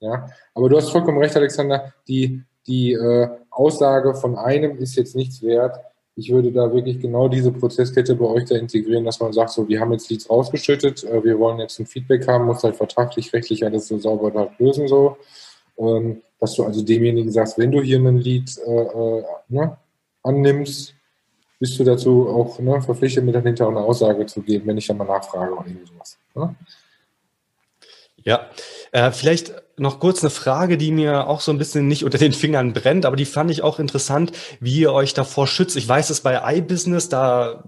Ja, 0.00 0.28
aber 0.54 0.68
du 0.68 0.76
hast 0.76 0.90
vollkommen 0.90 1.18
recht, 1.18 1.36
Alexander. 1.36 1.94
Die, 2.06 2.42
die 2.66 2.92
äh, 2.92 3.28
Aussage 3.50 4.14
von 4.14 4.36
einem 4.36 4.76
ist 4.76 4.96
jetzt 4.96 5.16
nichts 5.16 5.42
wert, 5.42 5.78
ich 6.18 6.32
würde 6.32 6.50
da 6.50 6.72
wirklich 6.72 6.98
genau 6.98 7.28
diese 7.28 7.52
Prozesskette 7.52 8.14
bei 8.14 8.24
euch 8.24 8.46
da 8.46 8.56
integrieren, 8.56 9.04
dass 9.04 9.20
man 9.20 9.34
sagt, 9.34 9.50
so, 9.50 9.68
wir 9.68 9.80
haben 9.80 9.92
jetzt 9.92 10.10
Leads 10.10 10.28
rausgeschüttet, 10.28 11.04
äh, 11.04 11.22
wir 11.22 11.38
wollen 11.38 11.60
jetzt 11.60 11.78
ein 11.78 11.86
Feedback 11.86 12.26
haben, 12.26 12.46
muss 12.46 12.64
halt 12.64 12.76
vertraglich, 12.76 13.32
rechtlich 13.34 13.62
alles 13.64 13.86
so 13.88 13.98
sauber 13.98 14.30
da 14.30 14.48
lösen, 14.58 14.88
so. 14.88 15.18
Ähm, 15.78 16.22
dass 16.40 16.54
du 16.54 16.64
also 16.64 16.82
demjenigen 16.82 17.30
sagst, 17.30 17.58
wenn 17.58 17.70
du 17.70 17.82
hier 17.82 17.98
einen 17.98 18.18
Lead 18.18 18.50
äh, 18.66 18.80
äh, 18.80 19.24
ne, 19.48 19.76
annimmst, 20.22 20.94
bist 21.58 21.78
du 21.78 21.84
dazu 21.84 22.28
auch 22.28 22.58
ne, 22.58 22.80
verpflichtet, 22.80 23.24
mir 23.24 23.32
dann 23.32 23.44
hinterher 23.44 23.76
eine 23.76 23.84
Aussage 23.84 24.24
zu 24.24 24.40
geben, 24.40 24.66
wenn 24.66 24.78
ich 24.78 24.86
dann 24.86 24.96
mal 24.96 25.04
nachfrage 25.04 25.52
oder 25.52 25.66
irgendwie 25.66 25.86
sowas. 25.86 26.18
Ne? 26.34 26.54
Ja, 28.26 28.50
äh, 28.90 29.12
vielleicht 29.12 29.54
noch 29.76 30.00
kurz 30.00 30.22
eine 30.22 30.30
Frage, 30.30 30.76
die 30.76 30.90
mir 30.90 31.28
auch 31.28 31.40
so 31.40 31.52
ein 31.52 31.58
bisschen 31.58 31.86
nicht 31.86 32.04
unter 32.04 32.18
den 32.18 32.32
Fingern 32.32 32.72
brennt, 32.72 33.06
aber 33.06 33.14
die 33.14 33.24
fand 33.24 33.52
ich 33.52 33.62
auch 33.62 33.78
interessant, 33.78 34.32
wie 34.58 34.80
ihr 34.80 34.92
euch 34.92 35.14
davor 35.14 35.46
schützt. 35.46 35.76
Ich 35.76 35.88
weiß 35.88 36.10
es 36.10 36.22
bei 36.22 36.56
iBusiness, 36.56 37.08
da 37.08 37.62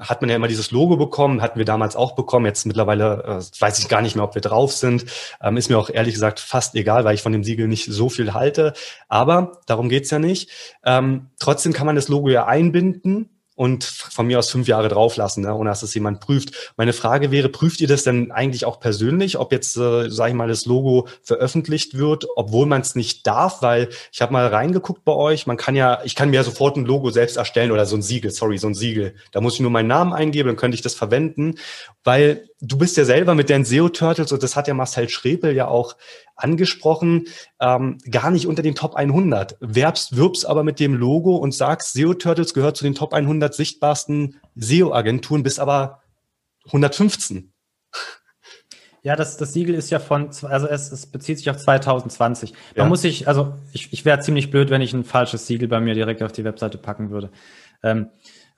hat 0.00 0.20
man 0.20 0.30
ja 0.30 0.34
immer 0.34 0.48
dieses 0.48 0.72
Logo 0.72 0.96
bekommen, 0.96 1.42
hatten 1.42 1.58
wir 1.58 1.64
damals 1.64 1.94
auch 1.94 2.16
bekommen. 2.16 2.46
Jetzt 2.46 2.66
mittlerweile 2.66 3.22
äh, 3.22 3.60
weiß 3.60 3.78
ich 3.78 3.88
gar 3.88 4.02
nicht 4.02 4.16
mehr, 4.16 4.24
ob 4.24 4.34
wir 4.34 4.42
drauf 4.42 4.72
sind. 4.72 5.04
Ähm, 5.40 5.56
ist 5.56 5.70
mir 5.70 5.78
auch 5.78 5.90
ehrlich 5.90 6.14
gesagt 6.14 6.40
fast 6.40 6.74
egal, 6.74 7.04
weil 7.04 7.14
ich 7.14 7.22
von 7.22 7.30
dem 7.30 7.44
Siegel 7.44 7.68
nicht 7.68 7.86
so 7.86 8.08
viel 8.08 8.34
halte. 8.34 8.72
Aber 9.08 9.60
darum 9.66 9.88
geht's 9.88 10.10
ja 10.10 10.18
nicht. 10.18 10.50
Ähm, 10.84 11.30
trotzdem 11.38 11.72
kann 11.72 11.86
man 11.86 11.94
das 11.94 12.08
Logo 12.08 12.30
ja 12.30 12.46
einbinden 12.46 13.33
und 13.56 13.84
von 13.84 14.26
mir 14.26 14.38
aus 14.38 14.50
fünf 14.50 14.66
Jahre 14.66 14.88
drauflassen, 14.88 15.44
ne, 15.44 15.54
ohne 15.54 15.70
dass 15.70 15.82
es 15.82 15.94
jemand 15.94 16.20
prüft. 16.20 16.72
Meine 16.76 16.92
Frage 16.92 17.30
wäre, 17.30 17.48
prüft 17.48 17.80
ihr 17.80 17.86
das 17.86 18.02
denn 18.02 18.32
eigentlich 18.32 18.64
auch 18.64 18.80
persönlich, 18.80 19.38
ob 19.38 19.52
jetzt, 19.52 19.76
äh, 19.76 20.10
sage 20.10 20.30
ich 20.30 20.36
mal, 20.36 20.48
das 20.48 20.66
Logo 20.66 21.06
veröffentlicht 21.22 21.96
wird, 21.96 22.26
obwohl 22.34 22.66
man 22.66 22.80
es 22.80 22.96
nicht 22.96 23.26
darf? 23.26 23.62
Weil 23.62 23.90
ich 24.12 24.20
habe 24.22 24.32
mal 24.32 24.46
reingeguckt 24.48 25.04
bei 25.04 25.12
euch, 25.12 25.46
man 25.46 25.56
kann 25.56 25.76
ja, 25.76 26.00
ich 26.04 26.16
kann 26.16 26.30
mir 26.30 26.36
ja 26.36 26.44
sofort 26.44 26.76
ein 26.76 26.84
Logo 26.84 27.10
selbst 27.10 27.36
erstellen 27.36 27.70
oder 27.70 27.86
so 27.86 27.96
ein 27.96 28.02
Siegel, 28.02 28.30
sorry, 28.32 28.58
so 28.58 28.66
ein 28.66 28.74
Siegel. 28.74 29.14
Da 29.30 29.40
muss 29.40 29.54
ich 29.54 29.60
nur 29.60 29.70
meinen 29.70 29.88
Namen 29.88 30.12
eingeben, 30.12 30.48
dann 30.48 30.56
könnte 30.56 30.74
ich 30.74 30.82
das 30.82 30.94
verwenden, 30.94 31.54
weil 32.02 32.48
du 32.60 32.78
bist 32.78 32.96
ja 32.96 33.04
selber 33.04 33.34
mit 33.34 33.48
den 33.50 33.64
SEO 33.64 33.88
Turtles 33.88 34.32
und 34.32 34.42
das 34.42 34.56
hat 34.56 34.68
ja 34.68 34.74
Marcel 34.74 35.08
Schrepel 35.08 35.54
ja 35.54 35.68
auch 35.68 35.96
angesprochen, 36.36 37.26
ähm, 37.60 37.98
gar 38.10 38.30
nicht 38.30 38.46
unter 38.46 38.62
den 38.62 38.74
Top 38.74 38.94
100. 38.94 39.56
Werbst, 39.60 40.16
wirbst 40.16 40.46
aber 40.46 40.64
mit 40.64 40.80
dem 40.80 40.94
Logo 40.94 41.36
und 41.36 41.54
sagst, 41.54 41.92
SEO 41.92 42.14
Turtles 42.14 42.54
gehört 42.54 42.76
zu 42.76 42.84
den 42.84 42.94
Top 42.94 43.12
100 43.14 43.54
sichtbarsten 43.54 44.40
SEO-Agenturen, 44.56 45.42
bist 45.42 45.60
aber 45.60 46.02
115. 46.66 47.52
Ja, 49.02 49.16
das, 49.16 49.36
das 49.36 49.52
Siegel 49.52 49.74
ist 49.74 49.90
ja 49.90 49.98
von, 49.98 50.30
also 50.44 50.66
es, 50.66 50.90
es 50.90 51.06
bezieht 51.06 51.36
sich 51.36 51.50
auf 51.50 51.58
2020. 51.58 52.52
Man 52.52 52.60
ja. 52.74 52.84
muss 52.86 53.02
sich, 53.02 53.28
also 53.28 53.54
ich, 53.72 53.92
ich 53.92 54.06
wäre 54.06 54.20
ziemlich 54.20 54.50
blöd, 54.50 54.70
wenn 54.70 54.80
ich 54.80 54.94
ein 54.94 55.04
falsches 55.04 55.46
Siegel 55.46 55.68
bei 55.68 55.78
mir 55.78 55.92
direkt 55.92 56.22
auf 56.22 56.32
die 56.32 56.44
Webseite 56.44 56.78
packen 56.78 57.10
würde. 57.10 57.30
Ähm, 57.82 57.98
ähm, 57.98 58.08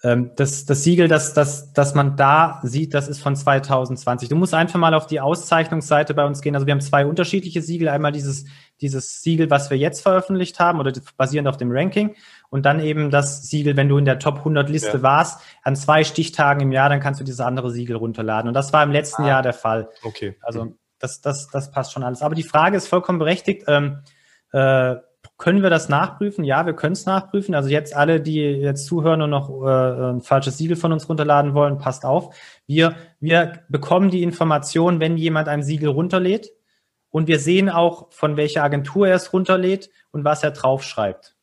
das, 0.02 0.66
das 0.66 0.84
Siegel, 0.84 1.08
das, 1.08 1.32
das, 1.32 1.72
das 1.72 1.94
man 1.94 2.16
da 2.16 2.60
sieht, 2.62 2.92
das 2.92 3.08
ist 3.08 3.20
von 3.20 3.34
2020. 3.34 4.28
Du 4.28 4.36
musst 4.36 4.52
einfach 4.52 4.78
mal 4.78 4.92
auf 4.92 5.06
die 5.06 5.20
Auszeichnungsseite 5.20 6.12
bei 6.12 6.26
uns 6.26 6.42
gehen. 6.42 6.54
Also 6.54 6.66
wir 6.66 6.72
haben 6.72 6.82
zwei 6.82 7.06
unterschiedliche 7.06 7.62
Siegel. 7.62 7.88
Einmal 7.88 8.12
dieses, 8.12 8.44
dieses 8.82 9.22
Siegel, 9.22 9.50
was 9.50 9.70
wir 9.70 9.78
jetzt 9.78 10.02
veröffentlicht 10.02 10.60
haben 10.60 10.80
oder 10.80 10.92
basierend 11.16 11.48
auf 11.48 11.56
dem 11.56 11.70
Ranking. 11.72 12.14
Und 12.50 12.66
dann 12.66 12.78
eben 12.80 13.10
das 13.10 13.48
Siegel, 13.48 13.76
wenn 13.76 13.88
du 13.88 13.96
in 13.96 14.04
der 14.04 14.18
Top 14.18 14.38
100 14.38 14.68
Liste 14.68 14.98
ja. 14.98 15.02
warst, 15.02 15.40
an 15.62 15.76
zwei 15.76 16.04
Stichtagen 16.04 16.60
im 16.60 16.72
Jahr, 16.72 16.90
dann 16.90 17.00
kannst 17.00 17.18
du 17.20 17.24
dieses 17.24 17.40
andere 17.40 17.70
Siegel 17.70 17.96
runterladen. 17.96 18.48
Und 18.48 18.54
das 18.54 18.74
war 18.74 18.82
im 18.82 18.92
letzten 18.92 19.22
ah, 19.22 19.28
Jahr 19.28 19.42
der 19.42 19.54
Fall. 19.54 19.88
Okay. 20.02 20.36
Also 20.42 20.76
das, 20.98 21.22
das, 21.22 21.48
das 21.48 21.70
passt 21.70 21.92
schon 21.92 22.04
alles. 22.04 22.20
Aber 22.20 22.34
die 22.34 22.42
Frage 22.42 22.76
ist 22.76 22.86
vollkommen 22.86 23.18
berechtigt. 23.18 23.64
Ähm, 23.66 24.02
äh, 24.52 24.96
können 25.38 25.62
wir 25.62 25.70
das 25.70 25.88
nachprüfen? 25.88 26.44
Ja, 26.44 26.64
wir 26.64 26.72
können 26.72 26.94
es 26.94 27.06
nachprüfen. 27.06 27.54
Also 27.54 27.68
jetzt 27.68 27.94
alle, 27.94 28.20
die 28.20 28.40
jetzt 28.40 28.86
zuhören 28.86 29.22
und 29.22 29.30
noch 29.30 29.50
äh, 29.62 30.12
ein 30.12 30.22
falsches 30.22 30.56
Siegel 30.56 30.76
von 30.76 30.92
uns 30.92 31.08
runterladen 31.08 31.54
wollen, 31.54 31.78
passt 31.78 32.04
auf. 32.04 32.34
Wir, 32.66 32.96
wir 33.20 33.60
bekommen 33.68 34.10
die 34.10 34.22
Information, 34.22 34.98
wenn 34.98 35.16
jemand 35.16 35.48
ein 35.48 35.62
Siegel 35.62 35.90
runterlädt. 35.90 36.52
Und 37.10 37.28
wir 37.28 37.38
sehen 37.38 37.68
auch, 37.68 38.12
von 38.12 38.36
welcher 38.36 38.62
Agentur 38.62 39.08
er 39.08 39.16
es 39.16 39.32
runterlädt 39.32 39.90
und 40.10 40.24
was 40.24 40.42
er 40.42 40.50
draufschreibt 40.50 41.35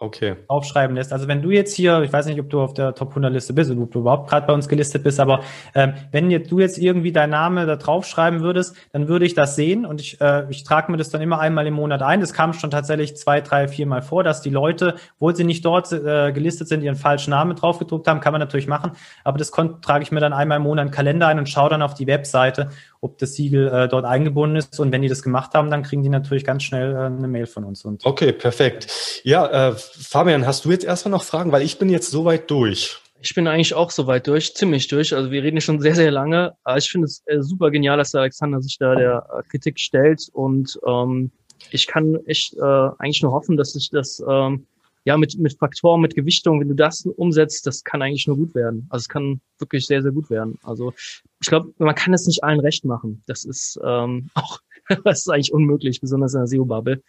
okay. 0.00 0.36
aufschreiben 0.48 0.96
lässt. 0.96 1.12
Also 1.12 1.28
wenn 1.28 1.42
du 1.42 1.50
jetzt 1.50 1.74
hier, 1.74 2.02
ich 2.02 2.12
weiß 2.12 2.26
nicht, 2.26 2.40
ob 2.40 2.48
du 2.50 2.60
auf 2.60 2.74
der 2.74 2.94
Top 2.94 3.10
100 3.10 3.32
Liste 3.32 3.52
bist 3.52 3.70
oder 3.70 3.82
ob 3.82 3.92
du 3.92 4.00
überhaupt 4.00 4.28
gerade 4.28 4.46
bei 4.46 4.52
uns 4.52 4.66
gelistet 4.66 5.04
bist, 5.04 5.20
aber 5.20 5.40
ähm, 5.74 5.92
wenn 6.10 6.30
jetzt, 6.30 6.50
du 6.50 6.58
jetzt 6.58 6.78
irgendwie 6.78 7.12
deinen 7.12 7.30
Name 7.30 7.66
da 7.66 7.76
draufschreiben 7.76 8.40
würdest, 8.40 8.74
dann 8.92 9.08
würde 9.08 9.26
ich 9.26 9.34
das 9.34 9.54
sehen 9.56 9.84
und 9.84 10.00
ich, 10.00 10.20
äh, 10.20 10.46
ich 10.48 10.64
trage 10.64 10.90
mir 10.90 10.98
das 10.98 11.10
dann 11.10 11.20
immer 11.20 11.38
einmal 11.38 11.66
im 11.66 11.74
Monat 11.74 12.02
ein. 12.02 12.20
Das 12.20 12.32
kam 12.32 12.54
schon 12.54 12.70
tatsächlich 12.70 13.16
zwei, 13.16 13.40
drei, 13.40 13.68
vier 13.68 13.86
Mal 13.86 14.02
vor, 14.02 14.24
dass 14.24 14.40
die 14.40 14.50
Leute, 14.50 14.94
obwohl 15.16 15.36
sie 15.36 15.44
nicht 15.44 15.64
dort 15.64 15.92
äh, 15.92 16.32
gelistet 16.32 16.68
sind, 16.68 16.82
ihren 16.82 16.96
falschen 16.96 17.30
Namen 17.30 17.54
draufgedruckt 17.54 18.08
haben, 18.08 18.20
kann 18.20 18.32
man 18.32 18.40
natürlich 18.40 18.66
machen, 18.66 18.92
aber 19.22 19.38
das 19.38 19.50
trage 19.50 20.02
ich 20.02 20.10
mir 20.10 20.20
dann 20.20 20.32
einmal 20.32 20.56
im 20.56 20.62
Monat 20.62 20.82
einen 20.82 20.90
Kalender 20.90 21.26
ein 21.28 21.38
und 21.38 21.48
schaue 21.48 21.68
dann 21.68 21.82
auf 21.82 21.94
die 21.94 22.06
Webseite 22.06 22.70
ob 23.00 23.18
das 23.18 23.34
Siegel 23.34 23.68
äh, 23.68 23.88
dort 23.88 24.04
eingebunden 24.04 24.56
ist. 24.56 24.78
Und 24.78 24.92
wenn 24.92 25.02
die 25.02 25.08
das 25.08 25.22
gemacht 25.22 25.54
haben, 25.54 25.70
dann 25.70 25.82
kriegen 25.82 26.02
die 26.02 26.08
natürlich 26.08 26.44
ganz 26.44 26.62
schnell 26.62 26.92
äh, 26.92 26.98
eine 26.98 27.28
Mail 27.28 27.46
von 27.46 27.64
uns. 27.64 27.84
Und 27.84 28.04
okay, 28.04 28.32
perfekt. 28.32 29.20
Ja, 29.24 29.70
äh, 29.70 29.74
Fabian, 29.74 30.46
hast 30.46 30.64
du 30.64 30.70
jetzt 30.70 30.84
erstmal 30.84 31.10
noch 31.10 31.24
Fragen? 31.24 31.52
Weil 31.52 31.62
ich 31.62 31.78
bin 31.78 31.88
jetzt 31.88 32.10
soweit 32.10 32.50
durch. 32.50 32.98
Ich 33.22 33.34
bin 33.34 33.46
eigentlich 33.46 33.74
auch 33.74 33.90
soweit 33.90 34.26
durch, 34.26 34.54
ziemlich 34.54 34.88
durch. 34.88 35.14
Also 35.14 35.30
wir 35.30 35.42
reden 35.42 35.60
schon 35.60 35.80
sehr, 35.80 35.94
sehr 35.94 36.10
lange. 36.10 36.54
Aber 36.64 36.78
ich 36.78 36.90
finde 36.90 37.06
es 37.06 37.22
äh, 37.26 37.40
super 37.40 37.70
genial, 37.70 37.96
dass 37.96 38.12
der 38.12 38.22
Alexander 38.22 38.60
sich 38.60 38.78
da 38.78 38.94
der 38.94 39.26
äh, 39.38 39.42
Kritik 39.48 39.78
stellt. 39.80 40.28
Und 40.32 40.78
ähm, 40.86 41.30
ich 41.70 41.86
kann 41.86 42.18
echt 42.26 42.54
äh, 42.54 42.88
eigentlich 42.98 43.22
nur 43.22 43.32
hoffen, 43.32 43.56
dass 43.56 43.72
sich 43.72 43.90
das 43.90 44.22
ähm, 44.26 44.66
ja, 45.04 45.16
mit, 45.16 45.38
mit 45.38 45.58
Faktoren, 45.58 46.00
mit 46.00 46.14
Gewichtung, 46.14 46.60
wenn 46.60 46.68
du 46.68 46.74
das 46.74 47.06
umsetzt, 47.06 47.66
das 47.66 47.84
kann 47.84 48.02
eigentlich 48.02 48.26
nur 48.26 48.36
gut 48.36 48.54
werden. 48.54 48.86
Also 48.90 49.04
es 49.04 49.08
kann 49.08 49.40
wirklich 49.58 49.86
sehr, 49.86 50.02
sehr 50.02 50.12
gut 50.12 50.28
werden. 50.30 50.58
Also 50.62 50.92
ich 51.40 51.48
glaube, 51.48 51.72
man 51.78 51.94
kann 51.94 52.12
es 52.12 52.26
nicht 52.26 52.44
allen 52.44 52.60
recht 52.60 52.84
machen. 52.84 53.22
Das 53.26 53.44
ist 53.44 53.78
ähm, 53.84 54.30
auch, 54.34 54.60
das 55.04 55.20
ist 55.20 55.28
eigentlich 55.28 55.52
unmöglich, 55.52 56.00
besonders 56.00 56.34
in 56.34 56.40
der 56.40 56.46
SEO-Bubble. 56.46 57.02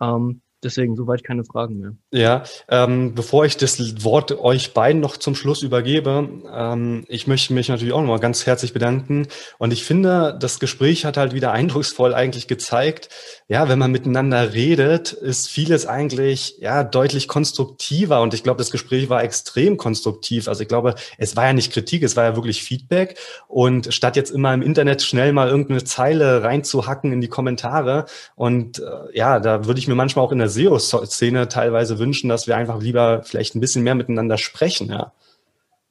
Ähm, 0.00 0.42
Deswegen 0.66 0.96
soweit 0.96 1.22
keine 1.22 1.44
Fragen 1.44 1.78
mehr. 1.78 1.92
Ja, 2.10 2.42
ähm, 2.68 3.14
bevor 3.14 3.44
ich 3.44 3.56
das 3.56 3.78
Wort 4.02 4.32
euch 4.32 4.74
beiden 4.74 5.00
noch 5.00 5.16
zum 5.16 5.36
Schluss 5.36 5.62
übergebe, 5.62 6.28
ähm, 6.52 7.04
ich 7.06 7.28
möchte 7.28 7.54
mich 7.54 7.68
natürlich 7.68 7.94
auch 7.94 8.00
nochmal 8.00 8.18
ganz 8.18 8.44
herzlich 8.46 8.72
bedanken. 8.72 9.28
Und 9.58 9.72
ich 9.72 9.84
finde, 9.84 10.36
das 10.40 10.58
Gespräch 10.58 11.04
hat 11.04 11.16
halt 11.16 11.34
wieder 11.34 11.52
eindrucksvoll 11.56 12.14
eigentlich 12.14 12.48
gezeigt, 12.48 13.08
ja, 13.46 13.68
wenn 13.68 13.78
man 13.78 13.92
miteinander 13.92 14.54
redet, 14.54 15.12
ist 15.12 15.48
vieles 15.48 15.86
eigentlich 15.86 16.56
ja 16.58 16.82
deutlich 16.82 17.28
konstruktiver. 17.28 18.20
Und 18.20 18.34
ich 18.34 18.42
glaube, 18.42 18.58
das 18.58 18.72
Gespräch 18.72 19.08
war 19.08 19.22
extrem 19.22 19.76
konstruktiv. 19.76 20.48
Also 20.48 20.62
ich 20.62 20.68
glaube, 20.68 20.96
es 21.16 21.36
war 21.36 21.46
ja 21.46 21.52
nicht 21.52 21.72
Kritik, 21.72 22.02
es 22.02 22.16
war 22.16 22.24
ja 22.24 22.34
wirklich 22.34 22.64
Feedback. 22.64 23.16
Und 23.46 23.94
statt 23.94 24.16
jetzt 24.16 24.32
immer 24.32 24.52
im 24.52 24.62
Internet 24.62 25.02
schnell 25.02 25.32
mal 25.32 25.48
irgendeine 25.48 25.84
Zeile 25.84 26.42
reinzuhacken 26.42 27.12
in 27.12 27.20
die 27.20 27.28
Kommentare 27.28 28.06
und 28.34 28.80
äh, 28.80 29.16
ja, 29.16 29.40
da 29.40 29.66
würde 29.66 29.78
ich 29.78 29.88
mir 29.88 29.94
manchmal 29.94 30.24
auch 30.24 30.32
in 30.32 30.38
der 30.38 30.48
SEO-Szene 30.56 31.48
teilweise 31.48 31.98
wünschen, 31.98 32.28
dass 32.28 32.46
wir 32.46 32.56
einfach 32.56 32.80
lieber 32.80 33.22
vielleicht 33.22 33.54
ein 33.54 33.60
bisschen 33.60 33.82
mehr 33.82 33.94
miteinander 33.94 34.38
sprechen. 34.38 34.88
Ja. 34.88 35.12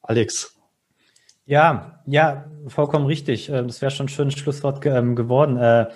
Alex. 0.01 0.53
Ja, 1.45 2.01
ja, 2.05 2.45
vollkommen 2.67 3.05
richtig. 3.05 3.49
Äh, 3.49 3.63
das 3.63 3.81
wäre 3.81 3.91
schon 3.91 4.07
ein 4.07 4.09
schönes 4.09 4.35
Schlusswort 4.35 4.85
ähm, 4.85 5.15
geworden. 5.15 5.57
Äh, 5.57 5.87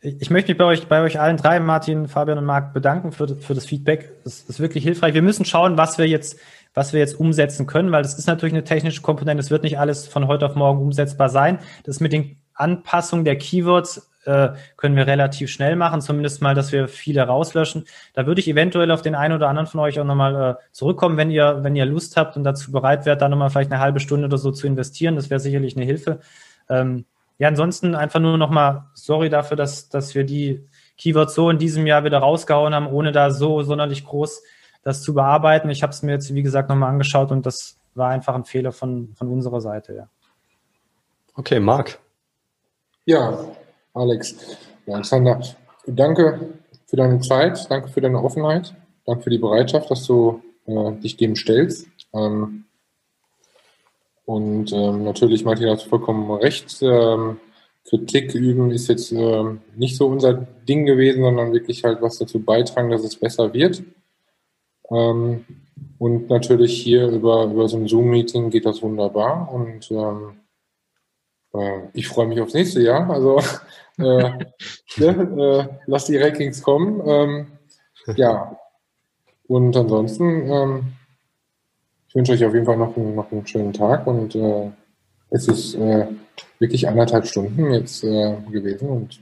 ich 0.00 0.30
möchte 0.30 0.50
mich 0.50 0.58
bei 0.58 0.64
euch, 0.64 0.86
bei 0.86 1.02
euch 1.02 1.18
allen 1.18 1.38
drei, 1.38 1.60
Martin, 1.60 2.08
Fabian 2.08 2.36
und 2.36 2.44
Marc, 2.44 2.74
bedanken 2.74 3.12
für, 3.12 3.36
für 3.36 3.54
das 3.54 3.64
Feedback. 3.64 4.12
Das 4.24 4.40
ist 4.42 4.60
wirklich 4.60 4.84
hilfreich. 4.84 5.14
Wir 5.14 5.22
müssen 5.22 5.46
schauen, 5.46 5.78
was 5.78 5.96
wir 5.96 6.06
jetzt, 6.06 6.38
was 6.74 6.92
wir 6.92 7.00
jetzt 7.00 7.18
umsetzen 7.18 7.66
können, 7.66 7.90
weil 7.90 8.02
das 8.02 8.18
ist 8.18 8.26
natürlich 8.26 8.52
eine 8.52 8.64
technische 8.64 9.00
Komponente. 9.00 9.40
Es 9.42 9.50
wird 9.50 9.62
nicht 9.62 9.78
alles 9.78 10.06
von 10.06 10.26
heute 10.26 10.44
auf 10.44 10.56
morgen 10.56 10.82
umsetzbar 10.82 11.30
sein. 11.30 11.58
Das 11.84 12.00
mit 12.00 12.12
den 12.12 12.36
Anpassungen 12.52 13.24
der 13.24 13.36
Keywords 13.36 14.10
äh, 14.26 14.50
können 14.76 14.96
wir 14.96 15.06
relativ 15.06 15.50
schnell 15.50 15.76
machen, 15.76 16.00
zumindest 16.00 16.42
mal, 16.42 16.54
dass 16.54 16.72
wir 16.72 16.88
viele 16.88 17.22
rauslöschen. 17.22 17.84
Da 18.14 18.26
würde 18.26 18.40
ich 18.40 18.48
eventuell 18.48 18.90
auf 18.90 19.02
den 19.02 19.14
einen 19.14 19.34
oder 19.34 19.48
anderen 19.48 19.66
von 19.66 19.80
euch 19.80 20.00
auch 20.00 20.04
nochmal 20.04 20.34
äh, 20.34 20.54
zurückkommen, 20.72 21.16
wenn 21.16 21.30
ihr, 21.30 21.60
wenn 21.62 21.76
ihr 21.76 21.86
Lust 21.86 22.16
habt 22.16 22.36
und 22.36 22.44
dazu 22.44 22.72
bereit 22.72 23.06
wärt, 23.06 23.22
da 23.22 23.28
nochmal 23.28 23.50
vielleicht 23.50 23.72
eine 23.72 23.80
halbe 23.80 24.00
Stunde 24.00 24.26
oder 24.26 24.38
so 24.38 24.50
zu 24.50 24.66
investieren. 24.66 25.16
Das 25.16 25.30
wäre 25.30 25.40
sicherlich 25.40 25.76
eine 25.76 25.84
Hilfe. 25.84 26.20
Ähm, 26.68 27.04
ja, 27.38 27.48
ansonsten 27.48 27.94
einfach 27.94 28.20
nur 28.20 28.38
nochmal 28.38 28.84
sorry 28.94 29.28
dafür, 29.28 29.56
dass, 29.56 29.88
dass 29.88 30.14
wir 30.14 30.24
die 30.24 30.66
Keywords 30.96 31.34
so 31.34 31.50
in 31.50 31.58
diesem 31.58 31.86
Jahr 31.86 32.04
wieder 32.04 32.18
rausgehauen 32.18 32.74
haben, 32.74 32.86
ohne 32.86 33.12
da 33.12 33.30
so 33.30 33.62
sonderlich 33.62 34.04
groß 34.04 34.42
das 34.84 35.02
zu 35.02 35.14
bearbeiten. 35.14 35.70
Ich 35.70 35.82
habe 35.82 35.92
es 35.92 36.02
mir 36.02 36.12
jetzt, 36.12 36.32
wie 36.34 36.42
gesagt, 36.42 36.68
nochmal 36.68 36.90
angeschaut 36.90 37.32
und 37.32 37.46
das 37.46 37.78
war 37.94 38.10
einfach 38.10 38.34
ein 38.34 38.44
Fehler 38.44 38.70
von, 38.70 39.14
von 39.16 39.28
unserer 39.28 39.60
Seite, 39.60 39.94
ja. 39.94 40.08
Okay, 41.34 41.58
Marc. 41.58 41.98
Ja, 43.06 43.44
Alex, 43.94 44.36
Alexander, 44.86 45.40
danke 45.86 46.54
für 46.86 46.96
deine 46.96 47.20
Zeit, 47.20 47.70
danke 47.70 47.88
für 47.88 48.00
deine 48.00 48.22
Offenheit, 48.22 48.74
danke 49.06 49.22
für 49.22 49.30
die 49.30 49.38
Bereitschaft, 49.38 49.90
dass 49.90 50.04
du 50.04 50.42
äh, 50.66 50.92
dich 50.94 51.16
dem 51.16 51.36
stellst. 51.36 51.86
Ähm, 52.12 52.64
und 54.24 54.72
ähm, 54.72 55.04
natürlich, 55.04 55.44
Martin 55.44 55.70
hat 55.70 55.82
vollkommen 55.82 56.30
recht. 56.32 56.82
Ähm, 56.82 57.38
Kritik 57.84 58.34
üben 58.34 58.70
ist 58.70 58.88
jetzt 58.88 59.12
ähm, 59.12 59.60
nicht 59.76 59.96
so 59.96 60.06
unser 60.06 60.34
Ding 60.34 60.86
gewesen, 60.86 61.22
sondern 61.22 61.52
wirklich 61.52 61.84
halt 61.84 62.00
was 62.00 62.18
dazu 62.18 62.40
beitragen, 62.40 62.90
dass 62.90 63.04
es 63.04 63.16
besser 63.16 63.52
wird. 63.52 63.82
Ähm, 64.90 65.44
und 65.98 66.30
natürlich 66.30 66.82
hier 66.82 67.08
über, 67.08 67.44
über 67.44 67.68
so 67.68 67.76
ein 67.76 67.86
Zoom-Meeting 67.86 68.50
geht 68.50 68.64
das 68.64 68.82
wunderbar. 68.82 69.52
Und 69.52 69.90
ähm, 69.90 70.32
äh, 70.32 70.43
ich 71.92 72.08
freue 72.08 72.26
mich 72.26 72.40
aufs 72.40 72.54
nächste 72.54 72.82
Jahr. 72.82 73.08
Also 73.10 73.38
äh, 73.98 74.30
ne, 74.96 75.68
äh, 75.68 75.74
lass 75.86 76.06
die 76.06 76.18
Rankings 76.18 76.62
kommen. 76.62 77.02
Ähm, 77.06 77.46
ja. 78.16 78.56
Und 79.46 79.76
ansonsten 79.76 80.50
ähm, 80.50 80.92
ich 82.14 82.16
wünsche 82.16 82.32
euch 82.34 82.44
auf 82.44 82.54
jeden 82.54 82.64
Fall 82.64 82.76
noch 82.76 82.96
einen, 82.96 83.16
noch 83.16 83.32
einen 83.32 83.44
schönen 83.44 83.72
Tag 83.72 84.06
und 84.06 84.36
äh, 84.36 84.70
es 85.30 85.48
ist 85.48 85.74
äh, 85.74 86.06
wirklich 86.60 86.86
anderthalb 86.86 87.26
Stunden 87.26 87.72
jetzt 87.72 88.04
äh, 88.04 88.36
gewesen 88.52 88.88
und 88.88 89.20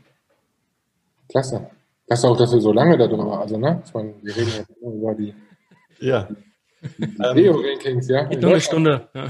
klasse. 1.26 1.70
Klasse 2.06 2.28
auch, 2.28 2.36
dass 2.36 2.52
wir 2.52 2.60
so 2.60 2.70
lange 2.70 2.98
darüber, 2.98 3.40
also 3.40 3.56
ne, 3.56 3.82
ich 3.82 3.94
meine, 3.94 4.12
wir 4.20 4.36
reden 4.36 4.50
jetzt 4.58 4.70
über 4.82 5.14
die, 5.14 5.34
ja. 6.00 6.28
SEO-Rankings, 7.18 8.08
ja. 8.08 8.28
Nur 8.28 8.50
eine 8.50 8.60
Stunde. 8.60 9.08
Ja. 9.14 9.26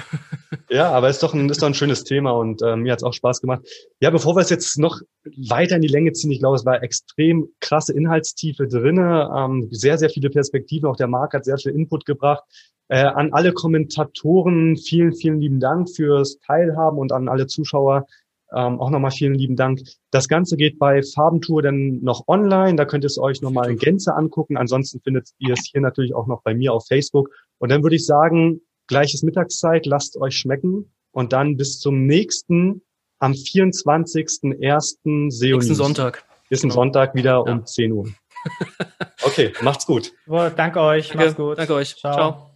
ja, 0.70 0.90
aber 0.90 1.08
ist 1.08 1.22
doch 1.22 1.34
ein, 1.34 1.48
ist 1.50 1.62
doch 1.62 1.66
ein 1.66 1.74
schönes 1.74 2.04
Thema 2.04 2.32
und 2.32 2.62
äh, 2.62 2.76
mir 2.76 2.92
hat 2.92 3.00
es 3.00 3.04
auch 3.04 3.12
Spaß 3.12 3.40
gemacht. 3.40 3.62
Ja, 4.00 4.10
bevor 4.10 4.36
wir 4.36 4.40
es 4.40 4.50
jetzt 4.50 4.78
noch 4.78 5.00
weiter 5.48 5.76
in 5.76 5.82
die 5.82 5.88
Länge 5.88 6.12
ziehen, 6.12 6.30
ich 6.30 6.40
glaube, 6.40 6.56
es 6.56 6.64
war 6.64 6.82
extrem 6.82 7.48
krasse 7.60 7.92
Inhaltstiefe 7.92 8.66
drinne, 8.66 9.30
ähm, 9.36 9.68
sehr, 9.70 9.98
sehr 9.98 10.10
viele 10.10 10.30
Perspektiven. 10.30 10.88
Auch 10.88 10.96
der 10.96 11.08
Marc 11.08 11.34
hat 11.34 11.44
sehr 11.44 11.58
viel 11.58 11.72
Input 11.72 12.06
gebracht. 12.06 12.44
Äh, 12.88 13.04
an 13.04 13.32
alle 13.32 13.52
Kommentatoren 13.52 14.76
vielen, 14.76 15.14
vielen 15.14 15.40
lieben 15.40 15.60
Dank 15.60 15.88
fürs 15.88 16.38
Teilhaben 16.40 16.98
und 16.98 17.12
an 17.12 17.28
alle 17.28 17.46
Zuschauer 17.46 18.06
ähm, 18.54 18.80
auch 18.80 18.90
nochmal 18.90 19.10
vielen 19.10 19.34
lieben 19.34 19.56
Dank. 19.56 19.80
Das 20.10 20.28
Ganze 20.28 20.56
geht 20.56 20.78
bei 20.78 21.02
Farbentour 21.02 21.62
dann 21.62 22.02
noch 22.02 22.28
online. 22.28 22.76
Da 22.76 22.84
könnt 22.84 23.04
ihr 23.04 23.08
es 23.08 23.18
euch 23.18 23.42
nochmal 23.42 23.70
in 23.70 23.78
Gänze 23.78 24.14
angucken. 24.14 24.56
Ansonsten 24.56 25.00
findet 25.00 25.30
ihr 25.38 25.54
es 25.54 25.68
hier 25.70 25.80
natürlich 25.80 26.14
auch 26.14 26.26
noch 26.26 26.42
bei 26.42 26.54
mir 26.54 26.72
auf 26.72 26.86
Facebook. 26.86 27.30
Und 27.58 27.70
dann 27.70 27.82
würde 27.82 27.96
ich 27.96 28.06
sagen, 28.06 28.60
gleiches 28.86 29.22
Mittagszeit, 29.22 29.86
lasst 29.86 30.16
euch 30.16 30.36
schmecken. 30.36 30.92
Und 31.12 31.32
dann 31.32 31.56
bis 31.56 31.78
zum 31.78 32.06
nächsten, 32.06 32.82
am 33.18 33.32
24.01. 33.32 35.30
SEO 35.30 35.56
Nächsten 35.56 35.74
Sonntag. 35.74 36.24
Bis 36.48 36.62
genau. 36.62 36.74
Sonntag 36.74 37.14
wieder 37.14 37.42
ja. 37.46 37.52
um 37.52 37.64
10 37.66 37.92
Uhr. 37.92 38.08
Okay, 39.24 39.52
macht's 39.62 39.86
gut. 39.86 40.12
danke 40.26 40.80
euch. 40.80 41.08
Danke, 41.10 41.24
macht's 41.24 41.36
gut. 41.36 41.56
Danke 41.56 41.74
euch. 41.74 41.96
Ciao. 41.96 42.12
Ciao. 42.12 42.51